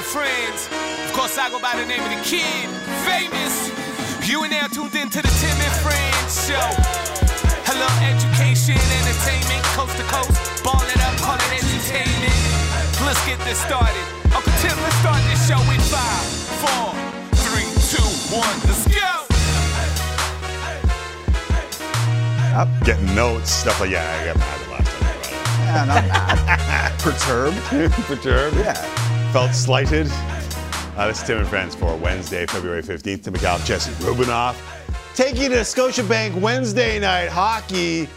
and 0.00 0.08
Friends. 0.08 0.68
Of 1.04 1.12
course, 1.12 1.36
I 1.36 1.50
go 1.50 1.60
by 1.60 1.76
the 1.76 1.84
name 1.84 2.00
of 2.00 2.08
the 2.08 2.22
kid, 2.24 2.64
famous. 3.04 3.68
You 4.24 4.40
and 4.44 4.52
now 4.52 4.66
tuned 4.68 4.96
in 4.96 5.10
to 5.12 5.20
the 5.20 5.32
Tim 5.40 5.56
and 5.60 5.76
Friends 5.84 6.32
show. 6.48 6.68
Hello, 7.68 7.88
education, 8.08 8.80
entertainment, 8.80 9.60
coast 9.76 9.92
to 10.00 10.06
coast. 10.08 10.32
Ball 10.64 10.80
it 10.88 11.00
up, 11.04 11.16
call 11.20 11.36
it 11.36 11.52
entertainment. 11.52 12.32
Let's 13.04 13.20
get 13.28 13.36
this 13.44 13.60
started. 13.60 14.06
Uncle 14.32 14.52
Tim, 14.64 14.72
let's 14.80 14.96
start 15.04 15.20
this 15.28 15.42
show 15.44 15.60
in 15.68 15.80
five, 15.92 16.24
four, 16.64 16.96
three, 17.44 17.68
two, 17.92 18.08
one. 18.32 18.56
Let's 18.64 18.88
go. 18.88 19.12
Up. 22.56 22.68
Getting 22.88 23.12
notes, 23.14 23.52
stuff 23.52 23.80
like 23.80 23.90
yeah, 23.90 24.00
I 24.00 24.32
got 24.32 24.36
mad 24.40 24.60
the 24.64 24.70
last 24.72 24.88
time 24.88 25.04
I 25.04 25.12
brought 25.12 25.28
it. 25.28 25.40
Yeah, 25.60 25.84
not 25.84 26.04
mad. 26.08 26.98
Perturbed. 27.04 27.60
Perturbed. 28.08 28.56
Yeah. 28.56 28.99
Felt 29.32 29.54
slighted. 29.54 30.08
Uh, 30.10 31.06
this 31.06 31.20
is 31.20 31.26
Tim 31.26 31.38
and 31.38 31.46
Friends 31.46 31.76
for 31.76 31.94
Wednesday, 31.96 32.46
February 32.46 32.82
15th. 32.82 33.22
Tim 33.22 33.34
Micallef, 33.34 33.64
Jesse 33.64 33.92
Rubinoff. 34.02 34.56
You 35.38 35.48
to 35.50 35.56
Scotiabank 35.56 36.40
Wednesday 36.40 36.98
night 36.98 37.28
hockey. 37.28 38.08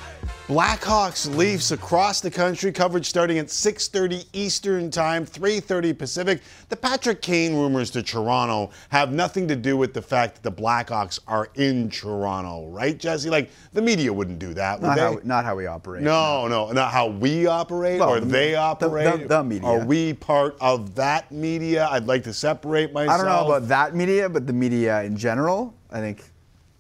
Blackhawks 0.47 1.33
Leafs 1.37 1.71
across 1.71 2.19
the 2.19 2.29
country. 2.29 2.73
Coverage 2.73 3.07
starting 3.07 3.37
at 3.39 3.49
6:30 3.49 4.25
Eastern 4.33 4.91
Time, 4.91 5.25
3:30 5.25 5.93
Pacific. 5.93 6.41
The 6.67 6.75
Patrick 6.75 7.21
Kane 7.21 7.55
rumors 7.55 7.89
to 7.91 8.03
Toronto 8.03 8.69
have 8.89 9.13
nothing 9.13 9.47
to 9.47 9.55
do 9.55 9.77
with 9.77 9.93
the 9.93 10.01
fact 10.01 10.35
that 10.35 10.43
the 10.43 10.51
Blackhawks 10.61 11.17
are 11.29 11.47
in 11.55 11.89
Toronto, 11.89 12.67
right, 12.67 12.97
Jesse? 12.97 13.29
Like 13.29 13.51
the 13.71 13.81
media 13.81 14.11
wouldn't 14.11 14.39
do 14.39 14.53
that, 14.55 14.81
would 14.81 14.87
Not 14.87 14.95
they? 14.97 15.01
how, 15.01 15.19
not 15.23 15.45
how 15.45 15.55
we 15.55 15.65
operate. 15.65 16.03
No, 16.03 16.49
no, 16.49 16.73
not 16.73 16.91
how 16.91 17.07
we 17.07 17.47
operate 17.47 18.01
Well, 18.01 18.09
or 18.09 18.19
the- 18.19 18.25
they 18.25 18.51
the- 18.51 18.57
operate. 18.57 19.21
the- 19.21 19.27
the 19.29 19.43
media. 19.45 19.69
Are 19.69 19.85
we 19.85 20.11
part 20.13 20.57
of 20.59 20.95
that 20.95 21.31
media? 21.31 21.87
I'd 21.89 22.05
like 22.05 22.25
to 22.25 22.33
separate 22.33 22.91
myself. 22.91 23.13
I 23.13 23.17
don't 23.23 23.31
know 23.31 23.45
about 23.47 23.69
that 23.69 23.95
media, 23.95 24.27
but 24.27 24.45
the 24.45 24.53
media 24.53 25.03
in 25.03 25.15
general, 25.15 25.73
I 25.89 26.01
think. 26.01 26.21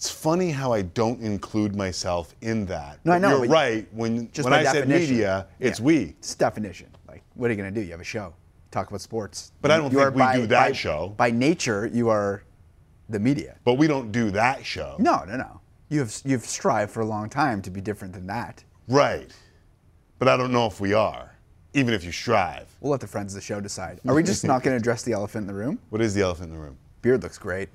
It's 0.03 0.11
funny 0.11 0.51
how 0.51 0.73
I 0.73 0.81
don't 0.81 1.21
include 1.21 1.77
myself 1.77 2.35
in 2.41 2.65
that. 2.65 2.99
No, 3.05 3.13
I 3.13 3.15
But 3.15 3.21
know, 3.21 3.37
You're 3.43 3.49
right. 3.53 3.87
When 3.93 4.29
Just 4.33 4.43
when 4.43 4.51
I 4.51 4.65
said 4.65 4.89
media, 4.89 5.47
it's 5.61 5.79
Yeah. 5.79 5.85
we. 5.85 5.97
It's 6.19 6.35
definition. 6.35 6.87
Like, 7.07 7.23
what 7.35 7.47
are 7.49 7.53
you 7.53 7.57
going 7.57 7.73
to 7.73 7.79
do? 7.79 7.85
You 7.85 7.91
have 7.91 8.01
a 8.01 8.03
show. 8.03 8.33
Talk 8.69 8.89
about 8.89 8.99
sports. 8.99 9.53
But 9.61 9.71
I 9.71 9.77
don't 9.77 9.93
You 9.93 9.99
think 9.99 10.15
we 10.15 10.19
by- 10.19 10.35
do 10.35 10.47
that 10.47 10.67
by- 10.67 10.71
show. 10.73 11.13
By 11.15 11.31
nature, 11.31 11.85
you 11.87 12.09
are 12.09 12.43
the 13.07 13.17
media. 13.17 13.55
But 13.63 13.75
we 13.75 13.87
don't 13.87 14.11
do 14.11 14.29
that 14.31 14.65
show. 14.65 14.97
No, 14.99 15.23
no, 15.23 15.37
no. 15.37 15.61
You've 15.87 16.13
you've 16.25 16.43
strived 16.43 16.91
for 16.91 16.99
a 16.99 17.05
long 17.05 17.29
time 17.29 17.61
to 17.61 17.71
be 17.71 17.79
different 17.79 18.13
than 18.13 18.27
that. 18.27 18.61
Right. 18.89 19.31
But 20.19 20.27
I 20.27 20.35
don't 20.35 20.51
know 20.51 20.65
if 20.67 20.81
we 20.81 20.91
are, 20.93 21.33
even 21.73 21.93
if 21.93 22.03
you 22.03 22.11
strive. 22.11 22.67
We'll 22.81 22.91
let 22.91 22.99
the 22.99 23.07
friends 23.07 23.33
of 23.33 23.35
the 23.35 23.41
show 23.45 23.61
decide. 23.61 24.01
Are 24.05 24.13
we 24.13 24.21
just 24.23 24.43
not 24.51 24.63
going 24.63 24.73
to 24.73 24.81
address 24.81 25.03
the 25.03 25.13
elephant 25.13 25.43
in 25.43 25.47
the 25.47 25.57
room? 25.57 25.79
What 25.91 26.01
is 26.01 26.13
the 26.13 26.23
elephant 26.23 26.49
in 26.49 26.55
the 26.55 26.61
room? 26.61 26.75
Beard 27.01 27.23
looks 27.23 27.37
great. 27.37 27.69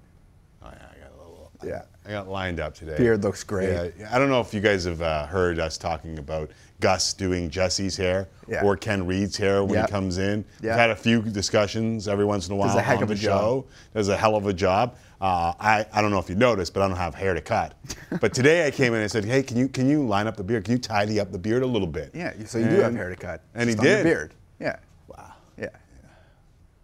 Oh, 0.63 0.67
yeah, 0.71 0.89
I 0.95 1.01
got 1.01 1.11
a 1.17 1.19
little. 1.19 1.51
Yeah. 1.65 1.83
I 2.09 2.13
got 2.13 2.29
lined 2.29 2.59
up 2.59 2.75
today. 2.75 2.97
Beard 2.97 3.23
looks 3.23 3.45
great. 3.45 3.93
Yeah, 3.99 4.09
I 4.11 4.19
don't 4.19 4.31
know 4.31 4.41
if 4.41 4.55
you 4.55 4.61
guys 4.61 4.85
have 4.85 5.03
uh, 5.03 5.27
heard 5.27 5.59
us 5.59 5.77
talking 5.77 6.19
about 6.19 6.51
Gus 6.81 7.13
doing 7.13 7.51
Jesse's 7.51 7.99
hair 7.99 8.29
Yeah. 8.49 8.65
or 8.65 8.79
Ken 8.79 9.07
Reid's 9.07 9.37
hair 9.37 9.63
when 9.63 9.75
Yeah. 9.75 9.85
he 9.85 9.91
comes 9.93 10.17
in. 10.17 10.43
Yeah. 10.63 10.71
We've 10.71 10.79
had 10.79 10.91
a 10.91 10.97
few 10.97 11.21
discussions 11.21 12.09
every 12.09 12.25
once 12.25 12.47
in 12.49 12.55
a 12.55 12.57
while 12.57 12.69
Does 12.69 12.77
a 12.77 12.81
heck 12.81 12.97
on 12.99 13.03
of 13.03 13.09
the 13.11 13.15
a 13.15 13.19
job. 13.19 13.41
show. 13.41 13.67
Does 13.93 14.09
a 14.09 14.17
hell 14.17 14.37
of 14.37 14.47
a 14.47 14.55
job. 14.55 14.97
Uh, 15.21 15.53
I, 15.61 15.85
I 15.93 16.01
don't 16.01 16.11
know 16.11 16.19
if 16.19 16.31
you 16.31 16.35
noticed, 16.37 16.73
but 16.73 16.83
I 16.83 16.89
don't 16.89 16.97
have 16.97 17.15
hair 17.15 17.35
to 17.35 17.43
cut. 17.43 17.75
but 18.23 18.33
today 18.33 18.67
I 18.67 18.71
came 18.71 18.95
in 18.95 19.03
and 19.03 19.11
said, 19.11 19.27
hey, 19.27 19.43
can 19.43 19.59
you 19.59 19.69
can 19.69 19.87
you 19.87 20.07
line 20.07 20.27
up 20.27 20.37
the 20.37 20.45
beard? 20.45 20.65
Can 20.65 20.73
you 20.73 20.79
tidy 20.79 21.21
up 21.21 21.31
the 21.31 21.39
beard 21.39 21.63
a 21.63 21.67
little 21.67 21.89
bit? 21.89 22.13
Yeah, 22.15 22.33
so 22.47 22.57
you 22.57 22.71
do 22.71 22.77
have 22.77 22.95
hair 22.95 23.11
to 23.11 23.17
cut. 23.17 23.43
And 23.55 23.69
he 23.69 23.75
just 23.75 23.81
on 23.81 23.85
the 23.85 23.97
did. 23.97 24.05
beard. 24.05 24.35
Yeah. 24.61 24.77
Wow. 25.09 25.33
Yeah. 25.59 25.69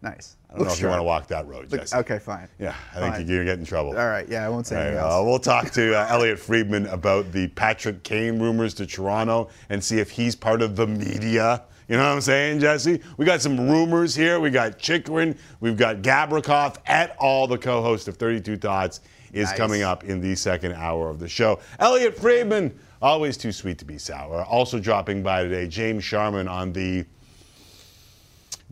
Nice. 0.03 0.37
I 0.55 0.59
don't 0.59 0.67
know 0.69 0.73
if 0.73 0.81
you 0.81 0.87
want 0.89 1.01
to 1.01 1.05
walk 1.05 1.27
that 1.29 1.49
road, 1.49 1.69
Jesse. 1.69 1.97
Okay, 1.97 2.19
fine. 2.21 2.49
Yeah, 2.61 2.75
I 2.95 3.01
think 3.01 3.29
you're 3.29 3.39
going 3.45 3.47
to 3.47 3.53
get 3.53 3.59
in 3.59 3.65
trouble. 3.65 3.91
All 3.99 4.07
right. 4.07 4.29
Yeah, 4.29 4.47
I 4.47 4.49
won't 4.49 4.67
say 4.67 4.77
All 4.77 4.83
anything 4.83 4.97
right, 4.99 5.05
else. 5.11 5.21
uh, 5.23 5.25
we'll 5.29 5.39
talk 5.41 5.71
to 5.73 5.95
uh, 5.99 6.07
Elliot 6.09 6.39
Friedman 6.39 6.87
about 6.87 7.33
the 7.33 7.49
Patrick 7.49 8.05
Kane 8.05 8.39
rumors 8.41 8.73
to 8.75 8.87
Toronto 8.87 9.49
and 9.69 9.83
see 9.83 9.99
if 9.99 10.11
he's 10.11 10.37
part 10.37 10.63
of 10.63 10.77
the 10.77 10.87
media. 10.87 11.63
You 11.89 11.97
know 11.97 12.05
what 12.05 12.13
I'm 12.15 12.21
saying, 12.21 12.61
Jesse? 12.61 13.01
We 13.19 13.27
got 13.27 13.43
some 13.43 13.69
rumors 13.69 14.15
here. 14.15 14.39
We 14.41 14.51
got 14.51 14.79
Chychrun. 14.79 15.37
We've 15.61 15.77
got 15.77 15.97
Gavrikov 16.03 16.77
et 16.87 17.17
al. 17.21 17.47
The 17.49 17.59
co-host 17.59 18.07
of 18.09 18.17
32 18.17 18.57
Thoughts 18.57 19.01
is 19.33 19.49
Nice. 19.49 19.57
coming 19.59 19.83
up 19.83 20.05
in 20.05 20.21
the 20.21 20.35
second 20.37 20.75
hour 20.75 21.11
of 21.11 21.19
the 21.19 21.29
show. 21.29 21.59
Elliot 21.81 22.17
Friedman, 22.17 22.79
always 23.03 23.37
too 23.37 23.51
sweet 23.53 23.77
to 23.79 23.85
be 23.85 23.99
sour. 23.99 24.45
Also 24.45 24.79
dropping 24.79 25.23
by 25.25 25.43
today, 25.43 25.67
James 25.67 26.05
Sharman 26.05 26.47
on 26.49 26.73
the 26.73 27.05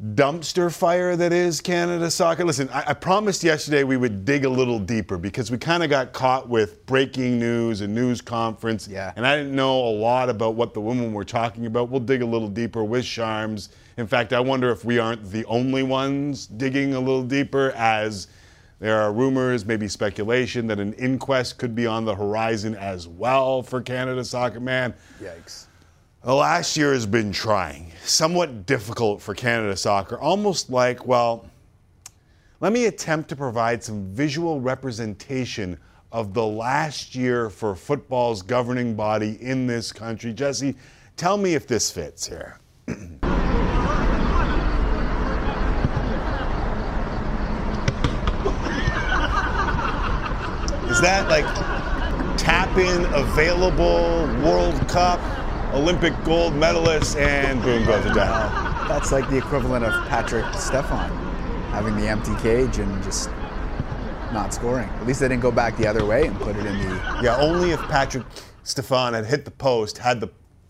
dumpster 0.00 0.75
fire 0.75 1.16
that 1.16 1.32
is 1.32 1.60
Canada 1.60 2.10
soccer. 2.10 2.44
Listen, 2.44 2.69
I, 2.70 2.84
I 2.88 2.94
promised 2.94 3.44
yesterday 3.44 3.84
we 3.84 3.97
would 3.97 4.25
dig 4.25 4.44
a 4.44 4.48
little 4.48 4.78
deeper 4.78 5.19
because 5.19 5.50
we 5.50 5.58
kind 5.58 5.82
of 5.82 5.91
got 5.91 6.12
caught 6.12 6.48
with 6.48 6.84
breaking 6.86 7.38
news, 7.38 7.82
a 7.82 7.86
news 7.88 8.20
conference, 8.20 8.88
Yeah. 8.88 9.12
and 9.16 9.26
I 9.26 9.36
didn't 9.36 9.54
know 9.54 9.78
a 9.78 9.92
lot 9.92 10.28
about 10.28 10.54
what 10.54 10.75
the 10.75 10.81
women 10.81 11.12
were 11.12 11.25
talking 11.25 11.66
about. 11.66 11.88
We'll 11.91 12.00
dig 12.00 12.22
a 12.22 12.26
little 12.26 12.48
deeper 12.48 12.82
with 12.82 13.04
Charms. 13.04 13.69
In 13.97 14.06
fact, 14.06 14.32
I 14.32 14.41
wonder 14.41 14.70
if 14.70 14.84
we 14.84 14.98
aren't 14.98 15.31
the 15.31 15.44
only 15.44 15.82
ones 15.82 16.47
digging 16.47 16.94
a 16.94 17.00
little 17.00 17.22
deeper 17.22 17.72
as 17.76 18.28
there 18.81 19.00
are 19.00 19.12
rumors, 19.12 19.64
maybe 19.64 19.86
speculation, 19.86 20.66
that 20.66 20.81
an 20.81 20.94
inquest 20.94 21.58
could 21.58 21.75
be 21.75 21.86
on 21.86 22.04
the 22.04 22.14
horizon 22.14 22.75
as 22.75 23.06
well 23.06 23.62
for 23.62 23.81
Canada 23.81 24.25
Soccer. 24.25 24.58
Man, 24.58 24.94
Yikes. 25.22 25.66
The 26.25 26.34
last 26.34 26.77
year 26.77 26.93
has 26.93 27.05
been 27.05 27.33
trying, 27.33 27.91
somewhat 28.05 28.65
difficult 28.65 29.21
for 29.21 29.34
Canada 29.34 29.77
soccer, 29.77 30.19
almost 30.21 30.71
like, 30.71 31.05
well, 31.05 31.50
let 32.60 32.72
me 32.72 32.87
attempt 32.87 33.28
to 33.31 33.37
provide 33.37 33.83
some 33.83 34.06
visual 34.15 34.61
representation 34.61 35.77
of 36.12 36.32
the 36.32 36.47
last 36.47 37.16
year 37.16 37.50
for 37.50 37.75
football's 37.75 38.41
governing 38.41 38.94
body 38.94 39.37
in 39.41 39.66
this 39.66 39.91
country. 39.91 40.32
Jesse, 40.32 40.77
tell 41.16 41.37
me 41.37 41.55
if 41.55 41.66
this 41.66 41.91
fits 41.91 42.28
here. 42.28 42.59
Is 50.88 51.00
that 51.00 51.27
like 51.28 51.47
tap 52.38 52.77
in 52.77 53.06
available 53.15 54.27
World 54.44 54.87
Cup, 54.88 55.21
Olympic 55.72 56.12
gold 56.25 56.53
medalists, 56.53 57.19
and 57.19 57.62
boom 57.62 57.84
goes 57.87 58.05
the 58.05 58.12
down? 58.12 58.88
That's 58.88 59.10
like 59.10 59.28
the 59.31 59.38
equivalent 59.38 59.84
of 59.84 59.93
Patrik 60.09 60.55
Stefan 60.55 61.10
having 61.71 61.97
the 61.97 62.06
empty 62.06 62.34
cage 62.43 62.78
and 62.78 63.03
just 63.03 63.31
not 64.32 64.53
scoring. 64.53 64.88
At 64.88 65.06
least 65.06 65.21
they 65.21 65.28
didn't 65.28 65.41
go 65.43 65.50
back 65.50 65.77
the 65.78 65.87
other 65.87 66.05
way 66.05 66.27
and 66.27 66.38
put 66.38 66.56
it 66.56 66.66
in 66.66 66.78
the. 66.78 67.21
Yeah, 67.22 67.37
only 67.38 67.71
if 67.71 67.81
Patrik 67.81 68.25
Stefan 68.65 69.15
had 69.15 69.25
hit 69.25 69.44
the 69.47 69.50
post, 69.50 69.97
had 69.97 70.21
the 70.21 70.28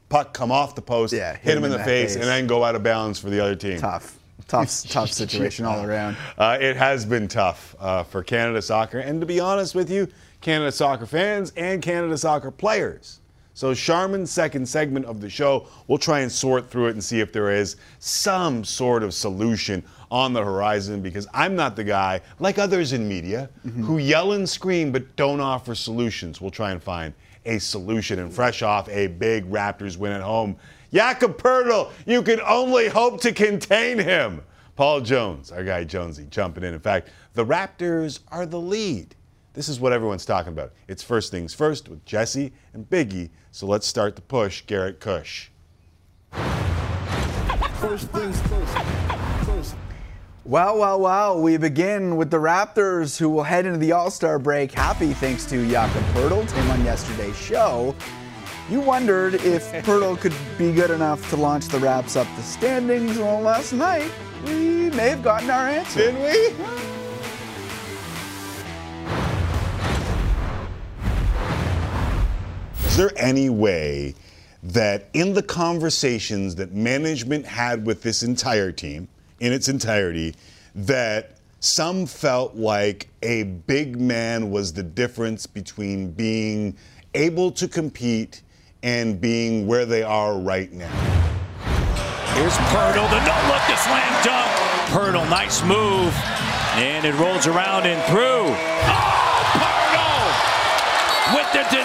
puck 0.08 0.32
come 0.34 0.52
off 0.52 0.74
the 0.76 0.82
post, 0.82 1.12
Yeah, 1.12 1.36
hit, 1.36 1.56
him 1.56 1.64
in 1.64 1.70
the 1.72 1.78
face, 1.78 2.14
face. 2.14 2.16
and 2.16 2.24
then 2.24 2.46
go 2.46 2.62
out 2.62 2.76
of 2.76 2.82
bounds 2.84 3.18
for 3.18 3.28
the 3.30 3.40
other 3.40 3.56
team. 3.56 3.78
Tough, 3.78 4.18
tough, 4.46 4.82
tough 4.88 5.10
situation 5.10 5.64
all 5.64 5.84
around. 5.84 6.16
Uh, 6.38 6.58
it 6.60 6.76
has 6.76 7.04
been 7.04 7.26
tough 7.26 7.74
uh, 7.80 8.04
for 8.04 8.22
Canada 8.22 8.62
soccer, 8.62 9.00
and 9.00 9.20
to 9.20 9.26
be 9.26 9.40
honest 9.40 9.74
with 9.74 9.90
you, 9.90 10.06
Canada 10.40 10.70
soccer 10.70 11.06
fans 11.06 11.52
and 11.56 11.82
Canada 11.82 12.16
soccer 12.16 12.50
players. 12.52 13.18
So, 13.54 13.72
Sharman's 13.72 14.30
second 14.30 14.66
segment 14.66 15.04
of 15.04 15.20
the 15.20 15.28
show, 15.28 15.66
we'll 15.86 15.98
try 15.98 16.20
and 16.20 16.32
sort 16.32 16.70
through 16.70 16.86
it 16.86 16.92
and 16.92 17.04
see 17.04 17.20
if 17.20 17.32
there 17.32 17.50
is 17.50 17.76
some 17.98 18.64
sort 18.64 19.02
of 19.02 19.12
solution 19.12 19.84
on 20.10 20.32
the 20.32 20.42
horizon 20.42 21.02
because 21.02 21.26
I'm 21.34 21.54
not 21.54 21.76
the 21.76 21.84
guy, 21.84 22.20
like 22.38 22.58
others 22.58 22.92
in 22.92 23.06
media, 23.06 23.50
mm-hmm. 23.66 23.84
who 23.84 23.98
yell 23.98 24.32
and 24.32 24.48
scream 24.48 24.90
but 24.90 25.16
don't 25.16 25.40
offer 25.40 25.74
solutions. 25.74 26.40
We'll 26.40 26.50
try 26.50 26.72
and 26.72 26.82
find 26.82 27.12
a 27.44 27.58
solution. 27.58 28.18
And 28.18 28.32
fresh 28.32 28.62
off 28.62 28.88
a 28.88 29.08
big 29.08 29.50
Raptors 29.50 29.96
win 29.96 30.12
at 30.12 30.22
home, 30.22 30.56
Jakob 30.92 31.38
Poeltl, 31.38 31.90
you 32.06 32.22
can 32.22 32.40
only 32.40 32.88
hope 32.88 33.20
to 33.22 33.32
contain 33.32 33.98
him. 33.98 34.42
Paul 34.76 35.00
Jones, 35.00 35.50
our 35.52 35.64
guy 35.64 35.84
Jonesy, 35.84 36.26
jumping 36.30 36.64
in. 36.64 36.74
In 36.74 36.80
fact, 36.80 37.10
the 37.34 37.44
Raptors 37.44 38.20
are 38.28 38.46
the 38.46 38.60
lead. 38.60 39.14
This 39.54 39.68
is 39.68 39.80
what 39.80 39.92
everyone's 39.92 40.24
talking 40.24 40.52
about. 40.52 40.72
It's 40.88 41.02
first 41.02 41.30
things 41.30 41.52
first 41.52 41.88
with 41.88 42.04
Jesse 42.04 42.52
and 42.72 42.88
Biggie. 42.88 43.30
So 43.54 43.66
let's 43.66 43.86
start 43.86 44.16
the 44.16 44.22
push, 44.22 44.62
Garrett 44.62 44.98
Cush. 44.98 45.50
First 46.32 48.08
things 48.08 48.40
first. 48.40 48.78
First. 49.44 49.74
Well, 50.46 50.78
well, 50.78 50.98
well. 50.98 51.38
We 51.38 51.58
begin 51.58 52.16
with 52.16 52.30
the 52.30 52.38
Raptors, 52.38 53.18
who 53.18 53.28
will 53.28 53.42
head 53.42 53.66
into 53.66 53.78
the 53.78 53.92
All 53.92 54.10
Star 54.10 54.38
break 54.38 54.72
happy 54.72 55.12
thanks 55.12 55.44
to 55.50 55.68
Jakob 55.68 56.02
Poeltl. 56.14 56.48
Tim 56.48 56.70
on 56.70 56.82
yesterday's 56.82 57.36
show. 57.36 57.94
You 58.70 58.80
wondered 58.80 59.34
if 59.34 59.70
Poeltl 59.84 60.18
could 60.18 60.34
be 60.56 60.72
good 60.72 60.90
enough 60.90 61.28
to 61.28 61.36
launch 61.36 61.68
the 61.68 61.78
Raps 61.78 62.16
up 62.16 62.26
the 62.36 62.42
standings. 62.42 63.18
Well, 63.18 63.42
last 63.42 63.74
night 63.74 64.10
we 64.46 64.88
may 64.90 65.10
have 65.10 65.22
gotten 65.22 65.50
our 65.50 65.68
answer. 65.68 66.10
Didn't 66.10 66.22
we? 66.22 66.91
There 73.02 73.10
any 73.16 73.50
way 73.50 74.14
that 74.62 75.08
in 75.12 75.34
the 75.34 75.42
conversations 75.42 76.54
that 76.54 76.72
management 76.72 77.44
had 77.44 77.84
with 77.84 78.00
this 78.00 78.22
entire 78.22 78.70
team, 78.70 79.08
in 79.40 79.52
its 79.52 79.68
entirety, 79.68 80.36
that 80.76 81.38
some 81.58 82.06
felt 82.06 82.54
like 82.54 83.08
a 83.24 83.42
big 83.42 84.00
man 84.00 84.52
was 84.52 84.72
the 84.72 84.84
difference 84.84 85.48
between 85.48 86.12
being 86.12 86.76
able 87.14 87.50
to 87.50 87.66
compete 87.66 88.42
and 88.84 89.20
being 89.20 89.66
where 89.66 89.84
they 89.84 90.04
are 90.04 90.38
right 90.38 90.72
now. 90.72 90.94
Here's 92.36 92.54
Poeltl, 92.70 93.10
the 93.10 93.18
no 93.26 93.34
look 93.48 93.62
to 93.66 93.76
slam 93.78 94.22
dunk. 94.22 94.48
Poeltl, 94.90 95.28
nice 95.28 95.60
move. 95.64 96.14
And 96.76 97.04
it 97.04 97.16
rolls 97.16 97.48
around 97.48 97.84
and 97.84 98.00
through. 98.04 98.46
Oh, 98.46 99.42
Poeltl! 99.58 101.34
With 101.34 101.52
the 101.52 101.81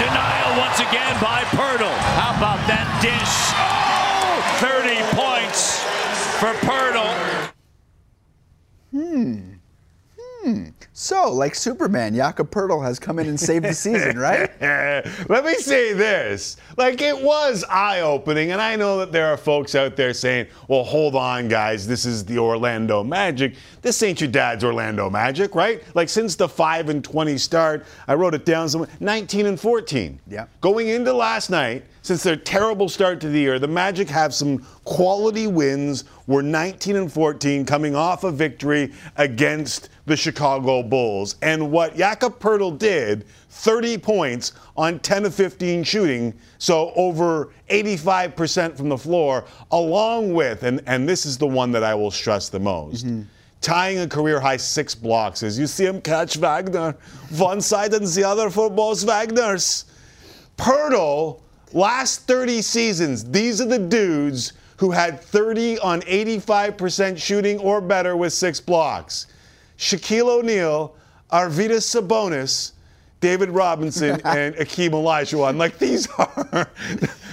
denial. 0.00 0.58
Once 0.58 0.80
again 0.80 1.14
by 1.20 1.44
Poeltl. 1.52 1.92
How 2.16 2.32
about 2.36 2.60
that 2.66 2.88
dish? 3.04 3.36
Oh, 3.60 4.40
30 4.64 4.96
points 5.12 5.84
for 6.40 6.52
Poeltl. 6.64 7.12
Hmm. 8.92 9.60
Hmm. 10.18 10.79
So, 11.02 11.32
like 11.32 11.54
Superman, 11.54 12.14
Jakob 12.14 12.50
Poeltl 12.50 12.84
has 12.84 12.98
come 12.98 13.18
in 13.18 13.26
and 13.26 13.40
saved 13.40 13.64
the 13.64 13.72
season, 13.72 14.18
right? 14.18 14.50
Let 15.30 15.46
me 15.46 15.54
say 15.54 15.94
this. 15.94 16.58
Like, 16.76 17.00
it 17.00 17.18
was 17.18 17.64
eye 17.70 18.02
opening, 18.02 18.50
and 18.50 18.60
I 18.60 18.76
know 18.76 18.98
that 18.98 19.10
there 19.10 19.28
are 19.28 19.38
folks 19.38 19.74
out 19.74 19.96
there 19.96 20.12
saying, 20.12 20.48
well, 20.68 20.84
hold 20.84 21.16
on, 21.16 21.48
guys, 21.48 21.86
this 21.86 22.04
is 22.04 22.22
the 22.26 22.36
Orlando 22.36 23.02
Magic. 23.02 23.54
This 23.80 24.02
ain't 24.02 24.20
your 24.20 24.30
dad's 24.30 24.62
Orlando 24.62 25.08
Magic, 25.08 25.54
right? 25.54 25.82
Like, 25.94 26.10
since 26.10 26.36
the 26.36 26.46
5 26.46 26.90
and 26.90 27.02
20 27.02 27.38
start, 27.38 27.86
I 28.06 28.12
wrote 28.12 28.34
it 28.34 28.44
down 28.44 28.68
somewhere 28.68 28.90
19 29.00 29.46
and 29.46 29.58
14. 29.58 30.20
Yeah. 30.28 30.48
Going 30.60 30.88
into 30.88 31.14
last 31.14 31.48
night, 31.48 31.82
since 32.02 32.22
their 32.22 32.36
terrible 32.36 32.88
start 32.88 33.20
to 33.20 33.28
the 33.28 33.38
year, 33.38 33.58
the 33.58 33.68
Magic 33.68 34.08
have 34.08 34.34
some 34.34 34.58
quality 34.84 35.46
wins. 35.46 36.04
We're 36.30 36.42
19 36.42 36.94
and 36.94 37.12
14 37.12 37.64
coming 37.64 37.96
off 37.96 38.22
a 38.22 38.30
victory 38.30 38.92
against 39.16 39.88
the 40.06 40.16
Chicago 40.16 40.80
Bulls. 40.80 41.34
And 41.42 41.72
what 41.72 41.96
Jakob 41.96 42.38
Poeltl 42.38 42.78
did, 42.78 43.26
30 43.48 43.98
points 43.98 44.52
on 44.76 45.00
10 45.00 45.24
of 45.24 45.34
15 45.34 45.82
shooting, 45.82 46.32
so 46.58 46.92
over 46.94 47.50
85% 47.68 48.76
from 48.76 48.88
the 48.88 48.96
floor, 48.96 49.44
along 49.72 50.32
with, 50.32 50.62
and, 50.62 50.80
and 50.86 51.08
this 51.08 51.26
is 51.26 51.36
the 51.36 51.48
one 51.48 51.72
that 51.72 51.82
I 51.82 51.96
will 51.96 52.12
stress 52.12 52.48
the 52.48 52.60
most. 52.60 53.06
Mm-hmm. 53.06 53.22
Tying 53.60 53.98
a 53.98 54.06
career 54.06 54.38
high 54.38 54.56
six 54.56 54.94
blocks 54.94 55.42
as 55.42 55.58
you 55.58 55.66
see 55.66 55.84
him 55.84 56.00
catch 56.00 56.36
Wagner. 56.36 56.94
One 57.38 57.60
side 57.60 57.92
and 57.92 58.06
the 58.06 58.22
other 58.22 58.50
for 58.50 58.70
both 58.70 59.04
Wagners. 59.04 59.86
Poeltl, 60.56 61.40
last 61.72 62.28
30 62.28 62.62
seasons, 62.62 63.24
these 63.24 63.60
are 63.60 63.66
the 63.66 63.80
dudes 63.80 64.52
who 64.80 64.90
had 64.90 65.20
30 65.20 65.78
on 65.80 66.00
85% 66.00 67.18
shooting 67.18 67.58
or 67.58 67.82
better 67.82 68.16
with 68.16 68.32
six 68.32 68.60
blocks. 68.60 69.26
Shaquille 69.76 70.38
O'Neal, 70.38 70.96
Arvydas 71.30 71.84
Sabonis, 71.84 72.72
David 73.20 73.50
Robinson, 73.50 74.12
and 74.24 74.54
Akeem 74.54 74.92
Olajuwon. 74.92 75.58
Like 75.58 75.78
these 75.78 76.08
are, 76.18 76.70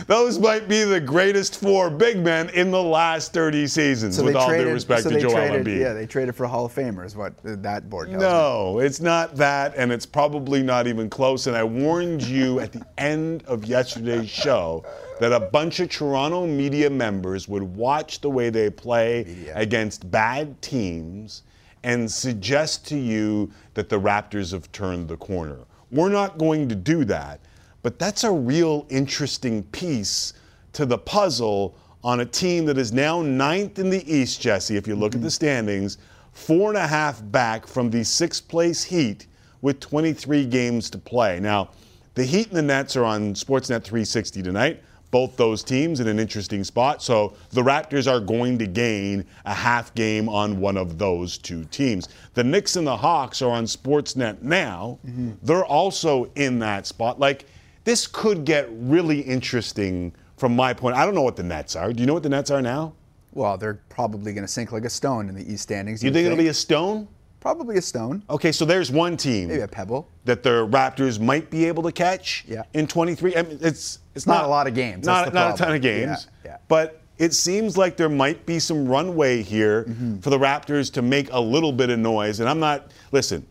those 0.07 0.39
might 0.39 0.68
be 0.68 0.83
the 0.83 1.00
greatest 1.00 1.59
four 1.59 1.89
big 1.89 2.19
men 2.19 2.50
in 2.50 2.71
the 2.71 2.81
last 2.81 3.33
30 3.33 3.68
seasons. 3.68 4.21
with 4.21 4.36
all 4.36 4.50
due 4.50 4.71
respect 4.71 5.04
so 5.04 5.09
to 5.09 5.19
Joel 5.19 5.33
traded, 5.33 5.65
Embiid. 5.65 5.80
Yeah, 5.80 5.94
they 5.94 6.06
traded 6.06 6.36
for 6.36 6.45
Hall 6.48 6.65
of 6.65 6.74
Famers. 6.74 7.15
What 7.15 7.33
that 7.44 7.89
board 7.89 8.07
tells 8.09 8.21
me. 8.21 8.27
No, 8.27 8.80
it's 8.80 9.01
not 9.01 9.36
that, 9.36 9.74
and 9.75 9.92
it's 9.92 10.06
probably 10.06 10.63
not 10.63 10.88
even 10.88 11.09
close. 11.09 11.48
And 11.48 11.56
I 11.56 11.63
warned 11.63 12.24
you 12.24 12.59
at 12.62 12.71
the 12.71 12.86
end 12.98 13.44
of 13.48 13.65
yesterday's 13.65 14.30
show 14.30 14.86
that 15.19 15.33
a 15.33 15.39
bunch 15.39 15.80
of 15.80 15.89
Toronto 15.89 16.48
media 16.48 16.89
members 16.89 17.48
would 17.48 17.63
watch 17.63 18.21
the 18.21 18.30
way 18.30 18.50
they 18.50 18.69
play 18.69 19.51
against 19.54 20.09
bad 20.09 20.62
teams 20.62 21.44
and 21.83 22.09
suggest 22.09 22.88
to 22.88 22.98
you 22.98 23.51
that 23.74 23.89
the 23.89 24.00
Raptors 24.00 24.51
have 24.51 24.71
turned 24.71 25.07
the 25.07 25.18
corner. 25.18 25.59
We're 25.92 26.09
not 26.09 26.38
going 26.38 26.68
to 26.69 26.75
do 26.75 27.06
that, 27.06 27.39
but 27.88 27.98
that's 28.00 28.25
a 28.25 28.31
real 28.34 28.86
interesting 28.89 29.63
piece 29.63 30.34
to 30.74 30.86
the 30.86 30.98
puzzle 30.98 31.74
on 32.04 32.19
a 32.19 32.25
team 32.25 32.66
that 32.66 32.78
is 32.78 32.92
now 32.92 33.22
ninth 33.22 33.80
in 33.80 33.89
the 33.89 34.04
East, 34.13 34.42
Jesse, 34.42 34.75
if 34.75 34.86
you 34.86 34.94
look 34.94 35.16
at 35.16 35.22
the 35.22 35.28
mm-hmm. 35.28 35.30
standings, 35.30 35.98
four 36.34 36.68
and 36.68 36.78
a 36.78 36.86
half 36.86 37.22
back 37.31 37.66
from 37.66 37.89
the 37.89 38.04
sixth 38.04 38.45
place 38.50 38.84
Heat 38.84 39.28
with 39.62 39.80
23 39.80 40.45
games 40.48 40.89
to 40.89 40.98
play. 40.98 41.39
Now, 41.39 41.69
the 42.16 42.25
Heat 42.25 42.50
and 42.50 42.57
the 42.57 42.62
Nets 42.62 42.98
are 42.98 43.06
on 43.06 43.34
Sportsnet 43.34 43.86
360 43.86 44.44
tonight. 44.44 44.83
Both 45.10 45.38
those 45.38 45.63
teams 45.63 46.01
in 46.01 46.10
an 46.10 46.19
interesting 46.19 46.66
spot. 46.66 47.01
So 47.01 47.38
the 47.51 47.62
Raptors 47.62 48.12
are 48.12 48.19
going 48.19 48.57
to 48.57 48.68
gain 48.68 49.24
a 49.45 49.54
half 49.54 49.95
game 49.95 50.28
on 50.28 50.60
one 50.60 50.75
of 50.75 50.98
those 50.98 51.38
two 51.38 51.63
teams. 51.63 52.10
The 52.33 52.44
Knicks 52.44 52.75
and 52.75 52.86
the 52.86 52.98
Hawks 52.98 53.42
are 53.42 53.51
on 53.51 53.63
Sportsnet 53.63 54.42
now. 54.42 55.00
Mm-hmm. 55.07 55.31
They're 55.42 55.63
also 55.63 56.30
in 56.36 56.60
that 56.60 56.86
spot. 56.86 57.18
Like, 57.18 57.45
this 57.88 58.06
could 58.06 58.44
get 58.44 58.68
really 58.72 59.22
interesting 59.22 60.13
from 60.36 60.54
my 60.54 60.74
point. 60.74 60.98
I 60.98 61.06
don't 61.06 61.16
know 61.16 61.22
what 61.22 61.38
the 61.38 61.44
Nets 61.44 61.74
are. 61.74 61.94
Do 61.94 62.01
you 62.01 62.06
know 62.06 62.13
what 62.13 62.22
the 62.24 62.28
Nets 62.28 62.51
are 62.51 62.62
now? 62.62 62.94
Well, 63.34 63.57
they're 63.57 63.80
probably 63.88 64.34
going 64.34 64.44
to 64.44 64.51
sink 64.51 64.74
like 64.74 64.84
a 64.84 64.89
stone 64.89 65.30
in 65.30 65.36
the 65.36 65.50
East 65.54 65.63
standings. 65.63 66.04
You 66.04 66.07
you'd 66.10 66.13
think 66.16 66.25
it'll 66.25 66.38
be 66.38 66.50
a 66.50 66.54
stone? 66.54 67.07
probably 67.39 67.78
a 67.78 67.81
stone, 67.81 68.22
Okay, 68.30 68.51
so 68.51 68.66
there's 68.66 68.92
one 68.92 69.16
team 69.16 69.48
maybe 69.48 69.62
a 69.62 69.68
pebble. 69.69 70.10
that 70.25 70.44
the 70.44 70.68
Raptors 70.68 71.18
might 71.18 71.50
be 71.50 71.63
able 71.63 71.81
to 71.84 71.92
catch 71.94 72.44
Yeah. 72.45 72.63
in 72.74 72.88
23. 72.88 73.38
I 73.38 73.44
mean, 73.44 73.57
it's 73.62 74.00
it's 74.16 74.28
Not 74.28 74.38
not, 74.42 74.45
a 74.45 74.48
lot 74.50 74.68
of 74.68 74.74
games, 74.74 75.06
Not, 75.06 75.19
that's 75.25 75.33
the 75.33 75.40
not 75.40 75.54
a 75.56 75.57
ton 75.57 75.75
of 75.75 75.81
games. 75.81 76.28
Yeah, 76.44 76.51
yeah. 76.51 76.57
But 76.68 77.00
it 77.19 77.33
seems 77.33 77.78
like 77.78 77.95
there 77.95 78.10
might 78.10 78.45
be 78.45 78.60
some 78.60 78.86
runway 78.86 79.44
here 79.44 79.86
Mm-hmm. 79.86 80.18
for 80.19 80.30
the 80.30 80.38
Raptors 80.40 80.92
to 80.94 81.01
make 81.01 81.31
a 81.31 81.40
little 81.40 81.72
bit 81.72 81.90
of 81.90 82.00
noise. 82.00 82.42
And 82.42 82.50
I'm 82.50 82.60
not 82.60 82.92
listen. 83.13 83.45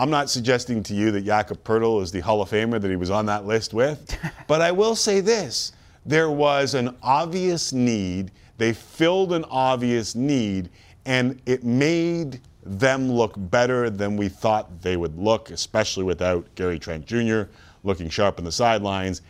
I'm 0.00 0.08
not 0.08 0.30
suggesting 0.30 0.82
to 0.84 0.94
you 0.94 1.10
that 1.10 1.26
Jakob 1.26 1.62
Poeltl 1.62 2.02
is 2.02 2.10
the 2.10 2.20
Hall 2.20 2.40
of 2.40 2.48
Famer 2.48 2.80
that 2.80 2.88
he 2.88 2.96
was 2.96 3.10
on 3.10 3.26
that 3.26 3.44
list 3.44 3.74
with, 3.74 4.16
but 4.46 4.62
I 4.62 4.72
will 4.72 4.96
say 4.96 5.20
this: 5.20 5.72
there 6.06 6.30
was 6.30 6.72
an 6.72 6.96
obvious 7.02 7.74
need. 7.74 8.30
They 8.56 8.72
filled 8.72 9.34
an 9.34 9.44
obvious 9.50 10.14
need, 10.14 10.70
and 11.04 11.38
it 11.44 11.64
made 11.64 12.40
them 12.64 13.12
look 13.12 13.34
better 13.36 13.90
than 13.90 14.16
we 14.16 14.30
thought 14.30 14.80
they 14.80 14.96
would 14.96 15.18
look, 15.18 15.50
especially 15.50 16.04
without 16.04 16.46
Gary 16.54 16.78
Trent 16.78 17.04
Jr. 17.04 17.42
looking 17.84 18.08
sharp 18.08 18.38
on 18.38 18.44
the 18.46 18.52
sidelines 18.52 19.20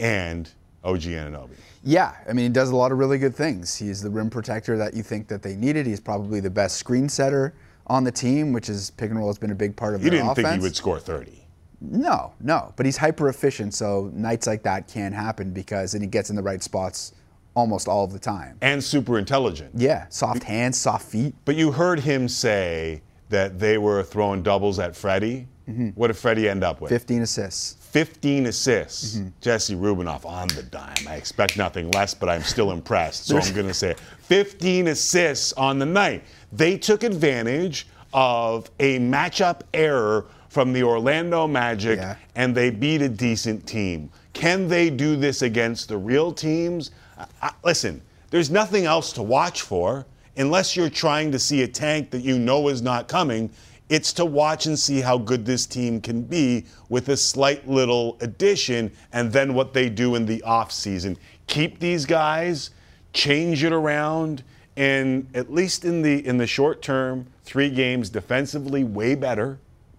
and 0.00 0.50
OG 0.84 1.02
Anunoby. 1.02 1.56
Yeah, 1.82 2.14
I 2.26 2.32
mean, 2.32 2.46
he 2.46 2.48
does 2.48 2.70
a 2.70 2.76
lot 2.76 2.92
of 2.92 2.98
really 2.98 3.18
good 3.18 3.36
things. 3.36 3.76
He's 3.76 4.00
the 4.00 4.08
rim 4.08 4.30
protector 4.30 4.78
that 4.78 4.94
you 4.94 5.02
think 5.02 5.28
that 5.28 5.42
they 5.42 5.54
needed. 5.54 5.84
He's 5.84 6.00
probably 6.00 6.40
the 6.40 6.48
best 6.48 6.78
screen 6.78 7.10
setter 7.10 7.52
on 7.86 8.04
the 8.04 8.12
team, 8.12 8.52
which 8.52 8.68
is 8.68 8.90
pick 8.90 9.10
and 9.10 9.18
roll 9.18 9.28
has 9.28 9.38
been 9.38 9.50
a 9.50 9.54
big 9.54 9.76
part 9.76 9.94
of. 9.94 10.02
You 10.04 10.10
didn't 10.10 10.28
offense. 10.28 10.48
think 10.48 10.60
he 10.60 10.62
would 10.62 10.76
score 10.76 10.98
30. 10.98 11.40
No, 11.80 12.32
no, 12.40 12.72
but 12.76 12.86
he's 12.86 12.96
hyper 12.96 13.28
efficient, 13.28 13.74
so 13.74 14.10
nights 14.14 14.46
like 14.46 14.62
that 14.62 14.88
can 14.88 15.12
happen 15.12 15.50
because 15.50 15.92
then 15.92 16.00
he 16.00 16.06
gets 16.06 16.30
in 16.30 16.36
the 16.36 16.42
right 16.42 16.62
spots 16.62 17.12
almost 17.54 17.88
all 17.88 18.04
of 18.04 18.12
the 18.12 18.18
time. 18.18 18.56
And 18.62 18.82
super 18.82 19.18
intelligent. 19.18 19.72
Yeah, 19.74 20.06
soft 20.08 20.42
hands, 20.42 20.78
soft 20.78 21.06
feet. 21.06 21.34
But 21.44 21.56
you 21.56 21.72
heard 21.72 22.00
him 22.00 22.28
say 22.28 23.02
that 23.28 23.58
they 23.58 23.78
were 23.78 24.02
throwing 24.02 24.42
doubles 24.42 24.78
at 24.78 24.96
Freddie. 24.96 25.46
Mm-hmm. 25.68 25.88
What 25.90 26.08
did 26.08 26.16
Freddie 26.16 26.48
end 26.48 26.62
up 26.62 26.80
with? 26.80 26.90
15 26.90 27.22
assists. 27.22 27.76
15 27.90 28.46
assists. 28.46 29.16
Mm-hmm. 29.16 29.28
Jesse 29.40 29.74
Rubinoff 29.74 30.26
on 30.26 30.48
the 30.48 30.62
dime. 30.62 31.08
I 31.08 31.14
expect 31.16 31.56
nothing 31.56 31.90
less, 31.92 32.12
but 32.12 32.28
I'm 32.28 32.42
still 32.42 32.70
impressed. 32.70 33.26
So 33.26 33.38
I'm 33.38 33.54
going 33.54 33.68
to 33.68 33.74
say 33.74 33.92
it. 33.92 34.00
15 34.20 34.88
assists 34.88 35.52
on 35.54 35.78
the 35.78 35.86
night. 35.86 36.24
They 36.56 36.78
took 36.78 37.02
advantage 37.02 37.86
of 38.12 38.70
a 38.78 38.98
matchup 39.00 39.62
error 39.72 40.26
from 40.48 40.72
the 40.72 40.84
Orlando 40.84 41.48
Magic 41.48 41.98
Yeah. 41.98 42.16
and 42.36 42.54
they 42.54 42.70
beat 42.70 43.02
a 43.02 43.08
decent 43.08 43.66
team. 43.66 44.08
Can 44.34 44.68
they 44.68 44.88
do 44.88 45.16
this 45.16 45.42
against 45.42 45.88
the 45.88 45.96
real 45.96 46.32
teams? 46.32 46.92
I, 47.18 47.26
I- 47.42 47.52
listen, 47.64 48.00
there's 48.30 48.50
nothing 48.50 48.84
else 48.86 49.12
to 49.14 49.22
watch 49.22 49.62
for 49.62 50.06
unless 50.36 50.76
you're 50.76 50.90
trying 50.90 51.32
to 51.32 51.38
see 51.38 51.62
a 51.62 51.68
tank 51.68 52.10
that 52.10 52.22
you 52.22 52.38
know 52.38 52.68
is 52.68 52.82
not 52.82 53.08
coming. 53.08 53.50
It's 53.88 54.12
to 54.14 54.24
watch 54.24 54.66
and 54.66 54.78
see 54.78 55.00
how 55.00 55.18
good 55.18 55.44
this 55.44 55.66
team 55.66 56.00
can 56.00 56.22
be 56.22 56.66
with 56.88 57.08
a 57.08 57.16
slight 57.16 57.68
little 57.68 58.16
addition 58.20 58.92
and 59.12 59.32
then 59.32 59.54
what 59.54 59.72
they 59.72 59.88
do 59.90 60.14
in 60.14 60.24
the 60.24 60.42
offseason. 60.46 61.16
Keep 61.48 61.80
these 61.80 62.06
guys, 62.06 62.70
change 63.12 63.62
it 63.64 63.72
around, 63.72 64.42
and 64.76 65.28
at 65.34 65.52
least 65.52 65.84
in 65.84 66.02
the 66.02 66.26
in 66.26 66.36
the 66.38 66.46
short 66.46 66.82
term, 66.82 67.26
three 67.44 67.70
games 67.70 68.10
defensively 68.10 68.84
way 68.84 69.14
better. 69.14 69.58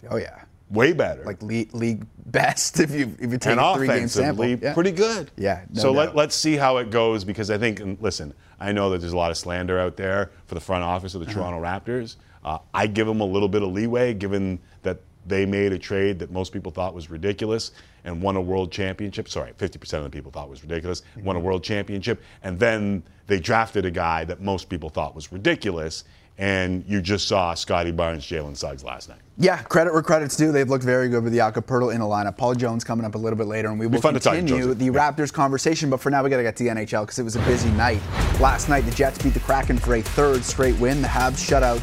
Oh 0.10 0.18
yeah, 0.18 0.42
Way 0.70 0.94
better 0.94 1.24
like 1.24 1.42
league, 1.44 1.74
league 1.74 2.06
best 2.26 2.80
if 2.86 2.92
you 2.92 3.16
if 3.20 3.32
you 3.32 3.38
take 3.38 3.52
and 3.52 3.60
a 3.60 3.76
three 3.76 3.88
game 3.88 4.08
sample. 4.08 4.44
offensively, 4.44 4.68
Yeah. 4.68 4.74
pretty 4.74 4.92
good. 4.92 5.32
Yeah, 5.38 5.62
no 5.72 5.82
so 5.82 5.88
doubt. 5.94 5.98
let, 6.08 6.16
let's 6.16 6.36
see 6.36 6.56
how 6.58 6.78
it 6.78 6.90
goes 6.90 7.24
because 7.24 7.50
I 7.52 7.58
think, 7.58 7.80
and 7.80 7.98
listen, 8.02 8.34
I 8.60 8.72
know 8.72 8.90
that 8.90 9.00
there's 9.02 9.14
a 9.14 9.18
lot 9.18 9.32
of 9.32 9.38
slander 9.38 9.80
out 9.80 9.96
there 9.98 10.32
for 10.48 10.56
the 10.56 10.62
front 10.62 10.84
office 10.84 11.14
of 11.16 11.22
Uh-huh. 11.22 11.30
the 11.32 11.40
Toronto 11.40 11.62
Raptors. 11.62 12.16
Uh, 12.44 12.60
I 12.74 12.88
give 12.88 13.08
them 13.08 13.22
a 13.22 13.26
little 13.26 13.48
bit 13.48 13.62
of 13.64 13.72
leeway 13.72 14.14
given 14.14 14.60
that 14.84 15.00
they 15.26 15.46
made 15.46 15.74
a 15.74 15.80
trade 15.80 16.20
that 16.20 16.32
most 16.32 16.54
people 16.54 16.72
thought 16.72 16.94
was 16.94 17.10
ridiculous 17.10 17.72
and 18.04 18.22
won 18.22 18.36
a 18.36 18.42
world 18.42 18.72
championship. 18.72 19.28
Sorry, 19.28 19.54
50% 19.54 19.94
of 19.94 20.04
the 20.04 20.10
people 20.10 20.32
thought 20.32 20.50
was 20.50 20.62
ridiculous, 20.62 21.02
won 21.18 21.36
a 21.36 21.40
mm-hmm. 21.40 21.48
world 21.48 21.64
championship, 21.64 22.22
and 22.44 22.60
then 22.60 23.04
they 23.28 23.40
drafted 23.40 23.86
a 23.86 23.92
guy 23.92 24.24
that 24.26 24.42
most 24.42 24.70
people 24.70 24.90
thought 24.90 25.16
was 25.16 25.32
ridiculous. 25.32 26.04
And 26.38 26.84
you 26.86 27.02
just 27.02 27.30
saw 27.30 27.54
Scottie 27.54 27.94
Barnes, 27.94 28.26
Jalen 28.26 28.58
Suggs 28.58 28.84
last 28.84 29.08
night. 29.08 29.20
Yeah, 29.38 29.58
credit 29.64 29.94
where 29.94 30.02
credit's 30.02 30.36
due. 30.36 30.52
They've 30.52 30.70
looked 30.70 30.84
very 30.84 31.08
good 31.08 31.24
with 31.24 31.32
the 31.32 31.40
Poeltl 31.40 31.94
in 31.94 32.02
the 32.02 32.06
lineup. 32.06 32.36
Paul 32.36 32.56
Jones 32.56 32.84
coming 32.84 33.06
up 33.06 33.16
a 33.16 33.18
little 33.18 33.38
bit 33.38 33.48
later, 33.48 33.70
and 33.70 33.80
we 33.80 33.88
will 33.88 34.02
fun 34.02 34.16
to 34.16 34.20
talk 34.20 34.34
to 34.34 34.40
continue 34.40 34.74
the 34.74 34.90
Raptors 34.90 35.32
conversation. 35.32 35.90
But 35.90 36.02
for 36.02 36.10
now, 36.10 36.24
we 36.24 36.30
got 36.30 36.38
to 36.38 36.44
get 36.44 36.58
to 36.58 36.64
the 36.66 36.70
NHL 36.72 37.04
because 37.04 37.20
it 37.20 37.24
was 37.24 37.38
a 37.38 37.42
busy 37.44 37.70
night. 37.72 38.02
Last 38.42 38.68
night, 38.68 38.82
the 38.82 38.92
Jets 38.92 39.18
beat 39.24 39.34
the 39.34 39.40
Kraken 39.40 39.78
for 39.78 39.96
a 39.96 40.02
third 40.02 40.44
straight 40.44 40.78
win. 40.78 41.02
The 41.02 41.08
Habs 41.08 41.38
shut 41.38 41.64
out 41.64 41.82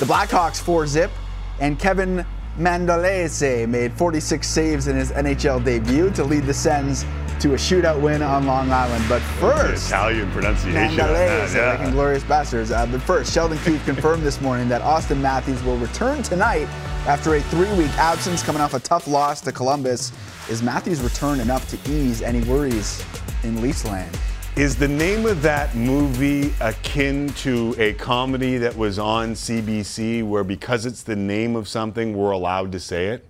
the 0.00 0.04
Blackhawks 0.04 0.60
4 0.60 0.88
zip, 0.88 1.12
and 1.60 1.78
Kevin 1.78 2.26
Mandolese 2.58 3.68
made 3.68 3.92
46 3.92 4.46
saves 4.48 4.88
in 4.88 4.96
his 4.96 5.12
NHL 5.12 5.62
debut 5.62 6.10
to 6.10 6.24
lead 6.24 6.44
the 6.44 6.54
Sens 6.54 7.04
to 7.40 7.52
a 7.52 7.56
shootout 7.56 8.00
win 8.00 8.22
on 8.22 8.46
Long 8.46 8.70
Island. 8.70 9.04
But 9.10 9.20
first, 9.38 9.88
Italian 9.88 10.30
pronunciation. 10.30 10.76
on 10.76 10.96
Mandalay, 10.96 11.46
that, 11.52 11.80
like 11.80 11.92
Glorious 11.92 12.24
Bastards. 12.24 12.70
Uh, 12.70 12.86
but 12.86 13.02
first, 13.02 13.32
Sheldon 13.32 13.58
Keefe 13.58 13.84
confirmed 13.84 14.22
this 14.22 14.40
morning 14.40 14.68
that 14.70 14.80
Auston 14.80 15.20
Matthews 15.20 15.62
will 15.64 15.76
return 15.76 16.22
tonight 16.22 16.66
after 17.06 17.34
a 17.34 17.42
three-week 17.42 17.90
absence 17.98 18.42
coming 18.42 18.62
off 18.62 18.72
a 18.72 18.80
tough 18.80 19.06
loss 19.06 19.42
to 19.42 19.52
Columbus. 19.52 20.12
Is 20.48 20.62
Matthews' 20.62 21.02
return 21.02 21.40
enough 21.40 21.68
to 21.68 21.92
ease 21.92 22.22
any 22.22 22.40
worries 22.48 23.04
in 23.42 23.60
Leafs 23.60 23.84
land? 23.84 24.18
Is 24.56 24.74
the 24.74 24.88
name 24.88 25.26
of 25.26 25.42
that 25.42 25.74
movie 25.74 26.50
akin 26.62 27.28
to 27.40 27.74
a 27.76 27.92
comedy 27.92 28.56
that 28.56 28.74
was 28.74 28.98
on 28.98 29.34
CBC 29.34 30.26
where 30.26 30.44
because 30.44 30.86
it's 30.86 31.02
the 31.02 31.14
name 31.14 31.56
of 31.56 31.68
something, 31.68 32.16
we're 32.16 32.30
allowed 32.30 32.72
to 32.72 32.80
say 32.80 33.08
it? 33.08 33.26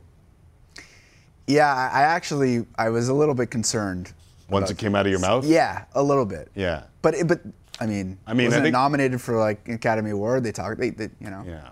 Yeah, 1.49 1.66
I 1.75 2.00
I 2.00 2.02
actually 2.02 2.64
I 2.78 2.90
was 2.90 3.09
a 3.09 3.12
little 3.14 3.35
bit 3.35 3.50
concerned. 3.50 4.12
Once 4.50 4.71
it 4.71 4.78
came 4.78 4.95
out 4.95 5.04
of 5.04 5.11
your 5.11 5.18
mouth? 5.18 5.45
Yeah, 5.45 5.87
a 5.97 6.02
little 6.02 6.25
bit. 6.25 6.49
Yeah. 6.54 6.85
But 7.02 7.14
it, 7.16 7.26
but 7.26 7.40
I 7.80 7.87
mean, 7.87 8.18
I 8.25 8.33
mean, 8.33 8.47
I 8.47 8.49
wasn't 8.49 8.61
it 8.61 8.66
think- 8.66 8.73
nominated 8.75 9.21
for 9.21 9.37
like 9.37 9.68
Academy 9.68 10.11
Award? 10.11 10.45
They 10.45 10.52
talk, 10.52 10.78
they, 10.78 10.90
they 10.90 11.11
you 11.21 11.30
know. 11.30 11.42
Yeah. 11.45 11.71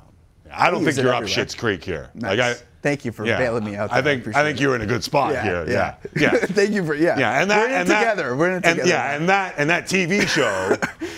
I 0.53 0.71
don't 0.71 0.85
think 0.85 0.97
you're 0.97 1.13
up. 1.15 1.27
Shit's 1.27 1.55
Creek 1.55 1.83
here. 1.85 2.11
Nice. 2.15 2.39
Like 2.39 2.41
I, 2.41 2.55
Thank 2.83 3.07
you 3.07 3.13
for 3.13 3.25
bailing 3.25 3.65
me 3.65 3.77
out. 3.77 3.91
I 3.91 4.03
think 4.03 4.07
I 4.07 4.21
appreciate 4.21 4.43
think 4.43 4.59
it. 4.59 4.63
you're 4.63 4.77
in 4.77 4.83
a 4.83 4.87
good 4.87 5.03
spot 5.03 5.33
Yeah, 5.33 5.43
here. 5.43 5.65
yeah. 5.67 5.95
Yeah. 6.15 6.33
Yeah. 6.35 6.39
Thank 6.47 6.73
you 6.73 6.85
for 6.85 6.95
yeah. 6.95 7.19
Yeah, 7.19 7.41
and 7.41 7.51
that 7.51 7.59
we're 7.61 7.67
in 7.67 7.73
it 7.73 7.77
and 7.77 7.89
that- 7.89 7.99
together. 8.01 8.37
we're 8.37 8.49
in 8.51 8.53
it 8.57 8.67
and- 8.67 8.77
together. 8.77 8.89
Yeah, 8.89 9.17
and 9.17 9.29
that 9.31 9.55
and 9.57 9.71
that 9.71 9.87
TV 9.87 10.27
show 10.29 10.77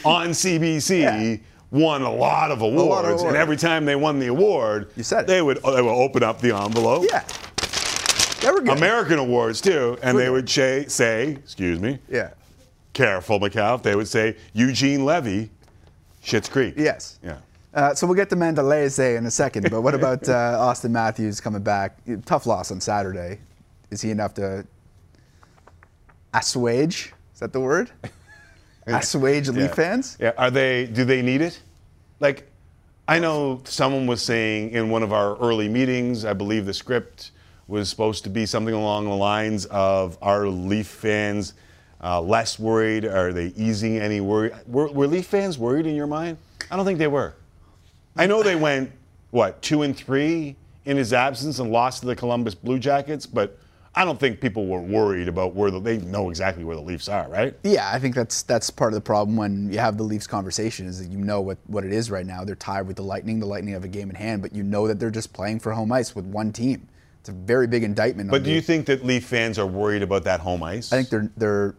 on 0.09 0.29
CBC 0.29 1.01
Yeah. 1.01 1.37
won 1.77 2.03
a 2.03 2.13
lot 2.13 2.53
of 2.53 2.63
awards, 2.63 2.89
lot 2.89 3.05
of 3.05 3.11
awards. 3.13 3.23
and 3.25 3.37
every 3.37 3.57
time 3.57 3.85
they 3.85 3.97
won 3.97 4.21
the 4.21 4.29
award, 4.29 4.91
You 4.97 5.03
said 5.03 5.23
it. 5.23 5.27
they 5.27 5.43
would 5.43 5.57
they 5.57 5.83
would 5.83 5.89
open 6.05 6.23
up 6.23 6.41
the 6.41 6.55
envelope. 6.57 7.05
yeah. 7.11 7.25
They 8.43 8.53
were 8.53 8.61
good. 8.61 8.77
American 8.79 9.19
awards 9.19 9.61
too, 9.61 9.99
and 10.05 10.15
We're 10.15 10.21
they 10.21 10.27
good. 10.27 10.33
would 10.35 10.49
say, 10.49 10.85
say, 10.87 11.31
excuse 11.33 11.81
me, 11.81 11.99
Yeah. 12.09 12.31
careful, 12.93 13.41
Micallef. 13.41 13.83
They 13.83 13.97
would 13.97 14.07
say 14.07 14.37
Eugene 14.53 15.05
Levy, 15.05 15.51
Schitt's 16.25 16.49
Creek. 16.49 16.75
Yes. 16.77 17.19
Yeah. 17.25 17.39
Uh, 17.77 17.95
so 17.95 18.07
we'll 18.07 18.17
get 18.17 18.31
to 18.31 18.37
Mandalay 18.37 18.87
in 19.17 19.27
a 19.27 19.31
second, 19.31 19.71
but 19.71 19.83
what 19.83 19.95
about 19.95 20.23
uh, 20.29 20.57
Auston 20.59 20.93
Matthews 20.93 21.43
coming 21.43 21.63
back? 21.63 21.99
Tough 22.25 22.47
loss 22.47 22.71
on 22.71 22.81
Saturday. 22.81 23.39
Is 23.91 24.01
he 24.01 24.11
enough 24.11 24.33
to 24.35 24.67
assuage? 26.33 27.13
Is 27.35 27.41
that 27.41 27.53
the 27.53 27.61
word? 27.61 27.91
Assuage 28.87 29.49
Leaf 29.49 29.75
fans? 29.75 30.17
Yeah. 30.21 30.33
Are 30.39 30.51
they? 30.51 30.87
Do 30.87 31.05
they 31.05 31.21
need 31.21 31.43
it? 31.43 31.61
Like, 32.21 32.49
I 33.09 33.19
know 33.19 33.61
someone 33.65 34.07
was 34.07 34.23
saying 34.23 34.71
in 34.71 34.91
one 34.91 35.03
of 35.03 35.13
our 35.13 35.37
early 35.39 35.69
meetings. 35.69 36.25
I 36.25 36.33
believe 36.33 36.67
the 36.67 36.75
script 36.75 37.33
was 37.67 37.89
supposed 37.91 38.23
to 38.25 38.31
be 38.31 38.47
something 38.47 38.75
along 38.75 39.07
the 39.07 39.17
lines 39.17 39.67
of 39.67 40.17
Are 40.23 40.47
Leaf 40.47 40.87
fans 40.87 41.55
uh, 42.03 42.21
less 42.21 42.61
worried? 42.61 43.05
Are 43.05 43.33
they 43.33 43.49
easing 43.57 43.99
any 43.99 44.21
worry? 44.21 44.53
Were, 44.67 44.91
were 44.93 45.09
Leaf 45.09 45.27
fans 45.27 45.59
worried 45.59 45.87
in 45.87 45.97
your 45.97 46.07
mind? 46.07 46.39
I 46.71 46.77
don't 46.77 46.87
think 46.87 47.01
they 47.01 47.09
were. 47.09 47.35
I 48.17 48.27
know 48.27 48.43
they 48.43 48.57
went 48.57 48.93
what 49.31 49.61
two 49.63 49.83
and 49.83 49.97
three 49.97 50.57
in 50.85 50.97
his 50.97 51.13
absence 51.13 51.59
and 51.59 51.71
lost 51.71 52.01
to 52.01 52.07
the 52.07 52.17
Columbus 52.17 52.55
Blue 52.55 52.79
Jackets, 52.79 53.27
but 53.27 53.59
I 53.99 54.05
don't 54.05 54.21
think 54.21 54.41
people 54.41 54.67
were 54.67 54.81
worried 54.81 55.27
about 55.27 55.55
where 55.55 55.71
the, 55.71 55.81
they 55.81 55.97
know 55.99 56.29
exactly 56.29 56.65
where 56.65 56.77
the 56.77 56.83
Leafs 56.83 57.09
are, 57.09 57.29
right? 57.31 57.55
Yeah, 57.63 57.91
I 57.91 57.99
think 57.99 58.15
that's 58.15 58.43
that's 58.43 58.69
part 58.69 58.93
of 58.93 58.95
the 58.95 59.01
problem 59.01 59.37
when 59.37 59.73
you 59.73 59.79
have 59.79 59.97
the 59.97 60.03
Leafs 60.03 60.27
conversation 60.27 60.87
is 60.87 61.01
that 61.01 61.11
you 61.11 61.19
know 61.19 61.41
what, 61.41 61.57
what 61.67 61.83
it 61.83 61.93
is 61.93 62.11
right 62.11 62.27
now. 62.27 62.45
They're 62.45 62.57
tied 62.57 62.87
with 62.87 62.97
the 62.97 63.03
Lightning. 63.03 63.41
The 63.41 63.47
Lightning 63.47 63.73
have 63.73 63.85
a 63.85 63.89
game 63.89 64.11
in 64.11 64.17
hand, 64.17 64.43
but 64.43 64.55
you 64.55 64.63
know 64.63 64.87
that 64.87 65.01
they're 65.01 65.11
just 65.11 65.33
playing 65.33 65.61
for 65.61 65.73
home 65.73 65.91
ice 65.93 66.15
with 66.15 66.27
one 66.27 66.53
team. 66.53 66.87
It's 67.21 67.31
a 67.31 67.33
very 67.33 67.67
big 67.67 67.83
indictment. 67.83 68.31
But 68.31 68.45
do 68.45 68.51
you 68.51 68.61
think 68.61 68.87
that 68.87 69.05
Leaf 69.05 69.25
fans 69.25 69.59
are 69.59 69.67
worried 69.67 70.03
about 70.03 70.25
that 70.25 70.41
home 70.41 70.63
ice? 70.63 70.93
I 70.93 70.97
think 70.97 71.09
they're 71.09 71.31
they're 71.37 71.75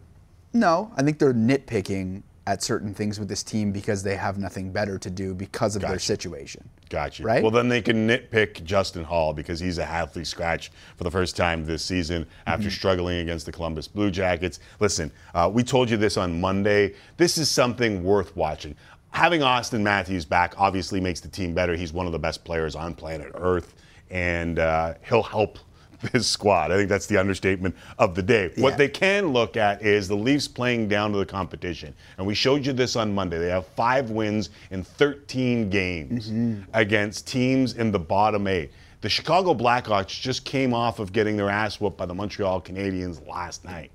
no, 0.52 0.90
I 0.96 1.02
think 1.02 1.20
they're 1.20 1.32
nitpicking 1.34 2.22
at 2.48 2.62
certain 2.62 2.94
things 2.94 3.20
with 3.20 3.28
this 3.28 3.42
team 3.42 3.70
because 3.72 4.02
they 4.02 4.16
have 4.16 4.38
nothing 4.38 4.72
better 4.72 4.98
to 4.98 5.10
do 5.10 5.34
because 5.34 5.76
of 5.76 5.82
their 5.82 5.98
situation. 5.98 6.66
Got 6.88 7.18
you. 7.18 7.26
Right? 7.26 7.42
Well, 7.42 7.50
then 7.50 7.68
they 7.68 7.82
can 7.82 8.08
nitpick 8.08 8.64
Justin 8.64 9.04
Holl 9.04 9.34
because 9.34 9.60
he's 9.60 9.76
a 9.76 9.84
healthy 9.84 10.24
scratch 10.24 10.72
for 10.96 11.04
the 11.04 11.10
first 11.10 11.36
time 11.36 11.66
this 11.66 11.84
season 11.84 12.26
after 12.46 12.70
struggling 12.70 13.18
against 13.18 13.44
the 13.44 13.52
Columbus 13.52 13.86
Blue 13.86 14.10
Jackets. 14.10 14.60
Listen, 14.80 15.12
uh, 15.34 15.50
we 15.52 15.62
told 15.62 15.90
you 15.90 15.98
this 15.98 16.16
on 16.16 16.40
Monday. 16.40 16.94
This 17.18 17.36
is 17.36 17.50
something 17.50 18.02
worth 18.02 18.34
watching. 18.34 18.74
Having 19.10 19.42
Auston 19.42 19.82
Matthews 19.82 20.24
back 20.24 20.54
obviously 20.56 21.00
makes 21.02 21.20
the 21.20 21.28
team 21.28 21.52
better. 21.52 21.76
He's 21.76 21.92
one 21.92 22.06
of 22.06 22.12
the 22.12 22.18
best 22.18 22.44
players 22.44 22.74
on 22.74 22.94
planet 22.94 23.30
Earth, 23.34 23.74
and 24.10 24.58
uh, 24.58 24.94
he'll 25.06 25.22
help 25.22 25.58
this 26.00 26.26
squad. 26.26 26.70
I 26.70 26.76
think 26.76 26.88
that's 26.88 27.06
the 27.06 27.16
understatement 27.16 27.74
of 27.98 28.14
the 28.14 28.22
day. 28.22 28.50
Yeah. 28.56 28.62
What 28.62 28.78
they 28.78 28.88
can 28.88 29.28
look 29.28 29.56
at 29.56 29.82
is 29.82 30.08
the 30.08 30.16
Leafs 30.16 30.48
playing 30.48 30.88
down 30.88 31.12
to 31.12 31.18
the 31.18 31.26
competition. 31.26 31.94
And 32.16 32.26
we 32.26 32.34
showed 32.34 32.64
you 32.64 32.72
this 32.72 32.96
on 32.96 33.14
Monday. 33.14 33.38
They 33.38 33.48
have 33.48 33.66
five 33.66 34.10
wins 34.10 34.50
in 34.70 34.82
13 34.82 35.70
games 35.70 36.30
mm-hmm. 36.30 36.62
against 36.74 37.26
teams 37.26 37.74
in 37.74 37.90
the 37.90 37.98
bottom 37.98 38.46
eight. 38.46 38.70
The 39.00 39.08
Chicago 39.08 39.54
Blackhawks 39.54 40.20
just 40.20 40.44
came 40.44 40.74
off 40.74 40.98
of 40.98 41.12
getting 41.12 41.36
their 41.36 41.50
ass 41.50 41.80
whooped 41.80 41.96
by 41.96 42.06
the 42.06 42.14
Montreal 42.14 42.60
Canadiens 42.60 43.26
last 43.28 43.64
night. 43.64 43.92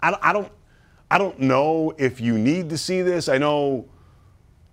I 0.00 0.10
don't, 0.10 0.24
I 0.24 0.32
don't, 0.32 0.52
I 1.10 1.18
don't 1.18 1.38
know 1.40 1.94
if 1.96 2.20
you 2.20 2.36
need 2.36 2.68
to 2.70 2.78
see 2.78 3.00
this. 3.00 3.28
I 3.28 3.38
know 3.38 3.86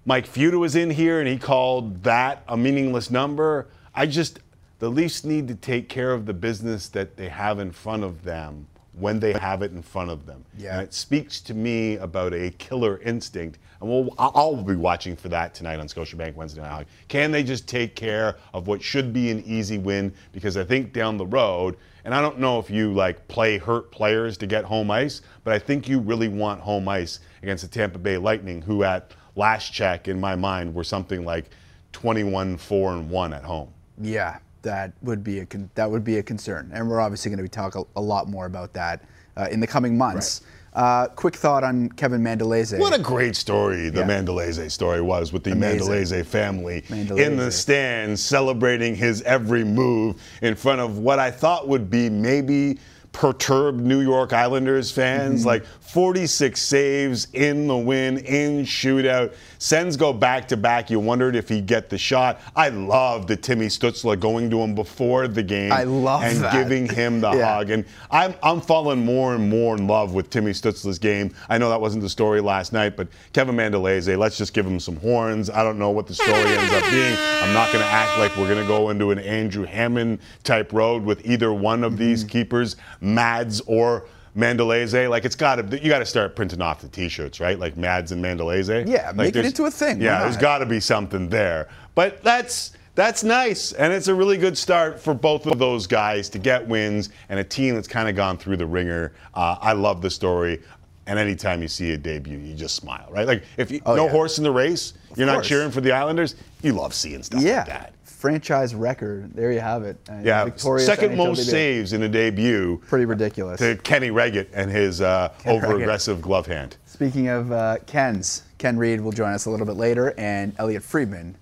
Mike 0.05 0.27
Feuda 0.27 0.59
was 0.59 0.75
in 0.75 0.89
here 0.89 1.19
and 1.19 1.29
he 1.29 1.37
called 1.37 2.03
that 2.03 2.43
a 2.47 2.57
meaningless 2.57 3.09
number. 3.09 3.69
I 3.95 4.05
just, 4.05 4.39
the 4.83 4.89
Leafs 4.89 5.23
need 5.23 5.47
to 5.47 5.55
take 5.55 5.87
care 5.87 6.11
of 6.11 6.25
the 6.25 6.33
business 6.33 6.89
that 6.89 7.15
they 7.15 7.29
have 7.29 7.59
in 7.59 7.71
front 7.71 8.03
of 8.03 8.21
them 8.25 8.67
when 8.91 9.17
they 9.17 9.31
have 9.31 9.61
it 9.61 9.71
in 9.71 9.81
front 9.81 10.11
of 10.11 10.25
them. 10.25 10.43
Yeah. 10.57 10.73
And 10.73 10.81
it 10.81 10.93
speaks 10.93 11.39
to 11.39 11.53
me 11.53 11.95
about 11.95 12.33
a 12.33 12.49
killer 12.57 12.99
instinct. 12.99 13.59
And 13.79 13.89
we'll, 13.89 14.13
I'll 14.19 14.61
be 14.61 14.75
watching 14.75 15.15
for 15.15 15.29
that 15.29 15.53
tonight 15.53 15.79
on 15.79 15.87
Scotiabank 15.87 16.35
Wednesday 16.35 16.63
night. 16.63 16.87
Can 17.07 17.31
they 17.31 17.43
just 17.43 17.65
take 17.65 17.95
care 17.95 18.35
of 18.53 18.67
what 18.67 18.83
should 18.83 19.13
be 19.13 19.31
an 19.31 19.41
easy 19.45 19.77
win? 19.77 20.13
Because 20.33 20.57
I 20.57 20.65
think 20.65 20.91
down 20.91 21.15
the 21.15 21.27
road, 21.27 21.77
and 22.03 22.13
I 22.13 22.19
don't 22.19 22.39
know 22.39 22.59
if 22.59 22.69
you 22.69 22.91
like 22.91 23.25
play 23.29 23.57
hurt 23.57 23.89
players 23.89 24.37
to 24.39 24.47
get 24.47 24.65
home 24.65 24.91
ice, 24.91 25.21
but 25.45 25.53
I 25.53 25.59
think 25.59 25.87
you 25.87 25.99
really 25.99 26.27
want 26.27 26.59
home 26.59 26.89
ice 26.89 27.21
against 27.41 27.63
the 27.63 27.69
Tampa 27.69 27.99
Bay 27.99 28.17
Lightning, 28.17 28.61
who 28.61 28.83
at 28.83 29.13
last 29.37 29.71
check 29.71 30.09
in 30.09 30.19
my 30.19 30.35
mind 30.35 30.75
were 30.75 30.83
something 30.83 31.23
like 31.23 31.51
21 31.93 32.57
4 32.57 32.91
and 32.91 33.09
1 33.09 33.33
at 33.33 33.45
home. 33.45 33.69
Yeah, 34.01 34.39
that 34.63 34.93
would 35.01 35.23
be 35.23 35.39
a 35.39 35.45
con- 35.45 35.69
that 35.75 35.89
would 35.89 36.03
be 36.03 36.17
a 36.17 36.23
concern, 36.23 36.71
and 36.73 36.89
we're 36.89 36.99
obviously 36.99 37.29
going 37.29 37.37
to 37.37 37.43
be 37.43 37.49
talking 37.49 37.85
a 37.95 38.01
lot 38.01 38.27
more 38.27 38.45
about 38.45 38.73
that 38.73 39.03
uh, 39.37 39.47
in 39.51 39.59
the 39.59 39.67
coming 39.67 39.97
months. 39.97 40.41
Uh, 40.73 41.05
quick 41.09 41.35
thought 41.35 41.63
on 41.63 41.87
Kevin 41.89 42.21
Mandolese. 42.23 42.79
What 42.79 42.95
a 42.97 43.01
great 43.01 43.35
story 43.35 43.89
the 43.91 43.99
Yeah. 43.99 44.07
Mandolese 44.07 44.71
story 44.71 45.01
was 45.01 45.31
with 45.31 45.43
the 45.43 45.51
Amazing. 45.51 45.87
Mandolese 45.87 46.25
family 46.25 46.81
Mandolese. 46.89 47.19
in 47.27 47.37
the 47.37 47.51
stands 47.51 48.23
celebrating 48.23 48.95
his 48.95 49.21
every 49.21 49.63
move 49.63 50.19
in 50.41 50.55
front 50.55 50.81
of 50.81 50.97
what 50.97 51.19
I 51.19 51.29
thought 51.29 51.67
would 51.67 51.91
be 51.91 52.09
maybe 52.09 52.79
perturbed 53.11 53.79
New 53.81 54.01
York 54.01 54.33
Islanders 54.33 54.89
fans. 54.91 55.41
Mm-hmm. 55.41 55.47
Like 55.49 55.65
46 55.81 56.59
saves 56.59 57.27
in 57.33 57.67
the 57.67 57.77
win, 57.77 58.17
in 58.17 58.65
shootout. 58.65 59.35
Sens 59.63 59.95
go 59.95 60.11
back 60.11 60.45
to 60.49 60.57
back. 60.57 60.89
You 60.89 60.99
wondered 60.99 61.37
if 61.37 61.47
he'd 61.47 61.67
get 61.67 61.89
the 61.89 61.97
shot. 61.97 62.41
I 62.53 62.67
love 62.67 63.27
the 63.27 63.37
Timmy 63.37 63.67
Stützle 63.67 64.19
going 64.19 64.49
to 64.49 64.59
him 64.59 64.75
before 64.75 65.29
the 65.29 65.41
game 65.41 65.71
I 65.71 65.85
love 65.85 66.21
and 66.21 66.39
that. 66.39 66.51
giving 66.51 66.85
him 66.89 67.21
the 67.21 67.31
Yeah. 67.37 67.55
hug. 67.55 67.69
And 67.69 67.85
I'm, 68.11 68.35
I'm 68.43 68.59
falling 68.59 69.05
more 69.05 69.35
and 69.35 69.49
more 69.49 69.77
in 69.77 69.87
love 69.87 70.13
with 70.13 70.29
Timmy 70.29 70.51
Stützle's 70.51 70.99
game. 70.99 71.33
I 71.47 71.57
know 71.57 71.69
that 71.69 71.79
wasn't 71.79 72.03
the 72.03 72.09
story 72.09 72.41
last 72.41 72.73
night, 72.73 72.97
but 72.97 73.07
Kevin 73.31 73.55
Mandolese, 73.55 74.17
let's 74.17 74.37
just 74.37 74.53
give 74.53 74.67
him 74.67 74.81
some 74.81 74.97
horns. 74.97 75.49
I 75.49 75.63
don't 75.63 75.79
know 75.79 75.91
what 75.91 76.07
the 76.07 76.13
story 76.13 76.33
ends 76.33 76.73
up 76.73 76.83
being. 76.91 77.15
I'm 77.17 77.53
not 77.53 77.71
going 77.71 77.85
to 77.85 77.89
act 77.89 78.19
like 78.19 78.35
we're 78.35 78.49
going 78.53 78.61
to 78.61 78.67
go 78.67 78.89
into 78.89 79.11
an 79.11 79.19
Andrew 79.19 79.63
Hammond 79.63 80.19
type 80.43 80.73
road 80.73 81.03
with 81.05 81.25
either 81.25 81.53
one 81.53 81.85
of 81.85 81.93
Mm-hmm. 81.93 81.99
these 82.03 82.23
keepers, 82.25 82.75
Mads 82.99 83.61
or 83.61 84.07
Mandolese. 84.35 85.09
Like 85.09 85.25
it's 85.25 85.35
got 85.35 85.55
to, 85.55 85.79
you 85.83 85.89
got 85.89 85.99
to 85.99 86.05
start 86.05 86.35
printing 86.35 86.61
off 86.61 86.81
the 86.81 86.87
T-shirts, 86.87 87.39
right? 87.39 87.59
Like 87.59 87.77
Mads 87.77 88.11
and 88.11 88.23
Mandolese. 88.23 88.87
Yeah, 88.87 89.07
Like 89.07 89.15
make 89.15 89.35
it 89.35 89.45
into 89.45 89.65
a 89.65 89.71
thing. 89.71 90.01
Yeah, 90.01 90.23
there's 90.23 90.37
got 90.37 90.59
to 90.59 90.65
be 90.65 90.79
something 90.79 91.29
there. 91.29 91.69
But 91.95 92.23
that's 92.23 92.71
That's 92.95 93.23
nice, 93.23 93.71
and 93.73 93.91
it's 93.91 94.07
a 94.07 94.13
really 94.13 94.37
good 94.37 94.55
start 94.55 94.99
for 94.99 95.15
both 95.15 95.47
of 95.47 95.57
those 95.57 95.87
guys 95.87 96.29
to 96.29 96.37
get 96.39 96.67
wins 96.67 97.09
and 97.29 97.39
a 97.39 97.43
team 97.43 97.73
that's 97.73 97.87
kind 97.87 98.07
of 98.07 98.15
gone 98.15 98.37
through 98.37 98.57
the 98.57 98.67
ringer. 98.67 99.13
Uh, 99.33 99.55
I 99.59 99.73
love 99.73 100.03
the 100.03 100.11
story, 100.11 100.61
and 101.07 101.17
anytime 101.17 101.63
you 101.63 101.67
see 101.67 101.91
a 101.93 101.97
debut, 101.97 102.37
you 102.37 102.53
just 102.53 102.75
smile, 102.75 103.07
right? 103.09 103.25
Like 103.25 103.45
if 103.57 103.71
you, 103.71 103.81
Oh, 103.87 103.95
no 103.95 104.05
yeah. 104.05 104.11
horse 104.11 104.37
in 104.37 104.43
the 104.43 104.51
race, 104.51 104.93
you're 105.15 105.25
not 105.25 105.43
cheering 105.43 105.71
for 105.71 105.81
the 105.81 105.91
Islanders. 105.91 106.35
You 106.61 106.73
love 106.73 106.93
seeing 106.93 107.23
stuff 107.23 107.41
Yeah. 107.41 107.57
like 107.57 107.65
that. 107.67 107.92
Franchise 108.23 108.73
record. 108.73 109.33
There 109.33 109.51
you 109.51 109.59
have 109.59 109.83
it. 109.83 109.97
Uh, 110.09 110.21
Yeah, 110.23 110.45
second 110.55 111.11
NHL 111.11 111.17
most 111.17 111.37
debut. 111.39 111.51
saves 111.51 111.91
in 111.91 112.03
a 112.03 112.07
debut 112.07 112.81
Pretty 112.87 113.03
ridiculous. 113.03 113.59
to 113.59 113.75
Kenny 113.75 114.11
Wregget 114.11 114.47
and 114.53 114.71
his 114.71 115.01
uh, 115.01 115.33
over-aggressive 115.45 116.21
glove 116.21 116.45
hand. 116.45 116.77
Speaking 116.85 117.27
of 117.27 117.51
uh, 117.51 117.79
Ken's, 117.85 118.43
Ken 118.59 118.77
Reid 118.77 119.01
will 119.01 119.11
join 119.11 119.33
us 119.33 119.45
a 119.45 119.49
little 119.49 119.65
bit 119.65 119.75
later, 119.75 120.13
and 120.17 120.55
Elliot 120.57 120.83
Friedman 120.83 121.35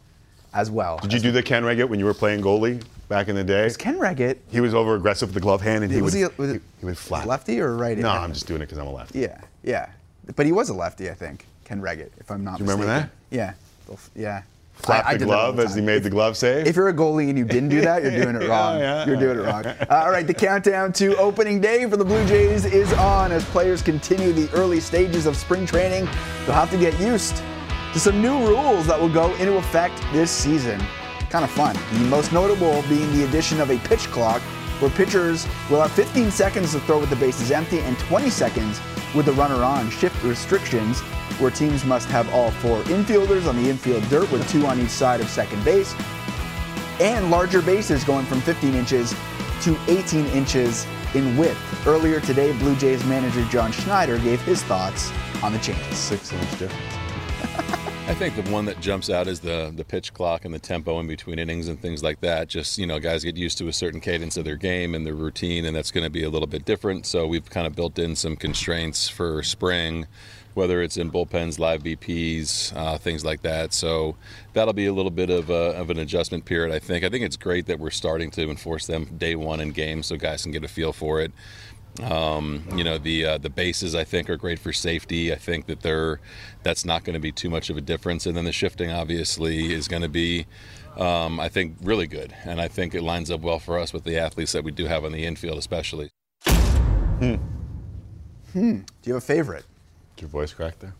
as 0.55 0.71
well. 0.71 0.97
Did 0.97 1.13
you 1.13 1.19
do 1.19 1.31
the 1.31 1.43
Ken 1.43 1.61
Wregget 1.61 1.87
when 1.87 1.99
you 1.99 2.05
were 2.05 2.15
playing 2.15 2.41
goalie 2.41 2.83
back 3.09 3.27
in 3.27 3.35
the 3.35 3.43
day? 3.43 3.65
Was 3.65 3.77
Ken 3.77 3.99
Wregget 3.99 4.37
He 4.49 4.59
was 4.59 4.73
over 4.73 4.95
aggressive 4.95 5.29
with 5.29 5.35
the 5.35 5.39
glove 5.39 5.61
hand, 5.61 5.83
and 5.83 5.93
he 5.93 6.01
was 6.01 6.15
would 6.15 6.31
he, 6.31 6.41
was 6.41 6.51
he, 6.53 6.59
he 6.79 6.85
would 6.87 6.97
flap. 6.97 7.27
lefty 7.27 7.61
or 7.61 7.75
righty? 7.77 8.01
No, 8.01 8.09
I'm 8.09 8.33
just 8.33 8.47
doing 8.47 8.59
it 8.63 8.65
because 8.65 8.79
I'm 8.79 8.87
a 8.87 8.91
lefty. 8.91 9.19
Yeah, 9.19 9.39
yeah. 9.61 9.91
But 10.35 10.47
he 10.47 10.51
was 10.51 10.69
a 10.69 10.73
lefty, 10.73 11.11
I 11.11 11.13
think. 11.13 11.45
Ken 11.63 11.79
Wregget, 11.79 12.09
if 12.17 12.31
I'm 12.31 12.43
not 12.43 12.57
Do 12.57 12.63
you 12.63 12.71
remember 12.71 12.91
mistaken. 12.91 13.11
Yeah. 13.29 13.53
Yeah. 14.15 14.41
Flap 14.73 15.05
I- 15.05 15.17
the 15.17 15.25
glove 15.25 15.57
the 15.57 15.63
as 15.63 15.75
he 15.75 15.81
made 15.81 16.01
the 16.03 16.09
glove 16.09 16.35
save. 16.35 16.65
If 16.65 16.75
you're 16.75 16.87
a 16.89 16.93
goalie 16.93 17.29
and 17.29 17.37
you 17.37 17.45
didn't 17.45 17.69
do 17.69 17.81
that, 17.81 18.01
you're 18.01 18.11
doing 18.23 18.35
it 18.35 18.41
Yeah, 18.47 18.47
wrong. 18.47 18.79
yeah. 18.79 19.05
You're 19.05 19.15
doing 19.17 19.37
it 19.37 19.41
wrong. 19.41 19.65
Uh, 19.65 19.85
all 19.89 20.09
right, 20.11 20.25
the 20.25 20.33
countdown 20.33 20.91
to 20.93 21.15
opening 21.17 21.61
day 21.61 21.87
for 21.89 21.97
the 21.97 22.05
Blue 22.05 22.25
Jays 22.25 22.65
is 22.65 22.91
on 22.93 23.31
as 23.31 23.45
players 23.45 23.81
continue 23.83 24.33
the 24.33 24.51
early 24.53 24.79
stages 24.79 25.25
of 25.27 25.35
spring 25.37 25.65
training. 25.67 26.05
They'll 26.45 26.55
have 26.55 26.71
to 26.71 26.77
get 26.79 26.99
used 26.99 27.43
to 27.93 27.99
some 27.99 28.21
new 28.21 28.39
rules 28.47 28.87
that 28.87 28.99
will 28.99 29.09
go 29.13 29.33
into 29.35 29.57
effect 29.57 30.01
this 30.13 30.31
season. 30.31 30.79
Kind 31.29 31.45
of 31.45 31.51
fun. 31.51 31.75
The 31.93 31.99
most 32.09 32.33
notable 32.33 32.81
being 32.89 33.11
the 33.15 33.25
addition 33.25 33.61
of 33.61 33.69
a 33.69 33.77
pitch 33.79 34.07
clock 34.07 34.41
where 34.81 34.89
pitchers 34.91 35.45
will 35.69 35.79
have 35.81 35.91
15 35.91 36.31
seconds 36.31 36.71
to 36.71 36.79
throw 36.81 36.99
with 36.99 37.09
the 37.11 37.15
bases 37.17 37.51
empty 37.51 37.79
and 37.81 37.97
20 37.99 38.29
seconds 38.31 38.79
with 39.15 39.25
the 39.25 39.33
runner 39.33 39.63
on. 39.63 39.89
Shift 39.89 40.23
restrictions 40.23 40.99
where 41.39 41.51
teams 41.51 41.85
must 41.85 42.07
have 42.09 42.29
all 42.33 42.51
four 42.51 42.81
infielders 42.83 43.47
on 43.47 43.61
the 43.61 43.69
infield 43.69 44.07
dirt 44.09 44.31
with 44.31 44.47
two 44.49 44.65
on 44.65 44.79
each 44.79 44.89
side 44.89 45.21
of 45.21 45.29
second 45.29 45.63
base 45.63 45.95
and 47.01 47.31
larger 47.31 47.61
bases 47.61 48.03
going 48.03 48.25
from 48.25 48.41
15 48.41 48.75
inches 48.75 49.15
to 49.61 49.77
18 49.87 50.27
inches 50.27 50.85
in 51.15 51.35
width. 51.35 51.57
Earlier 51.87 52.19
today, 52.19 52.51
Blue 52.59 52.75
Jays 52.75 53.03
manager 53.05 53.43
John 53.45 53.71
Schneider 53.71 54.19
gave 54.19 54.39
his 54.41 54.61
thoughts 54.63 55.11
on 55.41 55.51
the 55.51 55.59
changes. 55.59 55.97
Six 55.97 56.31
inch 56.31 56.59
difference. 56.59 57.00
I 58.07 58.15
think 58.15 58.35
the 58.35 58.51
one 58.51 58.65
that 58.65 58.79
jumps 58.81 59.09
out 59.09 59.27
is 59.27 59.39
the 59.39 59.71
the 59.75 59.85
pitch 59.85 60.13
clock 60.13 60.43
and 60.43 60.53
the 60.53 60.59
tempo 60.59 60.99
in 60.99 61.07
between 61.07 61.39
innings 61.39 61.67
and 61.67 61.79
things 61.79 62.03
like 62.03 62.19
that. 62.21 62.49
Just 62.49 62.77
you 62.77 62.85
know, 62.85 62.99
guys 62.99 63.23
get 63.23 63.37
used 63.37 63.57
to 63.59 63.67
a 63.67 63.73
certain 63.73 64.01
cadence 64.01 64.37
of 64.37 64.43
their 64.43 64.57
game 64.57 64.95
and 64.95 65.05
their 65.05 65.13
routine, 65.13 65.65
and 65.65 65.75
that's 65.75 65.91
going 65.91 66.03
to 66.03 66.09
be 66.09 66.23
a 66.23 66.29
little 66.29 66.47
bit 66.47 66.65
different. 66.65 67.05
So 67.05 67.27
we've 67.27 67.49
kind 67.49 67.67
of 67.67 67.75
built 67.75 67.97
in 67.99 68.15
some 68.15 68.35
constraints 68.35 69.07
for 69.07 69.43
spring, 69.43 70.07
whether 70.55 70.81
it's 70.81 70.97
in 70.97 71.11
bullpens, 71.11 71.59
live 71.59 71.83
BPs, 71.83 72.75
uh, 72.75 72.97
things 72.97 73.23
like 73.23 73.43
that. 73.43 73.71
So 73.71 74.17
that'll 74.53 74.73
be 74.73 74.87
a 74.87 74.93
little 74.93 75.11
bit 75.11 75.29
of, 75.29 75.49
a, 75.49 75.77
of 75.77 75.89
an 75.89 75.99
adjustment 75.99 76.43
period. 76.43 76.73
I 76.73 76.79
think. 76.79 77.05
I 77.05 77.09
think 77.09 77.23
it's 77.23 77.37
great 77.37 77.67
that 77.67 77.79
we're 77.79 77.91
starting 77.91 78.31
to 78.31 78.49
enforce 78.49 78.87
them 78.87 79.05
day 79.17 79.35
one 79.35 79.61
in 79.61 79.71
games, 79.71 80.07
so 80.07 80.17
guys 80.17 80.43
can 80.43 80.51
get 80.51 80.63
a 80.63 80.67
feel 80.67 80.91
for 80.91 81.21
it. 81.21 81.31
Um, 82.01 82.63
you 82.75 82.85
know 82.85 82.97
the 82.97 83.25
uh, 83.25 83.37
the 83.37 83.49
bases 83.49 83.95
I 83.95 84.05
think 84.05 84.29
are 84.29 84.37
great 84.37 84.59
for 84.59 84.71
safety. 84.71 85.33
I 85.33 85.35
think 85.35 85.65
that 85.65 85.81
they're 85.81 86.21
that's 86.63 86.85
not 86.85 87.03
going 87.03 87.15
to 87.15 87.19
be 87.19 87.31
too 87.31 87.49
much 87.49 87.69
of 87.69 87.77
a 87.77 87.81
difference. 87.81 88.25
And 88.25 88.35
then 88.35 88.45
the 88.45 88.51
shifting 88.53 88.91
obviously 88.91 89.73
is 89.73 89.87
going 89.89 90.01
to 90.01 90.09
be, 90.09 90.45
um, 90.95 91.39
I 91.39 91.49
think, 91.49 91.75
really 91.81 92.07
good. 92.07 92.33
And 92.45 92.61
I 92.61 92.69
think 92.69 92.95
it 92.95 93.03
lines 93.03 93.29
up 93.29 93.41
well 93.41 93.59
for 93.59 93.77
us 93.77 93.91
with 93.91 94.05
the 94.05 94.17
athletes 94.17 94.53
that 94.53 94.63
we 94.63 94.71
do 94.71 94.85
have 94.85 95.03
on 95.03 95.11
the 95.11 95.25
infield, 95.25 95.57
especially. 95.57 96.09
Hmm. 96.45 97.35
Hmm. 98.53 98.77
Do 98.79 98.85
you 99.03 99.13
have 99.13 99.23
a 99.23 99.25
favorite? 99.25 99.65
Did 100.15 100.23
your 100.23 100.29
voice 100.29 100.53
crack 100.53 100.79
there? 100.79 100.95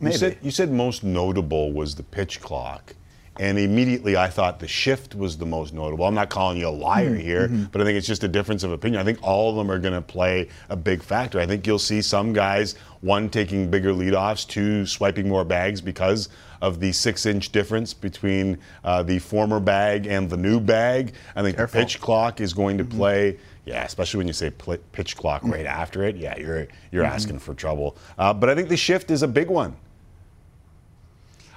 Maybe. 0.00 0.12
You 0.12 0.18
said, 0.18 0.38
you 0.42 0.50
said 0.50 0.70
most 0.70 1.02
notable 1.02 1.72
was 1.72 1.96
the 1.96 2.04
pitch 2.04 2.40
clock. 2.40 2.94
And 3.38 3.56
immediately 3.58 4.16
I 4.16 4.28
thought 4.28 4.58
the 4.58 4.66
shift 4.66 5.14
was 5.14 5.36
the 5.38 5.46
most 5.46 5.72
notable. 5.72 6.04
I'm 6.06 6.14
not 6.14 6.28
calling 6.28 6.58
you 6.58 6.68
a 6.68 6.70
liar 6.70 7.10
Mm-hmm. 7.10 7.20
here, 7.20 7.48
but 7.70 7.80
I 7.80 7.84
think 7.84 7.96
it's 7.96 8.06
just 8.06 8.24
a 8.24 8.28
difference 8.28 8.64
of 8.64 8.72
opinion. 8.72 9.00
I 9.00 9.04
think 9.04 9.18
all 9.22 9.50
of 9.50 9.56
them 9.56 9.70
are 9.70 9.78
going 9.78 9.94
to 9.94 10.02
play 10.02 10.48
a 10.68 10.76
big 10.76 11.02
factor. 11.02 11.38
I 11.38 11.46
think 11.46 11.66
you'll 11.66 11.78
see 11.78 12.02
some 12.02 12.32
guys, 12.32 12.74
one 13.00 13.28
taking 13.30 13.70
bigger 13.70 13.92
leadoffs, 13.92 14.46
two 14.46 14.84
swiping 14.86 15.28
more 15.28 15.44
bags 15.44 15.80
because 15.80 16.28
of 16.60 16.80
the 16.80 16.90
six 16.90 17.26
inch 17.26 17.52
difference 17.52 17.94
between 17.94 18.58
uh, 18.82 19.04
the 19.04 19.20
former 19.20 19.60
bag 19.60 20.06
and 20.06 20.28
the 20.28 20.36
new 20.36 20.58
bag. 20.58 21.12
I 21.36 21.42
think 21.42 21.56
Careful. 21.56 21.78
the 21.80 21.84
pitch 21.86 22.00
clock 22.00 22.40
is 22.40 22.52
going 22.52 22.76
to 22.78 22.84
Mm-hmm. 22.84 22.98
play. 22.98 23.38
Yeah, 23.64 23.84
especially 23.84 24.18
when 24.18 24.26
you 24.26 24.32
say 24.32 24.50
pl- 24.50 24.78
pitch 24.92 25.16
clock 25.16 25.42
right 25.44 25.66
after 25.66 26.02
it. 26.02 26.16
Yeah, 26.16 26.36
you're 26.38 26.66
you're 26.90 27.04
Mm-hmm. 27.04 27.12
asking 27.14 27.38
for 27.38 27.54
trouble. 27.54 27.96
Uh, 28.18 28.32
but 28.34 28.48
I 28.48 28.54
think 28.56 28.68
the 28.68 28.76
shift 28.76 29.10
is 29.12 29.22
a 29.22 29.28
big 29.28 29.48
one. 29.48 29.76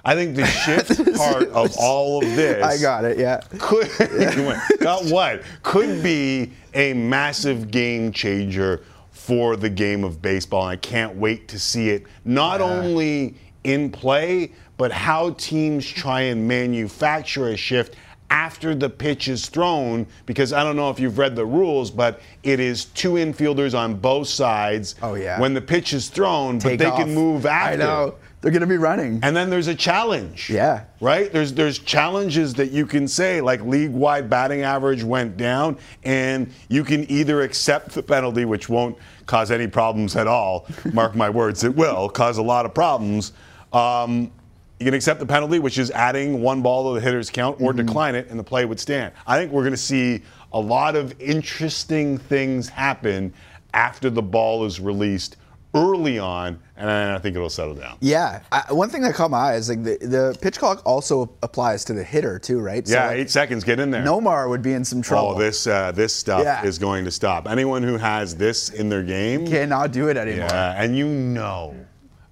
I 0.04 0.16
think 0.16 0.36
the 0.36 0.46
shift 0.66 1.16
part 1.16 1.50
of 1.50 1.76
all 1.78 2.24
of 2.24 2.36
this 2.36 2.64
I 2.64 2.82
got 2.82 3.06
it, 3.06 3.18
yeah. 3.20 3.42
could 3.60 3.88
went, 4.00 4.60
got 4.80 5.06
what 5.06 5.44
could 5.64 6.02
be 6.02 6.52
a 6.74 6.94
massive 6.94 7.70
game 7.72 8.12
changer 8.12 8.82
for 9.12 9.56
the 9.56 9.70
game 9.70 10.04
of 10.04 10.22
baseball. 10.22 10.64
And 10.64 10.72
I 10.72 10.76
can't 10.78 11.16
wait 11.16 11.48
to 11.50 11.60
see 11.60 11.90
it 11.90 12.06
not 12.26 12.62
only 12.62 13.36
in 13.64 13.92
play, 13.92 14.54
but 14.78 14.92
how 14.92 15.32
teams 15.32 15.88
try 15.88 16.22
and 16.22 16.48
manufacture 16.48 17.50
a 17.50 17.56
shift 17.58 17.96
after 18.32 18.74
the 18.74 18.90
pitch 18.90 19.28
is 19.28 19.48
thrown. 19.50 20.08
Because 20.26 20.54
I 20.54 20.64
don't 20.64 20.76
know 20.76 20.90
if 20.90 21.00
you've 21.00 21.20
read 21.20 21.36
the 21.36 21.46
rules, 21.46 21.92
but 21.92 22.22
it 22.42 22.60
is 22.60 22.86
two 22.86 23.12
infielders 23.14 23.78
on 23.78 23.94
both 23.96 24.28
sides 24.28 24.96
Oh, 25.04 25.14
yeah. 25.14 25.40
when 25.40 25.54
the 25.54 25.62
pitch 25.62 25.94
is 25.94 26.10
thrown, 26.10 26.58
Take 26.58 26.80
but 26.80 26.84
they 26.84 26.90
off. 26.90 26.98
can 27.00 27.14
move 27.14 27.46
after. 27.46 27.74
I 27.74 27.76
know. 27.76 28.16
They're 28.42 28.52
going 28.52 28.62
to 28.62 28.68
be 28.68 28.78
running. 28.78 29.20
And 29.22 29.36
then 29.36 29.52
there's 29.52 29.68
a 29.68 29.76
challenge. 29.76 30.50
Yeah. 30.50 30.86
Right? 31.00 31.32
There's 31.32 31.54
there's 31.54 31.78
challenges 31.78 32.56
that 32.56 32.72
you 32.72 32.88
can 32.88 33.08
say, 33.08 33.40
like 33.40 33.62
league 33.62 33.92
wide 33.92 34.30
batting 34.30 34.62
average 34.62 35.04
went 35.04 35.38
down, 35.38 35.78
and 36.04 36.52
you 36.68 36.84
can 36.84 37.10
either 37.10 37.42
accept 37.44 37.92
the 37.92 38.02
penalty, 38.02 38.46
which 38.46 38.68
won't 38.68 38.98
cause 39.28 39.52
any 39.52 39.68
problems 39.68 40.16
at 40.16 40.26
all. 40.26 40.66
Mark 40.94 41.16
my 41.16 41.30
words, 41.30 41.64
it 41.64 41.76
will 41.76 42.10
cause 42.10 42.40
a 42.40 42.44
lot 42.44 42.66
of 42.66 42.74
problems. 42.74 43.34
Um, 43.72 44.32
you 44.80 44.86
can 44.86 44.96
accept 44.96 45.20
the 45.20 45.28
penalty, 45.28 45.60
which 45.60 45.78
is 45.78 45.92
adding 45.92 46.42
one 46.42 46.64
ball 46.64 46.92
to 46.92 47.00
the 47.00 47.06
hitter's 47.06 47.30
count, 47.30 47.62
or 47.62 47.72
decline 47.72 48.16
it, 48.16 48.30
and 48.32 48.40
the 48.40 48.44
play 48.44 48.66
would 48.66 48.80
stand. 48.80 49.14
I 49.28 49.38
think 49.38 49.52
we're 49.52 49.62
going 49.62 49.74
to 49.74 49.78
see 49.78 50.24
a 50.52 50.60
lot 50.60 50.96
of 50.96 51.14
interesting 51.22 52.18
things 52.18 52.68
happen 52.68 53.32
after 53.76 54.10
the 54.10 54.24
ball 54.24 54.66
is 54.66 54.80
released 54.80 55.38
early 55.74 56.20
on, 56.20 56.60
and 56.76 56.90
I 56.90 57.18
think 57.20 57.36
it'll 57.36 57.50
settle 57.50 57.76
down. 57.76 57.98
Yeah, 58.02 58.42
I, 58.52 58.72
one 58.74 58.90
thing 58.90 59.02
that 59.04 59.14
caught 59.16 59.32
my 59.32 59.52
eye 59.52 59.56
is 59.56 59.70
like 59.70 59.84
the, 59.84 59.98
the 60.02 60.38
pitch 60.42 60.60
clock 60.60 60.82
also 60.86 61.32
applies 61.44 61.86
to 61.86 61.94
the 61.94 62.04
hitter 62.04 62.40
too, 62.40 62.60
right? 62.60 62.86
So, 62.88 62.94
Yeah, 62.96 63.08
like, 63.08 63.18
eight 63.18 63.30
seconds. 63.30 63.64
Get 63.64 63.80
in 63.80 63.90
there. 63.92 64.04
Nomar 64.04 64.50
would 64.50 64.62
be 64.62 64.74
in 64.74 64.84
some 64.84 65.02
trouble. 65.02 65.30
Oh, 65.30 65.40
this 65.40 65.68
uh, 65.68 65.92
this 65.94 66.14
stuff 66.14 66.44
Yeah. 66.44 66.64
is 66.66 66.78
going 66.78 67.06
to 67.06 67.12
stop. 67.12 67.48
Anyone 67.48 67.84
who 67.84 67.98
has 67.98 68.36
this 68.36 68.70
in 68.70 68.90
their 68.90 69.04
game, 69.04 69.48
cannot 69.48 69.92
do 69.92 70.10
it 70.10 70.18
anymore. 70.18 70.48
yeah, 70.50 70.82
and 70.82 70.98
you 70.98 71.08
know, 71.08 71.76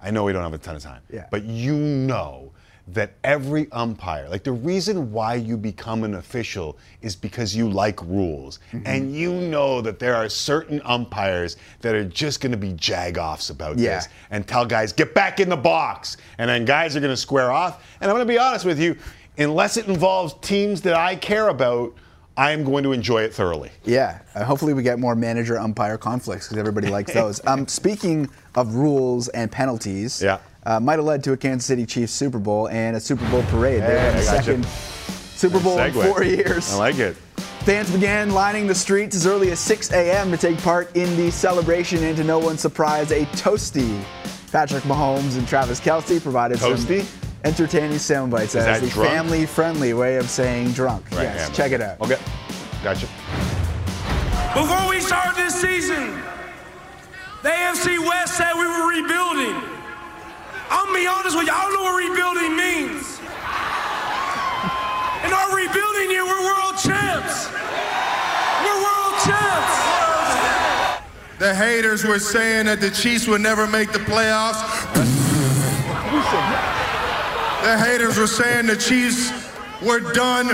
I 0.02 0.10
know 0.10 0.24
we 0.24 0.32
don't 0.32 0.42
have 0.42 0.54
a 0.54 0.58
ton 0.58 0.76
of 0.76 0.82
time, 0.82 1.00
Yeah. 1.12 1.26
but 1.30 1.44
you 1.44 1.76
know 1.76 2.49
that 2.94 3.12
every 3.24 3.70
umpire, 3.72 4.28
like 4.28 4.42
the 4.44 4.52
reason 4.52 5.12
why 5.12 5.34
you 5.34 5.56
become 5.56 6.02
an 6.04 6.14
official 6.14 6.76
is 7.02 7.14
because 7.14 7.54
you 7.54 7.68
like 7.68 8.00
rules, 8.02 8.58
Mm-hmm. 8.72 8.86
and 8.86 9.14
you 9.14 9.32
know 9.32 9.80
that 9.80 9.98
there 9.98 10.14
are 10.14 10.28
certain 10.28 10.80
umpires 10.84 11.56
that 11.80 11.94
are 11.94 12.04
just 12.04 12.40
going 12.40 12.52
to 12.52 12.58
be 12.58 12.72
jagoffs 12.72 13.50
about 13.50 13.78
Yeah. 13.78 13.96
this 13.96 14.08
and 14.30 14.46
tell 14.46 14.64
guys 14.66 14.92
get 14.92 15.14
back 15.14 15.40
in 15.40 15.48
the 15.48 15.56
box, 15.56 16.16
and 16.38 16.48
then 16.50 16.64
guys 16.64 16.96
are 16.96 17.00
going 17.00 17.12
to 17.12 17.16
square 17.16 17.52
off. 17.52 17.84
And 18.00 18.10
I'm 18.10 18.16
going 18.16 18.26
to 18.26 18.32
be 18.32 18.38
honest 18.38 18.64
with 18.64 18.80
you, 18.80 18.96
unless 19.38 19.76
it 19.76 19.86
involves 19.86 20.34
teams 20.40 20.80
that 20.82 20.94
I 20.94 21.16
care 21.16 21.48
about. 21.48 21.94
I 22.36 22.52
am 22.52 22.64
going 22.64 22.84
to 22.84 22.92
enjoy 22.92 23.22
it 23.22 23.34
thoroughly. 23.34 23.70
Yeah, 23.84 24.20
uh, 24.34 24.44
hopefully 24.44 24.72
we 24.72 24.82
get 24.82 24.98
more 24.98 25.14
manager 25.14 25.58
umpire 25.58 25.98
conflicts 25.98 26.46
because 26.46 26.56
everybody 26.56 26.88
likes 26.88 27.12
those. 27.20 27.44
Um, 27.46 27.68
speaking 27.68 28.30
of 28.54 28.76
rules 28.76 29.28
and 29.28 29.52
penalties, 29.52 30.22
Yeah. 30.22 30.38
Uh, 30.66 30.78
might 30.78 30.96
have 30.96 31.04
led 31.04 31.24
to 31.24 31.32
a 31.32 31.36
Kansas 31.36 31.66
City 31.66 31.86
Chiefs 31.86 32.12
Super 32.12 32.38
Bowl 32.38 32.68
and 32.68 32.96
a 32.96 33.00
Super 33.00 33.28
Bowl 33.30 33.42
parade. 33.44 33.82
They 33.82 33.86
Hey, 33.86 34.10
the 34.12 34.18
I 34.18 34.24
gotcha. 34.24 34.24
second 34.44 34.66
Super 34.66 35.60
Bowl 35.60 35.78
in 35.78 35.92
four 35.92 36.22
years. 36.22 36.72
I 36.74 36.76
like 36.76 36.98
it. 36.98 37.16
Fans 37.64 37.90
began 37.90 38.30
lining 38.30 38.66
the 38.66 38.74
streets 38.74 39.14
as 39.16 39.26
early 39.26 39.50
as 39.50 39.58
6 39.60 39.92
a.m. 39.92 40.30
to 40.30 40.36
take 40.36 40.58
part 40.58 40.94
in 40.96 41.14
the 41.16 41.30
celebration, 41.30 42.02
and 42.04 42.16
to 42.16 42.24
no 42.24 42.38
one's 42.38 42.60
surprise, 42.60 43.10
a 43.10 43.24
toasty. 43.26 44.02
Patrick 44.50 44.82
Mahomes 44.84 45.38
and 45.38 45.46
Travis 45.46 45.78
Kelce 45.80 46.20
provided 46.22 46.58
Toasty? 46.58 47.02
some 47.02 47.30
entertaining 47.44 47.98
sound 47.98 48.30
bites 48.32 48.54
as 48.54 48.64
that 48.64 48.80
the 48.80 48.90
family-friendly 48.90 49.94
way 49.94 50.16
of 50.16 50.28
saying 50.28 50.72
drunk. 50.72 51.04
Right, 51.12 51.22
yes, 51.22 51.48
yeah, 51.48 51.54
check 51.54 51.72
it 51.72 51.80
out. 51.80 52.00
Okay. 52.00 52.18
Gotcha. 52.82 53.06
Before 54.54 54.88
we 54.90 55.00
started 55.00 55.36
this 55.36 55.54
season, 55.60 56.20
the 57.42 57.48
AFC 57.50 57.98
West 58.00 58.36
said 58.36 58.52
we 58.54 58.66
were 58.66 58.88
rebuilding. 58.88 59.79
I'm 60.70 60.94
be 60.94 61.06
honest 61.06 61.36
with 61.36 61.46
you, 61.46 61.52
I 61.52 61.62
don't 61.62 61.74
know 61.74 61.82
what 61.82 61.98
rebuilding 61.98 62.56
means. 62.56 63.18
In 65.26 65.32
our 65.34 65.50
rebuilding 65.56 66.10
year, 66.10 66.24
we're 66.24 66.44
world 66.46 66.78
champs. 66.78 67.50
We're 68.62 68.80
world 68.80 69.14
champs. 69.26 69.76
The 71.38 71.54
haters 71.54 72.04
were 72.04 72.18
saying 72.18 72.66
that 72.66 72.80
the 72.80 72.90
Chiefs 72.90 73.26
would 73.26 73.40
never 73.40 73.66
make 73.66 73.92
the 73.92 73.98
playoffs. 73.98 74.60
The 77.62 77.78
haters 77.78 78.16
were 78.16 78.26
saying 78.26 78.66
the 78.66 78.76
Chiefs 78.76 79.32
were 79.82 80.00
done. 80.12 80.50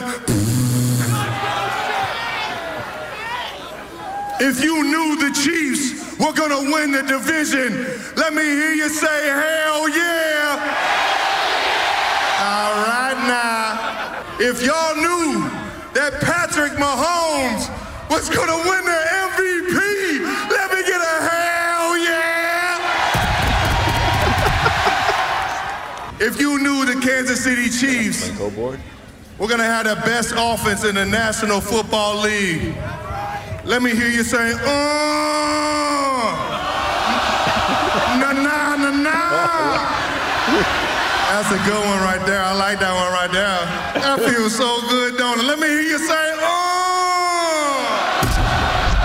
If 4.41 4.63
you 4.63 4.83
knew 4.83 5.17
the 5.17 5.31
Chiefs 5.35 5.96
were 6.19 6.33
gonna 6.33 6.61
win 6.73 6.93
the 6.93 7.03
division, 7.03 7.87
let 8.17 8.33
me 8.33 8.43
hear 8.43 8.73
you 8.73 8.89
say, 8.89 9.29
hell 9.29 9.89
yeah. 9.89 10.59
All 12.41 12.73
right 12.87 13.19
now. 13.27 14.25
If 14.39 14.63
y'all 14.63 14.97
knew 14.97 15.49
that 15.95 16.21
Patrick 16.21 16.73
Mahomes 16.73 17.69
was 18.11 18.29
gonna 18.29 18.57
win 18.69 18.85
the 18.85 19.01
MVP, 19.31 19.77
let 20.51 20.73
me 20.73 20.83
get 20.85 21.01
a 21.01 21.17
hell 21.29 21.97
yeah. 21.99 22.79
if 26.21 26.41
you 26.41 26.59
knew 26.63 26.85
the 26.85 27.01
Kansas 27.01 27.43
City 27.45 27.69
Chiefs 27.71 28.31
we're 29.39 29.49
gonna 29.49 29.65
have 29.65 29.85
the 29.85 29.97
best 29.97 30.33
offense 30.35 30.83
in 30.83 30.95
the 30.95 31.05
National 31.05 31.61
Football 31.61 32.23
League. 32.23 32.75
Let 33.67 33.83
me 33.83 33.91
hear 33.91 34.09
you 34.09 34.23
say, 34.23 34.55
uh, 34.55 35.96
That's 41.29 41.51
a 41.51 41.59
good 41.69 41.85
one 41.85 42.01
right 42.03 42.25
there. 42.25 42.41
I 42.43 42.55
like 42.55 42.79
that 42.81 42.95
one 42.95 43.13
right 43.13 43.31
there. 43.31 44.01
That 44.01 44.19
feels 44.21 44.55
so 44.57 44.81
good, 44.89 45.17
don't 45.19 45.39
it? 45.41 45.45
Let 45.45 45.59
me 45.59 45.67
hear 45.67 45.81
you 45.83 45.99
say, 45.99 46.33
uh, 46.33 46.47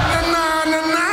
na 0.08 0.22
na 0.32 0.64
na 0.66 0.80
na. 0.88 1.06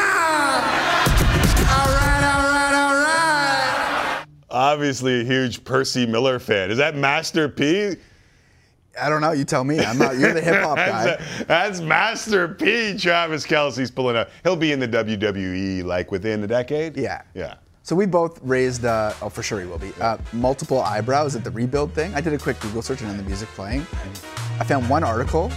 All 1.74 1.88
right, 1.88 2.22
all 2.32 2.42
right, 2.44 2.74
all 2.74 2.94
right. 2.94 4.26
Obviously 4.50 5.22
a 5.22 5.24
huge 5.24 5.64
Percy 5.64 6.06
Miller 6.06 6.38
fan. 6.38 6.70
Is 6.70 6.78
that 6.78 6.94
Master 6.94 7.48
P? 7.48 7.96
I 9.00 9.08
don't 9.08 9.20
know. 9.20 9.32
You 9.32 9.44
tell 9.44 9.64
me. 9.64 9.80
I'm 9.80 9.96
not. 9.98 10.18
You're 10.18 10.34
the 10.34 10.40
hip 10.42 10.62
hop 10.62 10.76
guy. 10.76 11.04
That's, 11.04 11.44
that's 11.44 11.80
Master 11.80 12.48
P. 12.48 12.96
Travis 12.98 13.46
Kelce's 13.46 13.90
pulling 13.90 14.16
up. 14.16 14.28
He'll 14.42 14.56
be 14.56 14.72
in 14.72 14.80
the 14.80 14.88
WWE 14.88 15.84
like 15.84 16.10
within 16.10 16.42
a 16.44 16.46
decade. 16.46 16.96
Yeah. 16.96 17.22
Yeah. 17.34 17.54
So 17.88 17.96
we 17.96 18.04
both 18.04 18.38
raised, 18.42 18.84
uh, 18.84 19.14
oh, 19.22 19.30
for 19.30 19.42
sure 19.42 19.60
he 19.60 19.66
will 19.66 19.78
be, 19.78 19.94
uh, 19.98 20.18
multiple 20.34 20.82
eyebrows 20.82 21.34
at 21.34 21.42
the 21.42 21.50
rebuild 21.50 21.94
thing. 21.94 22.14
I 22.14 22.20
did 22.20 22.34
a 22.34 22.38
quick 22.38 22.60
Google 22.60 22.82
search 22.82 23.00
and 23.00 23.08
then 23.08 23.16
the 23.16 23.22
music 23.22 23.48
playing. 23.54 23.80
I 24.60 24.64
found 24.64 24.90
one 24.90 25.02
article 25.02 25.50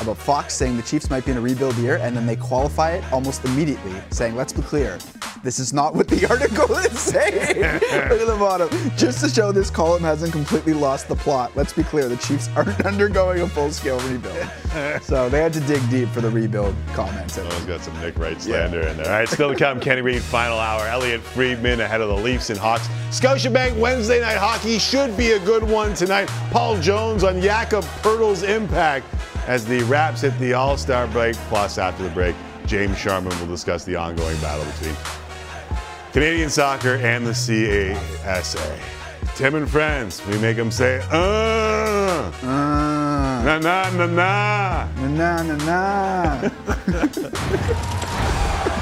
about 0.00 0.16
Fox 0.16 0.54
saying 0.54 0.76
the 0.76 0.82
Chiefs 0.82 1.10
might 1.10 1.24
be 1.24 1.32
in 1.32 1.36
a 1.36 1.40
rebuild 1.40 1.76
year, 1.78 1.96
and 1.96 2.16
then 2.16 2.26
they 2.26 2.36
qualify 2.36 2.92
it 2.92 3.12
almost 3.12 3.44
immediately, 3.44 3.94
saying, 4.10 4.36
let's 4.36 4.52
be 4.52 4.62
clear, 4.62 4.98
this 5.42 5.58
is 5.58 5.72
not 5.72 5.94
what 5.94 6.08
the 6.08 6.26
article 6.30 6.74
is 6.76 6.98
saying. 6.98 7.60
Look 7.62 8.20
at 8.20 8.26
the 8.26 8.36
bottom. 8.38 8.68
Just 8.96 9.20
to 9.24 9.28
show 9.28 9.52
this 9.52 9.70
column 9.70 10.02
hasn't 10.02 10.32
completely 10.32 10.74
lost 10.74 11.08
the 11.08 11.16
plot, 11.16 11.52
let's 11.54 11.72
be 11.72 11.82
clear, 11.82 12.08
the 12.08 12.16
Chiefs 12.16 12.48
aren't 12.56 12.84
undergoing 12.84 13.40
a 13.40 13.48
full-scale 13.48 14.00
rebuild. 14.08 15.02
so 15.02 15.28
they 15.28 15.40
had 15.40 15.52
to 15.52 15.60
dig 15.60 15.88
deep 15.90 16.08
for 16.10 16.20
the 16.20 16.30
rebuild 16.30 16.74
comments. 16.94 17.38
Oh, 17.38 17.44
he's 17.44 17.64
got 17.64 17.80
some 17.80 17.98
Nick 18.00 18.18
Wright 18.18 18.40
slander 18.40 18.80
in 18.80 18.96
there. 18.96 19.06
All 19.06 19.12
right, 19.12 19.28
still 19.28 19.50
to 19.52 19.56
come. 19.56 19.80
Kenny 19.80 20.02
Reid, 20.02 20.22
final 20.22 20.58
hour. 20.58 20.86
Elliot 20.86 21.20
Friedman 21.20 21.80
ahead 21.80 22.00
of 22.00 22.08
the 22.08 22.16
Leafs 22.16 22.50
and 22.50 22.58
Hawks. 22.58 22.88
Scotiabank 23.10 23.78
Wednesday 23.78 24.20
night 24.20 24.36
hockey 24.36 24.78
should 24.78 25.16
be 25.16 25.32
a 25.32 25.38
good 25.40 25.62
one 25.62 25.94
tonight. 25.94 26.28
Paul 26.50 26.80
Jones 26.80 27.24
on 27.24 27.40
Jakob 27.40 27.84
Poeltl's 28.02 28.42
impact 28.42 29.06
as 29.50 29.64
the 29.66 29.82
Raps 29.82 30.20
hit 30.20 30.38
the 30.38 30.52
All 30.54 30.76
Star 30.76 31.08
break. 31.08 31.34
Plus, 31.48 31.76
after 31.76 32.04
the 32.04 32.10
break, 32.10 32.36
James 32.66 32.96
Sharman 32.96 33.36
will 33.40 33.48
discuss 33.48 33.84
the 33.84 33.96
ongoing 33.96 34.38
battle 34.40 34.64
between 34.64 34.94
Canadian 36.12 36.48
soccer 36.48 36.94
and 36.96 37.26
the 37.26 37.32
CASA. 38.22 38.78
Tim 39.34 39.56
and 39.56 39.68
friends, 39.68 40.24
we 40.28 40.38
make 40.38 40.56
them 40.56 40.70
say, 40.70 41.02
uh, 41.10 42.30
Uh, 42.42 43.42
na 43.42 43.58
na 43.58 43.90
na 43.90 44.06
na. 44.06 44.88
na 45.08 45.42
na 45.42 45.56
na. 45.66 46.50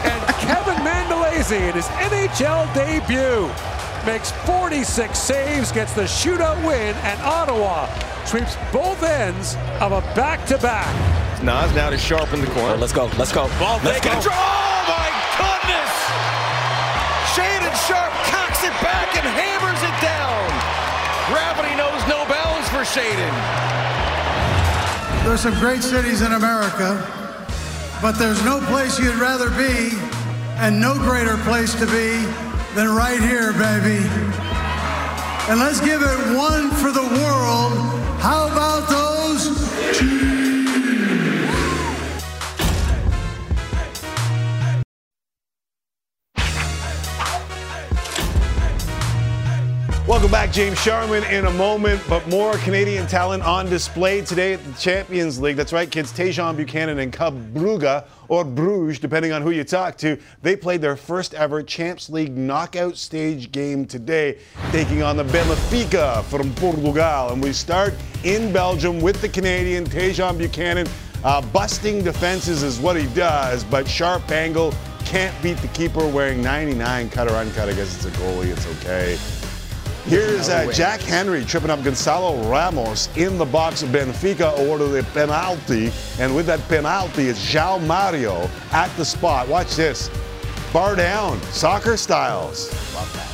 And 0.04 0.22
Kevin 0.44 0.78
Mandolese 0.84 1.58
in 1.68 1.74
his 1.74 1.86
NHL 1.86 2.66
debut 2.74 3.48
makes 4.06 4.32
46 4.46 5.18
saves, 5.18 5.72
gets 5.72 5.92
the 5.94 6.02
shootout 6.02 6.58
win, 6.66 6.94
and 6.96 7.20
Ottawa 7.22 7.86
sweeps 8.28 8.56
both 8.70 9.02
ends 9.02 9.56
of 9.80 9.92
a 9.92 10.02
back-to-back. 10.12 10.84
Nas 11.42 11.72
now 11.74 11.88
to 11.88 11.96
sharpen 11.96 12.42
the 12.42 12.50
corner. 12.52 12.76
let's 12.76 12.92
go. 12.92 13.06
Let's 13.16 13.32
go. 13.32 13.48
Ball 13.58 13.80
let's 13.82 14.04
taken. 14.04 14.20
go. 14.20 14.28
Oh 14.28 14.84
my 14.84 15.08
goodness! 15.40 15.92
Shaedon 17.32 17.72
Sharpe 17.88 18.12
cocks 18.28 18.60
it 18.68 18.76
back 18.84 19.16
and 19.16 19.24
hammers 19.24 19.80
it 19.80 19.96
down. 20.04 20.44
Gravity 21.32 21.72
knows 21.80 22.04
no 22.04 22.28
bounds 22.28 22.68
for 22.68 22.84
Shaedon. 22.84 23.32
There's 25.24 25.40
some 25.40 25.54
great 25.54 25.82
cities 25.82 26.20
in 26.20 26.32
America, 26.32 27.00
but 28.02 28.12
there's 28.12 28.44
no 28.44 28.60
place 28.68 28.98
you'd 28.98 29.16
rather 29.16 29.48
be 29.56 29.96
and 30.60 30.78
no 30.78 30.94
greater 30.98 31.38
place 31.48 31.72
to 31.80 31.86
be 31.86 32.20
than 32.74 32.94
right 32.94 33.20
here, 33.20 33.54
baby. 33.54 34.04
And 35.48 35.60
let's 35.60 35.80
give 35.80 36.02
it 36.02 36.36
one 36.36 36.70
for 36.72 36.90
the 36.92 37.08
world. 37.24 37.97
How 38.20 38.48
about 38.48 38.88
those? 38.88 40.37
Welcome 50.18 50.32
back, 50.32 50.50
James 50.50 50.80
Sharman, 50.80 51.22
in 51.32 51.44
a 51.44 51.50
moment, 51.52 52.02
but 52.08 52.26
more 52.26 52.56
Canadian 52.58 53.06
talent 53.06 53.44
on 53.44 53.66
display 53.70 54.20
today 54.20 54.54
at 54.54 54.64
the 54.64 54.72
Champions 54.72 55.40
League. 55.40 55.54
That's 55.54 55.72
right, 55.72 55.88
kids. 55.88 56.12
Tajon 56.12 56.56
Buchanan 56.56 56.98
and 56.98 57.12
Club 57.12 57.54
Brugge, 57.54 58.04
or 58.26 58.44
Bruges, 58.44 58.98
depending 58.98 59.30
on 59.30 59.42
who 59.42 59.52
you 59.52 59.62
talk 59.62 59.96
to, 59.98 60.18
they 60.42 60.56
played 60.56 60.80
their 60.80 60.96
first 60.96 61.34
ever 61.34 61.62
Champs 61.62 62.10
League 62.10 62.36
knockout 62.36 62.96
stage 62.96 63.52
game 63.52 63.86
today, 63.86 64.38
taking 64.72 65.04
on 65.04 65.16
the 65.16 65.22
Benfica 65.22 66.24
from 66.24 66.52
Portugal. 66.56 67.30
And 67.30 67.40
we 67.40 67.52
start 67.52 67.94
in 68.24 68.52
Belgium 68.52 69.00
with 69.00 69.20
the 69.20 69.28
Canadian 69.28 69.84
Tajon 69.84 70.36
Buchanan. 70.36 70.88
Uh, 71.22 71.40
busting 71.52 72.02
defenses 72.02 72.64
is 72.64 72.80
what 72.80 72.96
he 72.96 73.06
does, 73.14 73.62
but 73.62 73.86
sharp 73.86 74.28
angle 74.32 74.74
can't 75.04 75.40
beat 75.44 75.58
the 75.58 75.68
keeper 75.68 76.04
wearing 76.08 76.42
99 76.42 77.08
cut 77.10 77.30
or 77.30 77.34
uncut. 77.34 77.68
I 77.68 77.72
guess 77.72 77.94
it's 77.94 78.06
a 78.06 78.20
goalie, 78.20 78.48
it's 78.48 78.66
okay. 78.80 79.16
Here's 80.08 80.48
uh, 80.48 80.72
Jack 80.72 81.02
Hendry 81.02 81.44
tripping 81.44 81.68
up 81.68 81.84
Gonzalo 81.84 82.42
Ramos 82.50 83.14
in 83.18 83.36
the 83.36 83.44
box 83.44 83.82
Benfica, 83.82 84.58
awarded 84.58 84.96
a 84.96 85.02
penalty. 85.10 85.92
And 86.18 86.34
with 86.34 86.46
that 86.46 86.66
penalty, 86.66 87.28
it's 87.28 87.38
João 87.38 87.86
Mario 87.86 88.48
at 88.72 88.88
the 88.96 89.04
spot. 89.04 89.48
Watch 89.48 89.76
this. 89.76 90.08
Bar 90.72 90.96
down, 90.96 91.38
soccer 91.52 91.98
styles. 91.98 92.72
Love 92.94 93.12
that. 93.12 93.28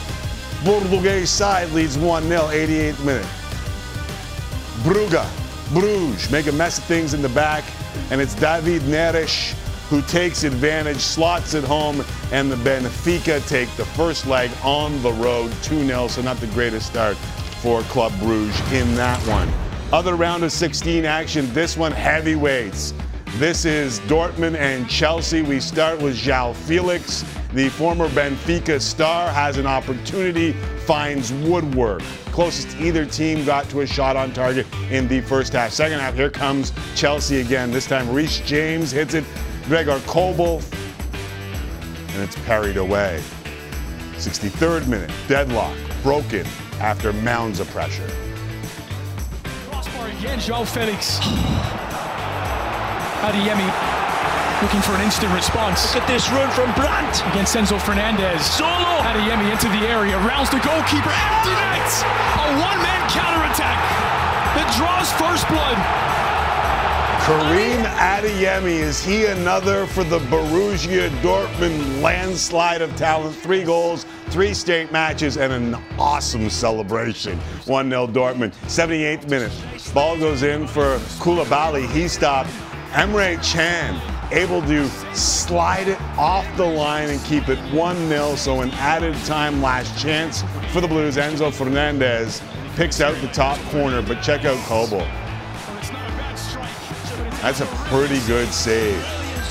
Portuguese 0.65 1.31
side 1.31 1.71
leads 1.71 1.97
1 1.97 2.25
0, 2.25 2.41
88th 2.41 3.05
minute. 3.05 3.27
Brugge, 4.83 5.25
Bruges 5.73 6.29
make 6.33 6.49
a 6.49 6.53
mess 6.53 6.79
of 6.79 6.85
things 6.85 7.15
in 7.15 7.23
the 7.23 7.29
back, 7.29 7.63
and 8.11 8.21
it's 8.21 8.35
David 8.35 8.83
Neres 8.83 9.55
who 9.89 10.03
takes 10.03 10.45
advantage, 10.45 10.99
slots 10.99 11.55
it 11.55 11.65
home, 11.65 12.05
and 12.33 12.51
the 12.51 12.57
Benfica 12.57 13.47
take 13.47 13.69
the 13.77 13.85
first 13.85 14.27
leg 14.27 14.51
on 14.63 15.01
the 15.03 15.13
road 15.13 15.53
2 15.63 15.87
0. 15.87 16.09
So, 16.09 16.23
not 16.23 16.39
the 16.39 16.47
greatest 16.49 16.87
start 16.87 17.17
for 17.63 17.83
Club 17.83 18.13
Bruges 18.19 18.59
in 18.73 18.95
that 18.95 19.21
one. 19.27 19.49
Other 19.93 20.17
round 20.17 20.43
of 20.45 20.53
16 20.53 21.05
action, 21.05 21.53
this 21.55 21.77
one 21.77 21.93
heavyweights. 21.93 22.95
This 23.37 23.65
is 23.65 24.01
Dortmund 24.01 24.57
and 24.57 24.89
Chelsea. 24.89 25.43
We 25.43 25.61
start 25.61 26.01
with 26.01 26.17
João 26.17 26.55
Felix. 26.55 27.25
The 27.53 27.69
former 27.69 28.09
Benfica 28.09 28.81
star 28.81 29.29
has 29.31 29.57
an 29.57 29.67
opportunity, 29.67 30.53
finds 30.87 31.33
woodwork. 31.33 32.03
Closest 32.33 32.77
either 32.79 33.05
team 33.05 33.45
got 33.45 33.69
to 33.71 33.81
a 33.81 33.87
shot 33.87 34.17
on 34.17 34.33
target 34.33 34.67
in 34.91 35.07
the 35.09 35.21
first 35.21 35.53
half. 35.53 35.73
Second 35.73 36.01
half, 36.01 36.15
here 36.15 36.31
comes 36.31 36.73
Chelsea 36.97 37.41
again. 37.41 37.71
This 37.71 37.87
time, 37.87 38.13
Reece 38.13 38.41
James 38.41 38.91
hits 38.91 39.15
it. 39.15 39.25
Gregor 39.67 39.99
Kobel, 40.01 40.63
and 42.13 42.23
it's 42.23 42.37
parried 42.45 42.77
away. 42.77 43.23
63rd 44.17 44.87
minute, 44.87 45.11
deadlock, 45.27 45.75
broken 46.03 46.47
after 46.81 47.15
mounds 47.15 47.61
of 47.61 47.69
pressure. 47.71 48.09
Crossbar 49.71 50.09
again, 50.09 50.39
João 50.39 50.67
Felix. 50.67 51.19
Adeyemi 53.25 53.65
looking 54.61 54.83
for 54.83 54.93
an 54.93 55.01
instant 55.01 55.33
response. 55.33 55.95
Look 55.95 56.05
at 56.05 56.09
this 56.13 56.29
run 56.29 56.51
from 56.53 56.69
Brandt. 56.77 57.25
Against 57.33 57.57
Enzo 57.57 57.81
Fernandez. 57.81 58.45
Solo. 58.45 59.01
Adeyemi 59.01 59.49
into 59.49 59.73
the 59.73 59.89
area, 59.89 60.21
rounds 60.29 60.51
the 60.53 60.61
goalkeeper, 60.61 61.09
empty 61.09 61.57
net! 61.57 61.89
A 62.37 62.49
one-man 62.61 63.03
counterattack 63.09 63.81
that 64.61 64.69
draws 64.77 65.09
first 65.17 65.49
blood. 65.49 66.14
Karim 67.25 67.87
Adeyemi, 67.87 68.81
is 68.81 69.03
he 69.03 69.25
another 69.25 69.87
for 69.87 70.05
the 70.05 70.19
Borussia 70.19 71.09
Dortmund 71.23 72.03
landslide 72.03 72.83
of 72.83 72.95
talent? 72.97 73.35
Three 73.37 73.65
goals, 73.65 74.05
three 74.27 74.53
state 74.53 74.93
matches, 74.93 75.39
and 75.39 75.51
an 75.51 75.75
awesome 75.99 76.51
celebration. 76.51 77.39
1 77.65 77.89
0 77.89 78.09
Dortmund. 78.09 78.53
78th 78.67 79.31
minute. 79.31 79.53
Ball 79.95 80.19
goes 80.19 80.43
in 80.43 80.67
for 80.67 80.99
Koulibaly. 81.19 81.91
He 81.93 82.09
stopped. 82.09 82.51
Emre 82.91 83.43
Can 83.43 83.99
able 84.31 84.61
to 84.61 84.87
slide 85.17 85.89
it 85.89 86.01
off 86.19 86.47
the 86.59 86.67
line 86.67 87.09
and 87.09 87.25
keep 87.25 87.49
it 87.49 87.59
1 87.73 88.09
0. 88.09 88.35
So, 88.35 88.61
an 88.61 88.71
added 88.73 89.17
time 89.25 89.63
last 89.63 89.99
chance 89.99 90.45
for 90.75 90.83
the 90.83 90.89
Blues. 90.89 91.17
Enzo 91.17 91.51
Fernandez 91.51 92.43
picks 92.77 93.01
out 93.01 93.19
the 93.23 93.29
top 93.29 93.59
corner, 93.71 94.03
but 94.03 94.21
check 94.21 94.45
out 94.45 94.59
Kobel. 94.67 95.09
That's 97.45 97.61
a 97.61 97.67
pretty 97.91 98.27
good 98.27 98.49
save 98.49 98.97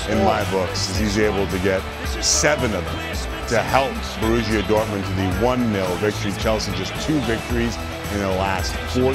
in 0.08 0.18
my 0.24 0.42
books, 0.50 0.90
as 0.90 0.98
he's 0.98 1.16
able 1.16 1.46
to 1.46 1.58
get 1.60 1.80
seven 2.20 2.74
of 2.74 2.84
them 2.84 3.16
to 3.46 3.62
help 3.62 3.92
Borussia 4.18 4.62
Dortmund 4.62 5.06
to 5.06 5.14
the 5.14 5.46
1 5.46 5.72
0 5.72 5.86
victory. 5.98 6.32
Chelsea 6.42 6.72
just 6.72 6.92
two 7.06 7.20
victories 7.20 7.76
in 8.12 8.18
the 8.18 8.30
last 8.30 8.74
14 8.96 9.14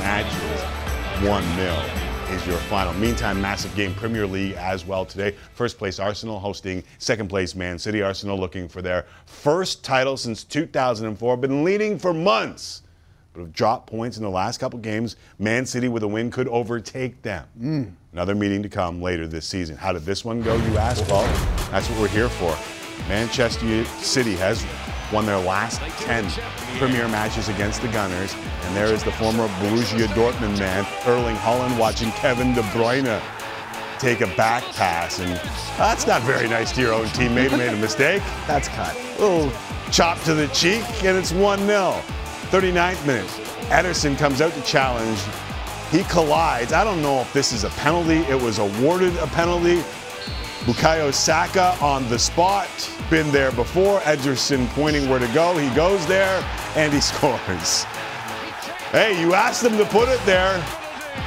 matches. 0.00 0.60
1 1.26 1.42
0 1.56 2.36
is 2.36 2.46
your 2.46 2.58
final. 2.68 2.92
Meantime, 2.92 3.40
massive 3.40 3.74
game 3.74 3.94
Premier 3.94 4.26
League 4.26 4.52
as 4.56 4.84
well 4.84 5.06
today. 5.06 5.34
First 5.54 5.78
place 5.78 5.98
Arsenal 5.98 6.38
hosting 6.38 6.84
second 6.98 7.28
place 7.28 7.54
Man 7.54 7.78
City. 7.78 8.02
Arsenal 8.02 8.38
looking 8.38 8.68
for 8.68 8.82
their 8.82 9.06
first 9.24 9.82
title 9.82 10.18
since 10.18 10.44
2004. 10.44 11.38
Been 11.38 11.64
leading 11.64 11.98
for 11.98 12.12
months 12.12 12.82
but 13.34 13.40
have 13.40 13.52
dropped 13.52 13.88
points 13.88 14.16
in 14.16 14.22
the 14.22 14.30
last 14.30 14.58
couple 14.58 14.78
games. 14.78 15.16
Man 15.38 15.66
City 15.66 15.88
with 15.88 16.04
a 16.04 16.08
win 16.08 16.30
could 16.30 16.48
overtake 16.48 17.20
them. 17.22 17.46
Hmm. 17.58 17.84
Another 18.12 18.34
meeting 18.34 18.62
to 18.62 18.68
come 18.68 19.02
later 19.02 19.26
this 19.26 19.44
season. 19.44 19.76
How 19.76 19.92
did 19.92 20.02
this 20.02 20.24
one 20.24 20.40
go, 20.40 20.54
you 20.56 20.78
ask? 20.78 21.06
Well, 21.08 21.24
that's 21.70 21.90
what 21.90 22.00
we're 22.00 22.08
here 22.08 22.28
for. 22.28 22.56
Manchester 23.08 23.84
City 23.84 24.36
has 24.36 24.64
won 25.12 25.26
their 25.26 25.38
last 25.38 25.80
10 26.04 26.30
Premier 26.78 27.08
matches 27.08 27.48
against 27.48 27.82
the 27.82 27.88
Gunners, 27.88 28.34
and 28.62 28.76
there 28.76 28.86
is 28.86 29.02
the 29.02 29.12
former 29.12 29.48
Borussia 29.48 30.06
Dortmund 30.08 30.58
man, 30.58 30.86
Erling 31.04 31.36
Haaland, 31.36 31.76
watching 31.78 32.10
Kevin 32.12 32.54
De 32.54 32.62
Bruyne 32.62 33.20
take 33.98 34.20
a 34.20 34.26
back 34.36 34.62
pass, 34.74 35.18
and 35.18 35.32
that's 35.76 36.06
not 36.06 36.22
very 36.22 36.48
nice 36.48 36.70
to 36.72 36.80
your 36.80 36.92
own 36.92 37.06
teammate 37.06 37.50
who 37.50 37.56
made 37.56 37.72
a 37.72 37.76
mistake. 37.76 38.22
That's 38.46 38.68
cut. 38.68 38.96
A 39.18 39.22
Little 39.22 39.52
chop 39.90 40.20
to 40.22 40.34
the 40.34 40.46
cheek, 40.48 40.84
and 41.04 41.16
it's 41.16 41.32
1 41.32 41.66
0. 41.66 42.00
39th 42.54 43.04
minute. 43.04 43.26
Ederson 43.66 44.16
comes 44.16 44.40
out 44.40 44.52
to 44.52 44.62
challenge. 44.62 45.18
He 45.90 46.04
collides. 46.04 46.72
I 46.72 46.84
don't 46.84 47.02
know 47.02 47.18
if 47.18 47.32
this 47.32 47.52
is 47.52 47.64
a 47.64 47.70
penalty. 47.70 48.18
It 48.30 48.40
was 48.40 48.60
awarded 48.60 49.16
a 49.16 49.26
penalty. 49.26 49.78
Bukayo 50.60 51.12
Saka 51.12 51.76
on 51.84 52.08
the 52.08 52.16
spot. 52.16 52.68
Been 53.10 53.28
there 53.32 53.50
before. 53.50 53.98
Ederson 54.02 54.68
pointing 54.68 55.08
where 55.08 55.18
to 55.18 55.26
go. 55.34 55.58
He 55.58 55.68
goes 55.74 56.06
there 56.06 56.44
and 56.76 56.92
he 56.92 57.00
scores. 57.10 57.82
Hey, 58.92 59.20
you 59.20 59.34
asked 59.34 59.64
them 59.64 59.76
to 59.76 59.84
put 59.86 60.08
it 60.08 60.24
there. 60.24 60.64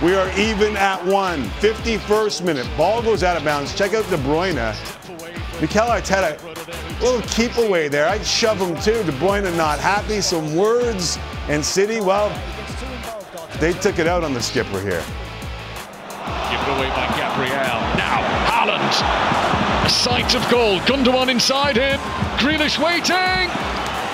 We 0.02 0.16
are 0.16 0.30
even 0.40 0.78
at 0.78 1.06
one. 1.06 1.44
51st 1.60 2.46
minute. 2.46 2.70
Ball 2.78 3.02
goes 3.02 3.22
out 3.22 3.36
of 3.36 3.44
bounds. 3.44 3.76
Check 3.76 3.94
out 3.94 4.10
De 4.10 4.16
Bruyne. 4.16 4.56
Mikel 5.60 5.88
Arteta, 5.88 6.57
little 7.02 7.22
keep 7.30 7.58
away 7.58 7.88
there. 7.88 8.08
I'd 8.08 8.26
shove 8.26 8.60
him 8.60 8.76
too. 8.82 9.04
De 9.04 9.12
Bruyne 9.14 9.56
not 9.56 9.80
happy. 9.80 10.22
Some 10.22 10.56
words. 10.56 11.18
And 11.48 11.64
City, 11.64 12.02
well, 12.02 12.30
they 13.60 13.74
took 13.74 14.00
it 14.00 14.08
out 14.08 14.24
on 14.24 14.34
the 14.34 14.42
skipper 14.42 14.82
here. 14.82 15.04
Given 16.52 16.70
away 16.76 16.90
by 16.90 17.08
Gabriel. 17.16 17.80
Now, 17.96 18.22
Haaland. 18.48 19.86
A 19.86 19.90
sight 19.90 20.36
of 20.36 20.48
goal. 20.50 20.80
Gundogan 20.82 21.30
inside 21.30 21.78
him. 21.78 22.00
Grealish 22.38 22.78
waiting. 22.78 23.50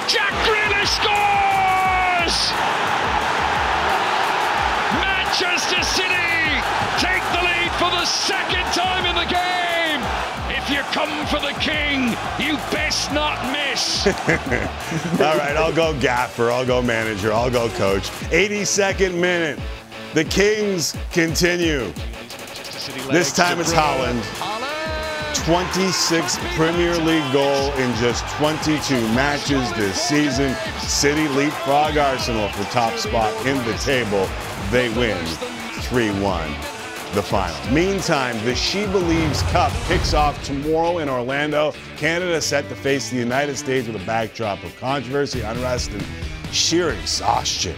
Jack 0.08 0.34
Grealish 0.43 0.93
scores! 1.00 2.36
Manchester 5.00 5.82
City 5.82 6.62
take 7.00 7.24
the 7.32 7.41
lead 7.41 7.72
for 7.80 7.89
the 7.89 8.06
second 8.06 8.65
time 8.74 9.06
in 9.06 9.15
the 9.15 9.26
game. 9.26 10.02
If 10.63 10.69
you 10.69 10.80
come 10.93 11.28
for 11.28 11.39
the 11.41 11.54
king, 11.60 12.12
you 12.39 12.56
best 12.71 13.12
not 13.12 13.52
miss. 13.52 14.08
All 14.08 15.38
right, 15.38 15.58
I'll 15.58 15.76
go 15.76 15.99
gaffer, 15.99 16.52
I'll 16.52 16.65
go 16.65 16.82
manager, 16.82 17.34
I'll 17.34 17.52
go 17.52 17.67
coach. 17.67 18.04
82nd 18.32 19.13
minute. 19.19 19.60
The 20.13 20.23
Kings 20.23 20.95
continue. 21.12 21.91
This 23.12 23.34
time 23.34 23.60
it's 23.60 23.73
Haaland. 23.73 24.21
26th 25.43 26.39
Premier 26.56 26.95
League 26.95 27.34
goal 27.34 27.73
in 27.73 27.93
just 27.97 28.26
22 28.38 28.95
matches 29.10 29.69
this 29.73 30.02
season. 30.02 30.56
City 30.80 31.28
leapfrog 31.28 31.97
Arsenal 31.97 32.47
for 32.47 32.63
top 32.71 32.97
spot 32.97 33.34
in 33.45 33.58
the 33.65 33.73
table. 33.80 34.30
They 34.71 34.88
win 34.97 35.17
3 35.82 36.12
1 36.21 36.73
the 37.13 37.21
final. 37.21 37.71
Meantime, 37.71 38.43
the 38.43 38.56
She 38.56 38.86
Believes 38.88 39.43
Cup 39.43 39.71
kicks 39.86 40.13
off 40.13 40.43
tomorrow 40.43 40.97
in 40.97 41.10
Orlando. 41.10 41.73
Canada 41.95 42.41
set 42.41 42.67
to 42.69 42.76
face 42.76 43.10
the 43.10 43.17
United 43.17 43.56
States 43.56 43.88
with 43.88 44.02
a 44.02 44.06
backdrop 44.06 44.63
of 44.63 44.76
controversy, 44.80 45.41
unrest, 45.41 45.91
and 45.91 46.04
sheer 46.52 46.89
exhaustion. 46.89 47.76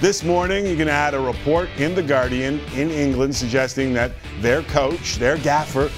This 0.00 0.24
morning, 0.24 0.66
you 0.66 0.76
can 0.76 0.88
add 0.88 1.12
a 1.12 1.20
report 1.20 1.68
in 1.76 1.94
The 1.94 2.02
Guardian 2.02 2.60
in 2.74 2.90
England 2.90 3.34
suggesting 3.34 3.92
that 3.94 4.12
their 4.40 4.62
coach, 4.62 5.16
their 5.16 5.36
gaffer, 5.38 5.90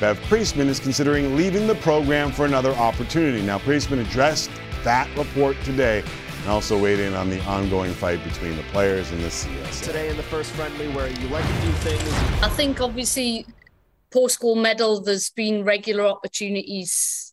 Bev 0.00 0.20
Priestman, 0.22 0.68
is 0.68 0.80
considering 0.80 1.36
leaving 1.36 1.66
the 1.66 1.76
program 1.76 2.32
for 2.32 2.44
another 2.44 2.72
opportunity. 2.72 3.40
Now, 3.40 3.58
Priestman 3.58 4.00
addressed 4.00 4.50
that 4.82 5.08
report 5.16 5.56
today 5.64 6.02
and 6.42 6.50
also 6.50 6.76
weighed 6.76 6.98
in 6.98 7.14
on 7.14 7.30
the 7.30 7.40
ongoing 7.44 7.92
fight 7.92 8.22
between 8.24 8.56
the 8.56 8.64
players 8.64 9.10
and 9.12 9.20
the 9.22 9.28
CSA. 9.28 9.84
Today 9.84 10.08
in 10.08 10.16
the 10.16 10.24
first 10.24 10.50
friendly 10.50 10.88
where 10.88 11.06
you 11.06 11.28
like 11.28 11.46
to 11.46 11.60
do 11.62 11.72
things. 11.72 12.42
I 12.42 12.48
think 12.48 12.80
obviously 12.80 13.46
post 14.10 14.40
goal 14.40 14.56
medal, 14.56 15.00
there's 15.00 15.30
been 15.30 15.64
regular 15.64 16.04
opportunities 16.04 17.32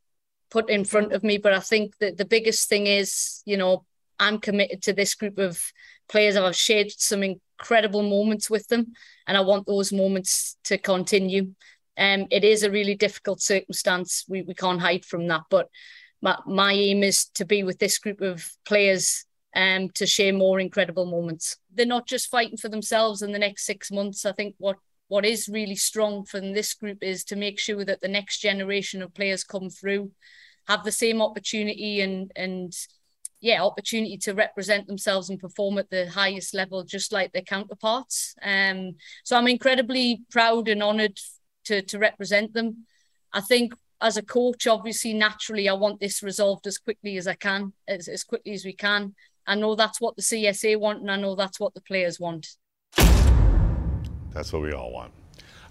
put 0.51 0.69
in 0.69 0.85
front 0.85 1.13
of 1.13 1.23
me, 1.23 1.39
but 1.39 1.53
I 1.53 1.59
think 1.59 1.97
that 1.97 2.17
the 2.17 2.25
biggest 2.25 2.69
thing 2.69 2.85
is, 2.85 3.41
you 3.45 3.57
know, 3.57 3.83
I'm 4.19 4.37
committed 4.37 4.83
to 4.83 4.93
this 4.93 5.15
group 5.15 5.39
of 5.39 5.59
players. 6.07 6.35
I've 6.35 6.55
shared 6.55 6.91
some 6.91 7.23
incredible 7.23 8.03
moments 8.03 8.47
with 8.47 8.67
them, 8.67 8.93
and 9.27 9.35
I 9.35 9.41
want 9.41 9.65
those 9.65 9.91
moments 9.91 10.55
to 10.65 10.77
continue. 10.77 11.55
Um, 11.97 12.27
it 12.29 12.43
is 12.43 12.63
a 12.63 12.71
really 12.71 12.95
difficult 12.95 13.41
circumstance. 13.41 14.25
We, 14.27 14.43
we 14.43 14.53
can't 14.53 14.81
hide 14.81 15.03
from 15.03 15.27
that, 15.27 15.43
but 15.49 15.69
my, 16.21 16.37
my 16.45 16.73
aim 16.73 17.03
is 17.03 17.25
to 17.35 17.45
be 17.45 17.63
with 17.63 17.79
this 17.79 17.97
group 17.97 18.21
of 18.21 18.49
players 18.65 19.25
um, 19.55 19.89
to 19.95 20.05
share 20.05 20.33
more 20.33 20.59
incredible 20.59 21.05
moments. 21.05 21.57
They're 21.73 21.85
not 21.85 22.07
just 22.07 22.29
fighting 22.29 22.57
for 22.57 22.69
themselves 22.69 23.21
in 23.21 23.31
the 23.31 23.39
next 23.39 23.65
six 23.65 23.91
months. 23.91 24.25
I 24.25 24.31
think 24.31 24.55
what 24.57 24.77
what 25.07 25.25
is 25.25 25.49
really 25.49 25.75
strong 25.75 26.23
from 26.23 26.53
this 26.53 26.75
group 26.75 26.99
is 27.01 27.23
to 27.23 27.35
make 27.35 27.57
sure 27.57 27.83
that 27.83 27.99
the 27.99 28.07
next 28.07 28.39
generation 28.39 29.01
of 29.01 29.13
players 29.15 29.43
come 29.43 29.69
through, 29.69 30.11
have 30.67 30.83
the 30.83 30.91
same 30.91 31.21
opportunity 31.21 32.01
and 32.01 32.31
and 32.35 32.73
yeah, 33.41 33.63
opportunity 33.63 34.17
to 34.17 34.33
represent 34.33 34.85
themselves 34.85 35.29
and 35.29 35.39
perform 35.39 35.77
at 35.77 35.89
the 35.89 36.09
highest 36.09 36.53
level, 36.53 36.83
just 36.83 37.13
like 37.13 37.31
their 37.31 37.41
counterparts. 37.41 38.35
Um, 38.43 38.95
so 39.23 39.37
I'm 39.37 39.47
incredibly 39.47 40.23
proud 40.29 40.67
and 40.67 40.83
honoured 40.83 41.17
to 41.65 41.81
to 41.81 41.97
represent 41.97 42.53
them. 42.53 42.85
I 43.33 43.41
think 43.41 43.73
as 44.01 44.17
a 44.17 44.23
coach, 44.23 44.67
obviously, 44.67 45.13
naturally, 45.13 45.67
I 45.67 45.73
want 45.73 45.99
this 45.99 46.23
resolved 46.23 46.67
as 46.67 46.77
quickly 46.77 47.17
as 47.17 47.27
I 47.27 47.35
can, 47.35 47.73
as, 47.87 48.07
as 48.07 48.23
quickly 48.23 48.53
as 48.53 48.63
we 48.63 48.73
can. 48.73 49.15
I 49.45 49.55
know 49.55 49.75
that's 49.75 49.99
what 49.99 50.15
the 50.15 50.21
CSA 50.21 50.79
want, 50.79 51.01
and 51.01 51.11
I 51.11 51.17
know 51.17 51.35
that's 51.35 51.59
what 51.59 51.73
the 51.73 51.81
players 51.81 52.19
want. 52.19 52.47
That's 54.31 54.53
what 54.53 54.61
we 54.61 54.71
all 54.73 54.91
want. 54.91 55.11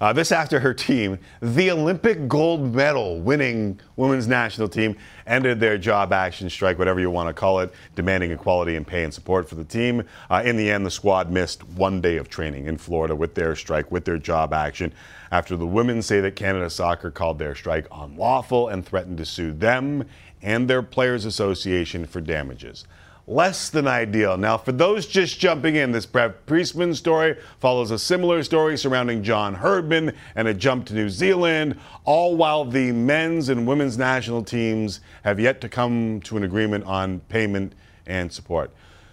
Uh, 0.00 0.12
this 0.12 0.30
after 0.30 0.60
her 0.60 0.72
team, 0.72 1.18
the 1.40 1.70
Olympic 1.70 2.28
gold 2.28 2.74
medal 2.74 3.20
winning 3.20 3.80
women's 3.96 4.28
national 4.28 4.68
team, 4.68 4.96
ended 5.26 5.58
their 5.58 5.76
job 5.76 6.12
action 6.12 6.48
strike, 6.48 6.78
whatever 6.78 7.00
you 7.00 7.10
want 7.10 7.28
to 7.28 7.34
call 7.34 7.58
it, 7.60 7.72
demanding 7.96 8.30
equality 8.30 8.76
in 8.76 8.84
pay 8.84 9.02
and 9.02 9.12
support 9.12 9.48
for 9.48 9.56
the 9.56 9.64
team. 9.64 10.04
Uh, 10.30 10.42
in 10.44 10.56
the 10.56 10.70
end, 10.70 10.86
the 10.86 10.90
squad 10.90 11.30
missed 11.30 11.64
one 11.70 12.00
day 12.00 12.16
of 12.16 12.28
training 12.28 12.66
in 12.66 12.78
Florida 12.78 13.16
with 13.16 13.34
their 13.34 13.56
strike, 13.56 13.90
with 13.90 14.04
their 14.04 14.18
job 14.18 14.52
action, 14.52 14.92
after 15.32 15.56
the 15.56 15.66
women 15.66 16.00
say 16.00 16.20
that 16.20 16.36
Canada 16.36 16.70
Soccer 16.70 17.10
called 17.10 17.38
their 17.38 17.54
strike 17.54 17.86
unlawful 17.90 18.68
and 18.68 18.86
threatened 18.86 19.18
to 19.18 19.26
sue 19.26 19.52
them 19.52 20.04
and 20.40 20.70
their 20.70 20.82
Players 20.82 21.24
Association 21.24 22.06
for 22.06 22.20
damages 22.20 22.84
less 23.28 23.68
than 23.68 23.86
ideal. 23.86 24.38
Now, 24.38 24.56
for 24.56 24.72
those 24.72 25.06
just 25.06 25.38
jumping 25.38 25.76
in, 25.76 25.92
this 25.92 26.06
Bev 26.06 26.46
Priestman 26.46 26.94
story 26.94 27.36
follows 27.60 27.90
a 27.90 27.98
similar 27.98 28.42
story 28.42 28.78
surrounding 28.78 29.22
John 29.22 29.54
Herdman 29.54 30.14
and 30.34 30.48
a 30.48 30.54
jump 30.54 30.86
to 30.86 30.94
New 30.94 31.10
Zealand, 31.10 31.78
all 32.04 32.36
while 32.36 32.64
the 32.64 32.90
men's 32.92 33.50
and 33.50 33.66
women's 33.66 33.98
national 33.98 34.42
teams 34.42 35.00
have 35.24 35.38
yet 35.38 35.60
to 35.60 35.68
come 35.68 36.20
to 36.22 36.36
an 36.36 36.42
agreement 36.42 36.84
on 36.84 37.20
payment 37.28 37.74
and 38.06 38.32
support. 38.32 38.70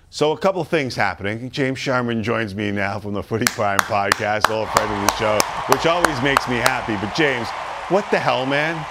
So 0.10 0.32
a 0.32 0.38
couple 0.38 0.64
things 0.64 0.96
happening. 0.96 1.50
James 1.50 1.78
Sharman 1.78 2.24
joins 2.24 2.56
me 2.56 2.72
now 2.72 3.00
from 3.00 3.14
the 3.14 3.22
Footy 3.22 3.46
Prime 3.48 3.80
podcast, 3.80 4.50
old 4.50 4.70
friend 4.70 4.94
of 4.94 5.10
the 5.10 5.16
show, 5.18 5.40
which 5.70 5.86
always 5.86 6.22
makes 6.22 6.48
me 6.48 6.56
happy. 6.56 6.96
But 7.06 7.14
James, 7.16 7.50
what 7.90 8.10
the 8.12 8.20
hell, 8.20 8.46
man? 8.46 8.86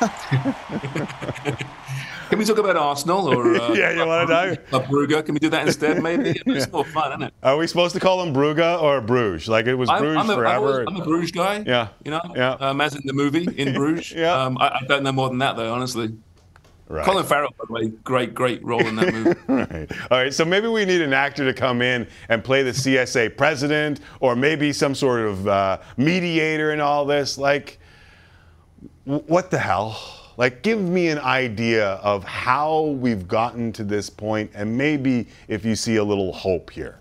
Can 2.28 2.38
we 2.38 2.44
talk 2.44 2.58
about 2.58 2.76
Arsenal 2.76 3.28
or 3.28 3.54
uh, 3.54 3.72
yeah, 3.74 3.90
you 3.92 4.06
want 4.06 4.28
to 4.28 4.56
talk? 4.70 4.84
Brugge? 4.84 5.24
Can 5.24 5.34
we 5.34 5.40
do 5.40 5.48
that 5.50 5.66
instead? 5.66 6.02
Maybe 6.02 6.30
it's 6.30 6.42
Yeah. 6.46 6.66
more 6.72 6.84
fun, 6.84 7.12
isn't 7.12 7.22
it? 7.22 7.34
Are 7.42 7.56
we 7.56 7.66
supposed 7.66 7.94
to 7.94 8.00
call 8.00 8.22
him 8.22 8.34
Brugge 8.34 8.82
or 8.82 9.00
Bruges? 9.00 9.48
Like 9.48 9.66
it 9.66 9.74
was 9.74 9.88
I'm, 9.88 9.98
Bruges 10.00 10.16
I'm 10.24 10.30
a, 10.30 10.34
forever. 10.34 10.84
I'm 10.86 10.96
a 10.96 11.04
Bruges 11.04 11.32
guy. 11.32 11.62
Yeah. 11.66 11.88
You 12.04 12.10
know, 12.12 12.20
Yeah. 12.36 12.52
um, 12.60 12.80
as 12.80 12.94
in 12.94 13.02
the 13.04 13.12
movie 13.12 13.48
in 13.56 13.74
Bruges. 13.74 14.12
Yeah. 14.18 14.32
Um, 14.34 14.58
I, 14.58 14.68
I 14.68 14.80
don't 14.88 15.02
know 15.02 15.12
more 15.12 15.28
than 15.28 15.38
that 15.38 15.56
though, 15.56 15.72
honestly. 15.72 16.14
Right. 16.90 17.04
Colin 17.04 17.24
Farrell, 17.26 17.50
by 17.58 17.64
the 17.66 17.72
way, 17.72 17.88
great, 18.02 18.34
great 18.34 18.64
role 18.64 18.80
in 18.86 18.96
that 18.96 19.12
movie. 19.12 19.34
right. 19.46 19.92
All 20.10 20.18
right. 20.18 20.32
So 20.32 20.44
maybe 20.46 20.68
we 20.68 20.86
need 20.86 21.02
an 21.02 21.12
actor 21.12 21.44
to 21.44 21.52
come 21.52 21.82
in 21.82 22.06
and 22.30 22.42
play 22.42 22.62
the 22.62 22.70
CSA 22.70 23.36
president, 23.36 24.00
or 24.20 24.34
maybe 24.34 24.72
some 24.72 24.94
sort 24.94 25.20
of 25.20 25.46
uh, 25.46 25.78
mediator 25.98 26.72
in 26.72 26.80
all 26.80 27.04
this. 27.04 27.36
Like, 27.36 27.78
w- 29.06 29.22
what 29.26 29.50
the 29.50 29.58
hell? 29.58 30.00
Like, 30.38 30.62
give 30.62 30.80
me 30.80 31.08
an 31.08 31.18
idea 31.18 31.94
of 31.94 32.22
how 32.22 32.96
we've 33.00 33.26
gotten 33.26 33.72
to 33.72 33.82
this 33.82 34.08
point, 34.08 34.52
and 34.54 34.78
maybe 34.78 35.26
if 35.48 35.64
you 35.64 35.74
see 35.74 35.96
a 35.96 36.04
little 36.04 36.32
hope 36.32 36.70
here. 36.70 37.00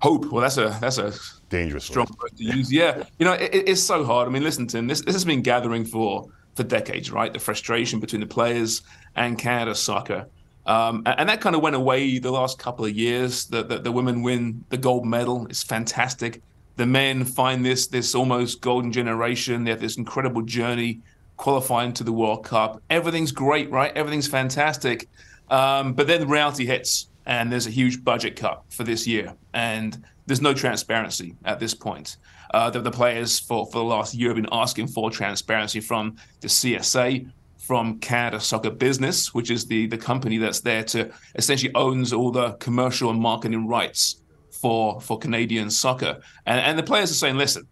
Hope. 0.00 0.32
Well, 0.32 0.40
that's 0.40 0.56
a 0.56 0.74
that's 0.80 0.96
a 0.96 1.12
dangerous 1.50 1.84
strong 1.84 2.06
word 2.18 2.34
to 2.38 2.44
use. 2.44 2.72
Yeah, 2.72 3.04
you 3.18 3.26
know, 3.26 3.34
it, 3.34 3.50
it's 3.52 3.82
so 3.82 4.04
hard. 4.04 4.26
I 4.26 4.30
mean, 4.30 4.42
listen, 4.42 4.66
Tim, 4.66 4.86
this 4.86 5.02
this 5.02 5.14
has 5.14 5.26
been 5.26 5.42
gathering 5.42 5.84
for 5.84 6.30
for 6.54 6.62
decades, 6.62 7.10
right? 7.10 7.30
The 7.30 7.38
frustration 7.38 8.00
between 8.00 8.22
the 8.22 8.26
players 8.26 8.80
and 9.16 9.38
Canada 9.38 9.74
soccer, 9.74 10.26
um, 10.64 11.02
and, 11.04 11.28
that 11.28 11.42
kind 11.42 11.54
of 11.54 11.60
went 11.60 11.76
away 11.76 12.18
the 12.18 12.30
last 12.30 12.58
couple 12.58 12.86
of 12.86 12.92
years. 12.92 13.48
The, 13.48 13.62
the 13.62 13.80
the 13.80 13.92
women 13.92 14.22
win 14.22 14.64
the 14.70 14.78
gold 14.78 15.04
medal. 15.04 15.46
It's 15.50 15.62
fantastic. 15.62 16.40
The 16.76 16.86
men 16.86 17.22
find 17.26 17.66
this 17.66 17.86
this 17.86 18.14
almost 18.14 18.62
golden 18.62 18.92
generation. 18.92 19.64
They 19.64 19.72
have 19.72 19.80
this 19.80 19.98
incredible 19.98 20.40
journey 20.40 21.02
qualifying 21.40 21.90
to 21.94 22.04
the 22.04 22.12
World 22.12 22.44
Cup. 22.44 22.82
Everything's 22.90 23.32
great, 23.32 23.70
right? 23.70 23.96
Everything's 23.96 24.28
fantastic. 24.28 25.08
Um, 25.48 25.94
but 25.94 26.06
then 26.06 26.28
reality 26.28 26.66
hits, 26.66 27.08
and 27.24 27.50
there's 27.50 27.66
a 27.66 27.70
huge 27.70 28.04
budget 28.04 28.36
cut 28.36 28.62
for 28.68 28.84
this 28.84 29.06
year, 29.06 29.34
and 29.54 30.04
there's 30.26 30.42
no 30.42 30.52
transparency 30.52 31.34
at 31.46 31.58
this 31.58 31.72
point. 31.72 32.18
Uh, 32.52 32.68
the, 32.68 32.80
the 32.80 32.90
players 32.90 33.40
for, 33.40 33.64
for 33.66 33.78
the 33.78 33.84
last 33.84 34.14
year 34.14 34.28
have 34.28 34.36
been 34.36 34.48
asking 34.52 34.88
for 34.88 35.10
transparency 35.10 35.80
from 35.80 36.14
the 36.42 36.48
CSA, 36.48 37.30
from 37.56 37.98
Canada 38.00 38.38
Soccer 38.38 38.70
Business, 38.70 39.32
which 39.32 39.50
is 39.50 39.64
the, 39.64 39.86
the 39.86 39.96
company 39.96 40.36
that's 40.36 40.60
there 40.60 40.84
to 40.84 41.10
essentially 41.36 41.74
owns 41.74 42.12
all 42.12 42.30
the 42.30 42.52
commercial 42.54 43.08
and 43.08 43.18
marketing 43.18 43.66
rights 43.66 44.20
for 44.50 45.00
for 45.00 45.18
Canadian 45.18 45.70
soccer. 45.70 46.20
And, 46.44 46.60
and 46.60 46.78
the 46.78 46.82
players 46.82 47.10
are 47.10 47.14
saying, 47.14 47.38
listen, 47.38 47.66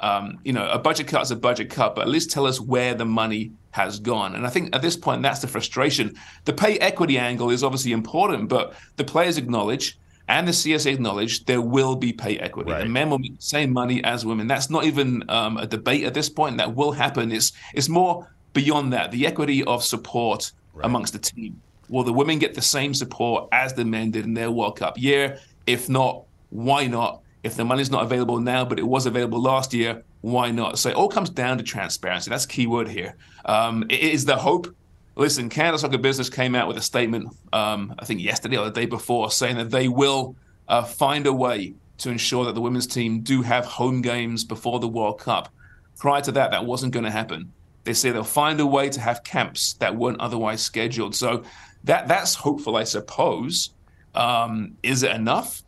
um, 0.00 0.38
you 0.44 0.52
know, 0.52 0.68
a 0.70 0.78
budget 0.78 1.06
cut 1.06 1.22
is 1.22 1.30
a 1.30 1.36
budget 1.36 1.70
cut, 1.70 1.94
but 1.94 2.02
at 2.02 2.08
least 2.08 2.30
tell 2.30 2.46
us 2.46 2.60
where 2.60 2.94
the 2.94 3.04
money 3.04 3.52
has 3.70 3.98
gone. 3.98 4.34
And 4.34 4.46
I 4.46 4.50
think 4.50 4.74
at 4.74 4.82
this 4.82 4.96
point, 4.96 5.22
that's 5.22 5.40
the 5.40 5.48
frustration. 5.48 6.14
The 6.44 6.52
pay 6.52 6.78
equity 6.78 7.18
angle 7.18 7.50
is 7.50 7.64
obviously 7.64 7.92
important, 7.92 8.48
but 8.48 8.74
the 8.96 9.04
players 9.04 9.38
acknowledge 9.38 9.98
and 10.28 10.48
the 10.48 10.52
CSA 10.52 10.94
acknowledge 10.94 11.44
there 11.44 11.60
will 11.60 11.96
be 11.96 12.12
pay 12.12 12.38
equity. 12.38 12.72
The 12.72 12.88
men 12.88 13.10
will 13.10 13.18
make 13.18 13.36
the 13.36 13.42
same 13.42 13.72
money 13.72 14.02
as 14.04 14.24
women. 14.24 14.46
That's 14.46 14.70
not 14.70 14.84
even 14.84 15.22
um, 15.28 15.58
a 15.58 15.66
debate 15.66 16.04
at 16.04 16.14
this 16.14 16.28
point. 16.28 16.56
That 16.56 16.74
will 16.74 16.92
happen. 16.92 17.30
It's 17.30 17.52
it's 17.74 17.88
more 17.88 18.30
beyond 18.52 18.92
that. 18.94 19.10
The 19.10 19.26
equity 19.26 19.64
of 19.64 19.84
support 19.84 20.52
amongst 20.82 21.12
the 21.12 21.18
team. 21.18 21.60
Will 21.88 22.04
the 22.04 22.12
women 22.12 22.38
get 22.38 22.54
the 22.54 22.62
same 22.62 22.94
support 22.94 23.48
as 23.52 23.74
the 23.74 23.84
men 23.84 24.10
did 24.10 24.24
in 24.24 24.32
their 24.32 24.50
World 24.50 24.78
Cup 24.78 24.96
year? 24.96 25.38
If 25.66 25.88
not, 25.88 26.24
why 26.48 26.86
not? 26.86 27.20
If 27.44 27.56
the 27.56 27.64
money's 27.64 27.90
not 27.90 28.02
available 28.02 28.40
now, 28.40 28.64
but 28.64 28.78
it 28.78 28.86
was 28.86 29.04
available 29.04 29.40
last 29.40 29.74
year, 29.74 30.02
why 30.22 30.50
not? 30.50 30.78
So 30.78 30.88
it 30.88 30.96
all 30.96 31.08
comes 31.08 31.28
down 31.28 31.58
to 31.58 31.62
transparency. 31.62 32.30
That's 32.30 32.46
key 32.46 32.66
word 32.66 32.88
here. 32.88 33.16
Um, 33.44 33.84
it 33.90 34.00
is 34.00 34.24
the 34.24 34.36
hope. 34.36 34.74
Listen, 35.14 35.50
Canada 35.50 35.78
Soccer 35.78 35.98
Business 35.98 36.30
came 36.30 36.54
out 36.54 36.66
with 36.66 36.78
a 36.78 36.82
statement, 36.82 37.28
um, 37.52 37.94
I 37.98 38.06
think 38.06 38.22
yesterday 38.22 38.56
or 38.56 38.64
the 38.64 38.70
day 38.70 38.86
before, 38.86 39.30
saying 39.30 39.56
that 39.58 39.70
they 39.70 39.88
will 39.88 40.34
uh, 40.68 40.82
find 40.82 41.26
a 41.26 41.32
way 41.32 41.74
to 41.98 42.10
ensure 42.10 42.46
that 42.46 42.54
the 42.54 42.62
women's 42.62 42.86
team 42.86 43.20
do 43.20 43.42
have 43.42 43.66
home 43.66 44.00
games 44.00 44.42
before 44.42 44.80
the 44.80 44.88
World 44.88 45.20
Cup. 45.20 45.50
Prior 45.98 46.22
to 46.22 46.32
that, 46.32 46.50
that 46.50 46.64
wasn't 46.64 46.92
going 46.92 47.04
to 47.04 47.10
happen. 47.10 47.52
They 47.84 47.92
say 47.92 48.10
they'll 48.10 48.24
find 48.24 48.58
a 48.58 48.66
way 48.66 48.88
to 48.88 49.00
have 49.00 49.22
camps 49.22 49.74
that 49.74 49.94
weren't 49.94 50.18
otherwise 50.18 50.62
scheduled. 50.62 51.14
So 51.14 51.44
that 51.84 52.08
that's 52.08 52.34
hopeful, 52.34 52.76
I 52.76 52.84
suppose. 52.84 53.70
Um, 54.14 54.76
is 54.82 55.02
it 55.02 55.12
enough? 55.12 55.62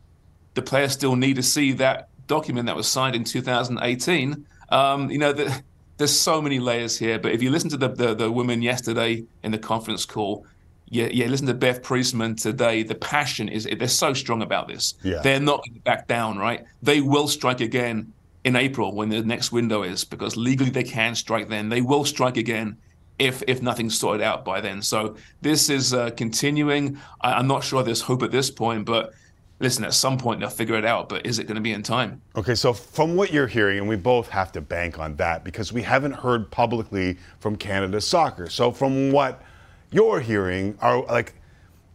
The 0.56 0.62
players 0.62 0.92
still 0.92 1.14
need 1.14 1.36
to 1.36 1.42
see 1.42 1.72
that 1.74 2.08
document 2.26 2.66
that 2.66 2.74
was 2.74 2.88
signed 2.88 3.14
in 3.14 3.22
2018. 3.22 4.46
Um, 4.70 5.10
you 5.10 5.18
know, 5.18 5.32
the, 5.32 5.62
there's 5.96 6.18
so 6.18 6.42
many 6.42 6.58
layers 6.58 6.98
here. 6.98 7.18
But 7.18 7.32
if 7.32 7.42
you 7.42 7.50
listen 7.50 7.70
to 7.70 7.76
the, 7.76 7.88
the, 7.88 8.14
the 8.14 8.32
women 8.32 8.62
yesterday 8.62 9.24
in 9.42 9.52
the 9.52 9.58
conference 9.58 10.04
call, 10.04 10.46
yeah, 10.88 11.08
yeah, 11.12 11.26
listen 11.26 11.46
to 11.48 11.54
Bev 11.54 11.82
Priestman 11.82 12.36
today. 12.36 12.82
The 12.82 12.94
passion 12.94 13.48
is 13.48 13.68
they're 13.78 13.88
so 13.88 14.14
strong 14.14 14.42
about 14.42 14.68
this. 14.68 14.94
Yeah. 15.02 15.20
They're 15.20 15.40
not 15.40 15.64
going 15.64 15.74
to 15.74 15.80
back 15.80 16.06
down, 16.06 16.38
right? 16.38 16.64
They 16.82 17.00
will 17.00 17.28
strike 17.28 17.60
again 17.60 18.12
in 18.44 18.54
April 18.54 18.94
when 18.94 19.08
the 19.08 19.22
next 19.22 19.50
window 19.50 19.82
is 19.82 20.04
because 20.04 20.36
legally 20.36 20.70
they 20.70 20.84
can 20.84 21.16
strike 21.16 21.48
then. 21.48 21.68
They 21.68 21.80
will 21.80 22.04
strike 22.04 22.36
again 22.36 22.76
if 23.18 23.42
if 23.48 23.62
nothing's 23.62 23.98
sorted 23.98 24.22
out 24.22 24.44
by 24.44 24.60
then. 24.60 24.80
So 24.80 25.16
this 25.40 25.68
is 25.68 25.92
uh, 25.92 26.10
continuing. 26.10 26.98
I, 27.20 27.32
I'm 27.32 27.48
not 27.48 27.64
sure 27.64 27.82
there's 27.82 28.02
hope 28.02 28.22
at 28.22 28.30
this 28.30 28.50
point, 28.50 28.84
but 28.84 29.12
listen, 29.58 29.84
at 29.84 29.94
some 29.94 30.18
point 30.18 30.40
they'll 30.40 30.48
figure 30.50 30.76
it 30.76 30.84
out. 30.84 31.08
But 31.08 31.26
is 31.26 31.38
it 31.38 31.44
going 31.44 31.56
to 31.56 31.60
be 31.60 31.72
in 31.72 31.82
time? 31.82 32.20
Okay, 32.36 32.54
so 32.54 32.72
from 32.72 33.16
what 33.16 33.32
you're 33.32 33.46
hearing, 33.46 33.78
and 33.78 33.88
we 33.88 33.96
both 33.96 34.28
have 34.28 34.52
to 34.52 34.60
bank 34.60 34.98
on 34.98 35.16
that 35.16 35.44
because 35.44 35.72
we 35.72 35.82
haven't 35.82 36.12
heard 36.12 36.50
publicly 36.50 37.16
from 37.40 37.56
Canada 37.56 38.00
Soccer. 38.00 38.48
So 38.48 38.70
from 38.70 39.10
what 39.12 39.42
you're 39.90 40.20
hearing, 40.20 40.76
are 40.80 41.02
like, 41.04 41.34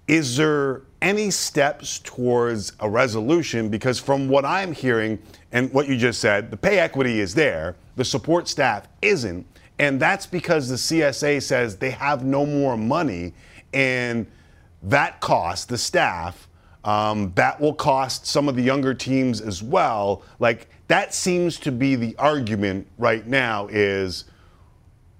is 0.07 0.35
there 0.35 0.81
any 1.01 1.31
steps 1.31 1.99
towards 1.99 2.73
a 2.79 2.89
resolution? 2.89 3.69
Because 3.69 3.99
from 3.99 4.27
what 4.27 4.45
I'm 4.45 4.73
hearing 4.73 5.19
and 5.51 5.71
what 5.73 5.87
you 5.87 5.97
just 5.97 6.19
said, 6.19 6.51
the 6.51 6.57
pay 6.57 6.79
equity 6.79 7.19
is 7.19 7.33
there, 7.33 7.75
the 7.95 8.05
support 8.05 8.47
staff 8.47 8.87
isn't, 9.01 9.45
and 9.79 9.99
that's 9.99 10.25
because 10.25 10.69
the 10.69 10.75
CSA 10.75 11.41
says 11.41 11.77
they 11.77 11.91
have 11.91 12.23
no 12.23 12.45
more 12.45 12.77
money, 12.77 13.33
and 13.73 14.27
that 14.83 15.19
cost 15.21 15.69
the 15.69 15.77
staff. 15.77 16.47
Um, 16.83 17.31
that 17.35 17.61
will 17.61 17.73
cost 17.73 18.25
some 18.25 18.49
of 18.49 18.55
the 18.55 18.63
younger 18.63 18.93
teams 18.93 19.39
as 19.41 19.61
well. 19.61 20.23
Like 20.39 20.67
that 20.87 21.13
seems 21.13 21.59
to 21.59 21.71
be 21.71 21.95
the 21.95 22.15
argument 22.17 22.87
right 22.97 23.25
now 23.27 23.67
is 23.67 24.25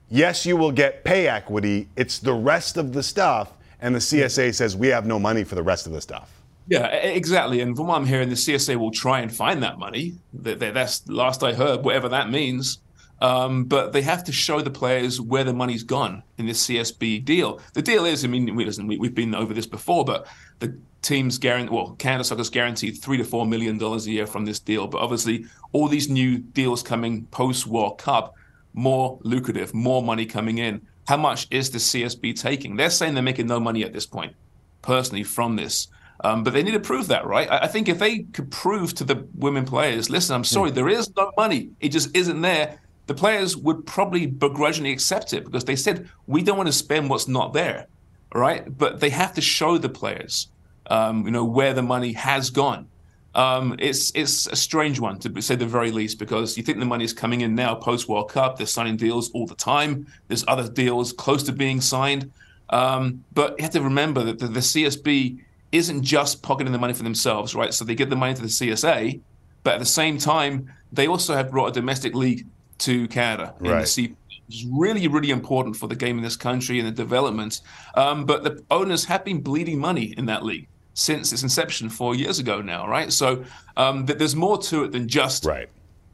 yes, 0.10 0.46
you 0.46 0.58
will 0.58 0.72
get 0.72 1.04
pay 1.04 1.28
equity. 1.28 1.88
It's 1.96 2.20
the 2.20 2.34
rest 2.34 2.78
of 2.78 2.94
the 2.94 3.04
stuff. 3.04 3.54
And 3.80 3.96
the 3.96 4.00
CSA 4.00 4.54
says 4.54 4.76
we 4.78 4.88
have 4.90 5.06
no 5.06 5.18
money 5.20 5.44
for 5.44 5.56
the 5.56 5.64
rest 5.64 5.88
of 5.88 5.94
the 5.94 6.02
stuff. 6.02 6.32
Yeah, 6.68 6.86
exactly. 6.88 7.62
And 7.62 7.76
from 7.76 7.88
what 7.88 7.96
I'm 7.98 8.06
hearing, 8.06 8.30
the 8.30 8.36
CSA 8.36 8.76
will 8.76 8.92
try 8.92 9.20
and 9.22 9.34
find 9.34 9.62
that 9.64 9.80
money. 9.80 10.16
That- 10.34 10.60
that- 10.60 10.74
That's 10.74 11.08
last 11.08 11.44
I 11.44 11.54
heard, 11.54 11.84
whatever 11.84 12.10
that 12.10 12.30
means. 12.30 12.80
Um, 13.20 13.66
but 13.66 13.94
they 13.94 14.02
have 14.02 14.24
to 14.26 14.32
show 14.32 14.62
the 14.62 14.72
players 14.72 15.22
where 15.22 15.44
the 15.44 15.54
money's 15.54 15.84
gone 15.84 16.24
in 16.40 16.48
this 16.48 16.66
CSB 16.66 17.20
deal. 17.24 17.60
The 17.74 17.82
deal 17.84 18.06
is, 18.06 18.26
I 18.26 18.28
mean, 18.28 18.56
we, 18.56 18.66
listen, 18.66 18.88
we, 18.88 18.98
we've 18.98 19.14
been 19.14 19.36
over 19.36 19.54
this 19.54 19.68
before, 19.68 20.04
but 20.06 20.26
the 20.60 20.76
teams 21.02 21.38
guarantee, 21.38 21.74
well, 21.74 21.96
Canada 21.98 22.24
Soccer's 22.24 22.50
guaranteed 22.50 23.02
three 23.02 23.18
to 23.18 23.24
four 23.24 23.46
million 23.46 23.78
dollars 23.78 24.08
a 24.08 24.12
year 24.12 24.28
from 24.28 24.46
this 24.46 24.60
deal. 24.60 24.88
But 24.88 25.02
obviously, 25.02 25.46
all 25.72 25.88
these 25.88 26.10
new 26.10 26.40
deals 26.40 26.84
coming 26.84 27.26
post 27.28 27.68
World 27.68 27.98
Cup, 27.98 28.36
more 28.74 29.20
lucrative, 29.24 29.74
more 29.74 30.04
money 30.04 30.26
coming 30.26 30.58
in. 30.60 30.82
How 31.08 31.18
much 31.18 31.48
is 31.52 31.72
the 31.72 31.80
CSB 31.80 32.40
taking? 32.40 32.76
They're 32.76 32.90
saying 32.90 33.16
they're 33.16 33.24
making 33.24 33.48
no 33.48 33.60
money 33.60 33.84
at 33.84 33.94
this 33.94 34.06
point, 34.06 34.34
personally, 34.82 35.24
from 35.24 35.56
this. 35.56 35.88
Um, 36.24 36.44
but 36.44 36.54
they 36.54 36.62
need 36.62 36.72
to 36.72 36.80
prove 36.80 37.08
that, 37.08 37.26
right? 37.26 37.50
I, 37.50 37.60
I 37.60 37.68
think 37.68 37.90
if 37.90 38.00
they 38.00 38.20
could 38.20 38.52
prove 38.52 38.94
to 38.96 39.04
the 39.04 39.28
women 39.36 39.66
players, 39.66 40.10
listen, 40.10 40.36
I'm 40.36 40.44
sorry, 40.44 40.72
there 40.72 40.90
is 40.90 41.12
no 41.16 41.32
money. 41.36 41.72
It 41.80 41.90
just 41.90 42.16
isn't 42.16 42.42
there. 42.42 42.80
The 43.08 43.16
players 43.16 43.58
would 43.58 43.86
probably 43.88 44.28
begrudgingly 44.28 44.92
accept 44.92 45.34
it 45.34 45.44
because 45.44 45.66
they 45.66 45.76
said, 45.76 46.10
we 46.28 46.44
don't 46.44 46.58
want 46.58 46.68
to 46.68 46.74
spend 46.74 47.10
what's 47.10 47.28
not 47.28 47.54
there, 47.54 47.88
right? 48.34 48.66
But 48.78 49.00
they 49.00 49.10
have 49.10 49.34
to 49.34 49.42
show 49.42 49.80
the 49.80 49.90
players, 49.90 50.48
um, 50.92 51.26
you 51.26 51.32
know, 51.32 51.46
where 51.46 51.74
the 51.74 51.82
money 51.82 52.12
has 52.14 52.50
gone. 52.50 52.88
Um, 53.34 53.78
it's 53.80 54.12
it's 54.14 54.48
a 54.48 54.58
strange 54.58 55.00
one 55.00 55.18
to 55.20 55.42
say 55.42 55.56
the 55.56 55.66
very 55.66 55.90
least 55.90 56.20
because 56.20 56.58
you 56.58 56.64
think 56.64 56.80
the 56.80 56.86
money 56.86 57.06
is 57.06 57.14
coming 57.14 57.42
in 57.42 57.56
now 57.56 57.74
post 57.76 58.10
World 58.10 58.30
Cup. 58.30 58.58
They're 58.58 58.68
signing 58.68 58.98
deals 58.98 59.32
all 59.32 59.48
the 59.48 59.56
time. 59.56 60.06
There's 60.28 60.44
other 60.50 60.68
deals 60.68 61.14
close 61.14 61.44
to 61.44 61.54
being 61.54 61.80
signed, 61.80 62.30
um, 62.72 63.24
but 63.34 63.56
you 63.58 63.64
have 63.64 63.72
to 63.72 63.82
remember 63.82 64.22
that 64.26 64.40
the, 64.40 64.48
the 64.48 64.60
CSB 64.60 65.40
isn't 65.72 66.04
just 66.04 66.44
pocketing 66.44 66.74
the 66.74 66.80
money 66.80 66.94
for 66.94 67.04
themselves, 67.04 67.56
right? 67.56 67.74
So 67.74 67.86
they 67.86 67.96
give 67.96 68.10
the 68.10 68.18
money 68.18 68.34
to 68.34 68.42
the 68.42 68.50
CSA, 68.50 69.22
but 69.64 69.76
at 69.76 69.80
the 69.80 69.86
same 69.86 70.18
time 70.18 70.70
they 70.92 71.08
also 71.08 71.34
have 71.34 71.52
brought 71.52 71.68
a 71.68 71.72
domestic 71.72 72.14
league 72.14 72.46
to 72.80 73.08
Canada 73.08 73.56
in 73.60 73.68
the 73.68 73.72
Right. 73.72 73.88
C 73.88 74.14
is 74.50 74.66
really, 74.66 75.08
really 75.08 75.32
important 75.32 75.78
for 75.78 75.88
the 75.88 75.96
game 75.96 76.18
in 76.18 76.24
this 76.24 76.36
country 76.36 76.80
and 76.80 76.88
the 76.88 76.92
development. 76.92 77.62
Um, 77.96 78.26
but 78.26 78.44
the 78.44 78.62
owners 78.70 79.06
have 79.06 79.24
been 79.24 79.40
bleeding 79.40 79.80
money 79.80 80.14
in 80.18 80.26
that 80.26 80.44
league. 80.44 80.68
Since 80.94 81.32
its 81.32 81.44
inception 81.44 81.90
four 81.90 82.16
years 82.16 82.40
ago 82.40 82.62
now, 82.62 82.88
right? 82.88 83.12
So 83.12 83.44
um, 83.78 84.06
th- 84.06 84.20
there's 84.20 84.36
more 84.36 84.58
to 84.58 84.84
it 84.84 84.92
than 84.92 85.08
just 85.08 85.46
right. 85.46 85.70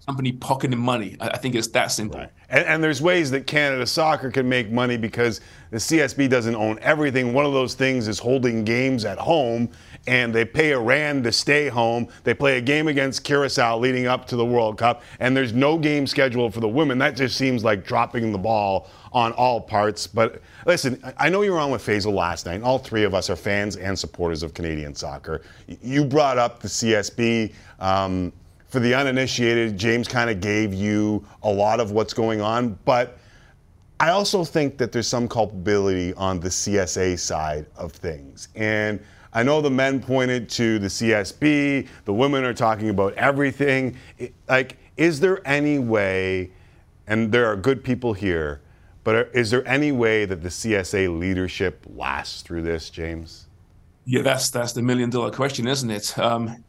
company 0.06 0.32
pocketing 0.32 0.80
money. 0.80 1.18
I, 1.20 1.30
I 1.30 1.38
think 1.38 1.56
it's 1.56 1.68
that 1.70 1.88
simple. 1.88 2.20
Right. 2.20 2.32
And, 2.50 2.66
and, 2.66 2.84
there's 2.84 3.02
ways 3.02 3.30
that 3.32 3.46
Canada 3.46 3.86
Soccer 3.86 4.32
can 4.32 4.48
make 4.48 4.72
money 4.72 4.96
because 4.96 5.42
the 5.70 5.78
CSB 5.78 6.30
doesn't 6.30 6.56
own 6.56 6.80
everything. 6.82 7.34
One 7.34 7.46
of 7.46 7.52
those 7.52 7.74
things 7.74 8.08
is 8.08 8.20
holding 8.20 8.64
games 8.64 9.04
at 9.04 9.18
home, 9.18 9.70
and 10.08 10.34
they 10.34 10.46
pay 10.46 10.72
a 10.72 10.80
rand 10.80 11.26
to 11.26 11.32
stay 11.34 11.68
home. 11.68 12.08
They 12.24 12.34
play 12.34 12.58
a 12.58 12.62
game 12.62 12.88
against 12.88 13.26
Curacao 13.26 13.78
leading 13.78 14.08
up 14.08 14.26
to 14.28 14.38
the 14.38 14.46
World 14.46 14.78
Cup, 14.78 15.04
and 15.20 15.36
there's 15.36 15.52
no 15.52 15.78
game 15.78 16.08
scheduled 16.08 16.54
for 16.54 16.62
the 16.62 16.70
women. 16.70 16.98
That 16.98 17.18
just 17.18 17.36
seems 17.36 17.66
like 17.66 17.86
dropping 17.86 18.32
the 18.32 18.38
ball 18.38 18.90
on 19.12 19.34
all 19.34 19.60
parts. 19.60 20.08
But 20.08 20.42
listen, 20.66 21.04
I 21.18 21.28
know 21.28 21.42
you 21.42 21.52
were 21.52 21.60
on 21.60 21.72
with 21.72 21.86
Faisal 21.86 22.14
last 22.14 22.46
night, 22.46 22.62
all 22.62 22.80
three 22.80 23.04
of 23.04 23.14
us 23.14 23.30
are 23.30 23.36
fans 23.36 23.76
and 23.76 23.98
supporters 24.00 24.42
of 24.42 24.54
Canadian 24.54 24.96
soccer. 24.96 25.42
You 25.82 26.06
brought 26.06 26.38
up 26.38 26.62
the 26.62 26.70
CSB. 26.70 27.54
Um, 27.80 28.32
for 28.68 28.80
the 28.80 28.94
uninitiated, 28.94 29.78
James 29.78 30.08
kind 30.08 30.30
of 30.30 30.42
gave 30.42 30.74
you 30.74 31.26
a 31.44 31.50
lot 31.50 31.80
of 31.80 31.92
what's 31.92 32.14
going 32.14 32.42
on, 32.42 32.78
but 32.86 33.18
I 34.00 34.10
also 34.10 34.44
think 34.44 34.78
that 34.78 34.92
there's 34.92 35.08
some 35.08 35.28
culpability 35.28 36.14
on 36.14 36.40
the 36.40 36.50
CSA 36.50 37.18
side 37.18 37.66
of 37.76 37.92
things. 37.92 38.50
And 38.56 39.00
I 39.34 39.44
know 39.44 39.62
the 39.62 39.72
men 39.72 40.02
pointed 40.02 40.50
to 40.52 40.80
the 40.80 40.88
CSB, 40.88 41.88
the 42.06 42.14
women 42.14 42.44
are 42.44 42.54
talking 42.54 42.90
about 42.90 43.14
everything. 43.14 43.98
like, 44.48 44.78
is 44.98 45.20
there 45.20 45.46
any 45.48 45.80
way, 45.80 46.52
and 47.08 47.32
there 47.32 47.48
are 47.48 47.56
good 47.56 47.84
people 47.84 48.14
here, 48.14 48.62
but 49.04 49.30
is 49.34 49.50
there 49.50 49.66
any 49.68 49.92
way 49.92 50.26
that 50.26 50.44
the 50.44 50.50
CSA 50.50 51.18
leadership 51.18 51.86
lasts 51.88 52.42
through 52.42 52.64
this, 52.64 52.90
James? 52.90 53.48
Yeah, 54.06 54.22
that's 54.22 54.50
that's 54.50 54.74
the 54.74 54.82
million 54.82 55.10
dollar 55.10 55.32
question, 55.32 55.68
isn't 55.68 55.90
it? 55.90 56.18
Um, 56.18 56.64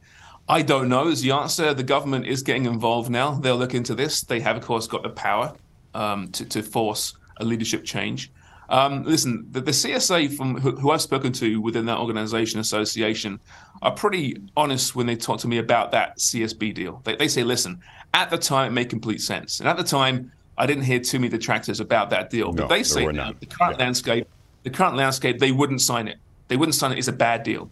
I 0.49 0.63
don't 0.63 0.89
know 0.89 1.09
is 1.09 1.21
the 1.21 1.33
answer. 1.33 1.75
The 1.75 1.83
government 1.83 2.27
is 2.27 2.43
getting 2.43 2.65
involved 2.65 3.11
now. 3.11 3.33
They'll 3.33 3.57
look 3.57 3.75
into 3.75 3.95
this. 3.95 4.23
They 4.23 4.41
have, 4.41 4.57
of 4.57 4.63
course, 4.63 4.87
got 4.87 5.03
the 5.03 5.11
power 5.11 5.53
um, 5.95 6.29
to, 6.29 6.45
to 6.47 6.63
force 6.63 7.15
a 7.37 7.45
leadership 7.45 7.85
change. 7.85 8.33
Um, 8.71 9.05
listen, 9.05 9.47
the, 9.51 9.61
the, 9.63 9.71
CSA 9.71 10.37
from 10.37 10.61
who, 10.61 10.73
who, 10.73 10.91
I've 10.91 11.01
spoken 11.01 11.33
to 11.35 11.61
within 11.61 11.87
that 11.87 11.99
organization 11.99 12.61
association 12.61 13.41
are 13.81 13.93
pretty 13.93 14.37
honest 14.59 14.95
when 14.95 15.07
they 15.07 15.17
talk 15.17 15.41
to 15.41 15.49
me 15.49 15.57
about 15.57 15.91
that 15.93 16.19
CSB 16.19 16.75
deal. 16.75 17.01
They, 17.05 17.17
they 17.17 17.29
say, 17.29 17.45
listen, 17.45 17.81
at 18.13 18.29
the 18.29 18.37
time 18.37 18.73
it 18.73 18.75
made 18.75 18.91
complete 18.91 19.23
sense, 19.23 19.61
and 19.61 19.69
at 19.71 19.79
the 19.79 19.85
time 19.85 20.31
I 20.59 20.67
didn't 20.67 20.85
hear 20.85 21.01
too 21.01 21.19
many 21.19 21.31
detractors 21.31 21.81
about 21.81 22.11
that 22.11 22.29
deal. 22.29 22.53
No, 22.53 22.65
but 22.65 22.69
they 22.69 22.83
say 22.83 23.07
now 23.07 23.33
the 23.33 23.47
current 23.47 23.79
yeah. 23.79 23.85
landscape, 23.85 24.29
the 24.65 24.71
current 24.71 24.97
landscape, 24.97 25.39
they 25.39 25.53
wouldn't 25.53 25.81
sign 25.81 26.07
it. 26.07 26.19
They 26.49 26.59
wouldn't 26.59 26.75
sign 26.75 26.93
it. 26.93 26.99
It's 26.99 27.09
a 27.09 27.13
bad 27.13 27.45
deal 27.45 27.71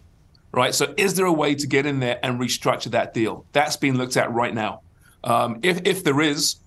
right? 0.57 0.73
So 0.75 0.93
is 0.97 1.13
there 1.13 1.27
a 1.27 1.31
way 1.31 1.55
to 1.55 1.67
get 1.67 1.85
in 1.85 1.99
there 1.99 2.19
and 2.23 2.39
restructure 2.39 2.91
that 2.91 3.13
deal? 3.13 3.45
That's 3.53 3.77
being 3.77 3.95
looked 3.95 4.17
at 4.17 4.31
right 4.33 4.53
now. 4.53 4.81
Um, 5.23 5.59
if, 5.63 5.79
if 5.85 6.03
there 6.03 6.19
is, 6.19 6.57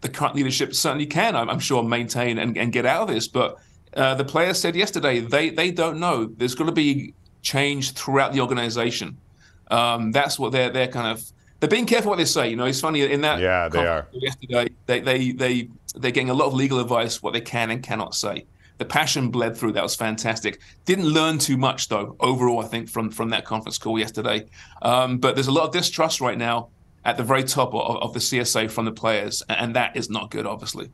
the 0.00 0.08
current 0.08 0.34
leadership 0.34 0.74
certainly 0.74 1.06
can, 1.06 1.36
I'm, 1.36 1.50
I'm 1.50 1.58
sure, 1.58 1.82
maintain 1.82 2.38
and, 2.38 2.56
and, 2.56 2.72
get 2.72 2.86
out 2.86 3.02
of 3.02 3.14
this. 3.14 3.28
But 3.28 3.58
uh, 3.94 4.14
the 4.14 4.24
players 4.24 4.58
said 4.58 4.74
yesterday 4.74 5.20
they, 5.20 5.50
they 5.50 5.70
don't 5.70 5.98
know. 6.00 6.26
There's 6.36 6.54
going 6.54 6.68
to 6.68 6.74
be 6.74 7.12
change 7.42 7.92
throughout 7.92 8.32
the 8.32 8.40
organization. 8.40 9.18
Um, 9.70 10.12
that's 10.12 10.38
what 10.38 10.52
they're 10.52 10.70
they're 10.70 10.88
kind 10.88 11.06
of 11.06 11.22
they're 11.60 11.68
being 11.68 11.86
careful 11.86 12.10
what 12.10 12.18
they 12.18 12.24
say. 12.24 12.48
You 12.50 12.56
know, 12.56 12.64
it's 12.64 12.80
funny 12.80 13.02
in 13.02 13.20
that 13.20 13.38
yeah 13.38 13.68
they 13.68 13.86
are 13.86 14.08
yesterday 14.12 14.68
they 14.86 15.00
they 15.00 15.30
they 15.30 15.68
they're 15.94 16.10
getting 16.10 16.30
a 16.30 16.34
lot 16.34 16.46
of 16.46 16.54
legal 16.54 16.80
advice 16.80 17.22
what 17.22 17.32
they 17.32 17.40
can 17.40 17.70
and 17.70 17.82
cannot 17.82 18.14
say. 18.14 18.46
The 18.80 18.86
passion 18.86 19.28
bled 19.28 19.58
through. 19.58 19.72
That 19.72 19.82
was 19.82 19.94
fantastic. 19.94 20.58
Didn't 20.86 21.04
learn 21.04 21.36
too 21.36 21.58
much 21.58 21.88
though 21.88 22.16
overall. 22.18 22.60
I 22.60 22.66
think 22.66 22.88
from 22.88 23.10
from 23.10 23.28
that 23.28 23.44
conference 23.44 23.76
call 23.76 23.98
yesterday. 23.98 24.46
Um, 24.80 25.18
but 25.18 25.34
there's 25.34 25.48
a 25.48 25.52
lot 25.52 25.66
of 25.66 25.72
distrust 25.72 26.22
right 26.22 26.38
now 26.38 26.70
at 27.04 27.18
the 27.18 27.22
very 27.22 27.44
top 27.44 27.74
of, 27.74 27.98
of 27.98 28.14
the 28.14 28.20
CSA 28.20 28.70
from 28.70 28.86
the 28.86 28.92
players, 28.92 29.42
and 29.50 29.76
that 29.76 29.98
is 29.98 30.08
not 30.08 30.30
good, 30.30 30.46
obviously. 30.46 30.88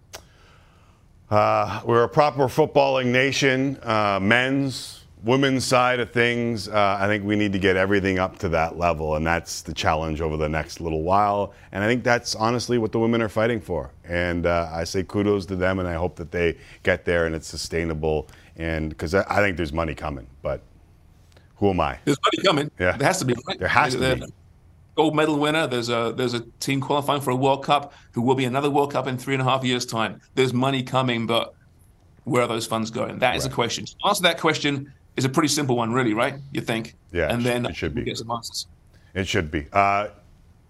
Uh, 1.31 1.81
we're 1.85 2.03
a 2.03 2.09
proper 2.09 2.49
footballing 2.49 3.07
nation, 3.07 3.79
uh, 3.85 4.19
men's, 4.21 5.05
women's 5.27 5.65
side 5.65 5.99
of 5.99 6.13
things, 6.13 6.69
uh, 6.69 6.97
I 7.01 7.09
think 7.09 7.25
we 7.25 7.35
need 7.35 7.53
to 7.53 7.59
get 7.59 7.77
everything 7.77 8.21
up 8.21 8.39
to 8.39 8.49
that 8.51 8.79
level, 8.79 9.17
and 9.17 9.27
that's 9.27 9.61
the 9.63 9.75
challenge 9.75 10.21
over 10.21 10.37
the 10.37 10.49
next 10.49 10.81
little 10.81 11.03
while. 11.03 11.53
And 11.73 11.83
I 11.83 11.89
think 11.89 12.05
that's 12.05 12.37
honestly 12.37 12.79
what 12.79 12.93
the 12.93 13.01
women 13.01 13.21
are 13.21 13.29
fighting 13.29 13.61
for. 13.61 13.91
And 14.05 14.47
uh, 14.47 14.71
I 14.73 14.85
say 14.85 15.03
kudos 15.03 15.45
to 15.47 15.57
them, 15.57 15.81
and 15.81 15.89
I 15.89 15.95
hope 15.95 16.15
that 16.17 16.31
they 16.31 16.57
get 16.85 17.05
there 17.05 17.27
and 17.27 17.35
it's 17.35 17.49
sustainable. 17.49 18.29
And 18.57 18.89
because 18.89 19.15
I, 19.15 19.25
I, 19.29 19.41
think 19.41 19.57
there's 19.57 19.73
money 19.73 19.95
coming, 19.95 20.29
but 20.43 20.63
who 21.57 21.71
am 21.71 21.81
I? 21.81 21.99
There's 22.05 22.19
money 22.23 22.45
coming. 22.47 22.71
Yeah, 22.79 22.97
there 22.97 23.09
has 23.09 23.19
to 23.19 23.25
be. 23.25 23.35
Right? 23.47 23.59
There 23.59 23.69
has 23.69 23.95
to 23.95 24.17
be. 24.17 24.27
Gold 24.95 25.15
medal 25.15 25.39
winner. 25.39 25.67
There's 25.67 25.91
a 25.91 26.15
there's 26.17 26.33
a 26.33 26.41
team 26.61 26.81
qualifying 26.81 27.21
for 27.21 27.31
a 27.31 27.37
World 27.37 27.65
Cup 27.65 27.93
who 28.13 28.23
will 28.23 28.35
be 28.35 28.47
another 28.47 28.71
World 28.71 28.93
Cup 28.93 29.07
in 29.07 29.19
three 29.19 29.35
and 29.35 29.43
a 29.43 29.45
half 29.45 29.63
years' 29.63 29.85
time. 29.85 30.23
There's 30.37 30.55
money 30.55 30.83
coming, 30.83 31.27
but 31.27 31.55
where 32.25 32.43
are 32.43 32.49
those 32.49 32.67
funds 32.67 32.91
going? 32.91 33.19
That 33.19 33.37
is 33.37 33.45
right. 33.45 33.51
the 33.51 33.55
question. 33.55 33.85
To 33.85 33.95
answer 34.07 34.23
that 34.23 34.41
question, 34.41 34.93
is 35.17 35.25
a 35.25 35.29
pretty 35.29 35.49
simple 35.49 35.77
one, 35.77 35.93
really, 35.93 36.15
right? 36.15 36.35
You 36.53 36.61
think? 36.61 36.95
Yeah. 37.13 37.33
And 37.33 37.45
then 37.45 37.67
it 37.67 37.77
should 37.77 37.95
be. 37.95 38.05
Get 38.05 38.19
some 38.19 38.31
answers. 38.31 38.67
It 39.15 39.27
should 39.27 39.51
be. 39.51 39.67
Uh, 39.73 40.09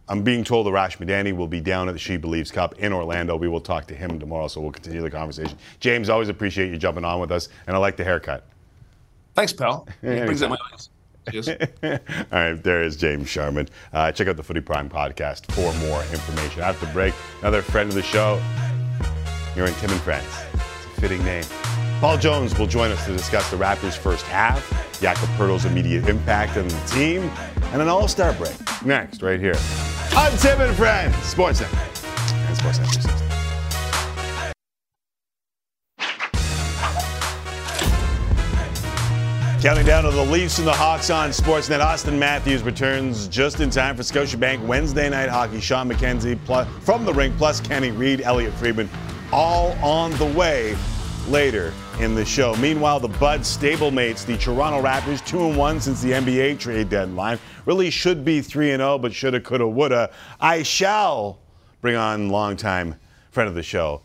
I'm 0.08 0.22
being 0.22 0.44
told 0.44 0.66
Arash 0.68 0.98
Madani 0.98 1.36
will 1.36 1.48
be 1.48 1.60
down 1.60 1.88
at 1.88 1.92
the 1.92 1.98
She 1.98 2.16
Believes 2.16 2.52
Cup 2.52 2.74
in 2.78 2.92
Orlando. 2.92 3.36
We 3.36 3.48
will 3.48 3.60
talk 3.60 3.86
to 3.88 3.94
him 3.94 4.20
tomorrow, 4.20 4.46
so 4.46 4.60
we'll 4.60 4.70
continue 4.70 5.02
the 5.02 5.10
conversation. 5.10 5.58
James, 5.80 6.08
always 6.08 6.28
appreciate 6.28 6.70
you 6.70 6.78
jumping 6.78 7.04
on 7.04 7.20
with 7.20 7.32
us, 7.32 7.48
and 7.66 7.74
I 7.74 7.80
like 7.80 7.96
the 7.96 8.04
haircut. 8.04 8.44
Thanks, 9.34 9.52
pal. 9.52 9.88
It 10.02 10.24
brings 10.24 10.42
out 10.42 10.50
my 10.50 10.56
eyes. 10.72 10.90
Yes. 11.32 11.48
All 11.82 11.98
right, 12.30 12.62
there 12.62 12.82
is 12.82 12.96
James 12.96 13.28
Sharman. 13.28 13.68
Uh, 13.92 14.12
check 14.12 14.28
out 14.28 14.36
the 14.36 14.44
Footy 14.44 14.60
Prime 14.60 14.88
podcast 14.88 15.50
for 15.52 15.74
more 15.88 16.00
information. 16.12 16.62
After 16.62 16.86
the 16.86 16.92
break, 16.92 17.14
another 17.40 17.62
friend 17.62 17.88
of 17.88 17.96
the 17.96 18.02
show. 18.02 18.40
You're 19.56 19.66
in 19.66 19.74
Tim 19.74 19.90
and 19.90 20.00
Friends. 20.02 20.28
It's 20.54 20.98
a 20.98 21.00
fitting 21.00 21.24
name. 21.24 21.44
Paul 22.00 22.18
Jones 22.18 22.58
will 22.58 22.66
join 22.66 22.90
us 22.90 23.06
to 23.06 23.12
discuss 23.12 23.50
the 23.50 23.56
Raptors' 23.56 23.96
first 23.96 24.26
half, 24.26 25.00
Jakob 25.00 25.30
Poeltl's 25.30 25.64
immediate 25.64 26.06
impact 26.10 26.58
on 26.58 26.68
the 26.68 26.80
team, 26.86 27.22
and 27.72 27.80
an 27.80 27.88
all-star 27.88 28.34
break. 28.34 28.54
Next, 28.84 29.22
right 29.22 29.40
here. 29.40 29.56
I'm 30.10 30.36
Tim 30.36 30.60
and 30.60 30.76
Friends, 30.76 31.14
Sportsnet 31.16 31.72
and 32.48 32.56
Sportsnet 32.58 32.92
360. 32.92 33.22
Counting 39.62 39.86
down 39.86 40.04
to 40.04 40.10
the 40.10 40.22
Leafs 40.22 40.58
and 40.58 40.66
the 40.66 40.72
Hawks 40.72 41.08
on 41.08 41.30
Sportsnet. 41.30 41.80
Auston 41.80 42.18
Matthews 42.18 42.62
returns 42.62 43.26
just 43.26 43.60
in 43.60 43.70
time 43.70 43.96
for 43.96 44.02
Scotiabank 44.02 44.64
Wednesday 44.66 45.08
night 45.08 45.30
hockey. 45.30 45.60
Shawn 45.60 45.88
McKenzie 45.88 46.38
plus, 46.44 46.68
from 46.84 47.06
the 47.06 47.14
rink, 47.14 47.34
plus 47.38 47.58
Kenny 47.58 47.90
Reid, 47.90 48.20
Elliot 48.20 48.52
Friedman, 48.52 48.90
all 49.32 49.72
on 49.82 50.12
the 50.18 50.26
way 50.26 50.76
later 51.26 51.72
in 52.00 52.14
the 52.14 52.24
show. 52.24 52.54
Meanwhile, 52.56 53.00
the 53.00 53.08
Bud 53.08 53.40
stablemates, 53.40 54.26
the 54.26 54.36
Toronto 54.36 54.82
Raptors, 54.82 55.24
2 55.26 55.48
and 55.48 55.56
1 55.56 55.80
since 55.80 56.02
the 56.02 56.12
NBA 56.12 56.58
trade 56.58 56.88
deadline. 56.88 57.38
Really 57.64 57.90
should 57.90 58.24
be 58.24 58.40
3 58.40 58.72
and 58.72 58.80
0, 58.80 58.98
but 58.98 59.14
shoulda, 59.14 59.40
coulda, 59.40 59.66
woulda. 59.66 60.10
I 60.40 60.62
shall 60.62 61.38
bring 61.80 61.96
on 61.96 62.28
longtime 62.28 62.96
friend 63.30 63.48
of 63.48 63.54
the 63.54 63.62
show, 63.62 64.02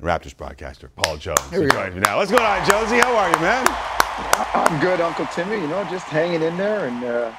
Raptors 0.00 0.36
broadcaster, 0.36 0.90
Paul 0.94 1.16
Jones. 1.16 1.40
Here 1.50 1.60
we 1.60 1.68
go. 1.68 1.90
me 1.90 2.00
now. 2.00 2.18
What's 2.18 2.30
going 2.30 2.44
on, 2.44 2.68
Josie? 2.68 2.98
How 2.98 3.16
are 3.16 3.30
you, 3.30 3.40
man? 3.40 3.64
I'm 4.54 4.80
good, 4.80 5.00
Uncle 5.00 5.26
Timmy. 5.26 5.56
You 5.56 5.66
know, 5.68 5.84
just 5.90 6.06
hanging 6.06 6.42
in 6.42 6.56
there 6.56 6.86
and 6.86 7.04
uh, 7.04 7.32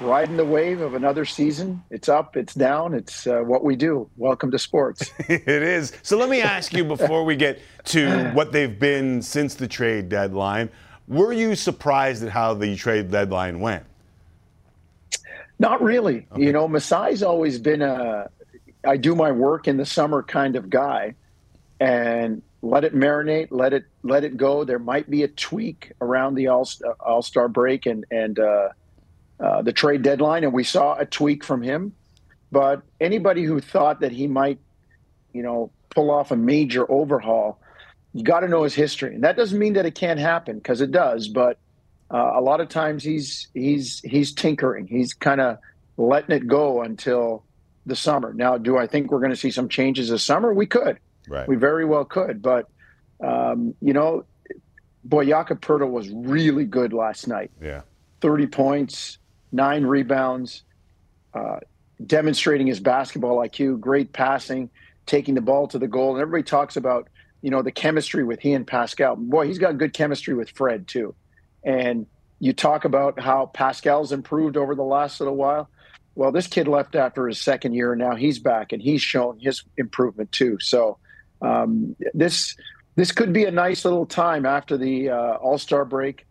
riding 0.00 0.36
the 0.36 0.44
wave 0.44 0.80
of 0.80 0.94
another 0.94 1.24
season. 1.24 1.82
It's 1.90 2.08
up, 2.08 2.36
it's 2.36 2.54
down, 2.54 2.94
it's 2.94 3.26
uh, 3.26 3.40
what 3.40 3.64
we 3.64 3.76
do. 3.76 4.08
Welcome 4.16 4.50
to 4.50 4.58
sports. 4.58 5.10
it 5.18 5.48
is. 5.48 5.92
So 6.02 6.16
let 6.16 6.28
me 6.28 6.40
ask 6.40 6.72
you 6.72 6.84
before 6.84 7.24
we 7.24 7.36
get 7.36 7.60
to 7.86 8.30
what 8.32 8.52
they've 8.52 8.78
been 8.78 9.22
since 9.22 9.54
the 9.54 9.68
trade 9.68 10.08
deadline. 10.08 10.70
Were 11.08 11.32
you 11.32 11.54
surprised 11.54 12.22
at 12.22 12.30
how 12.30 12.54
the 12.54 12.76
trade 12.76 13.10
deadline 13.10 13.60
went? 13.60 13.84
Not 15.58 15.80
really. 15.82 16.26
Okay. 16.32 16.42
You 16.42 16.52
know, 16.52 16.68
Masai's 16.68 17.22
always 17.22 17.58
been 17.58 17.82
a 17.82 18.28
I 18.84 18.96
do 18.96 19.14
my 19.14 19.32
work 19.32 19.66
in 19.66 19.76
the 19.76 19.86
summer 19.86 20.22
kind 20.22 20.56
of 20.56 20.70
guy 20.70 21.14
and 21.80 22.42
let 22.62 22.84
it 22.84 22.94
marinate, 22.94 23.48
let 23.50 23.72
it 23.72 23.84
let 24.02 24.24
it 24.24 24.36
go. 24.36 24.64
There 24.64 24.78
might 24.78 25.08
be 25.08 25.22
a 25.22 25.28
tweak 25.28 25.92
around 26.00 26.34
the 26.34 26.48
All 26.48 26.68
All 27.00 27.22
Star 27.22 27.48
break 27.48 27.86
and 27.86 28.04
and 28.10 28.38
uh, 28.38 28.68
uh, 29.38 29.62
the 29.62 29.72
trade 29.72 30.02
deadline, 30.02 30.44
and 30.44 30.52
we 30.52 30.64
saw 30.64 30.96
a 30.96 31.04
tweak 31.04 31.44
from 31.44 31.62
him. 31.62 31.94
But 32.50 32.82
anybody 33.00 33.44
who 33.44 33.60
thought 33.60 34.00
that 34.00 34.12
he 34.12 34.26
might, 34.26 34.58
you 35.32 35.42
know, 35.42 35.70
pull 35.90 36.10
off 36.10 36.30
a 36.30 36.36
major 36.36 36.90
overhaul, 36.90 37.60
you 38.14 38.22
got 38.22 38.40
to 38.40 38.48
know 38.48 38.62
his 38.62 38.74
history, 38.74 39.14
and 39.14 39.24
that 39.24 39.36
doesn't 39.36 39.58
mean 39.58 39.74
that 39.74 39.84
it 39.84 39.94
can't 39.94 40.20
happen 40.20 40.56
because 40.56 40.80
it 40.80 40.90
does. 40.90 41.28
But 41.28 41.58
uh, 42.10 42.32
a 42.34 42.40
lot 42.40 42.60
of 42.60 42.68
times 42.68 43.04
he's 43.04 43.48
he's 43.52 44.00
he's 44.00 44.32
tinkering. 44.32 44.86
He's 44.86 45.12
kind 45.12 45.40
of 45.40 45.58
letting 45.96 46.34
it 46.34 46.46
go 46.46 46.82
until 46.82 47.44
the 47.84 47.96
summer. 47.96 48.32
Now, 48.32 48.58
do 48.58 48.78
I 48.78 48.86
think 48.86 49.10
we're 49.10 49.20
going 49.20 49.30
to 49.30 49.36
see 49.36 49.50
some 49.50 49.68
changes 49.68 50.08
this 50.08 50.24
summer? 50.24 50.54
We 50.54 50.66
could. 50.66 50.98
Right. 51.28 51.48
We 51.48 51.56
very 51.56 51.84
well 51.84 52.04
could. 52.04 52.40
But 52.40 52.68
um, 53.20 53.74
you 53.82 53.92
know, 53.92 54.24
boy, 55.04 55.26
Jakob 55.26 55.60
Poeltl 55.60 55.90
was 55.90 56.08
really 56.08 56.64
good 56.64 56.92
last 56.92 57.28
night. 57.28 57.50
Yeah 57.60 57.82
30 58.20 58.46
points, 58.48 59.18
nine 59.56 59.84
rebounds, 59.84 60.62
uh, 61.34 61.58
demonstrating 62.04 62.66
his 62.66 62.78
basketball 62.78 63.38
IQ, 63.38 63.80
great 63.80 64.12
passing, 64.12 64.70
taking 65.06 65.34
the 65.34 65.40
ball 65.40 65.66
to 65.68 65.78
the 65.78 65.88
goal. 65.88 66.12
And 66.12 66.22
everybody 66.22 66.44
talks 66.44 66.76
about, 66.76 67.08
you 67.42 67.50
know, 67.50 67.62
the 67.62 67.72
chemistry 67.72 68.22
with 68.22 68.40
he 68.40 68.52
and 68.52 68.66
Pascal. 68.66 69.16
Boy, 69.16 69.46
he's 69.46 69.58
got 69.58 69.78
good 69.78 69.92
chemistry 69.92 70.34
with 70.34 70.50
Fred 70.50 70.86
too. 70.86 71.14
And 71.64 72.06
you 72.38 72.52
talk 72.52 72.84
about 72.84 73.18
how 73.18 73.46
Pascal's 73.46 74.12
improved 74.12 74.56
over 74.56 74.74
the 74.74 74.82
last 74.82 75.20
little 75.20 75.36
while. 75.36 75.68
Well, 76.14 76.32
this 76.32 76.46
kid 76.46 76.68
left 76.68 76.94
after 76.94 77.28
his 77.28 77.40
second 77.40 77.74
year, 77.74 77.92
and 77.92 78.00
now 78.00 78.14
he's 78.14 78.38
back, 78.38 78.72
and 78.72 78.80
he's 78.80 79.02
shown 79.02 79.38
his 79.38 79.64
improvement 79.76 80.32
too. 80.32 80.58
So 80.60 80.98
um, 81.42 81.94
this 82.14 82.56
this 82.94 83.12
could 83.12 83.32
be 83.32 83.44
a 83.44 83.50
nice 83.50 83.84
little 83.84 84.06
time 84.06 84.46
after 84.46 84.78
the 84.78 85.10
uh, 85.10 85.34
All 85.34 85.58
Star 85.58 85.84
break. 85.84 86.25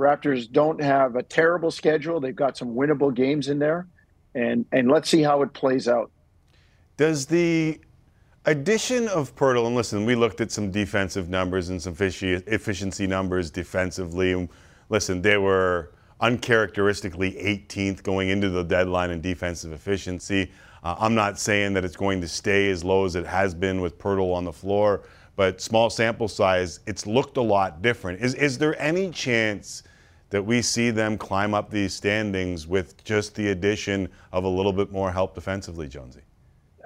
Raptors 0.00 0.50
don't 0.50 0.80
have 0.80 1.16
a 1.16 1.22
terrible 1.22 1.70
schedule; 1.70 2.20
they've 2.20 2.34
got 2.34 2.56
some 2.56 2.74
winnable 2.74 3.14
games 3.14 3.48
in 3.48 3.58
there, 3.58 3.86
and 4.34 4.64
and 4.72 4.90
let's 4.90 5.08
see 5.08 5.22
how 5.22 5.42
it 5.42 5.52
plays 5.52 5.86
out. 5.86 6.10
Does 6.96 7.26
the 7.26 7.80
addition 8.46 9.08
of 9.08 9.34
Poeltl, 9.36 9.66
and 9.66 9.76
listen, 9.76 10.04
we 10.04 10.14
looked 10.14 10.40
at 10.40 10.50
some 10.50 10.70
defensive 10.70 11.28
numbers 11.28 11.68
and 11.68 11.80
some 11.80 11.94
efficiency 11.98 13.06
numbers 13.06 13.50
defensively. 13.50 14.48
Listen, 14.88 15.22
they 15.22 15.36
were 15.36 15.92
uncharacteristically 16.20 17.32
18th 17.32 18.02
going 18.02 18.28
into 18.28 18.50
the 18.50 18.62
deadline 18.62 19.10
in 19.10 19.20
defensive 19.20 19.72
efficiency. 19.72 20.50
Uh, 20.82 20.96
I'm 20.98 21.14
not 21.14 21.38
saying 21.38 21.74
that 21.74 21.84
it's 21.84 21.96
going 21.96 22.20
to 22.20 22.28
stay 22.28 22.70
as 22.70 22.84
low 22.84 23.04
as 23.04 23.14
it 23.14 23.26
has 23.26 23.54
been 23.54 23.80
with 23.80 23.98
Poeltl 23.98 24.34
on 24.34 24.44
the 24.44 24.52
floor, 24.52 25.02
but 25.36 25.60
small 25.60 25.90
sample 25.90 26.28
size, 26.28 26.80
it's 26.86 27.06
looked 27.06 27.36
a 27.36 27.42
lot 27.42 27.82
different. 27.82 28.20
Is, 28.20 28.34
is 28.34 28.58
there 28.58 28.80
any 28.80 29.10
chance 29.10 29.82
that 30.30 30.44
we 30.44 30.62
see 30.62 30.90
them 30.90 31.18
climb 31.18 31.54
up 31.54 31.70
these 31.70 31.92
standings 31.92 32.66
with 32.66 33.02
just 33.04 33.34
the 33.34 33.48
addition 33.48 34.08
of 34.32 34.44
a 34.44 34.48
little 34.48 34.72
bit 34.72 34.90
more 34.90 35.10
help 35.12 35.34
defensively, 35.34 35.88
Jonesy? 35.88 36.20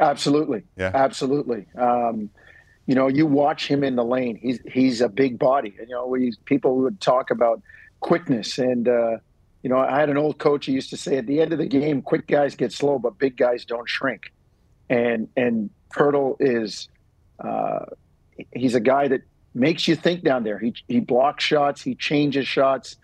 Absolutely. 0.01 0.65
Yeah. 0.77 0.91
Absolutely. 0.95 1.67
Um, 1.77 2.31
you 2.87 2.95
know, 2.95 3.09
you 3.09 3.27
watch 3.27 3.67
him 3.67 3.85
in 3.85 3.97
the 3.97 4.05
lane. 4.05 4.37
He's 4.37 4.59
he's 4.71 5.01
a 5.01 5.09
big 5.09 5.39
body. 5.39 5.75
You 5.79 5.87
know, 5.89 6.07
we 6.07 6.35
people 6.45 6.77
would 6.79 7.01
talk 7.01 7.31
about 7.31 7.63
quickness. 8.01 8.59
And, 8.59 8.87
uh, 8.87 9.17
you 9.63 9.71
know, 9.71 9.79
I 9.79 9.99
had 9.99 10.11
an 10.11 10.19
old 10.19 10.39
coach 10.39 10.67
who 10.67 10.73
used 10.73 10.91
to 10.91 10.97
say 10.97 11.17
at 11.17 11.27
the 11.27 11.41
end 11.41 11.53
of 11.53 11.59
the 11.59 11.67
game, 11.67 12.03
quick 12.03 12.27
guys 12.27 12.55
get 12.55 12.71
slow, 12.71 12.99
but 12.99 13.19
big 13.19 13.37
guys 13.37 13.65
don't 13.65 13.89
shrink. 13.89 14.33
And, 14.91 15.29
and 15.37 15.71
Poeltl 15.95 16.37
is, 16.39 16.89
uh, 17.43 17.87
he's 18.53 18.75
a 18.75 18.81
guy 18.81 19.09
that 19.09 19.23
makes 19.55 19.89
you 19.89 19.97
think 19.97 20.23
down 20.23 20.45
there. 20.45 20.59
He, 20.59 20.75
he 20.87 21.01
blocks 21.01 21.45
shots, 21.45 21.81
he 21.81 21.95
changes 21.95 22.47
shots. 22.47 22.97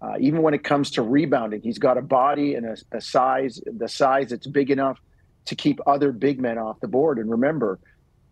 Uh, 0.00 0.14
even 0.20 0.42
when 0.42 0.54
it 0.54 0.62
comes 0.62 0.90
to 0.92 1.02
rebounding, 1.02 1.62
he's 1.62 1.78
got 1.78 1.96
a 1.96 2.02
body 2.02 2.54
and 2.54 2.66
a, 2.66 2.76
a 2.92 3.00
size, 3.00 3.60
the 3.66 3.88
size 3.88 4.30
that's 4.30 4.46
big 4.46 4.70
enough 4.70 5.00
to 5.46 5.54
keep 5.54 5.80
other 5.86 6.12
big 6.12 6.40
men 6.40 6.58
off 6.58 6.78
the 6.80 6.88
board. 6.88 7.18
And 7.18 7.30
remember, 7.30 7.78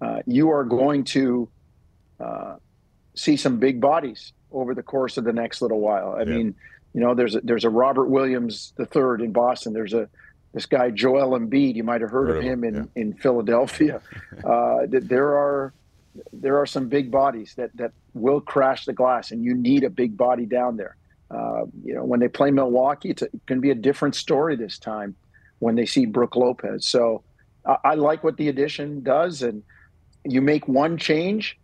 uh, 0.01 0.21
you 0.27 0.51
are 0.51 0.65
going 0.65 1.05
to 1.05 1.49
uh, 2.21 2.57
see 3.15 3.37
some 3.37 3.59
big 3.59 3.81
bodies 3.81 4.33
over 4.53 4.75
the 4.75 4.83
course 4.83 5.17
of 5.17 5.25
the 5.25 5.33
next 5.33 5.63
little 5.63 5.81
while. 5.81 6.15
I 6.17 6.21
yeah. 6.21 6.37
mean, 6.37 6.55
you 6.93 7.01
know, 7.01 7.15
there's 7.15 7.35
a, 7.35 7.41
there's 7.41 7.65
a 7.65 7.71
Robert 7.71 8.07
Williams 8.07 8.73
the 8.77 8.87
third 8.87 9.21
in 9.21 9.33
Boston. 9.33 9.73
There's 9.73 9.95
a 9.95 10.09
this 10.53 10.67
guy 10.67 10.91
Joel 10.91 11.39
Embiid. 11.39 11.75
You 11.75 11.83
might 11.83 12.01
have 12.01 12.11
heard, 12.11 12.29
heard 12.29 12.39
of 12.39 12.45
him 12.45 12.63
in, 12.63 12.75
yeah. 12.75 12.83
in 12.95 13.15
Philadelphia. 13.15 14.01
uh, 14.45 14.83
there 14.89 15.37
are 15.37 15.73
there 16.33 16.59
are 16.59 16.67
some 16.67 16.89
big 16.89 17.11
bodies 17.11 17.55
that 17.57 17.77
that 17.77 17.93
will 18.13 18.41
crash 18.41 18.85
the 18.85 18.93
glass, 18.93 19.33
and 19.33 19.43
you 19.43 19.55
need 19.55 19.83
a 19.83 19.91
big 19.91 20.17
body 20.17 20.47
down 20.47 20.77
there. 20.77 20.97
Uh, 21.31 21.65
you 21.83 21.95
know, 21.95 22.05
when 22.05 22.21
they 22.21 22.29
play 22.29 22.51
Milwaukee, 22.51 23.11
it's, 23.11 23.23
going 23.23 23.59
to 23.59 23.63
be 23.63 23.71
a 23.71 23.75
different 23.75 24.15
story 24.15 24.57
this 24.57 24.79
time 24.79 25.15
when 25.59 25.75
they 25.75 25.87
see 25.87 26.07
Brook 26.07 26.37
Lopez. 26.37 26.87
So 26.87 27.23
I, 27.67 27.77
I 27.85 27.95
like 27.95 28.23
what 28.23 28.37
the 28.37 28.49
addition 28.49 29.03
does, 29.03 29.43
and 29.43 29.63
you 30.25 30.41
make 30.41 30.69
one 30.69 30.97
change, 30.99 31.59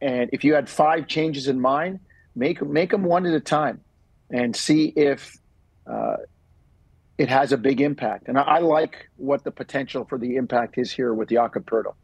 and 0.00 0.30
if 0.32 0.44
you 0.44 0.54
had 0.54 0.68
five 0.68 1.06
changes 1.06 1.48
in 1.48 1.60
mind, 1.60 2.00
make 2.34 2.62
make 2.62 2.90
them 2.90 3.04
one 3.04 3.26
at 3.26 3.34
a 3.34 3.40
time, 3.40 3.80
and 4.30 4.56
see 4.56 4.86
if 4.96 5.36
uh, 5.86 6.16
it 7.18 7.28
has 7.28 7.52
a 7.52 7.56
big 7.56 7.80
impact. 7.80 8.28
And 8.28 8.38
I, 8.38 8.42
I, 8.42 8.58
like 8.58 9.08
what 9.16 9.44
the 9.44 9.50
potential 9.50 10.04
for 10.04 10.18
the 10.18 10.36
impact 10.36 10.78
is 10.78 10.90
here 10.90 11.14
with 11.14 11.28
Jakob 11.28 11.66
Poeltl. 11.66 11.94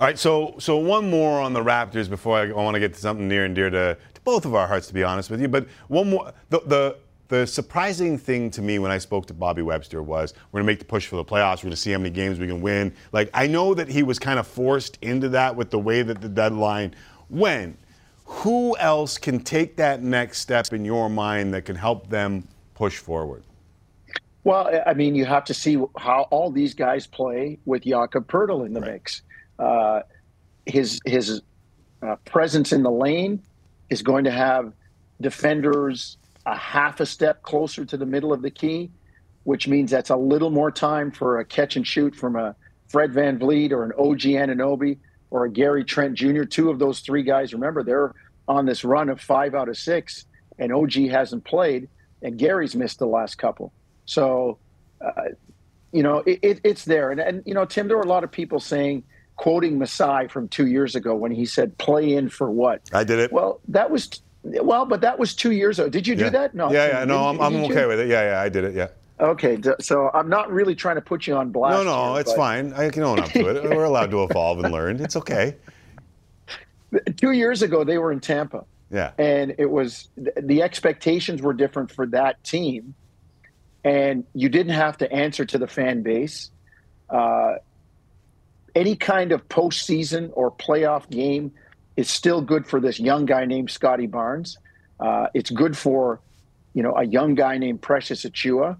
All 0.00 0.06
right, 0.06 0.18
so 0.18 0.54
so 0.58 0.76
one 0.76 1.10
more 1.10 1.40
on 1.40 1.52
the 1.52 1.62
Raptors 1.62 2.08
before 2.08 2.38
I, 2.38 2.50
I 2.50 2.52
want 2.52 2.74
to 2.74 2.80
get 2.80 2.94
to 2.94 3.00
something 3.00 3.26
near 3.26 3.44
and 3.44 3.54
dear 3.54 3.70
to 3.70 3.98
both 4.28 4.44
of 4.44 4.54
our 4.54 4.66
hearts, 4.66 4.86
to 4.86 4.92
be 4.92 5.02
honest 5.02 5.30
with 5.30 5.40
you. 5.40 5.48
But 5.48 5.66
one 5.88 6.10
more, 6.10 6.34
the, 6.50 6.60
the 6.66 6.96
the 7.28 7.46
surprising 7.46 8.18
thing 8.18 8.50
to 8.50 8.60
me 8.60 8.78
when 8.78 8.90
I 8.90 8.98
spoke 8.98 9.24
to 9.26 9.34
Bobby 9.34 9.62
Webster 9.62 10.02
was 10.02 10.34
we're 10.52 10.58
going 10.60 10.66
to 10.66 10.72
make 10.72 10.78
the 10.78 10.84
push 10.84 11.06
for 11.06 11.16
the 11.16 11.24
playoffs. 11.24 11.58
We're 11.58 11.68
going 11.68 11.70
to 11.72 11.76
see 11.76 11.92
how 11.92 11.98
many 11.98 12.10
games 12.10 12.38
we 12.38 12.46
can 12.46 12.60
win. 12.60 12.94
Like, 13.12 13.30
I 13.32 13.46
know 13.46 13.72
that 13.72 13.88
he 13.88 14.02
was 14.02 14.18
kind 14.18 14.38
of 14.38 14.46
forced 14.46 14.98
into 15.00 15.30
that 15.30 15.56
with 15.56 15.70
the 15.70 15.78
way 15.78 16.02
that 16.02 16.20
the 16.20 16.28
deadline 16.28 16.94
went. 17.30 17.78
Who 18.24 18.76
else 18.78 19.16
can 19.16 19.40
take 19.40 19.76
that 19.76 20.02
next 20.02 20.40
step 20.40 20.72
in 20.72 20.84
your 20.84 21.08
mind 21.08 21.54
that 21.54 21.64
can 21.64 21.76
help 21.76 22.08
them 22.10 22.46
push 22.74 22.98
forward? 22.98 23.42
Well, 24.44 24.82
I 24.86 24.92
mean, 24.94 25.14
you 25.14 25.24
have 25.24 25.44
to 25.44 25.54
see 25.54 25.82
how 25.98 26.28
all 26.30 26.50
these 26.50 26.74
guys 26.74 27.06
play 27.06 27.58
with 27.64 27.84
Jakob 27.84 28.26
Poeltl 28.26 28.66
in 28.66 28.72
the 28.74 28.80
right. 28.80 28.92
mix. 28.92 29.22
Uh, 29.58 30.00
his 30.66 31.00
his 31.06 31.42
uh, 32.02 32.16
presence 32.24 32.72
in 32.72 32.82
the 32.82 32.90
lane 32.90 33.42
is 33.90 34.02
going 34.02 34.24
to 34.24 34.30
have 34.30 34.72
defenders 35.20 36.16
a 36.46 36.56
half 36.56 37.00
a 37.00 37.06
step 37.06 37.42
closer 37.42 37.84
to 37.84 37.96
the 37.96 38.06
middle 38.06 38.32
of 38.32 38.42
the 38.42 38.50
key, 38.50 38.90
which 39.44 39.68
means 39.68 39.90
that's 39.90 40.10
a 40.10 40.16
little 40.16 40.50
more 40.50 40.70
time 40.70 41.10
for 41.10 41.40
a 41.40 41.44
catch 41.44 41.76
and 41.76 41.86
shoot 41.86 42.14
from 42.14 42.36
a 42.36 42.54
Fred 42.88 43.12
VanVleet 43.12 43.72
or 43.72 43.84
an 43.84 43.92
OG 43.98 44.20
Anunoby 44.20 44.98
or 45.30 45.44
a 45.44 45.50
Gary 45.50 45.84
Trent 45.84 46.14
Jr. 46.14 46.44
Two 46.44 46.70
of 46.70 46.78
those 46.78 47.00
three 47.00 47.22
guys, 47.22 47.52
remember, 47.52 47.82
they're 47.82 48.14
on 48.46 48.64
this 48.64 48.82
run 48.82 49.10
of 49.10 49.20
five 49.20 49.54
out 49.54 49.68
of 49.68 49.76
six, 49.76 50.24
and 50.58 50.72
OG 50.72 50.94
hasn't 51.10 51.44
played, 51.44 51.88
and 52.22 52.38
Gary's 52.38 52.74
missed 52.74 52.98
the 52.98 53.06
last 53.06 53.36
couple. 53.36 53.72
So, 54.06 54.58
uh, 55.04 55.30
you 55.92 56.02
know, 56.02 56.18
it, 56.26 56.38
it, 56.42 56.60
it's 56.64 56.84
there. 56.86 57.10
And, 57.10 57.20
and, 57.20 57.42
you 57.44 57.52
know, 57.52 57.66
Tim, 57.66 57.88
there 57.88 57.98
were 57.98 58.02
a 58.02 58.08
lot 58.08 58.24
of 58.24 58.32
people 58.32 58.58
saying, 58.58 59.04
quoting 59.38 59.78
Masai 59.78 60.28
from 60.28 60.48
two 60.48 60.66
years 60.66 60.94
ago 60.94 61.14
when 61.14 61.32
he 61.32 61.46
said, 61.46 61.78
play 61.78 62.12
in 62.12 62.28
for 62.28 62.50
what? 62.50 62.82
I 62.92 63.04
did 63.04 63.18
it. 63.18 63.32
Well, 63.32 63.60
that 63.68 63.90
was, 63.90 64.20
well, 64.42 64.84
but 64.84 65.00
that 65.00 65.18
was 65.18 65.34
two 65.34 65.52
years 65.52 65.78
ago. 65.78 65.88
Did 65.88 66.06
you 66.06 66.14
yeah. 66.14 66.24
do 66.24 66.30
that? 66.30 66.54
No. 66.54 66.70
Yeah, 66.70 66.98
yeah, 66.98 67.04
no, 67.04 67.26
I'm, 67.26 67.40
I'm 67.40 67.56
okay 67.64 67.82
you? 67.82 67.88
with 67.88 68.00
it. 68.00 68.08
Yeah, 68.08 68.32
yeah, 68.32 68.40
I 68.40 68.50
did 68.50 68.64
it. 68.64 68.74
Yeah. 68.74 68.88
Okay, 69.20 69.58
so 69.80 70.10
I'm 70.14 70.28
not 70.28 70.50
really 70.52 70.74
trying 70.74 70.96
to 70.96 71.00
put 71.00 71.26
you 71.26 71.34
on 71.34 71.50
blast. 71.50 71.72
No, 71.72 71.82
no, 71.84 72.12
here, 72.12 72.20
it's 72.20 72.32
but... 72.32 72.36
fine. 72.36 72.72
I 72.74 72.90
can 72.90 73.02
own 73.02 73.18
up 73.18 73.30
to 73.30 73.48
it. 73.48 73.64
We're 73.76 73.84
allowed 73.84 74.10
to 74.10 74.22
evolve 74.22 74.62
and 74.62 74.72
learn. 74.72 75.00
It's 75.00 75.16
okay. 75.16 75.56
Two 77.16 77.32
years 77.32 77.62
ago, 77.62 77.84
they 77.84 77.98
were 77.98 78.12
in 78.12 78.20
Tampa. 78.20 78.64
Yeah. 78.90 79.12
And 79.18 79.54
it 79.58 79.70
was 79.70 80.08
the 80.16 80.62
expectations 80.62 81.42
were 81.42 81.52
different 81.52 81.90
for 81.90 82.06
that 82.06 82.42
team, 82.44 82.94
and 83.84 84.24
you 84.34 84.48
didn't 84.48 84.74
have 84.74 84.98
to 84.98 85.12
answer 85.12 85.44
to 85.44 85.58
the 85.58 85.66
fan 85.66 86.02
base. 86.02 86.50
Uh, 87.10 87.56
any 88.74 88.96
kind 88.96 89.32
of 89.32 89.48
postseason 89.48 90.30
or 90.34 90.50
playoff 90.50 91.08
game 91.10 91.52
is 91.96 92.08
still 92.08 92.40
good 92.40 92.66
for 92.66 92.80
this 92.80 93.00
young 93.00 93.26
guy 93.26 93.44
named 93.44 93.70
Scottie 93.70 94.06
Barnes. 94.06 94.58
Uh, 95.00 95.28
it's 95.34 95.50
good 95.50 95.76
for, 95.76 96.20
you 96.74 96.82
know, 96.82 96.94
a 96.96 97.04
young 97.04 97.34
guy 97.34 97.58
named 97.58 97.82
Precious 97.82 98.24
Achiuwa 98.24 98.76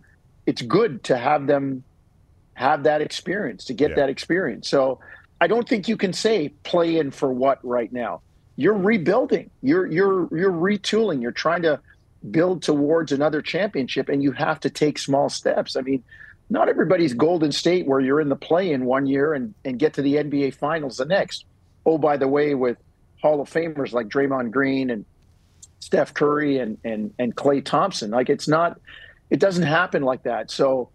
it's 0.48 0.62
good 0.62 1.04
to 1.04 1.18
have 1.18 1.46
them 1.46 1.84
have 2.54 2.84
that 2.84 3.02
experience 3.02 3.66
to 3.66 3.74
get 3.74 3.90
yeah. 3.90 3.96
that 3.96 4.08
experience. 4.08 4.66
So 4.66 4.98
I 5.42 5.46
don't 5.46 5.68
think 5.68 5.88
you 5.88 5.98
can 5.98 6.14
say 6.14 6.48
play 6.64 6.96
in 6.96 7.10
for 7.10 7.30
what 7.30 7.58
right 7.62 7.92
now. 7.92 8.22
You're 8.56 8.72
rebuilding. 8.72 9.50
You're 9.60 9.86
you're 9.86 10.26
you're 10.34 10.50
retooling. 10.50 11.20
You're 11.20 11.32
trying 11.32 11.62
to 11.62 11.80
build 12.30 12.62
towards 12.62 13.12
another 13.12 13.42
championship 13.42 14.08
and 14.08 14.22
you 14.22 14.32
have 14.32 14.58
to 14.60 14.70
take 14.70 14.98
small 14.98 15.28
steps. 15.28 15.76
I 15.76 15.82
mean, 15.82 16.02
not 16.50 16.68
everybody's 16.68 17.14
Golden 17.14 17.52
State 17.52 17.86
where 17.86 18.00
you're 18.00 18.20
in 18.20 18.28
the 18.28 18.36
play 18.36 18.72
in 18.72 18.84
one 18.84 19.06
year 19.06 19.34
and, 19.34 19.54
and 19.64 19.78
get 19.78 19.94
to 19.94 20.02
the 20.02 20.14
NBA 20.14 20.54
finals 20.54 20.96
the 20.96 21.04
next. 21.04 21.44
Oh, 21.84 21.98
by 21.98 22.16
the 22.16 22.28
way, 22.28 22.54
with 22.54 22.78
Hall 23.20 23.40
of 23.40 23.50
Famers 23.50 23.92
like 23.92 24.08
Draymond 24.08 24.50
Green 24.50 24.90
and 24.90 25.04
Steph 25.80 26.14
Curry 26.14 26.58
and 26.58 26.78
and 26.84 27.12
and 27.18 27.34
Klay 27.34 27.64
Thompson. 27.64 28.10
Like 28.10 28.28
it's 28.28 28.48
not 28.48 28.80
it 29.30 29.40
doesn't 29.40 29.64
happen 29.64 30.02
like 30.02 30.22
that. 30.22 30.50
So, 30.50 30.88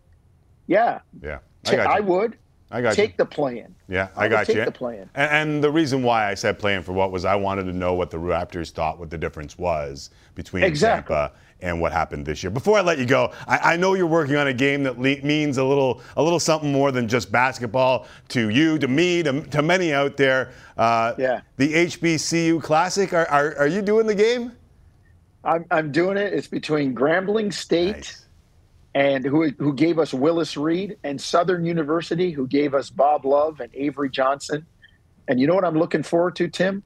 yeah, 0.67 0.99
yeah, 1.21 1.39
I, 1.67 1.77
I 1.77 1.99
would. 1.99 2.37
I 2.71 2.81
got 2.81 2.95
take 2.95 3.11
you. 3.11 3.17
the 3.17 3.25
plan. 3.25 3.75
Yeah, 3.87 4.07
I, 4.15 4.25
I 4.25 4.27
got 4.27 4.47
take 4.47 4.55
you. 4.55 4.65
the 4.65 4.71
plan. 4.71 5.07
And, 5.13 5.31
and, 5.31 5.63
the 5.63 5.71
reason 5.71 6.01
why 6.01 6.31
I 6.31 6.33
said 6.33 6.57
playing 6.57 6.81
for 6.81 6.91
what 6.91 7.11
was 7.11 7.23
I 7.23 7.35
wanted 7.35 7.65
to 7.65 7.73
know 7.73 7.93
what 7.93 8.09
the 8.09 8.17
Raptors 8.17 8.71
thought 8.71 8.97
what 8.97 9.11
the 9.11 9.17
difference 9.17 9.59
was 9.59 10.09
between 10.33 10.63
exactly. 10.63 11.13
Tampa 11.13 11.35
and 11.61 11.79
what 11.79 11.91
happened 11.91 12.25
this 12.25 12.43
year. 12.43 12.49
Before 12.49 12.77
I 12.77 12.81
let 12.81 12.97
you 12.97 13.05
go, 13.05 13.31
I, 13.47 13.73
I 13.73 13.77
know 13.77 13.93
you're 13.93 14.07
working 14.07 14.35
on 14.35 14.47
a 14.47 14.53
game 14.53 14.83
that 14.83 14.99
le- 14.99 15.21
means 15.21 15.57
a 15.57 15.63
little 15.63 16.01
a 16.17 16.23
little 16.23 16.39
something 16.39 16.71
more 16.71 16.91
than 16.91 17.07
just 17.07 17.31
basketball 17.31 18.07
to 18.29 18.49
you, 18.49 18.77
to 18.79 18.87
me, 18.87 19.23
to, 19.23 19.41
to 19.41 19.61
many 19.61 19.93
out 19.93 20.17
there. 20.17 20.51
Uh, 20.77 21.13
yeah. 21.17 21.41
The 21.57 21.73
HBCU 21.73 22.61
Classic. 22.61 23.13
Are, 23.13 23.27
are, 23.29 23.57
are 23.57 23.67
you 23.67 23.81
doing 23.81 24.07
the 24.07 24.15
game? 24.15 24.51
I'm, 25.43 25.65
I'm 25.71 25.91
doing 25.91 26.17
it. 26.17 26.33
It's 26.33 26.47
between 26.47 26.95
Grambling 26.95 27.53
State. 27.53 27.95
Nice 27.95 28.19
and 28.95 29.25
who 29.25 29.49
who 29.57 29.73
gave 29.73 29.97
us 29.97 30.13
Willis 30.13 30.55
Reed, 30.55 30.97
and 31.03 31.19
Southern 31.19 31.65
University, 31.65 32.31
who 32.31 32.47
gave 32.47 32.73
us 32.73 32.89
Bob 32.89 33.25
Love 33.25 33.59
and 33.59 33.73
Avery 33.73 34.09
Johnson. 34.09 34.65
And 35.27 35.39
you 35.39 35.47
know 35.47 35.55
what 35.55 35.65
I'm 35.65 35.77
looking 35.77 36.03
forward 36.03 36.35
to, 36.37 36.47
Tim? 36.47 36.83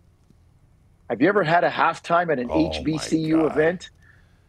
Have 1.10 1.22
you 1.22 1.28
ever 1.28 1.44
had 1.44 1.64
a 1.64 1.70
halftime 1.70 2.32
at 2.32 2.40
an 2.40 2.50
Oh, 2.52 2.70
HBCU 2.70 3.50
event? 3.50 3.90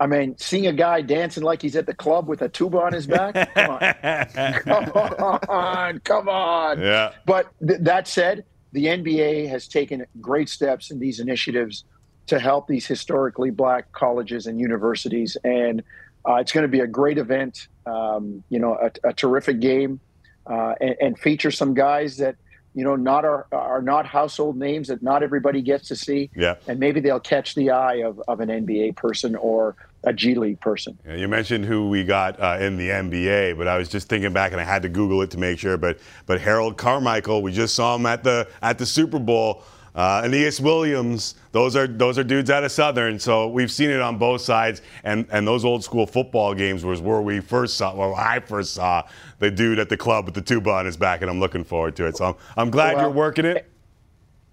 I 0.01 0.07
mean, 0.07 0.37
seeing 0.39 0.67
a 0.67 0.73
guy 0.73 1.01
dancing 1.01 1.43
like 1.43 1.61
he's 1.61 1.75
at 1.75 1.87
the 1.87 1.95
club 1.95 2.29
with 2.29 2.41
a 2.43 2.49
tuba 2.49 2.79
on 2.79 2.93
his 2.93 3.07
back. 3.07 3.35
Come 3.55 3.71
on, 3.71 3.81
come 4.63 5.41
on, 5.49 5.99
come 6.01 6.29
on. 6.29 6.81
Yeah. 6.81 7.13
But 7.27 7.49
th- 7.67 7.81
that 7.83 8.07
said, 8.07 8.45
the 8.73 8.87
NBA 8.87 9.49
has 9.49 9.67
taken 9.67 10.07
great 10.21 10.49
steps 10.49 10.91
in 10.91 11.01
these 11.01 11.19
initiatives 11.19 11.85
to 12.27 12.39
help 12.39 12.69
these 12.69 12.87
historically 12.87 13.51
black 13.51 13.91
colleges 13.93 14.47
and 14.47 14.61
universities, 14.61 15.37
and 15.43 15.83
uh, 16.29 16.35
it's 16.35 16.53
going 16.53 16.63
to 16.63 16.69
be 16.69 16.81
a 16.81 16.87
great 16.87 17.19
event. 17.19 17.67
Um, 17.87 18.45
you 18.51 18.61
know, 18.61 18.75
a, 18.75 19.09
a 19.09 19.13
terrific 19.13 19.61
game, 19.61 19.99
uh, 20.47 20.75
and, 20.81 20.97
and 21.01 21.19
feature 21.19 21.51
some 21.51 21.75
guys 21.75 22.19
that 22.19 22.37
you 22.75 22.85
know 22.85 22.95
not 22.95 23.25
are 23.25 23.47
are 23.51 23.83
not 23.83 24.07
household 24.07 24.57
names 24.57 24.89
that 24.89 25.03
not 25.03 25.25
everybody 25.25 25.63
gets 25.63 25.89
to 25.89 25.97
see. 25.97 26.31
Yeah. 26.37 26.55
and 26.69 26.79
maybe 26.79 27.01
they'll 27.01 27.19
catch 27.19 27.57
the 27.57 27.71
eye 27.71 28.03
of, 28.05 28.23
of 28.29 28.39
an 28.41 28.49
NBA 28.49 28.95
person 28.95 29.35
or 29.35 29.75
a 30.05 30.13
G 30.13 30.35
League 30.35 30.61
person. 30.61 30.99
Yeah, 31.07 31.17
You 31.17 31.29
mentioned 31.29 31.65
who 31.65 31.89
we 31.89 32.05
got 32.05 32.41
uh, 32.41 32.59
in 32.61 32.77
the 32.77 32.89
NBA, 32.89 33.57
but 33.59 33.69
I 33.69 33.77
was 33.79 33.89
just 33.89 34.09
thinking 34.09 34.33
back, 34.33 34.53
and 34.53 34.61
I 34.61 34.65
had 34.65 34.83
to 34.83 34.89
Google 34.89 35.23
it 35.23 35.31
to 35.33 35.39
make 35.39 35.59
sure. 35.59 35.77
But 35.77 35.99
but 36.27 36.41
Harold 36.41 36.77
Carmichael, 36.77 37.43
we 37.43 37.53
just 37.53 37.75
saw 37.75 37.97
him 37.97 38.07
at 38.07 38.23
the 38.25 38.49
at 38.63 38.79
the 38.79 38.87
Super 38.87 39.19
Bowl. 39.19 39.63
Uh, 39.95 40.23
Aeneas 40.25 40.61
Williams, 40.61 41.35
those 41.51 41.75
are 41.75 41.89
those 41.89 42.19
are 42.19 42.23
dudes 42.23 42.51
out 42.51 42.63
of 42.63 42.71
Southern, 42.71 43.19
so 43.19 43.49
we've 43.49 43.73
seen 43.73 43.91
it 43.91 44.01
on 44.01 44.17
both 44.17 44.41
sides. 44.41 44.81
And 45.03 45.27
and 45.33 45.47
those 45.47 45.65
old 45.65 45.83
school 45.83 46.07
football 46.07 46.55
games 46.55 46.85
was 46.85 47.01
where 47.01 47.21
we 47.21 47.41
first 47.41 47.77
saw, 47.77 47.97
where 47.97 48.15
I 48.15 48.39
first 48.39 48.75
saw 48.75 49.03
the 49.41 49.51
dude 49.51 49.81
at 49.81 49.89
the 49.89 49.97
club 49.97 50.27
with 50.27 50.35
the 50.35 50.43
tuba 50.43 50.71
on 50.71 50.87
his 50.87 50.97
back, 50.97 51.23
and 51.23 51.31
I'm 51.31 51.41
looking 51.41 51.65
forward 51.65 51.97
to 51.97 52.07
it. 52.07 52.17
So 52.17 52.27
I'm, 52.27 52.35
I'm 52.57 52.71
glad 52.71 52.95
Well, 52.95 53.07
you're 53.07 53.13
working 53.13 53.45
it. 53.45 53.69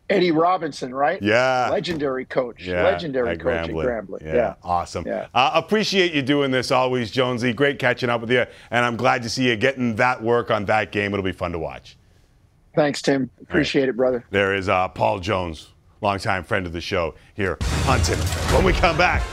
Eddie 0.10 0.32
Robinson, 0.32 0.93
right? 0.93 1.20
Yeah. 1.22 1.70
legendary 1.72 2.26
coach, 2.26 2.64
Yeah, 2.64 2.84
legendary 2.84 3.30
at 3.32 3.39
coach 3.39 3.70
at 3.70 3.76
Grambling. 3.76 4.22
Yeah, 4.22 4.36
Yeah. 4.36 4.53
awesome. 4.64 5.06
Yeah. 5.08 5.28
Uh, 5.34 5.51
appreciate 5.56 6.14
you 6.14 6.22
doing 6.22 6.51
this 6.51 6.70
always, 6.72 7.10
Jonesy. 7.10 7.53
Great 7.53 7.80
catching 7.80 8.10
up 8.10 8.22
with 8.22 8.30
you, 8.32 8.45
and 8.70 8.86
I'm 8.86 8.97
glad 8.97 9.24
to 9.24 9.30
see 9.30 9.49
you 9.49 9.56
getting 9.56 9.95
that 9.95 10.22
work 10.22 10.51
on 10.51 10.66
that 10.66 10.91
game. 10.91 11.14
It'll 11.14 11.24
be 11.26 11.32
fun 11.32 11.51
to 11.53 11.60
watch. 11.60 11.97
Thanks, 12.76 13.01
Tim. 13.01 13.30
Appreciate 13.41 13.89
it, 13.89 13.95
brother. 13.97 14.26
There 14.30 14.53
is 14.53 14.70
uh, 14.70 14.89
Paul 14.89 15.20
Jones, 15.20 15.72
longtime 16.01 16.43
friend 16.43 16.68
of 16.68 16.74
the 16.74 16.82
show 16.82 17.16
here 17.34 17.58
on 17.88 17.99
Tim. 18.01 18.20
When 18.53 18.64
we 18.64 18.74
come 18.74 18.97
back, 18.97 19.24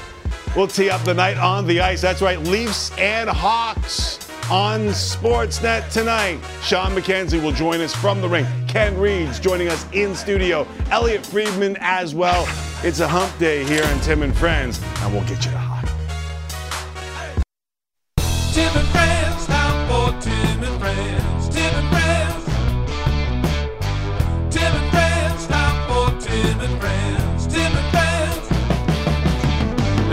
we'll 0.56 0.68
tee 0.68 0.88
up 0.90 1.02
the 1.04 1.12
night 1.14 1.36
on 1.36 1.66
the 1.66 1.80
ice. 1.80 2.00
That's 2.00 2.22
right, 2.22 2.40
Leafs 2.40 2.96
and 2.98 3.28
Hawks 3.28 4.18
on 4.50 4.88
Sportsnet 4.88 5.90
tonight. 5.90 6.38
Shawn 6.62 6.94
McKenzie 6.94 7.42
will 7.42 7.52
join 7.52 7.80
us 7.80 7.94
from 7.94 8.20
the 8.20 8.28
ring. 8.28 8.46
Ken 8.68 8.96
Reid's 8.98 9.38
joining 9.38 9.68
us 9.68 9.86
in 9.92 10.14
studio. 10.14 10.66
Elliot 10.90 11.24
Friedman 11.24 11.76
as 11.80 12.14
well. 12.14 12.46
It's 12.82 13.00
a 13.00 13.08
hump 13.08 13.36
day 13.38 13.64
here 13.64 13.84
on 13.84 14.00
Tim 14.00 14.22
and 14.22 14.36
Friends, 14.36 14.80
and 15.00 15.12
we'll 15.12 15.22
get 15.24 15.44
you 15.44 15.50
to 15.50 15.58
hockey. 15.58 15.88
Tim 18.52 18.76
and 18.76 18.88
Friends, 18.88 19.46
time 19.46 19.88
for 19.88 20.10
Tim 20.20 20.62
and 20.64 20.80
Friends. 20.80 21.48
Tim 21.48 21.74
and 21.74 21.88
Friends. 21.88 22.44
Tim 24.54 24.74
and 24.74 24.90
Friends, 24.90 25.46
time 25.46 25.86
for 25.88 26.10
Tim 26.20 26.60
and 26.60 26.80
Friends. 26.80 27.46
Tim 27.46 27.72
and 27.76 27.88
Friends. 27.92 28.48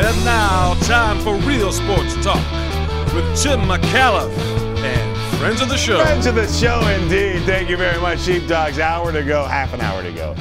And 0.06 0.26
now, 0.26 0.76
time 0.82 1.20
for 1.20 1.36
real 1.48 1.72
sports 1.72 2.16
talk 2.24 2.59
with 3.14 3.41
Tim 3.41 3.62
Micallef 3.62 4.30
and 4.84 5.38
friends 5.39 5.62
of 5.62 5.70
the 5.70 5.78
show. 5.78 6.01
Friends 6.03 6.26
of 6.26 6.36
the 6.36 6.47
show, 6.47 6.80
indeed. 6.88 7.43
Thank 7.43 7.70
you 7.70 7.78
very 7.78 7.99
much, 8.01 8.20
Sheepdogs. 8.20 8.80
Hour 8.80 9.12
to 9.12 9.24
go, 9.24 9.43
half 9.45 9.74
an 9.74 9.82
hour 9.82 10.03
to 10.03 10.12
go. 10.12 10.36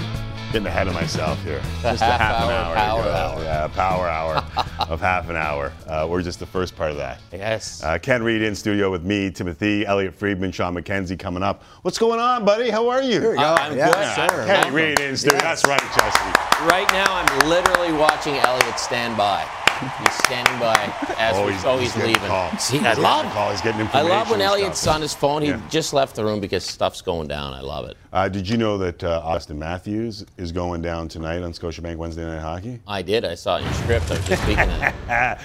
Getting 0.53 0.67
ahead 0.67 0.89
of 0.89 0.95
myself 0.95 1.43
here. 1.45 1.61
Just 1.83 2.01
a 2.01 2.07
half 2.07 2.21
half 2.21 2.45
an 2.45 2.51
hour 2.51 2.75
hour, 2.75 2.75
power 2.75 3.03
to 3.03 3.09
go. 3.09 3.15
hour. 3.15 3.43
Yeah, 3.45 3.67
power 3.69 4.09
hour 4.09 4.45
of 4.89 4.99
half 5.01 5.29
an 5.29 5.37
hour. 5.37 5.73
Uh, 5.87 6.07
we're 6.09 6.23
just 6.23 6.39
the 6.41 6.47
first 6.47 6.75
part 6.75 6.91
of 6.91 6.97
that. 6.97 7.21
Yes. 7.33 7.83
Uh, 7.83 7.99
Ken 7.99 8.23
Reid 8.23 8.41
in 8.41 8.55
studio 8.55 8.91
with 8.91 9.05
me, 9.05 9.31
Timothy, 9.31 9.85
Elliot 9.85 10.15
Friedman, 10.15 10.51
Shawn 10.53 10.75
McKenzie 10.75 11.19
coming 11.19 11.43
up. 11.43 11.65
What's 11.83 11.99
going 11.99 12.19
on, 12.19 12.47
buddy? 12.47 12.71
How 12.71 12.89
are 12.89 13.03
you? 13.03 13.21
Here 13.21 13.31
we 13.33 13.37
go. 13.37 13.55
I'm 13.59 13.77
Yeah, 13.77 13.93
good, 13.93 14.31
sir. 14.31 14.47
Kenny 14.47 14.71
Reid 14.75 15.01
in 15.01 15.17
studio. 15.19 15.39
That's 15.41 15.67
right, 15.67 15.81
Jesse. 15.81 16.67
Right 16.67 16.89
now, 16.93 17.07
I'm 17.13 17.49
literally 17.49 17.93
watching 17.93 18.37
Elliot 18.37 18.79
stand 18.79 19.19
by. 19.19 19.47
He's 20.01 20.15
standing 20.25 20.59
by 20.59 20.75
as 21.19 21.37
Oh, 21.37 21.47
he's- 21.49 21.65
oh, 21.65 21.79
he's 21.79 21.95
he's, 21.95 22.05
leaving. 22.05 22.31
See, 22.59 22.79
He's 22.79 22.87
I 22.87 22.95
love. 22.95 23.27
call. 23.33 23.51
He's 23.51 23.61
getting 23.61 23.89
I 23.93 24.03
love 24.03 24.31
when 24.31 24.41
Elliot's 24.41 24.81
stuff. 24.81 24.97
on 24.97 25.03
his 25.03 25.15
phone. 25.15 25.43
He 25.43 25.49
Yeah. 25.49 25.61
just 25.71 25.93
left 25.93 26.17
the 26.17 26.25
room 26.25 26.41
because 26.41 26.65
stuff's 26.65 27.01
going 27.01 27.29
down. 27.29 27.53
I 27.55 27.61
love 27.61 27.87
it. 27.89 27.97
Uh, 28.13 28.29
did 28.29 28.49
you 28.49 28.57
know 28.57 28.77
that 28.79 29.03
uh, 29.05 29.23
Auston 29.25 29.57
Matthews 29.57 30.25
is 30.37 30.51
going 30.53 30.83
down 30.83 31.09
tonight 31.09 31.43
on 31.43 31.53
Scotiabank 31.53 31.97
Wednesday 31.97 32.25
Night 32.25 32.41
Hockey? 32.41 32.81
I 32.89 33.03
did. 33.03 33.25
I 33.25 33.35
saw 33.35 33.57
it 33.57 33.61
in 33.61 33.65
your 33.67 33.75
script. 33.75 34.11
I 34.11 34.15
was 34.15 34.27
just 34.27 34.43
speaking 34.43 34.69
it. 34.69 34.95
uh, 35.09 35.37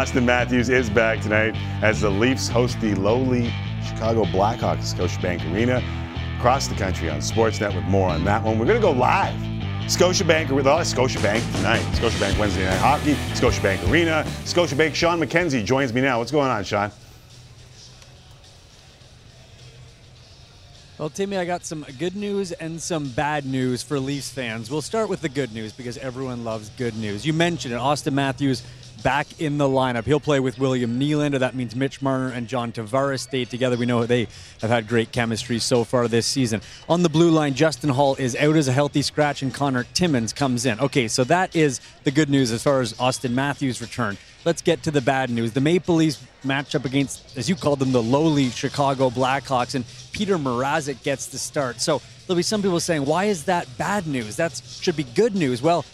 Auston 0.00 0.24
Matthews 0.24 0.68
is 0.68 0.88
back 0.90 1.20
tonight 1.20 1.54
as 1.82 2.00
the 2.02 2.10
Leafs 2.10 2.48
host 2.48 2.80
the 2.80 2.94
lowly 2.94 3.52
Chicago 3.86 4.24
Blackhawks 4.26 4.62
at 4.98 5.10
Scotiabank 5.10 5.52
Arena 5.52 5.82
across 6.38 6.68
the 6.68 6.74
country 6.74 7.08
on 7.10 7.18
Sportsnet 7.20 7.74
with 7.74 7.84
more 7.84 8.08
on 8.10 8.24
that 8.24 8.42
one. 8.42 8.58
We're 8.58 8.66
going 8.66 8.80
to 8.80 8.86
go 8.86 8.92
live. 8.92 9.34
Scotiabank 9.86 10.50
with 10.50 10.66
us, 10.66 10.94
Scotiabank 10.94 11.56
tonight. 11.56 11.82
Scotiabank 11.96 12.38
Wednesday 12.38 12.64
Night 12.64 12.78
Hockey, 12.78 13.14
Scotiabank 13.34 13.90
Arena, 13.90 14.24
Scotiabank. 14.44 14.94
Shawn 14.94 15.20
McKenzie 15.20 15.64
joins 15.64 15.92
me 15.92 16.00
now. 16.00 16.18
What's 16.18 16.30
going 16.30 16.50
on, 16.50 16.64
Shawn? 16.64 16.90
Well, 20.98 21.10
Timmy, 21.10 21.36
I 21.36 21.44
got 21.44 21.64
some 21.64 21.84
good 21.98 22.14
news 22.14 22.52
and 22.52 22.80
some 22.80 23.08
bad 23.08 23.44
news 23.44 23.82
for 23.82 23.98
Leafs 23.98 24.30
fans. 24.30 24.70
We'll 24.70 24.82
start 24.82 25.08
with 25.08 25.20
the 25.20 25.28
good 25.28 25.52
news 25.52 25.72
because 25.72 25.98
everyone 25.98 26.44
loves 26.44 26.70
good 26.78 26.96
news. 26.96 27.26
You 27.26 27.32
mentioned 27.32 27.74
it, 27.74 27.78
Auston 27.78 28.12
Matthews 28.12 28.62
back 29.02 29.40
in 29.40 29.58
the 29.58 29.68
lineup. 29.68 30.04
He'll 30.04 30.20
play 30.20 30.40
with 30.40 30.58
William 30.58 30.98
Nylander. 30.98 31.38
That 31.38 31.54
means 31.54 31.74
Mitch 31.74 32.00
Marner 32.00 32.28
and 32.28 32.46
John 32.46 32.72
Tavares 32.72 33.20
stay 33.20 33.44
together. 33.44 33.76
We 33.76 33.86
know 33.86 34.06
they 34.06 34.28
have 34.60 34.70
had 34.70 34.88
great 34.88 35.12
chemistry 35.12 35.58
so 35.58 35.84
far 35.84 36.08
this 36.08 36.26
season. 36.26 36.60
On 36.88 37.02
the 37.02 37.08
blue 37.08 37.30
line, 37.30 37.54
Justin 37.54 37.90
Holl 37.90 38.14
is 38.16 38.36
out 38.36 38.56
as 38.56 38.68
a 38.68 38.72
healthy 38.72 39.02
scratch, 39.02 39.42
and 39.42 39.52
Connor 39.52 39.84
Timmins 39.94 40.32
comes 40.32 40.66
in. 40.66 40.78
Okay, 40.80 41.08
so 41.08 41.24
that 41.24 41.54
is 41.54 41.80
the 42.04 42.10
good 42.10 42.30
news 42.30 42.52
as 42.52 42.62
far 42.62 42.80
as 42.80 42.92
Auston 42.94 43.32
Matthews' 43.32 43.80
return. 43.80 44.16
Let's 44.44 44.62
get 44.62 44.82
to 44.84 44.90
the 44.90 45.00
bad 45.00 45.30
news. 45.30 45.52
The 45.52 45.60
Maple 45.60 45.94
Leafs 45.94 46.24
match 46.42 46.74
up 46.74 46.84
against, 46.84 47.36
as 47.36 47.48
you 47.48 47.54
called 47.54 47.78
them, 47.78 47.92
the 47.92 48.02
lowly 48.02 48.50
Chicago 48.50 49.08
Blackhawks, 49.08 49.74
and 49.74 49.84
Peter 50.12 50.36
Mrazek 50.36 51.02
gets 51.04 51.26
the 51.26 51.38
start. 51.38 51.80
So 51.80 52.02
there'll 52.26 52.36
be 52.36 52.42
some 52.42 52.60
people 52.60 52.80
saying, 52.80 53.04
why 53.04 53.24
is 53.24 53.44
that 53.44 53.68
bad 53.78 54.06
news? 54.06 54.36
That 54.36 54.60
should 54.80 54.96
be 54.96 55.04
good 55.04 55.34
news. 55.36 55.62
Well, 55.62 55.84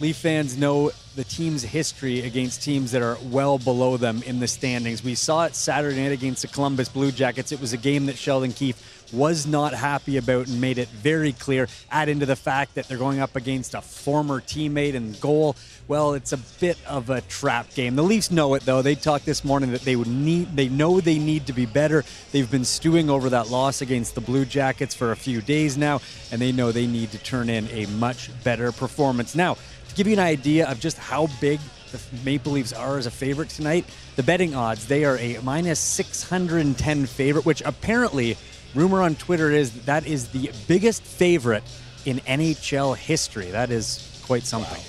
Leaf 0.00 0.16
fans 0.16 0.58
know 0.58 0.90
the 1.14 1.24
team's 1.24 1.62
history 1.62 2.22
against 2.22 2.62
teams 2.62 2.92
that 2.92 3.02
are 3.02 3.16
well 3.24 3.58
below 3.58 3.96
them 3.96 4.22
in 4.24 4.40
the 4.40 4.48
standings. 4.48 5.04
We 5.04 5.14
saw 5.14 5.44
it 5.44 5.54
Saturday 5.54 6.02
night 6.02 6.12
against 6.12 6.42
the 6.42 6.48
Columbus 6.48 6.88
Blue 6.88 7.12
Jackets. 7.12 7.52
It 7.52 7.60
was 7.60 7.72
a 7.72 7.76
game 7.76 8.06
that 8.06 8.16
Sheldon 8.16 8.52
Keefe 8.52 9.12
was 9.12 9.46
not 9.46 9.74
happy 9.74 10.16
about 10.16 10.48
and 10.48 10.60
made 10.60 10.78
it 10.78 10.88
very 10.88 11.32
clear. 11.32 11.68
Add 11.90 12.08
into 12.08 12.26
the 12.26 12.36
fact 12.36 12.74
that 12.74 12.88
they're 12.88 12.98
going 12.98 13.20
up 13.20 13.36
against 13.36 13.74
a 13.74 13.80
former 13.80 14.40
teammate 14.40 14.94
and 14.94 15.18
goal. 15.20 15.56
Well, 15.86 16.14
it's 16.14 16.32
a 16.32 16.38
bit 16.38 16.78
of 16.86 17.10
a 17.10 17.20
trap 17.22 17.72
game. 17.74 17.94
The 17.94 18.02
Leafs 18.02 18.30
know 18.30 18.54
it 18.54 18.64
though. 18.64 18.82
They 18.82 18.94
talked 18.94 19.26
this 19.26 19.44
morning 19.44 19.72
that 19.72 19.82
they 19.82 19.96
would 19.96 20.08
need 20.08 20.56
they 20.56 20.68
know 20.68 21.00
they 21.00 21.18
need 21.18 21.46
to 21.46 21.52
be 21.52 21.66
better. 21.66 22.04
They've 22.32 22.50
been 22.50 22.64
stewing 22.64 23.10
over 23.10 23.28
that 23.30 23.50
loss 23.50 23.82
against 23.82 24.14
the 24.14 24.20
Blue 24.20 24.44
Jackets 24.44 24.94
for 24.94 25.12
a 25.12 25.16
few 25.16 25.40
days 25.40 25.76
now, 25.76 26.00
and 26.32 26.40
they 26.40 26.52
know 26.52 26.72
they 26.72 26.86
need 26.86 27.12
to 27.12 27.18
turn 27.18 27.48
in 27.48 27.68
a 27.68 27.86
much 27.86 28.30
better 28.42 28.72
performance. 28.72 29.34
Now, 29.34 29.56
to 29.94 29.96
give 30.02 30.06
you 30.08 30.14
an 30.14 30.24
idea 30.24 30.68
of 30.68 30.80
just 30.80 30.98
how 30.98 31.28
big 31.40 31.60
the 31.92 32.00
Maple 32.24 32.52
Leafs 32.52 32.72
are 32.72 32.98
as 32.98 33.06
a 33.06 33.10
favorite 33.10 33.48
tonight, 33.48 33.84
the 34.16 34.22
betting 34.22 34.54
odds, 34.54 34.86
they 34.86 35.04
are 35.04 35.16
a 35.18 35.38
minus 35.42 35.78
610 35.78 37.06
favorite, 37.06 37.46
which 37.46 37.62
apparently, 37.64 38.36
rumor 38.74 39.00
on 39.02 39.14
Twitter 39.14 39.50
is 39.50 39.72
that, 39.72 39.86
that 39.86 40.06
is 40.06 40.28
the 40.28 40.50
biggest 40.66 41.02
favorite 41.02 41.62
in 42.04 42.18
NHL 42.20 42.96
history. 42.96 43.46
That 43.52 43.70
is 43.70 44.20
quite 44.26 44.42
something. 44.44 44.82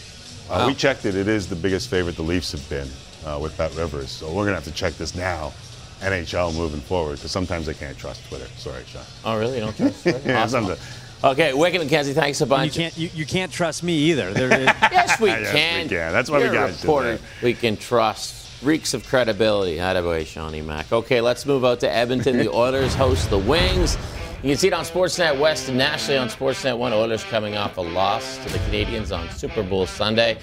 Uh, 0.50 0.66
We 0.68 0.74
checked 0.74 1.06
it. 1.06 1.16
It 1.16 1.28
is 1.28 1.48
the 1.48 1.56
biggest 1.56 1.90
favorite 1.90 2.16
the 2.16 2.24
Leafs 2.24 2.52
have 2.52 2.68
been 2.70 2.88
uh, 3.26 3.38
with 3.40 3.56
BetRivers. 3.58 4.08
So 4.08 4.28
we're 4.28 4.46
going 4.46 4.50
to 4.50 4.56
have 4.56 4.64
to 4.66 4.72
check 4.74 4.94
this 4.94 5.14
now. 5.16 5.54
NHL 6.02 6.56
moving 6.58 6.82
forward 6.82 7.16
because 7.16 7.32
sometimes 7.32 7.70
I 7.70 7.74
can't 7.74 7.98
trust 7.98 8.28
Twitter. 8.28 8.48
Sorry, 8.58 8.84
Shawn. 8.86 9.04
Oh, 9.24 9.40
really? 9.40 9.56
You 9.56 9.62
don't 9.66 9.78
trust 9.78 10.02
Twitter? 10.04 10.22
yeah, 10.26 10.44
Awesome. 10.44 10.66
sometimes. 10.66 10.82
Okay, 11.26 11.54
Wicked 11.54 11.82
and 11.82 11.90
Kenzie, 11.90 12.14
thanks 12.14 12.40
a 12.42 12.44
And 12.44 12.52
you 12.52 12.56
bunch. 12.58 12.74
can't 12.76 12.98
you, 12.98 13.10
you 13.16 13.26
can't 13.26 13.52
trust 13.52 13.82
me 13.82 13.94
either. 13.96 14.32
There 14.32 14.54
is, 14.54 14.66
yes, 14.92 15.20
we 15.20 15.30
Yes, 15.30 15.40
we 15.54 15.60
can. 15.60 15.90
can. 15.90 16.14
That's 16.14 16.30
why 16.30 16.38
we 16.38 16.44
You're 16.44 16.54
got 16.54 16.70
a 16.70 16.74
reporter 16.74 17.18
today. 17.18 17.24
we 17.42 17.54
can 17.56 17.78
trust. 17.78 18.44
Reeks 18.64 18.94
of 18.94 19.06
credibility. 19.06 19.78
Attaboy, 19.78 20.26
Shawnee 20.28 20.62
Mack. 20.62 20.92
Okay, 20.94 21.22
let's 21.22 21.46
move 21.46 21.66
out 21.66 21.80
to 21.82 21.92
Edmonton. 21.92 22.38
The 22.38 22.50
Oilers 22.54 22.94
host 22.94 23.30
the 23.32 23.38
Wings. 23.40 23.98
You 24.44 24.52
can 24.52 24.58
see 24.58 24.68
it 24.68 24.74
on 24.74 24.86
Sportsnet 24.86 25.38
West 25.40 25.68
and 25.68 25.78
nationally 25.78 26.18
on 26.20 26.30
Sportsnet 26.30 26.78
1. 26.78 26.94
Oilers 26.94 27.24
coming 27.26 27.58
off 27.58 27.78
a 27.78 27.82
loss 27.82 28.38
to 28.46 28.50
the 28.54 28.60
Canadiens 28.60 29.16
on 29.16 29.28
Super 29.32 29.64
Bowl 29.64 29.86
Sunday. 29.88 30.38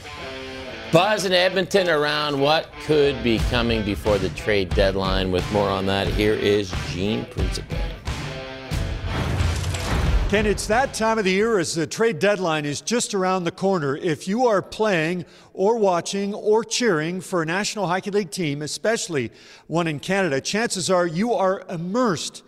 Buzz 0.92 1.24
in 1.24 1.32
Edmonton 1.32 1.88
around 1.88 2.38
what 2.40 2.66
could 2.84 3.22
be 3.22 3.38
coming 3.50 3.82
before 3.84 4.18
the 4.18 4.28
trade 4.30 4.68
deadline. 4.70 5.30
With 5.32 5.48
more 5.52 5.68
on 5.68 5.86
that, 5.86 6.06
here 6.08 6.34
is 6.34 6.72
Gene 6.90 7.24
Principe. 7.26 7.76
Ken, 10.32 10.46
it's 10.46 10.66
that 10.68 10.94
time 10.94 11.18
of 11.18 11.26
the 11.26 11.30
year 11.30 11.58
as 11.58 11.74
the 11.74 11.86
trade 11.86 12.18
deadline 12.18 12.64
is 12.64 12.80
just 12.80 13.12
around 13.12 13.44
the 13.44 13.50
corner. 13.50 13.94
If 13.98 14.26
you 14.26 14.46
are 14.46 14.62
playing 14.62 15.26
or 15.52 15.76
watching 15.76 16.32
or 16.32 16.64
cheering 16.64 17.20
for 17.20 17.42
a 17.42 17.44
National 17.44 17.86
Hockey 17.86 18.10
League 18.10 18.30
team, 18.30 18.62
especially 18.62 19.30
one 19.66 19.86
in 19.86 20.00
Canada, 20.00 20.40
chances 20.40 20.88
are 20.88 21.06
you 21.06 21.34
are 21.34 21.62
immersed 21.68 22.44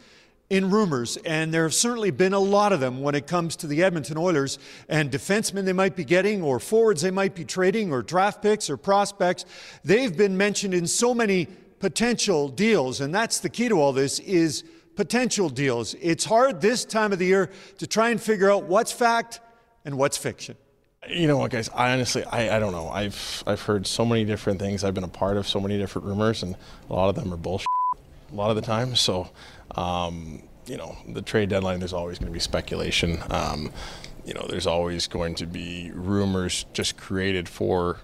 in 0.49 0.71
rumors, 0.71 1.19
and 1.27 1.53
there 1.53 1.65
have 1.65 1.75
certainly 1.75 2.11
been 2.11 2.33
a 2.33 2.39
lot 2.39 2.73
of 2.73 2.81
them 2.81 3.03
when 3.03 3.15
it 3.15 3.27
comes 3.27 3.55
to 3.57 3.67
the 3.67 3.83
Edmonton 3.83 4.17
Oilers 4.17 4.59
and 4.89 5.11
defensemen 5.11 5.67
they 5.67 5.75
might 5.75 5.95
be 5.95 6.05
getting, 6.07 6.41
or 6.41 6.59
forwards 6.59 7.03
they 7.03 7.11
might 7.11 7.35
be 7.35 7.45
trading, 7.45 7.93
or 7.93 8.01
draft 8.01 8.41
picks 8.41 8.71
or 8.71 8.79
prospects. 8.79 9.45
They've 9.85 10.17
been 10.17 10.39
mentioned 10.39 10.73
in 10.73 10.87
so 10.87 11.13
many 11.13 11.49
potential 11.81 12.49
deals, 12.49 13.03
and 13.03 13.15
that's 13.15 13.41
the 13.41 13.51
key 13.51 13.69
to 13.69 13.79
all 13.79 13.93
this 13.93 14.21
is 14.21 14.65
potential 14.97 15.49
deals. 15.49 15.95
It's 16.01 16.25
hard 16.25 16.61
this 16.61 16.85
time 16.85 17.13
of 17.13 17.19
the 17.19 17.27
year 17.27 17.51
to 17.79 17.87
try 17.87 18.11
and 18.11 18.21
figure 18.21 18.51
out 18.51 18.65
what's 18.65 18.93
fact 18.93 19.41
and 19.85 19.97
what's 19.99 20.17
fiction. 20.17 20.57
You 21.09 21.27
know 21.27 21.37
what, 21.37 21.51
guys? 21.51 21.69
I 21.75 21.93
honestly, 21.93 22.25
I, 22.25 22.57
I 22.57 22.59
don't 22.59 22.73
know. 22.73 22.89
I've 22.89 23.45
I've 23.47 23.61
heard 23.61 23.87
so 23.87 24.07
many 24.07 24.25
different 24.25 24.59
things. 24.59 24.85
I've 24.85 24.95
been 24.95 25.05
a 25.05 25.09
part 25.09 25.37
of 25.37 25.47
so 25.47 25.61
many 25.61 25.77
different 25.77 26.09
rumors, 26.09 26.43
and 26.43 26.57
a 26.89 26.93
lot 26.93 27.11
of 27.11 27.15
them 27.15 27.33
are 27.33 27.37
bullshit. 27.37 27.67
A 28.33 28.35
lot 28.35 28.49
of 28.49 28.57
the 28.57 28.63
time, 28.63 28.97
so 28.97 29.29
um, 29.77 30.43
you 30.67 30.79
know, 30.79 30.97
the 31.07 31.21
trade 31.21 31.51
deadline. 31.51 31.79
There's 31.79 31.93
always 31.93 32.19
going 32.19 32.31
to 32.31 32.33
be 32.33 32.41
speculation. 32.41 33.23
Um, 33.31 33.71
you 34.25 34.33
know, 34.33 34.47
there's 34.49 34.67
always 34.67 35.07
going 35.07 35.35
to 35.37 35.47
be 35.47 35.91
rumors 35.93 36.65
just 36.73 36.97
created 36.97 37.49
for 37.49 37.99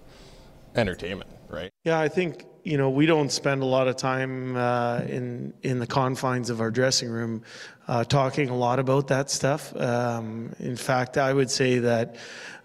entertainment, 0.74 1.30
right? 1.48 1.70
Yeah, 1.84 1.98
I 1.98 2.08
think 2.08 2.44
you 2.64 2.76
know 2.76 2.90
we 2.90 3.06
don't 3.06 3.30
spend 3.30 3.62
a 3.62 3.66
lot 3.66 3.88
of 3.88 3.96
time 3.96 4.56
uh, 4.56 5.00
in 5.00 5.52
in 5.62 5.78
the 5.78 5.86
confines 5.86 6.50
of 6.50 6.60
our 6.60 6.70
dressing 6.70 7.08
room 7.08 7.42
uh, 7.88 8.04
talking 8.04 8.48
a 8.48 8.56
lot 8.56 8.78
about 8.78 9.08
that 9.08 9.30
stuff. 9.30 9.74
Um, 9.76 10.54
in 10.58 10.76
fact, 10.76 11.18
I 11.18 11.32
would 11.32 11.50
say 11.50 11.80
that. 11.80 12.16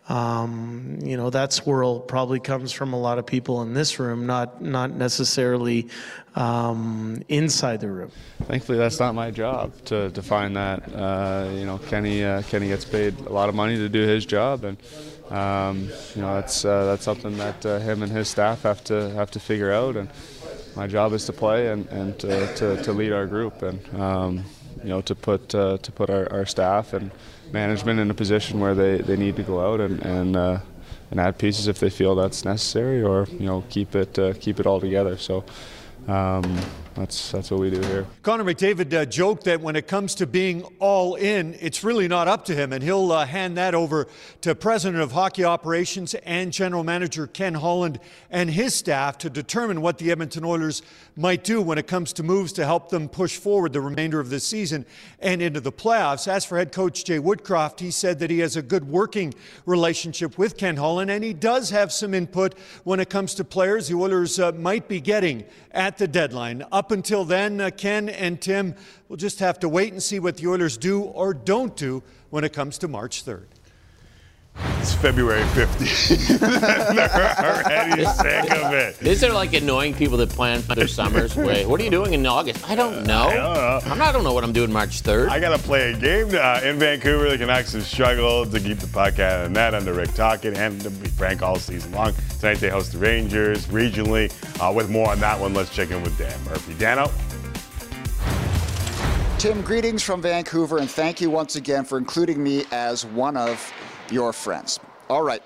Um, 0.07 0.99
you 1.01 1.17
know 1.17 1.31
that 1.31 1.51
swirl 1.51 1.99
probably 1.99 2.39
comes 2.39 2.71
from 2.71 2.93
a 2.93 2.99
lot 2.99 3.17
of 3.17 3.25
people 3.25 3.63
in 3.63 3.73
this 3.73 3.97
room, 3.97 4.27
not 4.27 4.61
not 4.61 4.91
necessarily 4.91 5.87
um, 6.35 7.23
inside 7.27 7.79
the 7.79 7.89
room. 7.89 8.11
Thankfully, 8.43 8.77
that's 8.77 8.99
not 8.99 9.15
my 9.15 9.31
job 9.31 9.73
to, 9.85 10.11
find 10.21 10.55
that. 10.57 10.93
Uh, 10.93 11.49
you 11.53 11.65
know, 11.65 11.79
Kenny 11.79 12.23
uh, 12.23 12.43
Kenny 12.43 12.67
gets 12.67 12.85
paid 12.85 13.19
a 13.21 13.33
lot 13.33 13.49
of 13.49 13.55
money 13.55 13.77
to 13.77 13.89
do 13.89 14.01
his 14.01 14.27
job, 14.27 14.63
and 14.63 14.77
um, 15.29 15.89
you 16.15 16.21
know 16.21 16.35
that's 16.35 16.65
uh, 16.65 16.85
that's 16.85 17.03
something 17.03 17.37
that 17.37 17.65
uh, 17.65 17.79
him 17.79 18.03
and 18.03 18.11
his 18.11 18.27
staff 18.27 18.63
have 18.63 18.83
to 18.85 19.09
have 19.11 19.31
to 19.31 19.39
figure 19.39 19.71
out. 19.71 19.95
And 19.95 20.09
my 20.75 20.87
job 20.87 21.13
is 21.13 21.25
to 21.25 21.33
play 21.33 21.69
and, 21.69 21.87
and 21.87 22.19
to, 22.19 22.53
to, 22.55 22.83
to 22.83 22.93
lead 22.93 23.11
our 23.11 23.25
group, 23.25 23.61
and 23.61 23.99
um, 23.99 24.45
you 24.83 24.89
know 24.89 25.01
to 25.01 25.15
put 25.15 25.55
uh, 25.55 25.77
to 25.77 25.91
put 25.91 26.09
our, 26.09 26.31
our 26.31 26.45
staff 26.45 26.93
and 26.93 27.11
management 27.51 27.99
in 27.99 28.09
a 28.11 28.13
position 28.13 28.59
where 28.59 28.75
they, 28.75 28.97
they 28.97 29.15
need 29.15 29.35
to 29.37 29.43
go 29.43 29.73
out 29.73 29.79
and 29.79 30.01
and, 30.05 30.35
uh, 30.35 30.59
and 31.11 31.19
add 31.19 31.37
pieces 31.37 31.67
if 31.67 31.79
they 31.79 31.89
feel 31.89 32.15
that's 32.15 32.45
necessary, 32.45 33.01
or 33.01 33.27
you 33.31 33.45
know 33.45 33.63
keep 33.69 33.95
it 33.95 34.39
keep 34.39 34.59
it 34.59 34.65
all 34.65 34.79
together. 34.79 35.17
So. 35.17 35.43
Um, 36.07 36.59
that's 36.95 37.31
that's 37.31 37.51
what 37.51 37.59
we 37.59 37.69
do 37.69 37.81
here. 37.81 38.07
Connor 38.23 38.43
McDavid 38.43 38.93
uh, 38.93 39.05
joked 39.05 39.43
that 39.43 39.61
when 39.61 39.75
it 39.75 39.87
comes 39.87 40.15
to 40.15 40.25
being 40.25 40.63
all 40.79 41.15
in, 41.15 41.55
it's 41.59 41.83
really 41.83 42.07
not 42.07 42.27
up 42.27 42.45
to 42.45 42.55
him, 42.55 42.71
and 42.71 42.81
he'll 42.81 43.11
uh, 43.11 43.25
hand 43.25 43.57
that 43.57 43.75
over 43.75 44.07
to 44.41 44.55
President 44.55 45.03
of 45.03 45.11
Hockey 45.11 45.43
Operations 45.43 46.13
and 46.13 46.53
General 46.53 46.83
Manager 46.83 47.27
Ken 47.27 47.53
Holland 47.53 47.99
and 48.31 48.49
his 48.49 48.73
staff 48.73 49.17
to 49.19 49.29
determine 49.29 49.81
what 49.81 49.97
the 49.97 50.11
Edmonton 50.11 50.45
Oilers 50.45 50.81
might 51.17 51.43
do 51.43 51.61
when 51.61 51.77
it 51.77 51.87
comes 51.87 52.13
to 52.13 52.23
moves 52.23 52.53
to 52.53 52.65
help 52.65 52.89
them 52.89 53.09
push 53.09 53.37
forward 53.37 53.73
the 53.73 53.81
remainder 53.81 54.19
of 54.19 54.29
the 54.29 54.39
season 54.39 54.85
and 55.19 55.41
into 55.41 55.59
the 55.59 55.71
playoffs. 55.71 56.27
As 56.27 56.45
for 56.45 56.57
head 56.57 56.71
coach 56.71 57.03
Jay 57.03 57.19
Woodcroft, 57.19 57.79
he 57.79 57.91
said 57.91 58.19
that 58.19 58.29
he 58.29 58.39
has 58.39 58.55
a 58.55 58.61
good 58.61 58.87
working 58.87 59.33
relationship 59.65 60.37
with 60.37 60.57
Ken 60.57 60.77
Holland, 60.77 61.11
and 61.11 61.23
he 61.23 61.33
does 61.33 61.69
have 61.71 61.91
some 61.91 62.13
input 62.13 62.57
when 62.83 62.99
it 62.99 63.09
comes 63.09 63.35
to 63.35 63.43
players 63.43 63.87
the 63.87 63.95
Oilers 63.95 64.39
uh, 64.39 64.51
might 64.53 64.87
be 64.87 65.01
getting 65.01 65.43
at 65.71 65.97
the 65.97 66.07
deadline. 66.07 66.63
Up 66.71 66.84
until 66.91 67.25
then, 67.25 67.61
uh, 67.61 67.69
Ken 67.69 68.09
and 68.09 68.41
Tim 68.41 68.75
will 69.07 69.17
just 69.17 69.39
have 69.39 69.59
to 69.59 69.69
wait 69.69 69.93
and 69.93 70.01
see 70.01 70.19
what 70.19 70.37
the 70.37 70.47
Oilers 70.47 70.77
do 70.77 71.01
or 71.01 71.33
don't 71.33 71.75
do 71.75 72.03
when 72.29 72.43
it 72.43 72.53
comes 72.53 72.77
to 72.79 72.87
March 72.87 73.25
3rd. 73.25 73.45
It's 74.57 74.93
February 74.93 75.41
15th. 75.41 76.39
They're 76.39 77.65
already 77.65 78.05
sick 78.05 78.51
of 78.51 78.71
it. 78.73 78.99
These 78.99 79.23
are 79.23 79.33
like 79.33 79.53
annoying 79.53 79.93
people 79.93 80.17
that 80.17 80.29
plan 80.29 80.61
their 80.61 80.87
summers. 80.87 81.35
Wait, 81.35 81.67
what 81.67 81.81
are 81.81 81.83
you 81.83 81.89
doing 81.89 82.13
in 82.13 82.25
August? 82.25 82.69
I 82.69 82.75
don't 82.75 83.03
know. 83.03 83.23
I 83.23 83.33
don't 83.33 83.53
know. 83.55 83.79
I'm 83.85 83.97
not, 83.97 84.09
I 84.09 84.11
don't 84.11 84.23
know 84.23 84.33
what 84.33 84.43
I'm 84.43 84.53
doing 84.53 84.71
March 84.71 85.01
3rd. 85.01 85.29
I 85.29 85.39
got 85.39 85.57
to 85.57 85.63
play 85.63 85.91
a 85.91 85.97
game 85.97 86.29
uh, 86.35 86.61
in 86.63 86.77
Vancouver. 86.77 87.29
The 87.29 87.37
Canucks 87.37 87.73
have 87.73 87.83
struggled 87.83 88.51
to 88.51 88.59
keep 88.59 88.77
the 88.77 88.87
puck 88.87 89.19
out 89.19 89.45
of 89.45 89.53
the 89.53 89.59
net 89.59 89.73
under 89.73 89.93
Rick 89.93 90.13
Tocchet 90.13 90.55
and 90.55 90.79
to 90.81 90.89
be 90.89 91.09
frank 91.09 91.41
all 91.41 91.57
season 91.57 91.91
long. 91.91 92.13
Tonight 92.39 92.59
they 92.59 92.69
host 92.69 92.93
the 92.93 92.99
Rangers 92.99 93.65
regionally. 93.67 94.31
Uh, 94.61 94.71
with 94.71 94.89
more 94.89 95.09
on 95.09 95.19
that 95.19 95.39
one, 95.39 95.53
let's 95.53 95.73
check 95.73 95.91
in 95.91 96.01
with 96.03 96.17
Dan 96.17 96.43
Murphy. 96.45 96.75
Dano? 96.75 97.11
Tim, 99.39 99.61
greetings 99.61 100.01
from 100.01 100.21
Vancouver, 100.21 100.77
and 100.77 100.89
thank 100.89 101.19
you 101.19 101.29
once 101.29 101.55
again 101.55 101.83
for 101.83 101.97
including 101.97 102.41
me 102.41 102.65
as 102.71 103.05
one 103.05 103.35
of 103.35 103.71
your 104.11 104.33
friends. 104.33 104.79
All 105.09 105.23
right. 105.23 105.41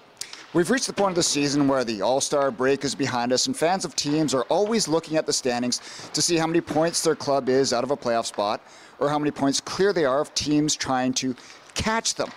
We've 0.51 0.71
reached 0.71 0.87
the 0.87 0.93
point 0.93 1.11
of 1.11 1.15
the 1.15 1.23
season 1.23 1.67
where 1.67 1.83
the 1.83 2.01
All 2.01 2.19
Star 2.19 2.49
break 2.49 2.83
is 2.83 2.95
behind 2.95 3.31
us, 3.31 3.45
and 3.45 3.55
fans 3.55 3.85
of 3.85 3.95
teams 3.95 4.33
are 4.33 4.43
always 4.43 4.87
looking 4.87 5.15
at 5.15 5.27
the 5.27 5.33
standings 5.33 5.79
to 6.11 6.23
see 6.23 6.37
how 6.37 6.47
many 6.47 6.59
points 6.59 7.03
their 7.03 7.15
club 7.15 7.49
is 7.49 7.71
out 7.71 7.83
of 7.83 7.91
a 7.91 7.97
playoff 7.97 8.25
spot 8.25 8.61
or 8.99 9.09
how 9.09 9.19
many 9.19 9.29
points 9.29 9.61
clear 9.61 9.93
they 9.93 10.05
are 10.05 10.21
of 10.21 10.33
teams 10.33 10.75
trying 10.75 11.13
to 11.13 11.35
catch 11.75 12.15
them. 12.15 12.29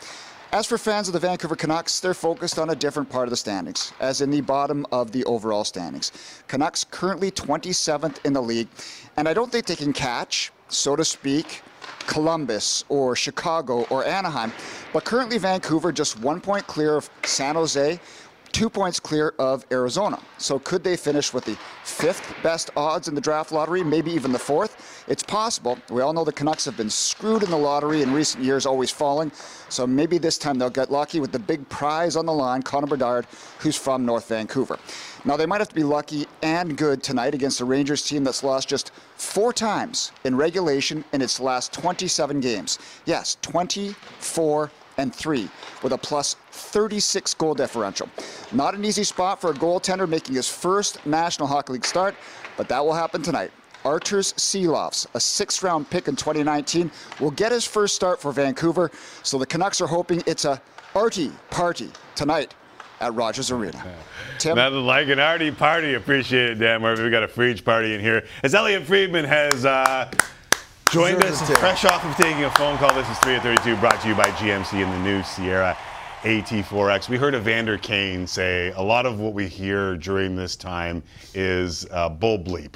As 0.53 0.67
for 0.67 0.77
fans 0.77 1.09
of 1.09 1.15
the 1.15 1.21
Vancouver 1.21 1.57
Canucks, 1.57 2.01
they're 2.01 2.13
focused 2.13 2.59
on 2.59 2.69
a 2.69 2.77
different 2.77 3.09
part 3.09 3.25
of 3.25 3.31
the 3.31 3.37
standings, 3.39 3.95
as 4.01 4.21
in 4.21 4.31
the 4.31 4.43
bottom 4.43 4.85
of 4.93 5.11
the 5.11 5.25
overall 5.25 5.65
standings. 5.65 6.13
Canucks 6.47 6.85
currently 6.85 7.31
27th 7.31 8.23
in 8.27 8.35
the 8.35 8.43
league, 8.43 8.69
and 9.17 9.27
I 9.27 9.33
don't 9.33 9.51
think 9.51 9.65
they 9.65 9.77
can 9.77 9.95
catch, 9.95 10.53
so 10.69 10.95
to 10.95 11.05
speak, 11.07 11.63
Columbus 12.07 12.85
or 12.89 13.17
Chicago 13.17 13.85
or 13.91 14.05
Anaheim. 14.05 14.53
But 14.93 15.05
currently, 15.05 15.39
Vancouver 15.39 15.93
just 15.93 16.19
one 16.21 16.41
point 16.41 16.67
clear 16.67 16.97
of 16.97 17.09
San 17.25 17.55
Jose, 17.55 17.99
two 18.53 18.71
points 18.71 19.01
clear 19.01 19.35
of 19.39 19.65
Arizona. 19.73 20.21
So 20.39 20.59
could 20.59 20.85
they 20.85 20.97
finish 20.97 21.33
with 21.33 21.45
the 21.45 21.57
fifth 21.85 22.35
best 22.43 22.71
odds 22.77 23.09
in 23.09 23.15
the 23.15 23.21
draft 23.21 23.51
lottery, 23.51 23.83
maybe 23.83 24.11
even 24.13 24.33
the 24.33 24.39
fourth? 24.39 25.05
It's 25.09 25.23
possible. 25.23 25.79
We 25.91 26.03
all 26.03 26.13
know 26.13 26.25
the 26.25 26.33
Canucks 26.33 26.65
have 26.67 26.77
been 26.77 26.91
screwed 26.91 27.43
in 27.43 27.51
the 27.51 27.59
lottery 27.59 28.03
in 28.03 28.13
recent 28.13 28.45
years, 28.45 28.67
always 28.67 28.91
falling. 28.91 29.33
So 29.69 29.87
maybe 29.87 30.19
this 30.19 30.39
time 30.39 30.59
they'll 30.59 30.71
get 30.71 30.93
lucky 30.93 31.19
with 31.19 31.33
the 31.33 31.39
big 31.39 31.69
prize 31.69 32.15
on 32.15 32.27
the 32.27 32.33
line, 32.33 32.63
Connor 32.63 32.87
Bedard, 32.87 33.27
who's 33.59 33.77
from 33.77 34.05
North 34.05 34.29
Vancouver. 34.29 34.79
Now, 35.25 35.37
they 35.37 35.47
might 35.47 35.61
have 35.61 35.69
to 35.69 35.75
be 35.75 35.85
lucky 35.85 36.27
and 36.43 36.77
good 36.77 37.03
tonight 37.03 37.35
against 37.35 37.61
a 37.61 37.65
Rangers 37.65 38.03
team 38.03 38.25
that's 38.25 38.43
lost 38.43 38.69
just 38.69 38.91
four 39.17 39.53
times 39.53 40.13
in 40.25 40.37
regulation 40.37 41.05
in 41.13 41.23
its 41.23 41.41
last 41.41 41.73
27 41.73 42.41
games. 42.41 42.79
Yes, 43.07 43.37
24 43.43 44.71
and 45.03 45.15
3 45.15 45.49
with 45.83 45.93
a 45.93 45.99
plus 45.99 46.37
36 46.53 47.35
goal 47.35 47.55
differential. 47.55 48.09
Not 48.53 48.75
an 48.75 48.85
easy 48.85 49.05
spot 49.05 49.41
for 49.41 49.51
a 49.51 49.55
goaltender 49.55 50.09
making 50.09 50.37
his 50.37 50.49
first 50.49 51.05
National 51.05 51.49
Hockey 51.49 51.75
League 51.75 51.85
start, 51.85 52.15
but 52.57 52.69
that 52.69 52.83
will 52.83 52.95
happen 52.95 53.23
tonight. 53.23 53.51
Arturs 53.85 54.33
Silovs, 54.35 55.09
a 55.15 55.21
sixth 55.21 55.63
round 55.65 55.91
pick 55.91 56.07
in 56.07 56.15
2019, 56.15 56.91
will 57.19 57.33
get 57.33 57.51
his 57.51 57.65
first 57.65 57.97
start 57.97 58.21
for 58.21 58.31
Vancouver, 58.31 58.93
so 59.25 59.39
the 59.39 59.47
Canucks 59.47 59.81
are 59.81 59.89
hoping 59.89 60.23
it's 60.25 60.45
a 60.45 60.63
arty 60.95 61.33
party 61.51 61.91
tonight 62.15 62.55
at 63.01 63.13
Rogers 63.15 63.51
Arena. 63.51 63.83
Tim? 64.39 64.55
Nothing 64.55 64.87
like 64.87 65.09
an 65.09 65.19
arty 65.19 65.51
party. 65.51 65.95
Appreciate 65.95 66.51
it, 66.51 66.55
Dan 66.57 66.81
Murphy. 66.81 67.03
We 67.03 67.11
got 67.11 67.25
a 67.25 67.29
Freege 67.29 67.65
party 67.65 67.95
in 67.95 68.01
here. 68.01 68.25
As 68.45 68.55
Elliot 68.55 68.85
Friedman 68.85 69.25
has 69.25 69.65
uh, 69.67 70.09
joined 70.93 71.25
us 71.25 71.41
fresh 71.59 71.87
off 71.87 72.05
of 72.05 72.15
taking 72.17 72.45
a 72.45 72.51
phone 72.51 72.77
call. 72.77 72.93
This 72.95 73.09
is 73.09 73.17
3 73.21 73.37
at 73.37 73.43
32 73.43 73.77
brought 73.77 73.99
to 74.03 74.09
you 74.09 74.15
by 74.15 74.25
GMC 74.33 74.85
and 74.85 74.93
the 74.93 74.99
new 74.99 75.23
Sierra 75.23 75.75
AT4X. 76.23 77.09
We 77.09 77.17
heard 77.17 77.35
Evander 77.35 77.79
Kane 77.79 78.27
say 78.27 78.73
a 78.77 78.83
lot 78.83 79.07
of 79.07 79.19
what 79.19 79.33
we 79.33 79.49
hear 79.49 79.97
during 79.97 80.37
this 80.37 80.55
time 80.55 81.03
is 81.33 81.87
uh, 81.93 82.11
bull 82.11 82.39
bleep. 82.39 82.75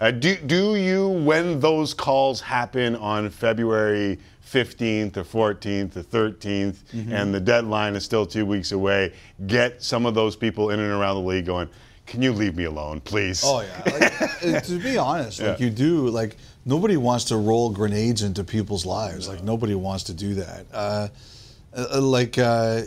Uh, 0.00 0.12
do, 0.12 0.36
do 0.36 0.76
you, 0.76 1.08
when 1.08 1.58
those 1.58 1.92
calls 1.92 2.40
happen 2.40 2.94
on 2.94 3.28
February 3.30 4.18
15th 4.48 5.16
or 5.16 5.24
14th 5.24 5.96
or 5.96 6.02
13th, 6.04 6.76
Mhm. 6.94 7.10
and 7.12 7.34
the 7.34 7.40
deadline 7.40 7.96
is 7.96 8.04
still 8.04 8.24
two 8.26 8.46
weeks 8.46 8.70
away, 8.70 9.12
get 9.48 9.82
some 9.82 10.06
of 10.06 10.14
those 10.14 10.36
people 10.36 10.70
in 10.70 10.78
and 10.78 10.92
around 10.92 11.16
the 11.16 11.28
league 11.28 11.46
going, 11.46 11.68
can 12.06 12.22
you 12.22 12.32
leave 12.32 12.54
me 12.54 12.62
alone, 12.64 13.00
please? 13.00 13.42
Oh 13.44 13.62
yeah. 13.62 14.10
Like, 14.44 14.62
to 14.66 14.78
be 14.78 14.96
honest, 14.96 15.40
like 15.40 15.58
Yeah. 15.58 15.64
you 15.66 15.70
do, 15.72 16.06
like 16.08 16.36
nobody 16.66 16.96
wants 16.96 17.24
to 17.26 17.36
roll 17.36 17.70
grenades 17.70 18.22
into 18.22 18.44
people's 18.44 18.84
lives. 18.84 19.28
Like 19.28 19.42
nobody 19.42 19.74
wants 19.74 20.04
to 20.04 20.12
do 20.12 20.34
that. 20.34 20.66
Uh, 20.72 21.08
uh, 21.74 22.00
like 22.00 22.36
uh, 22.36 22.82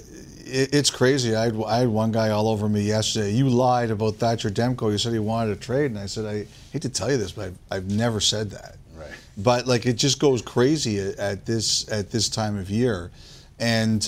it, 0.46 0.74
it's 0.74 0.92
crazy. 0.92 1.36
I 1.36 1.46
had, 1.46 1.64
I 1.66 1.78
had 1.80 1.88
one 1.88 2.12
guy 2.12 2.30
all 2.30 2.48
over 2.48 2.68
me 2.70 2.82
yesterday. 2.82 3.32
You 3.32 3.50
lied 3.50 3.90
about 3.90 4.16
Thatcher 4.16 4.50
Demko. 4.50 4.92
You 4.92 4.98
said 4.98 5.14
he 5.14 5.20
wanted 5.20 5.56
to 5.56 5.60
trade, 5.60 5.92
and 5.92 6.00
I 6.00 6.06
said 6.06 6.26
I 6.26 6.46
hate 6.72 6.82
to 6.84 6.90
tell 6.90 7.10
you 7.10 7.18
this, 7.18 7.32
but 7.32 7.46
I've, 7.46 7.58
I've 7.72 7.92
never 7.92 8.20
said 8.20 8.52
that. 8.52 8.76
Right. 8.96 9.10
But 9.38 9.66
like 9.66 9.86
it 9.86 9.94
just 9.94 10.20
goes 10.20 10.42
crazy 10.42 11.00
at, 11.00 11.18
at 11.18 11.46
this 11.46 11.90
at 11.92 12.12
this 12.12 12.30
time 12.30 12.58
of 12.58 12.70
year, 12.70 13.10
and 13.60 14.08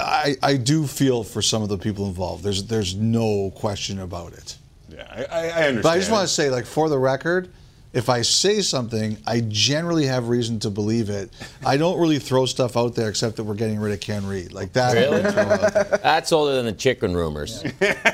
I 0.00 0.36
I 0.42 0.56
do 0.56 0.86
feel 0.86 1.22
for 1.22 1.42
some 1.42 1.62
of 1.62 1.68
the 1.68 1.78
people 1.78 2.06
involved. 2.06 2.42
There's 2.42 2.64
there's 2.64 2.96
no 2.96 3.52
question 3.54 4.00
about 4.00 4.32
it. 4.32 4.56
Yeah, 4.88 5.06
I, 5.10 5.24
I, 5.24 5.24
I 5.24 5.46
understand. 5.68 5.82
But 5.82 5.88
I 5.88 5.98
just 5.98 6.10
want 6.10 6.28
to 6.28 6.34
say, 6.34 6.50
like, 6.50 6.66
for 6.66 6.88
the 6.90 6.98
record, 6.98 7.50
if 7.92 8.08
I 8.08 8.22
say 8.22 8.62
something, 8.62 9.18
I 9.26 9.40
generally 9.48 10.06
have 10.06 10.28
reason 10.28 10.58
to 10.60 10.70
believe 10.70 11.10
it. 11.10 11.30
I 11.64 11.76
don't 11.76 12.00
really 12.00 12.18
throw 12.18 12.46
stuff 12.46 12.76
out 12.76 12.94
there 12.94 13.08
except 13.10 13.36
that 13.36 13.44
we're 13.44 13.54
getting 13.54 13.78
rid 13.78 13.92
of 13.92 14.00
Ken 14.00 14.26
Reid. 14.26 14.52
Like 14.52 14.72
that. 14.72 14.94
Really? 14.94 15.22
don't 15.22 15.32
throw 15.32 15.42
out 15.42 15.60
there. 15.74 16.00
That's 16.02 16.32
older 16.32 16.54
than 16.54 16.64
the 16.66 16.72
Chychrun 16.72 17.14
rumors. 17.14 17.62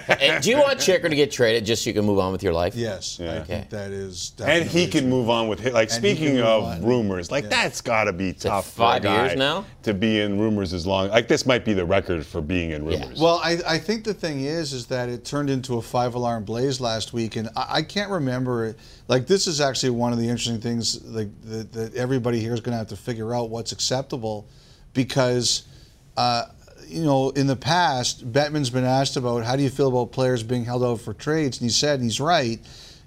And 0.08 0.42
do 0.42 0.50
you 0.50 0.58
want 0.58 0.80
Chychrun 0.80 1.10
to 1.10 1.16
get 1.16 1.30
traded 1.30 1.64
just 1.64 1.84
so 1.84 1.90
you 1.90 1.94
can 1.94 2.04
move 2.04 2.18
on 2.18 2.32
with 2.32 2.42
your 2.42 2.52
life? 2.52 2.74
Yes, 2.74 3.18
I 3.20 3.24
Okay. 3.38 3.44
think 3.44 3.70
that 3.70 3.90
is. 3.92 4.32
and 4.40 4.64
he 4.64 4.86
definitely 4.86 4.86
can 5.00 5.10
move 5.10 5.30
on 5.30 5.48
with 5.48 5.60
his, 5.60 5.72
like 5.72 5.88
And 5.90 5.96
speaking 5.96 6.40
of 6.40 6.64
on. 6.64 6.84
rumors 6.84 7.30
like 7.30 7.44
Yeah. 7.44 7.50
that's 7.50 7.80
got 7.80 8.04
to 8.04 8.12
be 8.12 8.32
tough 8.32 8.66
for 8.70 8.78
five 8.78 9.02
a 9.02 9.06
guy 9.06 9.26
years 9.26 9.38
now? 9.38 9.64
to 9.84 9.94
be 9.94 10.20
in 10.20 10.38
rumors 10.40 10.74
as 10.74 10.86
long 10.86 11.08
like 11.08 11.28
this 11.28 11.46
might 11.46 11.64
be 11.64 11.72
the 11.72 11.84
record 11.84 12.26
for 12.26 12.40
being 12.40 12.72
in 12.72 12.84
rumors 12.84 13.20
Well, 13.20 13.40
I, 13.44 13.58
I 13.66 13.78
think 13.78 14.04
the 14.04 14.12
thing 14.14 14.40
is, 14.40 14.72
is 14.72 14.86
that 14.86 15.08
it 15.08 15.24
turned 15.24 15.50
into 15.50 15.76
a 15.78 15.82
five-alarm 15.82 16.44
blaze 16.44 16.80
last 16.80 17.12
week, 17.12 17.36
and 17.36 17.48
I, 17.56 17.66
I 17.78 17.82
can't 17.82 18.10
remember. 18.10 18.66
it. 18.66 18.76
Like 19.06 19.26
this 19.26 19.46
is 19.46 19.60
actually 19.68 19.90
one 19.90 20.12
of 20.12 20.18
the 20.18 20.24
interesting 20.24 20.60
things 20.60 21.04
like 21.04 21.28
that, 21.42 21.72
that 21.72 21.94
everybody 21.94 22.40
here 22.40 22.54
is 22.54 22.60
going 22.60 22.72
to 22.72 22.78
have 22.78 22.88
to 22.88 22.96
figure 22.96 23.34
out 23.34 23.50
what's 23.50 23.72
acceptable, 23.72 24.48
because, 24.94 25.66
uh, 26.16 26.44
you 26.86 27.04
know, 27.04 27.30
in 27.30 27.46
the 27.46 27.56
past, 27.56 28.32
Bettman's 28.32 28.70
been 28.70 28.84
asked 28.84 29.16
about 29.16 29.44
how 29.44 29.56
do 29.56 29.62
you 29.62 29.70
feel 29.70 29.88
about 29.88 30.12
players 30.12 30.42
being 30.42 30.64
held 30.64 30.82
out 30.82 31.00
for 31.00 31.12
trades, 31.12 31.58
and 31.58 31.64
he 31.68 31.70
said, 31.70 32.00
and 32.00 32.04
he's 32.04 32.20
right. 32.20 32.58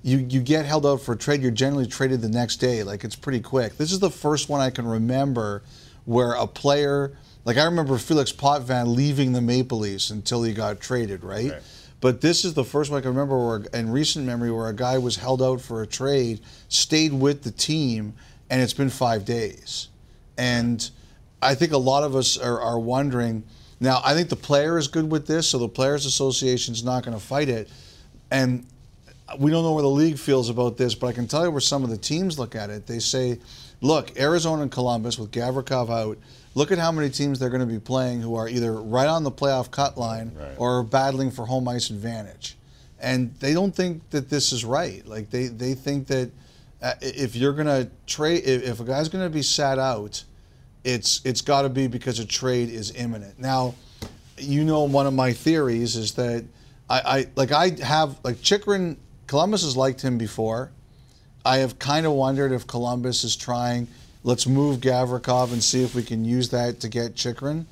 You, 0.04 0.18
you 0.18 0.42
get 0.42 0.66
held 0.66 0.86
out 0.86 1.02
for 1.02 1.14
a 1.14 1.18
trade, 1.18 1.42
you're 1.42 1.52
generally 1.52 1.86
traded 1.86 2.22
the 2.22 2.30
next 2.30 2.58
day. 2.58 2.84
Like 2.84 3.04
it's 3.04 3.16
pretty 3.16 3.40
quick. 3.40 3.78
This 3.78 3.92
is 3.92 4.00
the 4.00 4.10
first 4.10 4.50
one 4.50 4.60
I 4.60 4.72
can 4.72 4.88
remember 4.88 5.62
where 6.06 6.34
a 6.34 6.48
player, 6.48 7.16
like 7.46 7.58
I 7.58 7.66
remember 7.66 7.98
Felix 8.00 8.32
Potvin 8.32 8.96
leaving 8.96 9.34
the 9.34 9.42
Maple 9.42 9.78
Leafs 9.80 10.10
until 10.10 10.42
he 10.42 10.54
got 10.54 10.80
traded, 10.80 11.24
right? 11.24 11.52
But 12.02 12.22
this 12.22 12.44
is 12.44 12.56
the 12.56 12.64
first 12.64 12.90
one 12.92 12.98
I 12.98 13.02
can 13.02 13.12
remember 13.12 13.38
where, 13.38 13.62
in 13.74 13.92
recent 13.92 14.26
memory, 14.26 14.52
where 14.52 14.68
a 14.68 14.76
guy 14.76 14.98
was 14.98 15.18
held 15.18 15.42
out 15.42 15.62
for 15.62 15.84
a 15.84 15.88
trade, 15.88 16.42
stayed 16.68 17.14
with 17.14 17.44
the 17.44 17.52
team, 17.52 18.16
and 18.50 18.62
it's 18.62 18.74
been 18.74 18.90
five 18.90 19.24
days. 19.24 19.88
And 20.38 20.90
I 21.42 21.54
think 21.54 21.72
a 21.72 21.78
lot 21.78 22.04
of 22.04 22.16
us 22.16 22.38
are, 22.38 22.60
are 22.60 22.80
wondering. 22.80 23.44
Now, 23.80 24.02
I 24.04 24.16
think 24.16 24.30
the 24.30 24.36
player 24.36 24.80
is 24.80 24.88
good 24.88 25.12
with 25.12 25.28
this, 25.28 25.48
so 25.48 25.60
the 25.60 25.70
Players 25.70 26.08
Association 26.08 26.74
is 26.74 26.84
not 26.84 27.04
going 27.04 27.18
to 27.18 27.24
fight 27.24 27.50
it. 27.50 27.70
And 28.32 28.66
we 29.38 29.52
don't 29.52 29.64
know 29.64 29.74
where 29.74 29.84
the 29.84 29.90
league 29.90 30.18
feels 30.18 30.50
about 30.50 30.78
this, 30.78 30.96
but 30.96 31.08
I 31.08 31.14
can 31.14 31.28
tell 31.28 31.44
you 31.46 31.52
where 31.52 31.62
some 31.62 31.84
of 31.84 31.92
the 31.92 31.98
teams 31.98 32.40
look 32.40 32.56
at 32.56 32.72
it. 32.72 32.88
They 32.88 33.00
say, 33.00 33.40
look, 33.80 34.20
Arizona 34.20 34.64
and 34.64 34.72
Columbus 34.72 35.20
with 35.20 35.32
Gavrikov 35.32 35.90
out, 35.90 36.18
look 36.54 36.72
at 36.72 36.78
how 36.78 36.92
many 36.92 37.10
teams 37.10 37.40
they're 37.40 37.50
going 37.50 37.62
to 37.62 37.74
be 37.74 37.80
playing 37.80 38.22
who 38.22 38.36
are 38.36 38.48
either 38.48 38.74
right 38.74 39.08
on 39.08 39.24
the 39.24 39.32
playoff 39.32 39.72
cut 39.72 39.98
line 39.98 40.32
or 40.58 40.84
battling 40.84 41.32
for 41.32 41.46
home 41.46 41.68
ice 41.68 41.90
advantage. 41.90 42.58
And 43.00 43.34
they 43.40 43.54
don't 43.54 43.76
think 43.76 44.10
that 44.12 44.30
this 44.30 44.52
is 44.52 44.64
right. 44.64 45.06
Like 45.08 45.30
they, 45.30 45.48
they 45.48 45.74
think 45.74 46.08
that 46.08 46.32
uh, 46.82 46.94
if 47.02 47.36
you're 47.36 47.54
going 47.54 47.68
to 47.68 47.90
trade, 48.06 48.44
if, 48.46 48.64
if 48.64 48.80
a 48.80 48.84
guy's 48.84 49.10
going 49.10 49.24
to 49.24 49.30
be 49.30 49.42
sat 49.42 49.80
out, 49.80 50.24
it's 50.84 51.22
it's 51.24 51.42
got 51.42 51.62
to 51.62 51.70
be 51.70 51.88
because 51.88 52.20
a 52.20 52.26
trade 52.26 52.70
is 52.70 52.92
imminent. 52.96 53.40
Now, 53.40 53.76
you 54.38 54.64
know, 54.64 54.84
one 54.84 55.06
of 55.06 55.14
my 55.14 55.32
theories 55.32 55.96
is 55.96 56.14
that 56.14 56.44
I, 56.90 57.00
I 57.00 57.28
like 57.36 57.52
I 57.52 57.70
have 57.84 58.20
like 58.24 58.42
Chychrun. 58.42 58.98
Columbus 59.28 59.64
has 59.64 59.78
liked 59.78 60.02
him 60.02 60.18
before. 60.18 60.72
I 61.46 61.58
have 61.58 61.80
kind 61.80 62.06
of 62.06 62.14
wondered 62.14 62.52
if 62.52 62.68
Columbus 62.68 63.24
is 63.24 63.36
trying. 63.36 63.88
Let's 64.24 64.46
move 64.46 64.80
Gavrikov 64.80 65.52
and 65.52 65.64
see 65.64 65.84
if 65.84 65.96
we 65.96 66.04
can 66.04 66.26
use 66.26 66.50
that 66.50 66.80
to 66.82 66.90
get 66.90 67.16
Chychrun. 67.16 67.66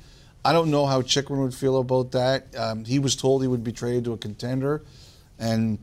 I 0.44 0.52
don't 0.52 0.70
know 0.70 0.86
how 0.86 1.02
Chychrun 1.02 1.40
would 1.42 1.54
feel 1.54 1.78
about 1.78 2.12
that. 2.12 2.46
Um, 2.56 2.84
he 2.84 2.98
was 2.98 3.14
told 3.14 3.42
he 3.42 3.48
would 3.48 3.62
be 3.62 3.72
traded 3.72 4.04
to 4.04 4.14
a 4.14 4.18
contender, 4.18 4.82
and 5.38 5.78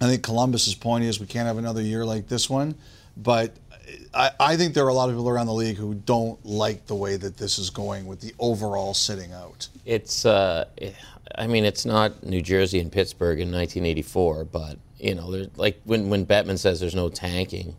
I 0.00 0.06
think 0.06 0.22
Columbus's 0.22 0.74
point 0.74 1.04
is 1.04 1.20
we 1.20 1.26
can't 1.26 1.46
have 1.46 1.58
another 1.58 1.82
year 1.82 2.04
like 2.04 2.26
this 2.26 2.48
one. 2.48 2.74
But 3.16 3.52
I, 4.14 4.30
I 4.40 4.56
think 4.56 4.74
there 4.74 4.84
are 4.84 4.88
a 4.88 4.94
lot 4.94 5.10
of 5.10 5.14
people 5.14 5.28
around 5.28 5.46
the 5.46 5.54
league 5.54 5.76
who 5.76 5.94
don't 5.94 6.44
like 6.44 6.86
the 6.86 6.94
way 6.94 7.16
that 7.16 7.36
this 7.36 7.58
is 7.58 7.70
going 7.70 8.06
with 8.06 8.20
the 8.20 8.34
overall 8.38 8.94
sitting 8.94 9.32
out. 9.32 9.68
It's, 9.84 10.24
uh, 10.24 10.66
I 11.36 11.46
mean, 11.46 11.64
it's 11.64 11.84
not 11.84 12.24
New 12.24 12.42
Jersey 12.42 12.80
and 12.80 12.90
Pittsburgh 12.90 13.40
in 13.40 13.52
1984, 13.52 14.44
but 14.44 14.78
you 14.98 15.14
know, 15.14 15.46
like 15.56 15.80
when 15.84 16.10
when 16.10 16.26
Bettman 16.26 16.58
says 16.58 16.80
there's 16.80 16.94
no 16.94 17.08
tanking, 17.08 17.74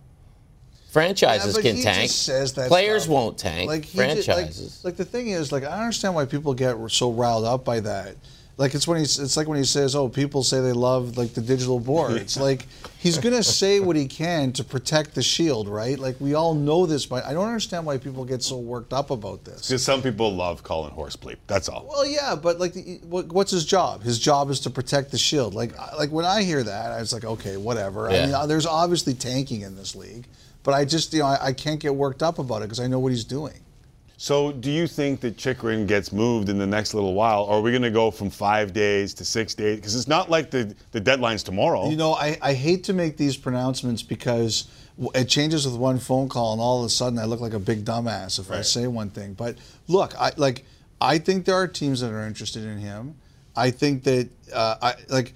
franchises 0.91 1.55
Yeah, 1.55 1.61
can 1.61 1.75
he 1.77 1.83
tank. 1.83 2.09
just 2.11 2.23
says 2.23 2.53
that 2.53 2.67
Players 2.67 3.03
stuff. 3.03 3.13
won't 3.13 3.37
tank. 3.37 3.67
Like 3.69 3.85
he 3.85 3.97
just- 3.97 4.27
like- 4.27 4.37
franchises. 4.37 4.79
like, 4.83 4.97
the 4.97 5.05
thing 5.05 5.29
is, 5.29 5.51
like 5.51 5.63
I 5.63 5.79
understand 5.79 6.15
why 6.15 6.25
people 6.25 6.53
get 6.53 6.75
so 6.89 7.11
riled 7.11 7.45
up 7.45 7.63
by 7.65 7.79
that. 7.81 8.15
Like 8.57 8.75
it's 8.75 8.87
when 8.87 8.99
he's, 8.99 9.17
it's 9.17 9.37
like 9.37 9.47
when 9.47 9.57
he 9.57 9.63
says, 9.63 9.95
"Oh, 9.95 10.07
people 10.07 10.43
say 10.43 10.59
they 10.59 10.73
love 10.73 11.17
like 11.17 11.33
the 11.33 11.41
digital 11.41 11.79
board." 11.79 12.11
It's 12.17 12.37
like 12.49 12.67
he's 12.99 13.17
gonna 13.17 13.41
say 13.41 13.79
what 13.79 13.95
he 13.95 14.05
can 14.05 14.51
to 14.51 14.63
protect 14.63 15.15
the 15.15 15.23
shield, 15.23 15.67
right? 15.67 15.97
Like 15.97 16.17
we 16.19 16.35
all 16.35 16.53
know 16.53 16.85
this, 16.85 17.07
but 17.07 17.25
I 17.25 17.33
don't 17.33 17.47
understand 17.47 17.87
why 17.87 17.97
people 17.97 18.23
get 18.23 18.43
so 18.43 18.57
worked 18.59 18.93
up 18.93 19.09
about 19.09 19.45
this. 19.45 19.67
because 19.67 19.81
some 19.83 20.03
people 20.03 20.35
love 20.35 20.61
calling 20.61 20.91
horse 20.91 21.15
bleep 21.15 21.37
that's 21.47 21.69
all 21.69 21.87
Well, 21.89 22.05
yeah, 22.05 22.35
but 22.35 22.59
like, 22.59 22.73
the, 22.73 22.99
what's 23.09 23.51
his 23.51 23.65
job? 23.65 24.03
His 24.03 24.19
job 24.19 24.51
is 24.51 24.59
to 24.59 24.69
protect 24.69 25.09
the 25.11 25.17
shield. 25.17 25.55
Like, 25.55 25.71
like 25.97 26.11
when 26.11 26.25
I 26.25 26.43
hear 26.43 26.61
that, 26.61 26.91
I 26.91 26.99
was 26.99 27.13
like, 27.13 27.23
okay, 27.25 27.57
whatever. 27.57 28.09
I 28.11 28.25
mean, 28.25 28.35
uh, 28.35 28.45
there's 28.45 28.67
obviously 28.67 29.15
tanking 29.15 29.61
in 29.61 29.75
this 29.75 29.95
league, 29.95 30.27
but 30.63 30.73
I 30.73 30.85
just, 30.85 31.13
you 31.13 31.19
know, 31.19 31.25
I, 31.25 31.47
I 31.47 31.53
can't 31.53 31.79
get 31.79 31.95
worked 31.95 32.23
up 32.23 32.39
about 32.39 32.57
it 32.57 32.65
because 32.65 32.79
I 32.79 32.87
know 32.87 32.99
what 32.99 33.11
he's 33.11 33.23
doing. 33.23 33.59
So, 34.17 34.51
do 34.51 34.69
you 34.69 34.85
think 34.85 35.19
that 35.21 35.35
Chychrun 35.35 35.87
gets 35.87 36.11
moved 36.11 36.49
in 36.49 36.59
the 36.59 36.67
next 36.67 36.93
little 36.93 37.15
while, 37.15 37.41
or 37.45 37.57
are 37.57 37.61
we 37.61 37.71
going 37.71 37.81
to 37.81 37.89
go 37.89 38.11
from 38.11 38.29
five 38.29 38.71
days 38.71 39.15
to 39.15 39.25
six 39.25 39.55
days? 39.55 39.77
Because 39.77 39.95
it's 39.95 40.07
not 40.07 40.29
like 40.29 40.51
the, 40.51 40.75
the 40.91 40.99
deadline's 40.99 41.41
tomorrow. 41.41 41.89
You 41.89 41.97
know, 41.97 42.13
I, 42.13 42.37
I 42.39 42.53
hate 42.53 42.83
to 42.83 42.93
make 42.93 43.17
these 43.17 43.35
pronouncements 43.35 44.03
because 44.03 44.67
it 45.15 45.25
changes 45.25 45.65
with 45.65 45.75
one 45.75 45.97
phone 45.97 46.29
call, 46.29 46.53
and 46.53 46.61
all 46.61 46.81
of 46.81 46.85
a 46.85 46.89
sudden 46.89 47.17
I 47.17 47.25
look 47.25 47.39
like 47.39 47.53
a 47.53 47.59
big 47.59 47.83
dumbass 47.83 48.37
if 48.37 48.51
I 48.51 48.61
say 48.61 48.85
one 48.85 49.09
thing. 49.09 49.33
But 49.33 49.57
look, 49.87 50.13
I 50.19 50.31
like 50.37 50.65
I 51.01 51.17
think 51.17 51.45
there 51.45 51.55
are 51.55 51.67
teams 51.67 52.01
that 52.01 52.11
are 52.11 52.27
interested 52.27 52.63
in 52.63 52.77
him. 52.77 53.15
I 53.55 53.71
think 53.71 54.03
that 54.03 54.29
uh, 54.53 54.75
I 54.81 54.93
like 55.09 55.33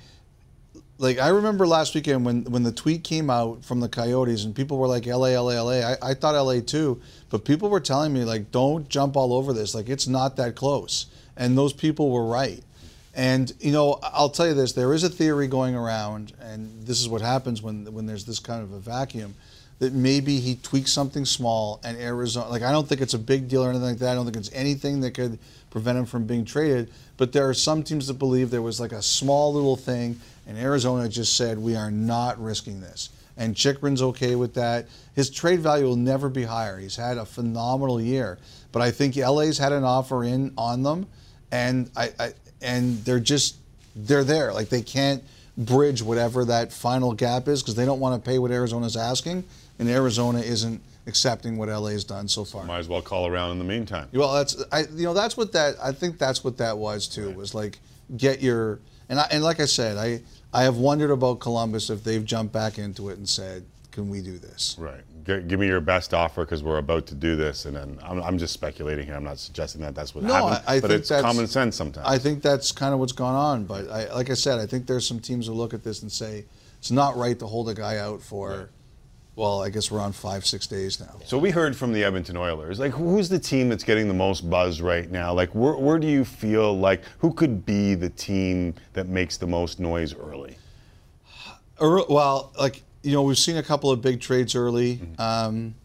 like 0.97 1.19
I 1.19 1.29
remember 1.29 1.67
last 1.67 1.93
weekend 1.93 2.25
when 2.25 2.43
when 2.45 2.63
the 2.63 2.71
tweet 2.71 3.03
came 3.03 3.29
out 3.29 3.63
from 3.63 3.79
the 3.79 3.89
Coyotes 3.89 4.45
and 4.45 4.55
people 4.55 4.77
were 4.77 4.87
like 4.87 5.05
LA 5.05 5.39
LA 5.39 5.61
LA. 5.61 5.91
I, 5.91 5.97
I 6.01 6.13
thought 6.13 6.35
LA 6.35 6.61
too, 6.61 7.01
but 7.29 7.43
people 7.43 7.69
were 7.69 7.79
telling 7.79 8.13
me 8.13 8.23
like 8.23 8.51
don't 8.51 8.87
jump 8.87 9.17
all 9.17 9.33
over 9.33 9.51
this. 9.51 9.75
Like 9.75 9.89
it's 9.89 10.07
not 10.07 10.37
that 10.37 10.55
close, 10.55 11.07
and 11.35 11.57
those 11.57 11.73
people 11.73 12.11
were 12.11 12.25
right. 12.25 12.63
And 13.13 13.51
you 13.59 13.71
know, 13.71 13.99
I'll 14.03 14.29
tell 14.29 14.47
you 14.47 14.53
this: 14.53 14.73
there 14.73 14.93
is 14.93 15.03
a 15.03 15.09
theory 15.09 15.47
going 15.47 15.75
around, 15.75 16.33
and 16.39 16.85
this 16.85 17.01
is 17.01 17.09
what 17.09 17.21
happens 17.21 17.61
when 17.61 17.91
when 17.93 18.05
there's 18.05 18.25
this 18.25 18.39
kind 18.39 18.63
of 18.63 18.71
a 18.71 18.79
vacuum. 18.79 19.35
That 19.79 19.91
maybe 19.91 20.39
he 20.39 20.55
tweaks 20.55 20.93
something 20.93 21.25
small, 21.25 21.81
and 21.83 21.97
Arizona. 21.97 22.49
Like 22.49 22.61
I 22.61 22.71
don't 22.71 22.87
think 22.87 23.01
it's 23.01 23.13
a 23.13 23.19
big 23.19 23.49
deal 23.49 23.65
or 23.65 23.69
anything 23.69 23.89
like 23.89 23.97
that. 23.99 24.11
I 24.11 24.15
don't 24.15 24.23
think 24.23 24.37
it's 24.37 24.51
anything 24.53 25.01
that 25.01 25.11
could 25.11 25.37
prevent 25.69 25.97
him 25.97 26.05
from 26.05 26.25
being 26.25 26.45
traded. 26.45 26.89
But 27.17 27.33
there 27.33 27.49
are 27.49 27.53
some 27.53 27.83
teams 27.83 28.07
that 28.07 28.13
believe 28.13 28.49
there 28.49 28.61
was 28.61 28.79
like 28.79 28.93
a 28.93 29.01
small 29.01 29.53
little 29.53 29.75
thing, 29.75 30.19
and 30.47 30.57
Arizona 30.57 31.09
just 31.09 31.35
said 31.35 31.57
we 31.57 31.75
are 31.75 31.91
not 31.91 32.41
risking 32.41 32.81
this. 32.81 33.09
And 33.37 33.55
Chychrun's 33.55 34.01
okay 34.01 34.35
with 34.35 34.53
that. 34.53 34.87
His 35.13 35.29
trade 35.29 35.59
value 35.59 35.85
will 35.85 35.97
never 35.97 36.29
be 36.29 36.43
higher. 36.43 36.77
He's 36.77 36.95
had 36.95 37.17
a 37.17 37.25
phenomenal 37.25 37.99
year, 37.99 38.37
but 38.71 38.81
I 38.81 38.91
think 38.91 39.15
LA's 39.15 39.57
had 39.57 39.73
an 39.73 39.83
offer 39.83 40.23
in 40.23 40.53
on 40.57 40.83
them, 40.83 41.07
and 41.51 41.89
I, 41.95 42.11
I 42.19 42.33
and 42.61 43.03
they're 43.03 43.19
just 43.19 43.57
they're 43.95 44.23
there. 44.23 44.53
Like 44.53 44.69
they 44.69 44.81
can't 44.81 45.23
bridge 45.57 46.01
whatever 46.01 46.45
that 46.45 46.73
final 46.73 47.13
gap 47.13 47.47
is 47.47 47.61
because 47.61 47.75
they 47.75 47.85
don't 47.85 47.99
want 47.99 48.21
to 48.21 48.29
pay 48.29 48.39
what 48.39 48.51
Arizona's 48.51 48.97
asking, 48.97 49.43
and 49.79 49.89
Arizona 49.89 50.39
isn't 50.39 50.81
accepting 51.07 51.57
what 51.57 51.69
LA's 51.69 52.03
done 52.03 52.27
so 52.27 52.43
far. 52.43 52.65
Might 52.65 52.79
as 52.79 52.87
well 52.87 53.01
call 53.01 53.27
around 53.27 53.51
in 53.51 53.59
the 53.59 53.65
meantime. 53.65 54.07
Well, 54.13 54.33
that's 54.33 54.61
I 54.71 54.81
you 54.93 55.03
know 55.03 55.13
that's 55.13 55.37
what 55.37 55.51
that 55.53 55.75
I 55.81 55.91
think 55.91 56.17
that's 56.17 56.43
what 56.43 56.57
that 56.57 56.77
was 56.77 57.07
too 57.07 57.31
was 57.31 57.53
like 57.53 57.79
get 58.17 58.41
your 58.41 58.79
and 59.09 59.19
I, 59.19 59.27
and 59.31 59.43
like 59.43 59.59
I 59.59 59.65
said 59.65 59.97
I 59.97 60.21
I 60.56 60.64
have 60.64 60.78
wondered 60.78 61.12
about 61.12 61.39
Columbus 61.41 61.89
if 61.89 62.03
they've 62.03 62.24
jumped 62.24 62.53
back 62.53 62.78
into 62.80 63.10
it 63.10 63.18
and 63.18 63.28
said 63.28 63.66
can 63.91 64.10
we 64.10 64.22
do 64.22 64.38
this 64.38 64.76
Right. 64.78 65.01
G- 65.26 65.41
give 65.47 65.60
me 65.60 65.68
your 65.68 65.82
best 65.82 66.14
offer 66.14 66.45
because 66.45 66.62
we're 66.64 66.78
about 66.78 67.08
to 67.08 67.16
do 67.16 67.36
this, 67.36 67.66
and 67.66 67.76
then 67.76 67.97
I'm, 68.03 68.22
I'm 68.22 68.38
just 68.38 68.53
speculating 68.53 69.06
here. 69.08 69.16
I'm 69.16 69.24
not 69.24 69.39
suggesting 69.39 69.82
that 69.82 69.95
that's 69.95 70.14
what 70.14 70.24
No, 70.24 70.34
happened, 70.34 70.64
I, 70.68 70.76
I 70.76 70.80
but 70.82 70.89
think 70.89 70.99
it's 70.99 71.10
that's 71.10 71.24
common 71.24 71.47
sense 71.47 71.76
sometimes. 71.76 72.06
I 72.08 72.18
think 72.20 72.41
that's 72.43 72.72
kind 72.72 72.93
of 72.93 72.99
what's 72.99 73.12
gone 73.14 73.34
on. 73.36 73.66
But 73.66 73.89
I, 73.89 74.14
like 74.14 74.30
I 74.30 74.36
said, 74.36 74.60
I 74.60 74.66
think 74.68 74.86
there's 74.86 75.08
some 75.08 75.20
teams 75.20 75.47
who 75.47 75.53
look 75.53 75.74
at 75.74 75.84
this 75.84 76.01
and 76.03 76.12
say 76.12 76.45
it's 76.78 76.91
not 76.91 77.18
right 77.18 77.39
to 77.39 77.47
hold 77.47 77.70
a 77.70 77.74
guy 77.74 77.97
out 77.97 78.22
for 78.22 78.70
well, 79.36 79.61
I 79.61 79.69
guess 79.69 79.91
we're 79.91 79.99
on 79.99 80.13
five, 80.13 80.45
six 80.45 80.65
days 80.65 80.99
now. 80.99 81.19
So 81.25 81.38
we 81.38 81.51
heard 81.51 81.75
from 81.75 81.91
the 81.91 82.03
Edmonton 82.03 82.38
Oilers. 82.38 82.79
Like, 82.79 82.93
who's 82.93 83.27
the 83.27 83.39
team 83.39 83.67
that's 83.69 83.83
getting 83.83 84.07
the 84.07 84.13
most 84.13 84.49
buzz 84.49 84.81
right 84.81 85.09
now? 85.11 85.33
Like, 85.33 85.49
where, 85.53 85.75
where 85.75 85.99
do 85.99 86.07
you 86.07 86.23
feel 86.23 86.77
like 86.77 87.03
who 87.19 87.33
could 87.33 87.65
be 87.65 87.95
the 87.95 88.09
team 88.09 88.73
that 88.93 89.07
makes 89.07 89.38
the 89.38 89.47
most 89.47 89.79
noise 89.79 90.13
early? 90.15 90.57
Well, 91.79 92.53
like 92.57 92.83
you 93.03 93.11
know, 93.11 93.23
we've 93.23 93.38
seen 93.38 93.57
a 93.57 93.63
couple 93.63 93.91
of 93.91 94.01
big 94.01 94.21
trades 94.21 94.55
early. 94.55 94.99
Um, 95.19 95.75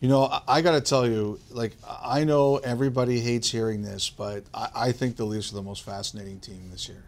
you 0.00 0.08
know, 0.08 0.24
I, 0.24 0.42
I 0.48 0.60
got 0.60 0.72
to 0.72 0.80
tell 0.80 1.06
you, 1.06 1.38
like 1.50 1.76
I 2.02 2.24
know 2.24 2.56
everybody 2.58 3.20
hates 3.20 3.50
hearing 3.50 3.82
this, 3.82 4.10
but 4.10 4.44
I, 4.52 4.68
I 4.74 4.92
think 4.92 5.16
the 5.16 5.24
Leafs 5.24 5.52
are 5.52 5.54
the 5.54 5.62
most 5.62 5.82
fascinating 5.84 6.40
team 6.40 6.68
this 6.70 6.88
year. 6.88 7.02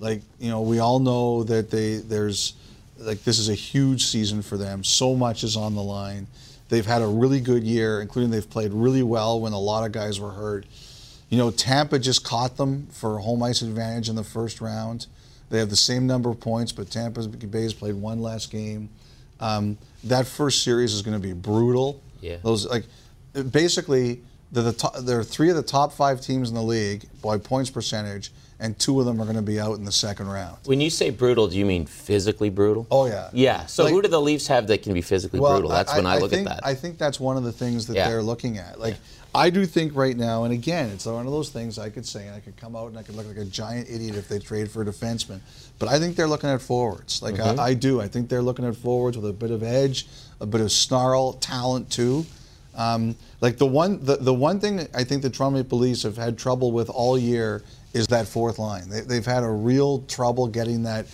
Like 0.00 0.22
you 0.40 0.48
know, 0.50 0.62
we 0.62 0.78
all 0.80 0.98
know 0.98 1.44
that 1.44 1.70
they 1.70 1.96
there's 1.96 2.54
like 2.98 3.24
this 3.24 3.38
is 3.38 3.48
a 3.48 3.54
huge 3.54 4.06
season 4.06 4.42
for 4.42 4.56
them. 4.56 4.84
So 4.84 5.14
much 5.14 5.44
is 5.44 5.56
on 5.56 5.74
the 5.74 5.82
line. 5.82 6.26
They've 6.68 6.86
had 6.86 7.02
a 7.02 7.06
really 7.06 7.40
good 7.40 7.64
year, 7.64 8.00
including 8.00 8.30
they've 8.30 8.48
played 8.48 8.72
really 8.72 9.02
well 9.02 9.40
when 9.40 9.52
a 9.52 9.58
lot 9.58 9.84
of 9.84 9.92
guys 9.92 10.18
were 10.18 10.30
hurt. 10.30 10.64
You 11.28 11.38
know, 11.38 11.50
Tampa 11.50 11.98
just 11.98 12.24
caught 12.24 12.56
them 12.56 12.86
for 12.92 13.18
home 13.18 13.42
ice 13.42 13.62
advantage 13.62 14.08
in 14.08 14.16
the 14.16 14.24
first 14.24 14.60
round. 14.60 15.06
They 15.50 15.58
have 15.58 15.70
the 15.70 15.76
same 15.76 16.06
number 16.06 16.30
of 16.30 16.40
points, 16.40 16.72
but 16.72 16.90
Tampa 16.90 17.26
Bay's 17.28 17.74
played 17.74 17.94
one 17.94 18.22
last 18.22 18.50
game. 18.50 18.88
Um, 19.38 19.76
that 20.04 20.26
first 20.26 20.62
series 20.62 20.94
is 20.94 21.02
going 21.02 21.20
to 21.20 21.26
be 21.26 21.34
brutal. 21.34 22.00
Yeah. 22.20 22.36
Those 22.42 22.66
like 22.66 22.84
basically 23.50 24.22
they're 24.52 24.62
the 24.62 24.72
top, 24.72 24.96
there 24.98 25.18
are 25.18 25.24
three 25.24 25.50
of 25.50 25.56
the 25.56 25.62
top 25.62 25.92
five 25.92 26.20
teams 26.20 26.48
in 26.48 26.54
the 26.54 26.62
league 26.62 27.04
by 27.22 27.38
points 27.38 27.70
percentage, 27.70 28.30
and 28.62 28.78
two 28.78 29.00
of 29.00 29.06
them 29.06 29.20
are 29.20 29.24
going 29.24 29.36
to 29.36 29.42
be 29.42 29.58
out 29.60 29.76
in 29.76 29.84
the 29.84 29.92
second 29.92 30.28
round. 30.28 30.56
When 30.64 30.80
you 30.80 30.88
say 30.88 31.10
brutal, 31.10 31.48
do 31.48 31.58
you 31.58 31.66
mean 31.66 31.84
physically 31.84 32.48
brutal? 32.48 32.86
Oh 32.90 33.06
yeah. 33.06 33.28
Yeah. 33.32 33.66
So 33.66 33.82
Like- 33.84 33.92
who 33.92 34.00
do 34.02 34.08
the 34.08 34.20
Leafs 34.20 34.46
have 34.46 34.68
that 34.68 34.82
can 34.82 34.94
be 34.94 35.02
physically 35.02 35.40
brutal? 35.40 35.68
That's 35.68 35.94
when 35.94 36.06
I, 36.06 36.18
look 36.18 36.30
think, 36.30 36.48
at 36.48 36.56
that. 36.62 36.66
I 36.66 36.74
think 36.74 36.96
that's 36.96 37.18
one 37.18 37.36
of 37.36 37.42
the 37.42 37.52
things 37.52 37.88
that 37.88 37.96
Yeah. 37.96 38.08
they're 38.08 38.22
looking 38.22 38.58
at. 38.58 38.78
Like, 38.80 38.96
I 39.34 39.50
do 39.50 39.66
think 39.66 39.96
right 39.96 40.16
now, 40.16 40.44
and 40.44 40.52
again, 40.52 40.90
it's 40.90 41.06
one 41.06 41.26
of 41.26 41.32
those 41.32 41.48
things 41.48 41.78
I 41.78 41.90
could 41.90 42.06
say, 42.06 42.26
and 42.26 42.36
I 42.36 42.40
could 42.40 42.56
come 42.56 42.76
out 42.76 42.88
and 42.88 42.98
I 42.98 43.02
could 43.02 43.16
look 43.16 43.26
like 43.26 43.38
a 43.38 43.44
giant 43.46 43.88
idiot 43.90 44.14
if 44.14 44.28
they 44.28 44.38
trade 44.38 44.70
for 44.70 44.82
a 44.82 44.84
defenseman. 44.84 45.40
But 45.80 45.88
I 45.88 45.98
think 45.98 46.14
they're 46.16 46.28
looking 46.28 46.50
at 46.50 46.60
forwards. 46.62 47.20
Like, 47.22 47.36
Mhm. 47.36 47.58
I, 47.58 47.68
I 47.70 47.74
do. 47.74 48.00
I 48.00 48.06
think 48.08 48.28
they're 48.28 48.42
looking 48.42 48.64
at 48.66 48.76
forwards 48.76 49.16
with 49.18 49.28
a 49.28 49.32
bit 49.32 49.50
of 49.50 49.62
edge, 49.62 50.06
a 50.40 50.46
bit 50.46 50.60
of 50.60 50.70
snarl, 50.70 51.32
talent 51.34 51.90
too. 51.90 52.26
Um, 52.74 53.16
like 53.40 53.58
the 53.58 53.66
one, 53.66 54.02
the, 54.04 54.16
the 54.16 54.32
one 54.32 54.60
thing 54.60 54.86
I 54.94 55.04
think 55.04 55.22
the 55.22 55.30
Toronto 55.30 55.58
Maple 55.58 55.78
Leafs 55.78 56.04
have 56.04 56.16
had 56.16 56.38
trouble 56.38 56.70
with 56.72 56.88
all 56.88 57.18
year 57.18 57.62
is 57.92 58.06
that 58.08 58.26
fourth 58.26 58.58
line. 58.58 58.88
They, 58.88 59.00
they've 59.00 59.26
had 59.26 59.42
a 59.42 59.50
real 59.50 60.02
trouble 60.02 60.46
getting 60.46 60.82
that 60.84 61.06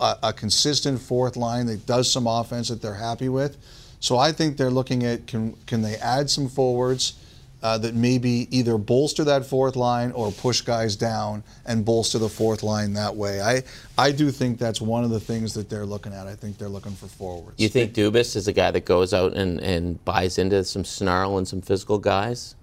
uh, 0.00 0.16
a 0.22 0.32
consistent 0.32 1.00
fourth 1.00 1.36
line 1.36 1.66
that 1.66 1.86
does 1.86 2.10
some 2.10 2.26
offense 2.26 2.68
that 2.68 2.82
they're 2.82 2.94
happy 2.94 3.28
with. 3.28 3.56
So 4.00 4.18
I 4.18 4.32
think 4.32 4.56
they're 4.56 4.70
looking 4.70 5.04
at 5.04 5.26
can 5.26 5.54
can 5.66 5.82
they 5.82 5.96
add 5.96 6.28
some 6.28 6.48
forwards 6.48 7.14
uh, 7.62 7.78
that 7.78 7.94
maybe 7.94 8.46
either 8.50 8.76
bolster 8.76 9.24
that 9.24 9.46
fourth 9.46 9.74
line 9.74 10.12
or 10.12 10.30
push 10.30 10.60
guys 10.60 10.96
down 10.96 11.42
and 11.64 11.82
bolster 11.82 12.18
the 12.18 12.28
fourth 12.28 12.62
line 12.62 12.92
that 12.92 13.16
way. 13.16 13.40
I 13.40 13.62
I 13.96 14.12
do 14.12 14.30
think 14.30 14.58
that's 14.58 14.80
one 14.80 15.04
of 15.04 15.10
the 15.10 15.20
things 15.20 15.54
that 15.54 15.70
they're 15.70 15.86
looking 15.86 16.12
at. 16.12 16.26
I 16.26 16.34
think 16.34 16.58
they're 16.58 16.68
looking 16.68 16.92
for 16.92 17.06
forwards. 17.06 17.58
you 17.58 17.70
think 17.70 17.94
Dubas 17.94 18.36
is 18.36 18.46
a 18.46 18.52
guy 18.52 18.70
that 18.70 18.84
goes 18.84 19.14
out 19.14 19.32
and, 19.32 19.60
and 19.60 20.04
buys 20.04 20.36
into 20.36 20.62
some 20.64 20.84
snarl 20.84 21.38
and 21.38 21.48
some 21.48 21.62
physical 21.62 21.98
guys? 21.98 22.54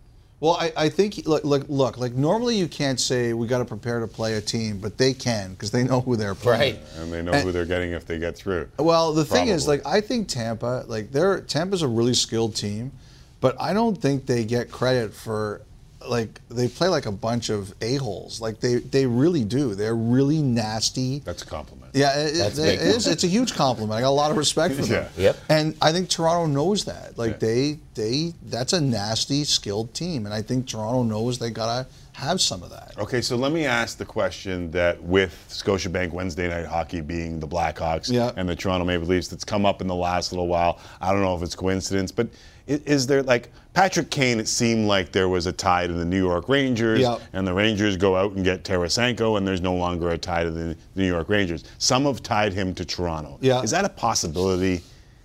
Well, 0.41 0.57
I, 0.59 0.73
I 0.75 0.89
think 0.89 1.25
look, 1.27 1.43
look, 1.43 1.65
look, 1.69 1.97
like 1.99 2.13
normally 2.13 2.57
you 2.57 2.67
can't 2.67 2.99
say 2.99 3.31
we 3.33 3.45
got 3.45 3.59
to 3.59 3.65
prepare 3.65 3.99
to 3.99 4.07
play 4.07 4.33
a 4.33 4.41
team, 4.41 4.79
but 4.79 4.97
they 4.97 5.13
can 5.13 5.51
because 5.51 5.69
they 5.69 5.83
know 5.83 6.01
who 6.01 6.15
they're 6.15 6.33
playing. 6.35 6.79
And 6.97 7.13
they 7.13 7.21
know 7.21 7.31
And- 7.31 7.43
who 7.43 7.51
they're 7.51 7.65
getting 7.67 7.91
if 7.91 8.07
they 8.07 8.17
get 8.17 8.35
through. 8.35 8.67
Well, 8.79 9.13
the 9.13 9.23
thing 9.23 9.49
is, 9.49 9.67
like, 9.67 9.85
I 9.85 10.01
think 10.01 10.27
Tampa, 10.27 10.83
like, 10.87 11.11
they're 11.11 11.41
Tampa's 11.41 11.83
a 11.83 11.87
really 11.87 12.15
skilled 12.15 12.55
team, 12.55 12.91
but 13.39 13.55
I 13.61 13.73
don't 13.73 13.95
think 13.95 14.25
they 14.25 14.43
get 14.43 14.71
credit 14.71 15.13
for, 15.13 15.61
like, 16.09 16.41
they 16.49 16.67
play 16.67 16.87
like 16.87 17.05
a 17.05 17.11
bunch 17.11 17.49
of 17.49 17.75
a 17.79 17.97
holes. 17.97 18.41
Like, 18.41 18.59
they 18.61 18.75
they 18.77 19.05
really 19.05 19.43
do. 19.45 19.75
They're 19.75 19.95
really 19.95 20.41
nasty. 20.41 21.19
That's 21.19 21.43
a 21.43 21.45
compliment. 21.45 21.80
Yeah, 21.93 22.17
it, 22.19 22.35
it- 22.35 22.59
it 22.59 22.81
is. 22.81 23.07
It's 23.07 23.23
a 23.23 23.27
huge 23.27 23.53
compliment. 23.53 23.97
I 23.97 24.01
got 24.01 24.09
a 24.09 24.11
lot 24.11 24.31
of 24.31 24.37
respect 24.37 24.75
for 24.75 24.81
them. 24.83 25.07
Yeah. 25.17 25.23
Yep. 25.23 25.37
And 25.49 25.75
I 25.81 25.91
think 25.91 26.09
Toronto 26.09 26.45
knows 26.51 26.85
that. 26.85 27.17
Like 27.17 27.39
they 27.39 27.79
they 27.95 28.33
that's 28.45 28.73
a 28.73 28.81
nasty, 28.81 29.43
skilled 29.43 29.93
team, 29.93 30.25
and 30.25 30.33
I 30.33 30.41
think 30.41 30.67
Toronto 30.67 31.03
knows 31.03 31.39
they 31.39 31.49
gotta 31.49 31.87
have 32.13 32.39
some 32.41 32.61
of 32.61 32.69
that. 32.69 32.93
Okay, 32.99 33.21
so 33.21 33.35
let 33.35 33.51
me 33.51 33.65
ask 33.65 33.97
the 33.97 34.05
question 34.05 34.69
that 34.71 35.01
with 35.01 35.33
Scotiabank 35.49 36.11
Wednesday 36.11 36.47
Night 36.49 36.65
Hockey 36.65 37.01
being 37.01 37.39
the 37.39 37.47
Blackhawks 37.47 38.11
Yeah. 38.11 38.31
and 38.35 38.47
the 38.47 38.55
Toronto 38.55 38.85
Maple 38.85 39.07
Leafs 39.07 39.27
that's 39.29 39.45
come 39.45 39.65
up 39.65 39.81
in 39.81 39.87
the 39.87 39.95
last 39.95 40.31
little 40.31 40.47
while. 40.47 40.79
I 40.99 41.11
don't 41.13 41.21
know 41.21 41.35
if 41.35 41.41
it's 41.41 41.55
coincidence, 41.55 42.11
but 42.11 42.27
is 42.67 43.07
there 43.07 43.23
like 43.23 43.51
Patrick 43.73 44.09
Kane? 44.09 44.39
It 44.39 44.47
seemed 44.47 44.87
like 44.87 45.11
there 45.11 45.29
was 45.29 45.45
a 45.47 45.51
tie 45.51 45.87
to 45.87 45.93
the 45.93 46.05
New 46.05 46.17
York 46.17 46.49
Rangers, 46.49 46.99
Yeah. 46.99 47.17
and 47.33 47.45
the 47.45 47.53
Rangers 47.53 47.97
go 47.97 48.15
out 48.15 48.33
and 48.33 48.43
get 48.43 48.63
Tarasenko, 48.63 49.37
and 49.37 49.47
there's 49.47 49.61
no 49.61 49.75
longer 49.75 50.09
a 50.09 50.17
tie 50.17 50.43
to 50.43 50.51
the 50.51 50.75
New 50.95 51.07
York 51.07 51.29
Rangers. 51.29 51.63
Some 51.77 52.05
have 52.05 52.21
tied 52.21 52.53
him 52.53 52.73
to 52.75 52.85
Toronto. 52.85 53.37
Yeah. 53.41 53.61
Is 53.61 53.71
that 53.71 53.85
a 53.85 53.89
possibility? 53.89 54.81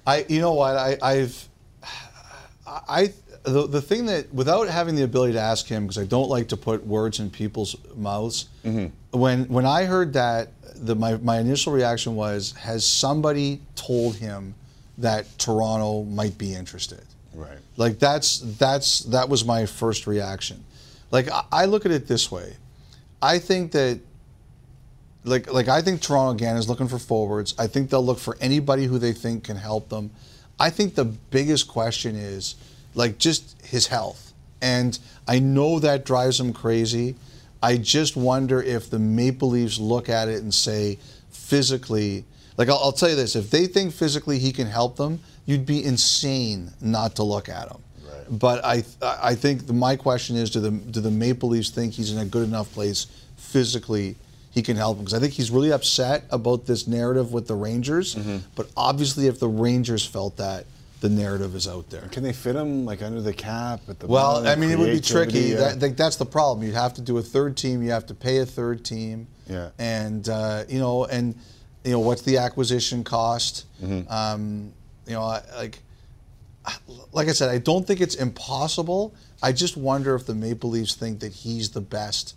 I, 0.07 0.24
you 0.28 0.41
know 0.41 0.55
what, 0.55 0.76
I, 0.76 0.97
I've, 1.03 1.49
I, 2.66 3.12
the, 3.43 3.66
the 3.66 3.82
thing 3.82 4.07
that, 4.07 4.32
without 4.32 4.68
having 4.68 4.95
the 4.95 5.03
ability 5.03 5.32
to 5.34 5.41
ask 5.41 5.66
him, 5.66 5.84
because 5.84 5.99
I 5.99 6.05
don't 6.05 6.28
like 6.28 6.49
to 6.49 6.57
put 6.57 6.87
words 6.87 7.20
in 7.20 7.30
people's 7.30 7.76
mouths, 7.97 8.49
mm-hmm. 8.64 9.18
when 9.18 9.45
when 9.49 9.66
I 9.66 9.84
heard 9.84 10.12
that, 10.14 10.49
the, 10.74 10.95
my, 10.95 11.16
my 11.16 11.39
initial 11.39 11.72
reaction 11.72 12.16
was, 12.16 12.53
has 12.53 12.84
somebody 12.87 13.61
told 13.74 14.16
him 14.16 14.55
that 14.99 15.26
Toronto 15.39 16.05
might 16.05 16.37
be 16.39 16.55
interested? 16.55 17.03
Right. 17.37 17.59
Like 17.76 17.99
that's 17.99 18.39
that's 18.59 19.01
that 19.01 19.28
was 19.28 19.45
my 19.45 19.66
first 19.66 20.07
reaction. 20.07 20.64
Like 21.11 21.30
I, 21.30 21.45
I 21.53 21.64
look 21.66 21.84
at 21.84 21.93
it 21.93 22.09
this 22.09 22.32
way. 22.32 22.57
I 23.20 23.39
think 23.39 23.72
that 23.72 24.01
like 25.24 25.53
like 25.53 25.68
I 25.68 25.82
think 25.82 26.01
Toronto 26.01 26.32
again 26.32 26.57
is 26.57 26.68
looking 26.68 26.89
for 26.89 26.99
forwards. 26.99 27.55
I 27.59 27.66
think 27.66 27.91
they'll 27.91 28.05
look 28.05 28.18
for 28.18 28.39
anybody 28.41 28.87
who 28.87 28.99
they 28.99 29.12
think 29.12 29.45
can 29.45 29.59
help 29.59 29.91
them. 29.91 30.11
I 30.59 30.70
think 30.70 30.95
the 30.95 31.05
biggest 31.05 31.68
question 31.68 32.16
is 32.16 32.55
like 32.95 33.18
just 33.18 33.61
his 33.62 33.89
health. 33.89 34.32
And 34.62 34.99
I 35.28 35.39
know 35.39 35.78
that 35.80 36.07
drives 36.07 36.41
him 36.41 36.55
crazy. 36.55 37.16
I 37.62 37.76
just 37.76 38.16
wonder 38.16 38.62
if 38.62 38.89
the 38.89 38.99
Maple 38.99 39.51
Leafs 39.51 39.78
look 39.78 40.09
at 40.09 40.28
it 40.28 40.43
and 40.43 40.55
say 40.55 40.99
physically 41.28 42.24
like 42.57 42.68
I'll, 42.68 42.78
I'll 42.78 42.93
tell 42.93 43.11
you 43.11 43.16
this, 43.16 43.37
if 43.37 43.51
they 43.51 43.66
think 43.66 43.93
physically 43.93 44.39
he 44.39 44.53
can 44.53 44.66
help 44.66 44.97
them, 44.97 45.20
you'd 45.47 45.64
be 45.66 45.82
insane 45.84 46.70
not 46.80 47.16
to 47.16 47.22
look 47.22 47.49
at 47.49 47.68
him. 47.70 47.78
But 48.28 48.64
I 48.64 48.84
I 49.03 49.34
think 49.36 49.66
the, 49.68 49.72
my 49.72 49.94
question 49.97 50.36
is 50.36 50.51
do 50.51 50.61
the 50.61 50.70
do 50.72 51.01
the 51.01 51.11
Maple 51.12 51.49
Leafs 51.51 51.70
think 51.70 51.92
he's 51.94 52.11
in 52.12 52.18
a 52.18 52.24
good 52.24 52.47
enough 52.49 52.72
place 52.72 53.07
physically 53.36 54.16
he 54.51 54.62
can 54.62 54.76
help 54.76 54.97
them 54.97 55.05
because 55.05 55.14
I 55.14 55.20
think 55.20 55.34
he's 55.34 55.51
really 55.51 55.70
upset 55.70 56.24
about 56.30 56.66
this 56.66 56.86
narrative 56.88 57.32
with 57.32 57.47
the 57.47 57.55
Rangers. 57.55 58.16
But 58.55 58.68
obviously, 58.76 59.26
if 59.26 59.38
the 59.38 59.49
Rangers 59.49 60.05
felt 60.05 60.38
that, 60.38 60.64
the 61.03 61.11
narrative 61.11 61.55
is 61.55 61.68
out 61.68 61.90
there. 61.90 62.09
Can 62.11 62.22
they 62.22 62.32
fit 62.32 62.57
him 62.57 62.86
like 62.86 63.03
under 63.03 63.20
the 63.20 63.34
cap 63.34 63.80
at 63.88 64.01
the 64.01 64.07
Well, 64.07 64.42
bottom, 64.42 64.47
I 64.49 64.57
mean, 64.57 64.70
it 64.70 64.78
would 64.78 64.90
be 64.90 65.01
tricky. 65.01 65.55
uh, 65.55 65.59
That, 65.61 65.80
that- 65.80 65.97
that's 65.99 66.16
the 66.16 66.24
problem. 66.24 66.66
You'd 66.66 66.74
have 66.74 66.94
to 66.94 67.03
do 67.03 67.18
a 67.18 67.22
third 67.22 67.55
team. 67.57 67.82
You 67.82 67.90
have 67.90 68.07
to 68.07 68.14
pay 68.14 68.38
a 68.38 68.47
third 68.47 68.82
team. 68.82 69.26
Yeah. 69.49 69.68
And 69.78 70.26
uh, 70.28 70.64
you 70.68 70.78
know, 70.80 71.05
and 71.05 71.34
you 71.84 71.92
know, 71.92 72.01
what's 72.01 72.22
the 72.22 72.38
acquisition 72.38 73.05
cost? 73.05 73.66
Mhm. 73.84 74.11
Um, 74.11 74.72
you 75.07 75.14
know, 75.14 75.22
I, 75.22 75.42
like, 75.57 75.78
like 77.12 77.28
I 77.28 77.32
said, 77.32 77.48
I 77.48 77.59
don't 77.59 77.86
think 77.86 78.00
it's 78.00 78.14
impossible. 78.14 79.14
I 79.42 79.52
just 79.52 79.76
wonder 79.76 80.14
if 80.14 80.26
the 80.26 80.34
Maple 80.34 80.70
Leafs 80.70 80.94
think 80.94 81.20
that 81.20 81.32
he's 81.32 81.70
the 81.70 81.80
best 81.80 82.34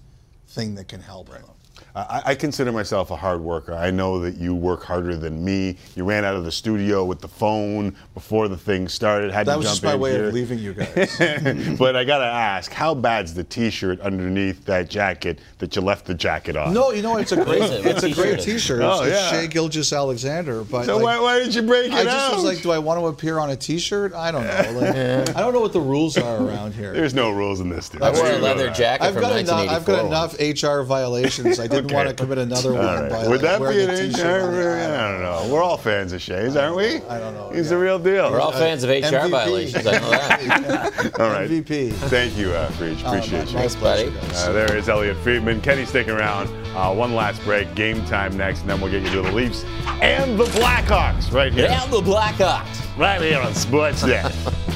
thing 0.47 0.75
that 0.75 0.87
can 0.87 1.01
help 1.01 1.31
right. 1.31 1.41
them. 1.41 1.55
I, 1.95 2.21
I 2.27 2.35
consider 2.35 2.71
myself 2.71 3.11
a 3.11 3.15
hard 3.15 3.41
worker. 3.41 3.73
I 3.73 3.91
know 3.91 4.19
that 4.19 4.35
you 4.37 4.53
work 4.55 4.83
harder 4.83 5.15
than 5.17 5.43
me. 5.43 5.77
You 5.95 6.03
ran 6.05 6.23
out 6.23 6.35
of 6.35 6.43
the 6.45 6.51
studio 6.51 7.03
with 7.03 7.19
the 7.19 7.27
phone 7.27 7.95
before 8.13 8.47
the 8.47 8.57
thing 8.57 8.87
started. 8.87 9.31
Had 9.31 9.47
That 9.47 9.53
to 9.53 9.57
was 9.59 9.65
jump 9.67 9.73
just 9.75 9.83
my 9.83 9.95
way 9.95 10.11
here. 10.11 10.27
of 10.27 10.33
leaving 10.33 10.59
you 10.59 10.73
guys. 10.73 11.17
but 11.79 11.95
I 11.95 12.03
gotta 12.03 12.25
ask, 12.25 12.71
how 12.71 12.93
bad's 12.93 13.33
the 13.33 13.43
T-shirt 13.43 13.99
underneath 14.01 14.65
that 14.65 14.89
jacket 14.89 15.39
that 15.57 15.75
you 15.75 15.81
left 15.81 16.05
the 16.05 16.13
jacket 16.13 16.55
on? 16.55 16.73
No, 16.73 16.91
you 16.91 17.01
know 17.01 17.17
it's 17.17 17.31
a 17.31 17.35
great 17.43 17.59
What 17.61 17.71
is 17.71 17.85
it's 17.85 18.03
a 18.03 18.11
great 18.13 18.39
t-shirt 18.39 18.39
is 18.39 18.45
it? 18.47 18.51
T-shirt. 18.51 18.81
Oh, 18.81 19.01
it's, 19.03 19.11
it's 19.11 19.31
yeah. 19.31 19.41
Shea 19.41 19.47
Gilgis 19.47 19.95
Alexander. 19.97 20.63
But 20.63 20.85
So 20.85 20.95
like, 20.97 21.03
why, 21.03 21.19
why 21.19 21.39
did 21.39 21.55
you 21.55 21.63
break 21.63 21.87
it 21.87 21.93
I 21.93 22.03
just 22.03 22.15
out? 22.15 22.35
was 22.35 22.43
like, 22.43 22.61
do 22.61 22.71
I 22.71 22.77
want 22.79 22.99
to 22.99 23.07
appear 23.07 23.39
on 23.39 23.49
a 23.49 23.55
T-shirt? 23.55 24.13
I 24.13 24.31
don't 24.31 24.43
know. 24.45 24.79
Like, 24.79 24.95
I 25.35 25.39
don't 25.41 25.53
know 25.53 25.61
what 25.61 25.73
the 25.73 25.81
rules 25.81 26.17
are 26.17 26.37
around 26.45 26.73
here. 26.73 26.93
There's 26.93 27.13
no 27.13 27.31
rules 27.31 27.59
in 27.61 27.69
this. 27.69 27.89
Dude. 27.89 28.01
I 28.01 28.11
wore 28.11 28.27
a 28.29 28.37
leather 28.37 28.69
jacket 28.69 29.05
I've 29.05 29.13
from 29.13 29.21
got 29.23 29.39
enough. 29.39 29.69
I've 29.69 29.85
got 29.85 30.05
enough 30.05 30.39
HR 30.39 30.81
violations. 30.83 31.59
I 31.59 31.67
did 31.67 31.78
didn't 31.81 31.95
want 31.95 32.09
to 32.09 32.15
commit 32.15 32.37
another 32.37 32.73
one 32.73 32.85
right. 32.85 33.09
by 33.09 33.27
Would 33.27 33.41
like, 33.41 33.59
that 33.59 33.69
be 33.69 33.83
an 33.83 33.89
a 33.89 33.93
inch? 33.93 34.15
t-shirt 34.15 34.43
on 34.43 34.53
it. 34.55 34.89
I 34.89 35.11
don't 35.11 35.21
know. 35.21 35.53
We're 35.53 35.63
all 35.63 35.77
fans 35.77 36.13
of 36.13 36.21
Shays, 36.21 36.55
aren't 36.55 36.75
we? 36.75 36.97
I 37.07 37.19
don't 37.19 37.33
know. 37.33 37.49
He's 37.49 37.69
the 37.69 37.77
real 37.77 37.99
deal. 37.99 38.31
We're 38.31 38.39
all 38.39 38.51
fans 38.51 38.83
of 38.83 38.89
HR 38.89 38.93
MVP. 39.05 39.29
violations. 39.29 39.87
I 39.87 39.91
know 39.99 40.09
that. 40.09 41.11
All 41.19 41.29
right. 41.29 41.49
MVP. 41.49 41.91
Thank 41.93 42.37
you, 42.37 42.51
uh, 42.51 42.69
Friedge. 42.71 43.01
Oh, 43.03 43.09
Appreciate 43.09 43.53
my- 43.53 43.63
you. 43.63 43.69
my 43.69 43.79
buddy. 43.79 44.13
Uh, 44.35 44.51
there 44.51 44.75
is 44.75 44.87
Elliotte 44.89 45.17
Friedman. 45.17 45.61
Kenny 45.61 45.85
sticking 45.85 46.13
around. 46.13 46.47
Uh, 46.75 46.93
one 46.93 47.15
last 47.15 47.43
break. 47.43 47.73
Game 47.75 48.03
time 48.05 48.37
next, 48.37 48.61
and 48.61 48.69
then 48.69 48.79
we'll 48.81 48.91
get 48.91 49.01
you 49.03 49.09
to 49.09 49.21
the 49.21 49.31
Leafs 49.31 49.63
and 50.01 50.39
the 50.39 50.45
Blackhawks 50.45 51.31
right 51.33 51.51
here. 51.51 51.67
And 51.69 51.91
the 51.91 52.01
Blackhawks. 52.01 52.85
Right 52.97 53.21
here 53.21 53.39
on 53.39 53.51
Sportsnet. 53.53 54.65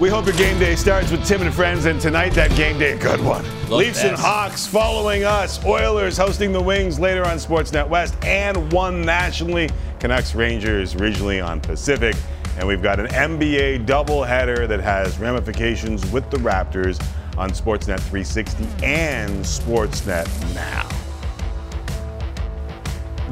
We 0.00 0.08
hope 0.08 0.24
your 0.24 0.34
game 0.36 0.58
day 0.58 0.76
starts 0.76 1.10
with 1.10 1.26
Tim 1.26 1.42
and 1.42 1.52
friends, 1.52 1.84
and 1.84 2.00
tonight 2.00 2.30
that 2.30 2.50
game 2.56 2.78
day 2.78 2.92
a 2.92 2.96
good 2.96 3.22
one. 3.22 3.44
Look 3.68 3.80
Leafs 3.80 4.02
and. 4.02 4.16
Hawks 4.16 4.66
following 4.66 5.24
us. 5.24 5.62
Oilers 5.62 6.16
hosting 6.16 6.52
the 6.52 6.62
Wings 6.62 6.98
later 6.98 7.22
on 7.26 7.36
Sportsnet 7.36 7.86
West, 7.86 8.16
and 8.24 8.72
one 8.72 9.02
nationally. 9.02 9.68
Canucks 9.98 10.34
Rangers 10.34 10.94
regionally 10.94 11.46
on 11.46 11.60
Pacific, 11.60 12.16
and 12.56 12.66
we've 12.66 12.82
got 12.82 12.98
an 12.98 13.08
NBA 13.08 13.84
doubleheader 13.84 14.66
that 14.66 14.80
has 14.80 15.18
ramifications 15.18 16.10
with 16.10 16.30
the 16.30 16.38
Raptors 16.38 16.98
on 17.36 17.50
Sportsnet 17.50 18.00
360 18.00 18.64
and 18.82 19.44
Sportsnet 19.44 20.54
Now. 20.54 20.88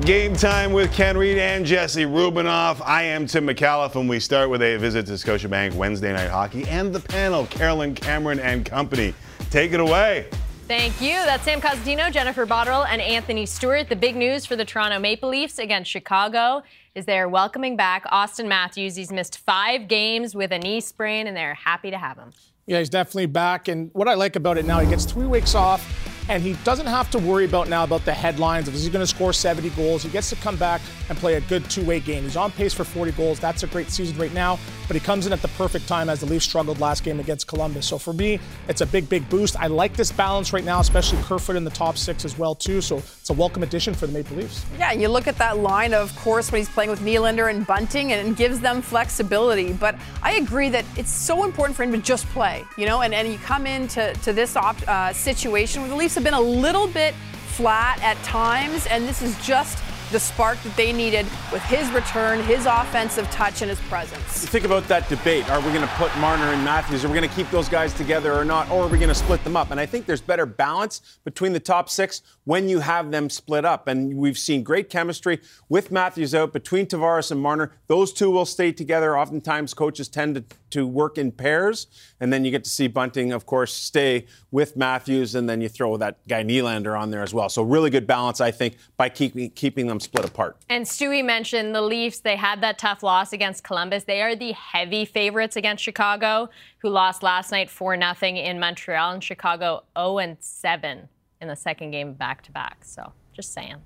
Game 0.03 0.35
time 0.35 0.73
with 0.73 0.93
Ken 0.93 1.19
Reid 1.19 1.39
and 1.39 1.67
Jesse 1.67 2.05
Rubinoff. 2.05 2.81
I 2.85 3.03
am 3.03 3.27
Tim 3.27 3.47
Micallef, 3.47 3.97
and 3.97 4.09
we 4.09 4.21
start 4.21 4.49
with 4.49 4.63
a 4.63 4.77
visit 4.77 5.07
to 5.07 5.13
Scotiabank 5.13 5.75
Wednesday 5.75 6.13
Night 6.13 6.31
Hockey 6.31 6.67
and 6.69 6.95
the 6.95 7.01
panel, 7.01 7.47
Carolyn 7.47 7.95
Cameron 7.95 8.39
and 8.39 8.65
company. 8.65 9.13
Take 9.51 9.73
it 9.73 9.81
away. 9.81 10.29
Thank 10.67 11.01
you. 11.01 11.15
That's 11.15 11.43
Sam 11.45 11.61
Cosentino, 11.61 12.13
Jennifer 12.13 12.47
Botterill, 12.47 12.87
and 12.89 13.03
Anthony 13.03 13.45
Stewart. 13.45 13.89
The 13.89 13.97
big 13.97 14.17
news 14.17 14.47
for 14.47 14.55
the 14.55 14.65
Toronto 14.65 14.99
Maple 14.99 15.31
Leafs 15.31 15.59
against 15.59 15.91
Chicago 15.91 16.63
is 16.95 17.05
they're 17.05 17.29
welcoming 17.29 17.77
back 17.77 18.05
Auston 18.07 18.47
Matthews. 18.47 18.95
He's 18.95 19.11
missed 19.11 19.39
five 19.39 19.89
games 19.89 20.35
with 20.35 20.53
a 20.53 20.59
knee 20.59 20.81
sprain, 20.81 21.27
and 21.27 21.37
they're 21.37 21.55
happy 21.55 21.91
to 21.91 21.99
have 21.99 22.17
him. 22.17 22.33
Yeah, 22.67 22.79
he's 22.79 22.89
definitely 22.89 23.27
back. 23.27 23.69
And 23.69 23.91
what 23.95 24.09
I 24.09 24.15
like 24.15 24.37
about 24.37 24.59
it 24.59 24.65
now, 24.65 24.79
he 24.79 24.89
gets 24.89 25.05
three 25.05 25.27
weeks 25.27 25.55
off, 25.55 25.83
and 26.29 26.43
he 26.43 26.55
doesn't 26.65 26.87
have 26.87 27.11
to 27.11 27.19
worry 27.19 27.45
about 27.45 27.69
now 27.69 27.85
about 27.85 28.05
the 28.05 28.13
headlines 28.13 28.69
of 28.69 28.75
is 28.75 28.85
he 28.85 28.91
going 28.91 29.03
to 29.03 29.07
score 29.07 29.33
70 29.33 29.71
goals. 29.71 30.03
He 30.03 30.11
gets 30.11 30.31
to 30.31 30.37
come 30.37 30.57
back 30.57 30.81
and 31.09 31.19
play 31.19 31.35
a 31.35 31.41
good 31.43 31.69
two-way 31.71 32.01
game. 32.01 32.25
He's 32.25 32.37
on 32.37 32.51
pace 32.53 32.75
for 32.75 32.85
40 32.85 33.13
goals. 33.13 33.41
That's 33.41 33.63
a 33.63 33.67
great 33.67 33.91
season 33.91 34.17
right 34.19 34.33
now, 34.33 34.59
but 34.89 34.97
he 34.97 35.01
comes 35.01 35.27
in 35.27 35.33
at 35.33 35.43
the 35.43 35.49
perfect 35.49 35.87
time 35.87 36.09
as 36.09 36.21
the 36.21 36.27
Leafs 36.27 36.47
struggled 36.47 36.81
last 36.81 37.05
game 37.05 37.21
against 37.21 37.47
Columbus. 37.47 37.87
So 37.87 37.99
for 37.99 38.13
me, 38.13 38.41
it's 38.67 38.81
a 38.81 38.87
big, 38.87 39.09
big 39.09 39.29
boost. 39.29 39.55
I 39.61 39.67
like 39.67 39.95
this 39.95 40.11
balance 40.11 40.53
right 40.53 40.65
now, 40.65 40.81
especially 40.81 41.23
Kerfoot 41.23 41.57
in 41.57 41.65
the 41.65 41.71
top 41.71 41.97
six 41.97 42.25
as 42.25 42.37
well 42.39 42.55
too. 42.55 42.81
So 42.81 42.97
it's 42.97 43.31
a 43.31 43.35
welcome 43.35 43.63
addition 43.63 43.95
for 43.95 44.07
the 44.07 44.13
Maple 44.13 44.39
Leafs. 44.39 44.65
Yeah, 44.79 44.93
you 44.93 45.09
look 45.09 45.29
at 45.29 45.37
that 45.39 45.59
line, 45.59 45.95
of 45.95 46.17
course, 46.17 46.51
when 46.51 46.61
he's 46.61 46.69
playing 46.69 46.91
with 46.91 47.01
Nylander 47.01 47.51
and 47.51 47.67
Bunting, 47.67 48.13
and 48.13 48.37
gives 48.37 48.61
them 48.61 48.81
flexibility. 48.81 49.75
But 49.75 49.95
I 50.23 50.35
agree 50.37 50.71
that 50.71 50.85
it's 50.97 51.13
so 51.13 51.45
important 51.45 51.77
for 51.77 51.83
him 51.83 51.93
to 51.93 51.99
just 51.99 52.27
play, 52.29 52.65
you 52.79 52.87
know, 52.87 53.03
and, 53.03 53.13
and 53.13 53.29
you 53.29 53.39
come 53.39 53.67
into 53.67 54.15
to 54.23 54.33
this 54.33 54.57
op, 54.57 54.77
uh, 54.89 55.13
situation 55.13 55.83
where 55.83 55.91
the 55.91 55.97
Leafs 55.97 56.15
have 56.15 56.25
been 56.25 56.35
a 56.35 56.41
little 56.41 56.87
bit 56.89 57.15
flat 57.49 58.03
at 58.03 58.17
times, 58.23 58.87
and 58.87 59.07
this 59.07 59.21
is 59.21 59.37
just 59.45 59.79
the 60.11 60.21
spark 60.21 60.61
that 60.63 60.77
they 60.77 60.93
needed 60.93 61.27
with 61.53 61.63
his 61.63 61.91
return, 61.91 62.43
his 62.43 62.67
offensive 62.67 63.31
touch, 63.31 63.63
and 63.63 63.71
his 63.71 63.81
presence. 63.83 64.47
Think 64.47 64.65
about 64.65 64.89
that 64.89 65.09
debate. 65.09 65.49
Are 65.51 65.61
we 65.61 65.69
going 65.69 65.83
to 65.83 65.95
put 65.95 66.17
Marner 66.19 66.45
and 66.45 66.65
Matthews? 66.65 67.05
Are 67.05 67.09
we 67.09 67.15
going 67.15 67.29
to 67.29 67.35
keep 67.35 67.51
those 67.51 67.69
guys 67.69 67.93
together 67.95 68.33
or 68.33 68.45
not? 68.45 68.71
Or 68.71 68.85
are 68.85 68.89
we 68.89 68.99
going 68.99 69.09
to 69.09 69.15
split 69.15 69.43
them 69.45 69.57
up? 69.57 69.71
And 69.71 69.79
I 69.79 69.87
think 69.87 70.07
there's 70.07 70.21
better 70.21 70.47
balance 70.47 71.19
between 71.25 71.53
the 71.53 71.61
top 71.61 71.89
six 71.91 72.23
when 72.49 72.67
you 72.67 72.79
have 72.79 73.11
them 73.11 73.29
split 73.29 73.67
up. 73.67 73.89
And 73.89 74.17
we've 74.17 74.39
seen 74.39 74.63
great 74.63 74.89
chemistry 74.89 75.39
with 75.69 75.93
Matthews 75.93 76.35
out 76.35 76.51
between 76.51 76.87
Tavares 76.87 77.31
and 77.31 77.39
Marner. 77.39 77.73
Those 77.89 78.11
two 78.11 78.31
will 78.31 78.47
stay 78.47 78.73
together. 78.73 79.19
Oftentimes, 79.19 79.75
coaches 79.75 80.09
tend 80.09 80.35
to, 80.37 80.45
to 80.71 80.87
work 80.87 81.19
in 81.19 81.31
pairs. 81.31 81.89
And 82.21 82.33
then 82.33 82.47
you 82.47 82.51
get 82.51 82.65
to 82.65 82.71
see 82.71 82.89
Bunting, 82.89 83.33
of 83.33 83.45
course, 83.45 83.75
stay 83.75 84.25
with 84.51 84.79
Matthews. 84.79 85.35
And 85.35 85.47
then 85.47 85.61
you 85.61 85.69
throw 85.69 85.99
that 85.99 86.27
guy 86.27 86.43
Nylander 86.43 86.99
on 86.99 87.11
there 87.11 87.23
as 87.23 87.35
well. 87.35 87.51
So, 87.51 87.63
really 87.63 87.91
good 87.91 88.07
balance, 88.07 88.41
I 88.41 88.51
think, 88.51 88.79
by 88.97 89.11
keeping, 89.11 89.51
keeping 89.51 89.87
them 89.87 90.01
split 90.01 90.25
apart. 90.25 90.57
And 90.71 90.87
Stewie 90.87 91.23
mentioned 91.23 91.75
the 91.75 91.83
Leafs, 91.83 92.21
they 92.21 92.37
had 92.37 92.63
that 92.63 92.79
tough 92.79 93.03
loss 93.03 93.35
against 93.35 93.63
Columbus. 93.63 94.05
They 94.05 94.23
are 94.23 94.35
the 94.35 94.53
heavy 94.53 95.05
favorites 95.05 95.57
against 95.57 95.85
Chicago, 95.85 96.49
who 96.79 96.89
lost 96.89 97.23
last 97.23 97.53
night 97.53 97.69
4 97.69 97.99
0 97.99 98.15
in 98.23 98.59
Montreal, 98.59 99.13
and 99.13 99.23
Chicago 99.23 99.85
0 99.99 100.39
7 100.41 101.11
in 101.41 101.49
the 101.49 101.57
second 101.57 101.91
game 101.91 102.13
back 102.13 102.43
to 102.43 102.53
back. 102.53 102.85
So 102.85 103.13
just 103.33 103.53
saying. 103.53 103.77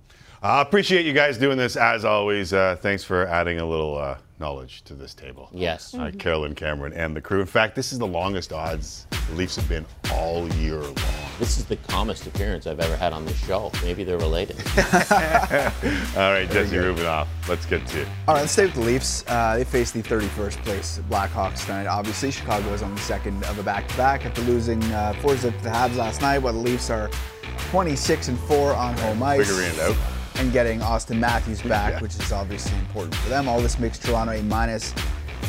I 0.43 0.59
uh, 0.59 0.63
appreciate 0.63 1.07
you 1.07 1.13
guys 1.13 1.39
doing 1.39 1.57
this 1.57 1.77
as 1.77 2.05
always. 2.05 2.53
Uh, 2.53 2.77
thanks 2.81 3.05
for 3.05 3.27
adding 3.27 3.61
a 3.61 3.65
little 3.65 3.97
uh, 3.97 4.19
knowledge 4.41 4.83
to 4.83 4.95
this 4.95 5.15
table. 5.15 5.49
Yes. 5.53 5.95
Uh, 5.95 6.11
Carolyn 6.19 6.55
Cameron 6.55 6.93
and 6.95 7.15
the 7.15 7.21
crew. 7.21 7.41
In 7.41 7.47
fact, 7.47 7.77
this 7.77 7.93
is 7.93 7.99
the 7.99 8.07
longest 8.07 8.53
odds 8.53 9.07
the 9.33 9.37
Leafs 9.37 9.57
have 9.57 9.69
been 9.69 9.87
all 10.11 10.53
year 10.55 10.81
long. 10.81 10.97
This 11.39 11.59
is 11.59 11.65
the 11.65 11.77
calmest 11.77 12.27
appearance 12.27 12.67
I've 12.67 12.81
ever 12.81 12.97
had 12.97 13.13
on 13.13 13.25
this 13.25 13.39
show. 13.45 13.71
Maybe 13.83 14.05
they're 14.05 14.19
related. 14.19 14.57
All 14.77 16.31
right, 16.31 16.47
Jesse 16.51 16.77
Rubinoff, 16.77 17.27
let's 17.49 17.67
get 17.67 17.87
to 17.89 18.03
it. 18.03 18.09
All 18.29 18.35
right, 18.35 18.43
let's 18.43 18.53
stay 18.53 18.67
with 18.67 18.75
the 18.75 18.81
Leafs. 18.81 19.25
Uh, 19.27 19.57
they 19.57 19.65
face 19.65 19.91
the 19.91 20.03
31st 20.03 20.57
place 20.65 21.01
Blackhawks 21.09 21.65
tonight. 21.65 21.87
Obviously, 21.87 22.31
Chicago 22.31 22.69
is 22.75 22.83
on 22.83 22.95
the 22.95 23.01
second 23.01 23.43
of 23.45 23.59
a 23.59 23.63
back-to-back 23.63 24.27
after 24.27 24.43
losing 24.43 24.83
uh, 24.93 25.15
4 25.15 25.37
zip 25.37 25.57
to 25.57 25.65
the 25.65 25.71
Habs 25.71 25.97
last 25.97 26.21
night, 26.21 26.39
while 26.39 26.53
the 26.53 26.59
Leafs 26.59 26.91
are 26.91 27.11
26 27.59 28.29
and 28.29 28.39
4 28.41 28.75
on 28.75 28.97
home 28.99 29.23
ice. 29.23 29.49
Figuring 29.49 29.73
it 29.73 29.81
out. 29.81 29.97
And 30.37 30.53
getting 30.53 30.81
Auston 30.81 31.19
Matthews 31.19 31.63
back, 31.63 32.01
which 32.01 32.15
is 32.17 32.33
obviously 32.33 32.77
important 32.79 33.15
for 33.17 33.29
them. 33.29 33.49
All 33.49 33.61
this 33.61 33.79
makes 33.79 33.99
Toronto 33.99 34.33
a 34.33 34.43
minus 34.43 34.93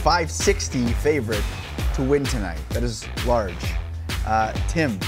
560 0.03 0.87
favorite 0.93 1.43
to 1.95 2.03
win 2.03 2.23
tonight. 2.25 2.59
That 2.69 2.83
is 2.83 3.05
large. 3.25 3.55
Uh, 4.25 4.51
Tim, 4.67 4.99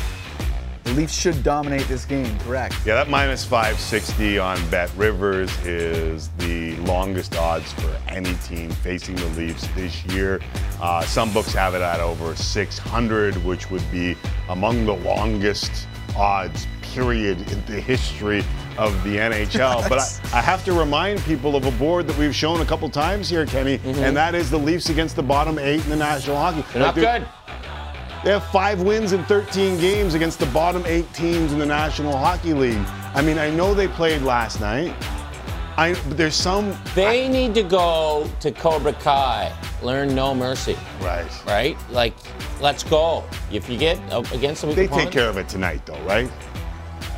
the 0.86 0.94
Leafs 0.94 1.14
should 1.14 1.42
dominate 1.42 1.88
this 1.88 2.06
game, 2.06 2.38
correct? 2.40 2.76
Yeah, 2.86 2.94
that 2.96 3.10
minus 3.10 3.44
560 3.44 4.38
on 4.38 4.58
BetRivers 4.70 5.52
is 5.66 6.30
the 6.38 6.76
longest 6.82 7.36
odds 7.38 7.74
for 7.74 8.00
any 8.08 8.36
team 8.36 8.70
facing 8.70 9.16
the 9.16 9.26
Leafs 9.30 9.68
this 9.76 10.06
year. 10.06 10.40
Uh, 10.80 11.02
some 11.02 11.34
books 11.34 11.54
have 11.54 11.74
it 11.74 11.82
at 11.82 12.00
over 12.00 12.36
600, 12.36 13.36
which 13.44 13.72
would 13.72 13.84
be 13.92 14.16
among 14.50 14.86
the 14.86 14.94
longest 14.94 15.88
odds, 16.16 16.68
period, 16.82 17.40
in 17.52 17.66
the 17.66 17.80
history 17.80 18.44
of 18.78 18.92
the 19.04 19.18
NHL. 19.18 19.88
but 19.90 20.00
I, 20.00 20.38
I, 20.38 20.42
have 20.42 20.64
to 20.66 20.74
remind 20.74 21.20
people 21.22 21.56
of 21.56 21.66
a 21.66 21.72
board 21.72 22.08
that 22.08 22.18
we've 22.18 22.36
shown 22.36 22.62
a 22.62 22.66
couple 22.66 22.90
times 22.90 23.30
here, 23.30 23.46
Kenny, 23.46 23.78
mm-hmm. 23.78 24.04
and 24.04 24.16
that 24.18 24.36
is 24.36 24.50
the 24.50 24.60
Leafs 24.60 24.90
against 24.90 25.16
the 25.16 25.24
bottom 25.24 25.58
eight 25.58 25.84
in 25.84 25.90
the 25.90 25.96
National 25.96 26.36
Hockey. 26.36 26.64
They're 26.74 26.82
not 26.82 26.98
like 26.98 27.22
good. 27.22 27.28
They 28.24 28.32
have 28.32 28.46
five 28.48 28.82
wins 28.82 29.12
in 29.12 29.24
13 29.26 29.80
games 29.80 30.16
against 30.16 30.40
the 30.40 30.48
bottom 30.48 30.84
eight 30.88 31.12
teams 31.14 31.54
in 31.54 31.60
the 31.60 31.66
National 31.66 32.18
Hockey 32.18 32.54
League. 32.54 32.84
I 33.14 33.22
mean, 33.22 33.38
I 33.38 33.52
know 33.52 33.74
they 33.76 33.88
played 33.88 34.24
last 34.24 34.60
night. 34.60 34.96
I, 35.78 35.94
but 36.08 36.18
there's 36.18 36.36
some. 36.36 36.76
They 36.96 37.26
I, 37.26 37.28
need 37.28 37.54
to 37.56 37.64
go 37.64 38.30
to 38.40 38.52
Cobra 38.52 38.94
Kai, 38.94 39.54
learn 39.84 40.16
no 40.16 40.34
mercy. 40.34 40.78
Right. 41.02 41.30
Right? 41.46 41.78
Like, 41.92 42.16
let's 42.62 42.84
go. 42.84 43.24
If 43.52 43.70
you 43.70 43.78
get 43.78 43.98
against 44.34 44.64
a 44.64 44.68
weak 44.68 44.76
They 44.76 44.86
opponent, 44.86 45.08
take 45.08 45.14
care 45.14 45.30
of 45.30 45.38
it 45.38 45.48
tonight, 45.48 45.86
though, 45.86 46.02
right? 46.04 46.32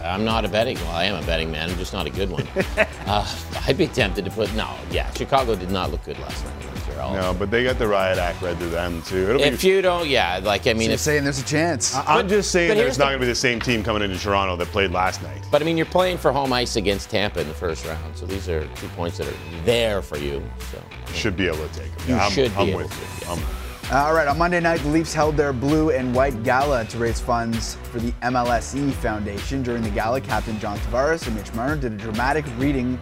I'm 0.04 0.24
not 0.24 0.46
a 0.46 0.48
betting. 0.48 0.78
Well, 0.78 0.92
I 0.92 1.06
am 1.06 1.22
a 1.22 1.26
betting 1.26 1.52
man. 1.52 1.70
I'm 1.70 1.78
just 1.78 1.94
not 1.94 2.06
a 2.06 2.10
good 2.10 2.30
one. 2.30 2.48
uh, 3.08 3.36
I'd 3.68 3.78
be 3.78 3.88
tempted 3.88 4.26
to 4.26 4.32
put. 4.32 4.54
No, 4.56 4.74
yeah. 4.90 5.12
Chicago 5.14 5.56
did 5.56 5.72
not 5.72 5.92
look 5.92 6.04
good 6.04 6.20
last 6.20 6.46
night. 6.46 6.68
No, 6.98 7.36
but 7.38 7.52
they 7.52 7.64
got 7.64 7.78
the 7.78 7.88
riot 7.88 8.18
act 8.18 8.42
read 8.42 8.58
to 8.60 8.66
them 8.66 9.02
too. 9.04 9.30
It'll 9.30 9.42
if 9.42 9.62
be, 9.62 9.68
you 9.68 9.82
don't, 9.82 10.08
yeah, 10.08 10.40
like 10.44 10.68
I 10.68 10.74
mean, 10.74 10.88
so 10.88 10.94
if, 10.94 11.00
saying 11.00 11.24
there's 11.24 11.40
a 11.40 11.46
chance. 11.46 11.96
I, 11.96 12.20
am 12.20 12.28
just 12.28 12.52
saying 12.52 12.76
that 12.76 12.86
it's 12.86 12.98
not 12.98 13.06
going 13.06 13.20
to 13.20 13.26
be 13.26 13.28
the 13.28 13.36
same 13.36 13.60
team 13.60 13.84
coming 13.84 14.02
into 14.02 14.18
Toronto 14.18 14.56
that 14.56 14.68
played 14.70 14.92
last 14.92 15.22
night. 15.22 15.44
But 15.52 15.62
I 15.62 15.66
mean, 15.66 15.78
you're 15.78 15.86
playing 15.86 16.18
for 16.18 16.32
home 16.32 16.52
ice 16.52 16.76
against 16.76 17.10
Tampa 17.10 17.42
in 17.42 17.48
the 17.48 17.54
first 17.54 17.86
round, 17.86 18.18
so 18.18 18.26
these 18.26 18.50
are 18.50 18.66
two 18.76 18.88
points 18.90 19.18
that 19.20 19.28
are 19.28 19.64
there 19.64 20.02
for 20.02 20.18
you. 20.18 20.44
So 20.72 20.82
you 21.08 21.14
should 21.14 21.38
be 21.38 21.48
able 21.48 21.68
to 21.68 21.80
take 21.80 21.96
them. 21.98 22.10
You 22.10 22.16
yeah, 22.16 22.26
I'm, 22.26 22.32
should 22.32 22.52
be 22.52 22.58
I'm 22.58 22.68
able 22.70 22.78
with 22.80 22.92
to. 22.92 23.26
you. 23.26 23.32
I'm, 23.32 23.67
all 23.92 24.14
right, 24.14 24.28
on 24.28 24.38
Monday 24.38 24.60
night, 24.60 24.82
the 24.82 24.90
Leafs 24.90 25.14
held 25.14 25.38
their 25.38 25.54
blue 25.54 25.92
and 25.92 26.14
white 26.14 26.44
gala 26.44 26.84
to 26.86 26.98
raise 26.98 27.22
funds 27.22 27.76
for 27.92 28.00
the 28.00 28.12
MLSE 28.22 28.92
Foundation. 28.96 29.64
During 29.64 29.82
the 29.82 29.90
gala, 29.90 30.20
Captain 30.20 30.60
John 30.60 30.78
Tavares 30.80 31.26
and 31.26 31.36
Mitch 31.36 31.54
Marner 31.54 31.78
did 31.78 31.94
a 31.94 31.98
dramatic 31.98 32.44
reading, 32.58 33.00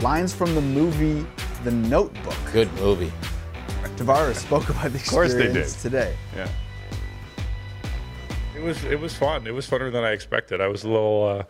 lines 0.00 0.34
from 0.34 0.54
the 0.56 0.60
movie 0.60 1.24
The 1.62 1.70
Notebook. 1.70 2.34
Good 2.52 2.72
movie. 2.74 3.12
Tavares 3.96 4.34
spoke 4.36 4.68
about 4.70 4.90
the 4.90 4.98
Of 4.98 5.06
course 5.06 5.34
they 5.34 5.44
experience 5.44 5.74
did. 5.74 5.82
today. 5.82 6.16
Yeah. 6.34 6.48
It 8.56 8.62
was 8.62 8.82
it 8.84 8.98
was 8.98 9.14
fun. 9.14 9.46
It 9.46 9.52
was 9.54 9.68
funner 9.68 9.92
than 9.92 10.02
I 10.04 10.10
expected. 10.12 10.60
I 10.60 10.66
was 10.68 10.82
a 10.84 10.88
little 10.88 11.24
uh, 11.28 11.42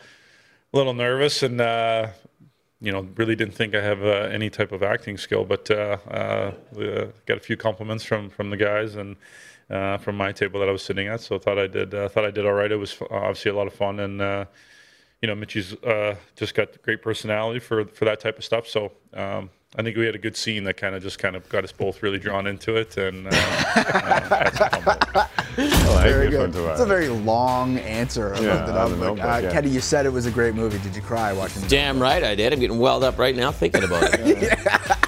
a 0.73 0.77
little 0.77 0.93
nervous 0.95 1.43
and 1.43 1.61
uh, 1.61 2.09
you 2.85 2.93
know, 2.93 3.09
really 3.17 3.35
didn't 3.35 3.55
think 3.55 3.75
I 3.75 3.81
have 3.81 4.05
uh, 4.05 4.29
any 4.31 4.51
type 4.51 4.71
of 4.71 4.83
acting 4.83 5.17
skill, 5.17 5.45
but 5.45 5.71
uh, 5.71 5.97
uh, 6.07 6.53
uh, 6.79 7.07
got 7.25 7.39
a 7.39 7.41
few 7.41 7.57
compliments 7.57 8.05
from 8.05 8.29
from 8.29 8.51
the 8.51 8.59
guys 8.59 8.97
and 8.97 9.17
uh, 9.71 9.97
from 9.97 10.17
my 10.17 10.33
table 10.33 10.61
that 10.61 10.69
I 10.69 10.73
was 10.73 10.83
sitting 10.83 11.09
at. 11.09 11.21
So 11.23 11.39
thought 11.39 11.59
I 11.59 11.67
did 11.67 11.91
thought 11.91 12.27
I 12.27 12.31
did 12.31 12.45
all 12.45 12.53
right. 12.53 12.71
It 12.71 12.77
was 12.77 13.01
obviously 13.11 13.51
a 13.53 13.55
lot 13.55 13.67
of 13.67 13.73
fun, 13.73 14.01
and 14.01 14.47
you 15.23 15.29
know, 15.29 15.35
Mitchie's 15.35 15.73
uh, 15.83 16.17
just 16.37 16.55
got 16.55 16.81
great 16.83 17.01
personality 17.01 17.59
for 17.59 17.87
for 17.87 18.05
that 18.05 18.21
type 18.21 18.39
of 18.39 18.45
stuff. 18.45 18.69
So. 18.69 18.93
Um, 19.15 19.51
I 19.77 19.83
think 19.83 19.97
we 19.97 20.07
had 20.07 20.15
a 20.15 20.19
good 20.19 20.37
scene 20.37 20.63
that 20.65 20.77
kind 20.77 20.95
of 20.95 21.03
just 21.03 21.19
kind 21.19 21.35
of 21.35 21.49
got 21.49 21.65
us 21.65 21.73
both 21.73 22.01
really 22.03 22.21
drawn 22.21 22.47
into 22.47 22.77
it, 22.77 22.97
and 22.97 23.27
uh, 23.27 23.31
uh, 23.33 23.35
had 23.35 24.51
some 24.57 24.83
fun 24.83 24.99
with 25.15 25.27
it. 25.57 26.03
very 26.03 26.31
good. 26.31 26.55
It's 26.55 26.81
a 26.81 26.87
very 26.87 27.09
long 27.09 27.79
answer 27.79 28.29
about 28.35 28.43
Yeah, 28.43 28.67
the 28.67 28.79
on 28.81 28.91
the 28.93 28.97
notebook. 28.97 29.01
Notebook, 29.01 29.25
Uh, 29.25 29.39
yeah. 29.47 29.53
Kenny, 29.53 29.71
you 29.71 29.81
said 29.81 30.07
it 30.07 30.11
was 30.13 30.27
a 30.27 30.31
great 30.31 30.55
movie. 30.55 30.79
Did 30.79 30.95
you 30.95 31.03
cry 31.03 31.33
watching 31.33 31.63
it? 31.65 31.69
Damn 31.69 31.99
right 32.01 32.23
I 32.23 32.37
did. 32.37 32.53
I'm 32.53 32.61
getting 32.61 32.79
welled 32.79 33.03
up 33.03 33.19
right 33.19 33.35
now 33.35 33.51
thinking 33.51 33.83
about 33.83 34.11
it. 34.13 34.59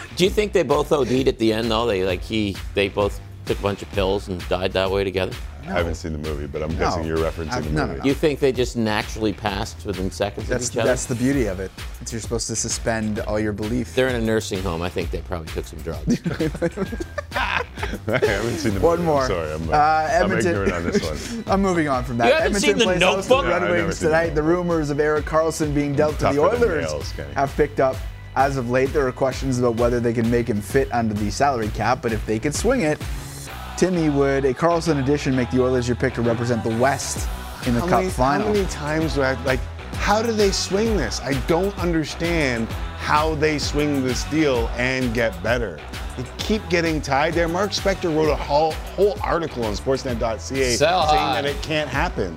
Do 0.16 0.24
you 0.24 0.30
think 0.30 0.52
they 0.52 0.62
both 0.64 0.90
OD'd 0.90 1.28
at 1.28 1.38
the 1.38 1.52
end 1.52 1.70
though? 1.70 1.86
They 1.86 2.04
like 2.04 2.22
he 2.22 2.56
they 2.74 2.88
both 2.88 3.20
took 3.44 3.58
a 3.60 3.62
bunch 3.62 3.82
of 3.82 3.90
pills 3.92 4.26
and 4.28 4.46
died 4.48 4.72
that 4.72 4.90
way 4.90 5.04
together. 5.04 5.36
I 5.68 5.72
haven't 5.78 5.94
seen 5.96 6.12
the 6.12 6.18
movie, 6.18 6.46
but 6.46 6.62
I'm 6.62 6.76
guessing 6.78 7.04
you're 7.04 7.18
referencing 7.18 7.64
the 7.64 7.70
no, 7.70 7.86
movie. 7.86 7.98
no, 7.98 8.04
You 8.04 8.14
think 8.14 8.38
they 8.40 8.52
just 8.52 8.76
naturally 8.76 9.32
passed 9.32 9.84
within 9.84 10.10
seconds 10.10 10.48
That's 10.48 10.68
of 10.68 10.74
each 10.74 10.78
other? 10.78 10.88
that's 10.88 11.06
the 11.06 11.14
beauty 11.14 11.46
of 11.46 11.60
it. 11.60 11.70
It's 12.00 12.12
you're 12.12 12.20
supposed 12.20 12.46
to 12.48 12.56
suspend 12.56 13.18
all 13.20 13.38
your 13.40 13.52
belief. 13.52 13.94
They're 13.94 14.08
in 14.08 14.14
a 14.16 14.20
nursing 14.20 14.62
home. 14.62 14.82
I 14.82 14.88
think 14.88 15.10
they 15.10 15.20
probably 15.22 15.48
took 15.48 15.64
some 15.66 15.80
drugs. 15.80 16.20
I 17.36 17.62
haven't 18.06 18.56
seen 18.58 18.74
the 18.74 18.80
movie. 18.80 18.86
One 18.86 19.04
more. 19.04 19.22
I'm 19.22 19.28
sorry, 19.28 19.52
I'm, 19.52 19.70
Uh, 19.70 19.76
I'm 19.76 20.32
ignorant 20.32 20.72
on 20.72 20.84
this 20.84 21.32
one. 21.32 21.44
I'm 21.52 21.62
moving 21.62 21.88
on 21.88 22.04
from 22.04 22.18
that. 22.18 22.26
You 22.28 22.32
haven't 22.34 22.46
Edmonton 22.56 22.70
seen 22.70 22.78
The 22.78 22.84
plays 22.84 23.00
Notebook? 23.00 23.44
the 23.44 23.48
No, 23.50 23.56
I've 23.56 23.62
Red 23.62 23.70
Wings 23.84 23.98
seen 23.98 24.08
The 24.10 24.14
tonight. 24.16 24.34
The 24.34 24.42
rumors 24.42 24.90
of 24.90 25.00
Erik 25.00 25.24
Karlsson 25.24 25.74
being 25.74 25.94
dealt 25.94 26.18
to 26.20 26.26
the 26.32 26.38
Oilers 26.40 26.90
nails, 26.92 27.10
have 27.34 27.54
picked 27.56 27.80
up. 27.80 27.96
As 28.34 28.58
of 28.58 28.68
late, 28.70 28.92
there 28.92 29.06
are 29.06 29.12
questions 29.12 29.58
about 29.58 29.76
whether 29.76 29.98
they 29.98 30.12
can 30.12 30.30
make 30.30 30.46
him 30.48 30.60
fit 30.60 30.92
under 30.92 31.14
the 31.14 31.30
salary 31.30 31.68
cap, 31.68 32.02
but 32.02 32.12
if 32.12 32.24
they 32.26 32.38
could 32.38 32.54
swing 32.54 32.82
it, 32.82 33.00
Timmy, 33.76 34.08
would 34.08 34.46
a 34.46 34.54
Karlsson 34.54 35.02
addition 35.02 35.36
make 35.36 35.50
the 35.50 35.62
Oilers 35.62 35.86
your 35.86 35.96
pick 35.96 36.14
to 36.14 36.22
represent 36.22 36.64
the 36.64 36.74
West 36.78 37.28
in 37.66 37.74
the 37.74 37.80
how 37.80 37.88
Cup 37.88 38.00
many, 38.00 38.10
final? 38.10 38.46
How 38.46 38.52
many 38.54 38.66
times 38.66 39.14
do 39.14 39.22
I 39.22 39.32
like? 39.44 39.60
How 39.96 40.22
do 40.22 40.32
they 40.32 40.50
swing 40.50 40.96
this? 40.96 41.20
I 41.20 41.34
don't 41.46 41.76
understand 41.78 42.68
how 42.98 43.34
they 43.34 43.58
swing 43.58 44.02
this 44.02 44.24
deal 44.24 44.68
and 44.76 45.12
get 45.12 45.40
better. 45.42 45.78
They 46.16 46.24
keep 46.38 46.66
getting 46.70 47.02
tied 47.02 47.34
there. 47.34 47.48
Mark 47.48 47.72
Spector 47.72 48.14
wrote 48.16 48.30
a 48.30 48.36
whole, 48.36 48.72
whole 48.72 49.18
article 49.22 49.64
on 49.64 49.74
Sportsnet.ca 49.74 50.38
saying 50.38 50.78
that 50.78 51.44
it 51.44 51.60
can't 51.62 51.90
happen. 51.90 52.36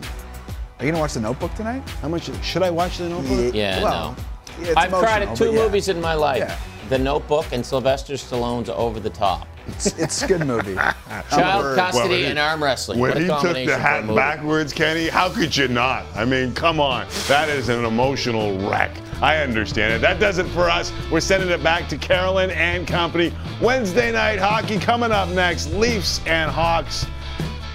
Are 0.79 0.85
you 0.85 0.91
gonna 0.91 1.01
watch 1.01 1.13
The 1.13 1.21
Notebook 1.21 1.53
tonight? 1.55 1.87
How 2.01 2.09
much 2.09 2.29
should 2.43 2.63
I 2.63 2.69
watch 2.69 2.97
the 2.97 3.07
Notebook? 3.07 3.53
Yeah, 3.53 3.81
well, 3.81 4.17
no. 4.59 4.65
yeah, 4.65 4.73
I've 4.75 4.91
cried 4.91 5.21
emotional, 5.21 5.31
at 5.31 5.37
two 5.37 5.57
yeah. 5.57 5.63
movies 5.65 5.87
in 5.87 6.01
my 6.01 6.13
life: 6.13 6.39
Yeah. 6.39 6.57
The 6.89 6.97
Notebook 6.97 7.45
and 7.51 7.65
Sylvester 7.65 8.13
Stallone's 8.13 8.69
Over 8.69 8.99
the 8.99 9.09
Top. 9.09 9.47
It's, 9.73 9.87
it's 9.97 10.21
a 10.23 10.27
good 10.27 10.45
movie. 10.45 10.75
Child 11.29 11.75
custody 11.77 12.09
when 12.09 12.19
he- 12.19 12.25
and 12.25 12.39
arm 12.39 12.61
wrestling. 12.63 12.99
When 12.99 13.11
what 13.11 13.17
a 13.17 13.21
he 13.21 13.27
took 13.27 13.37
combination 13.37 13.67
the 13.67 13.73
for 13.75 13.79
a 13.79 13.83
hat 14.07 14.15
backwards, 14.15 14.73
Kenny, 14.73 15.07
how 15.07 15.29
could 15.29 15.55
you 15.55 15.67
not? 15.67 16.05
I 16.15 16.25
mean, 16.25 16.53
come 16.53 16.79
on. 16.79 17.07
That 17.27 17.49
is 17.49 17.69
an 17.69 17.85
emotional 17.85 18.57
wreck. 18.69 18.91
I 19.21 19.37
understand 19.37 19.93
it. 19.93 20.01
That 20.01 20.19
does 20.19 20.37
it 20.37 20.45
for 20.47 20.69
us. 20.69 20.93
We're 21.11 21.19
sending 21.19 21.49
it 21.49 21.61
back 21.61 21.89
to 21.89 21.97
Carolyn 21.97 22.51
and 22.51 22.87
company. 22.87 23.33
Wednesday 23.61 24.11
night 24.11 24.39
hockey 24.39 24.79
coming 24.79 25.11
up 25.11 25.27
next. 25.29 25.73
Leafs 25.73 26.21
and 26.25 26.49
Hawks. 26.49 27.05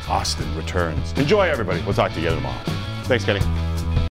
Auston 0.04 0.54
returns. 0.56 1.12
Enjoy, 1.12 1.48
everybody. 1.48 1.82
We'll 1.82 1.94
talk 1.94 2.12
to 2.12 2.20
you 2.20 2.28
again 2.28 2.38
tomorrow. 2.38 2.62
Thanks, 3.04 3.24
Kenny. 3.24 3.40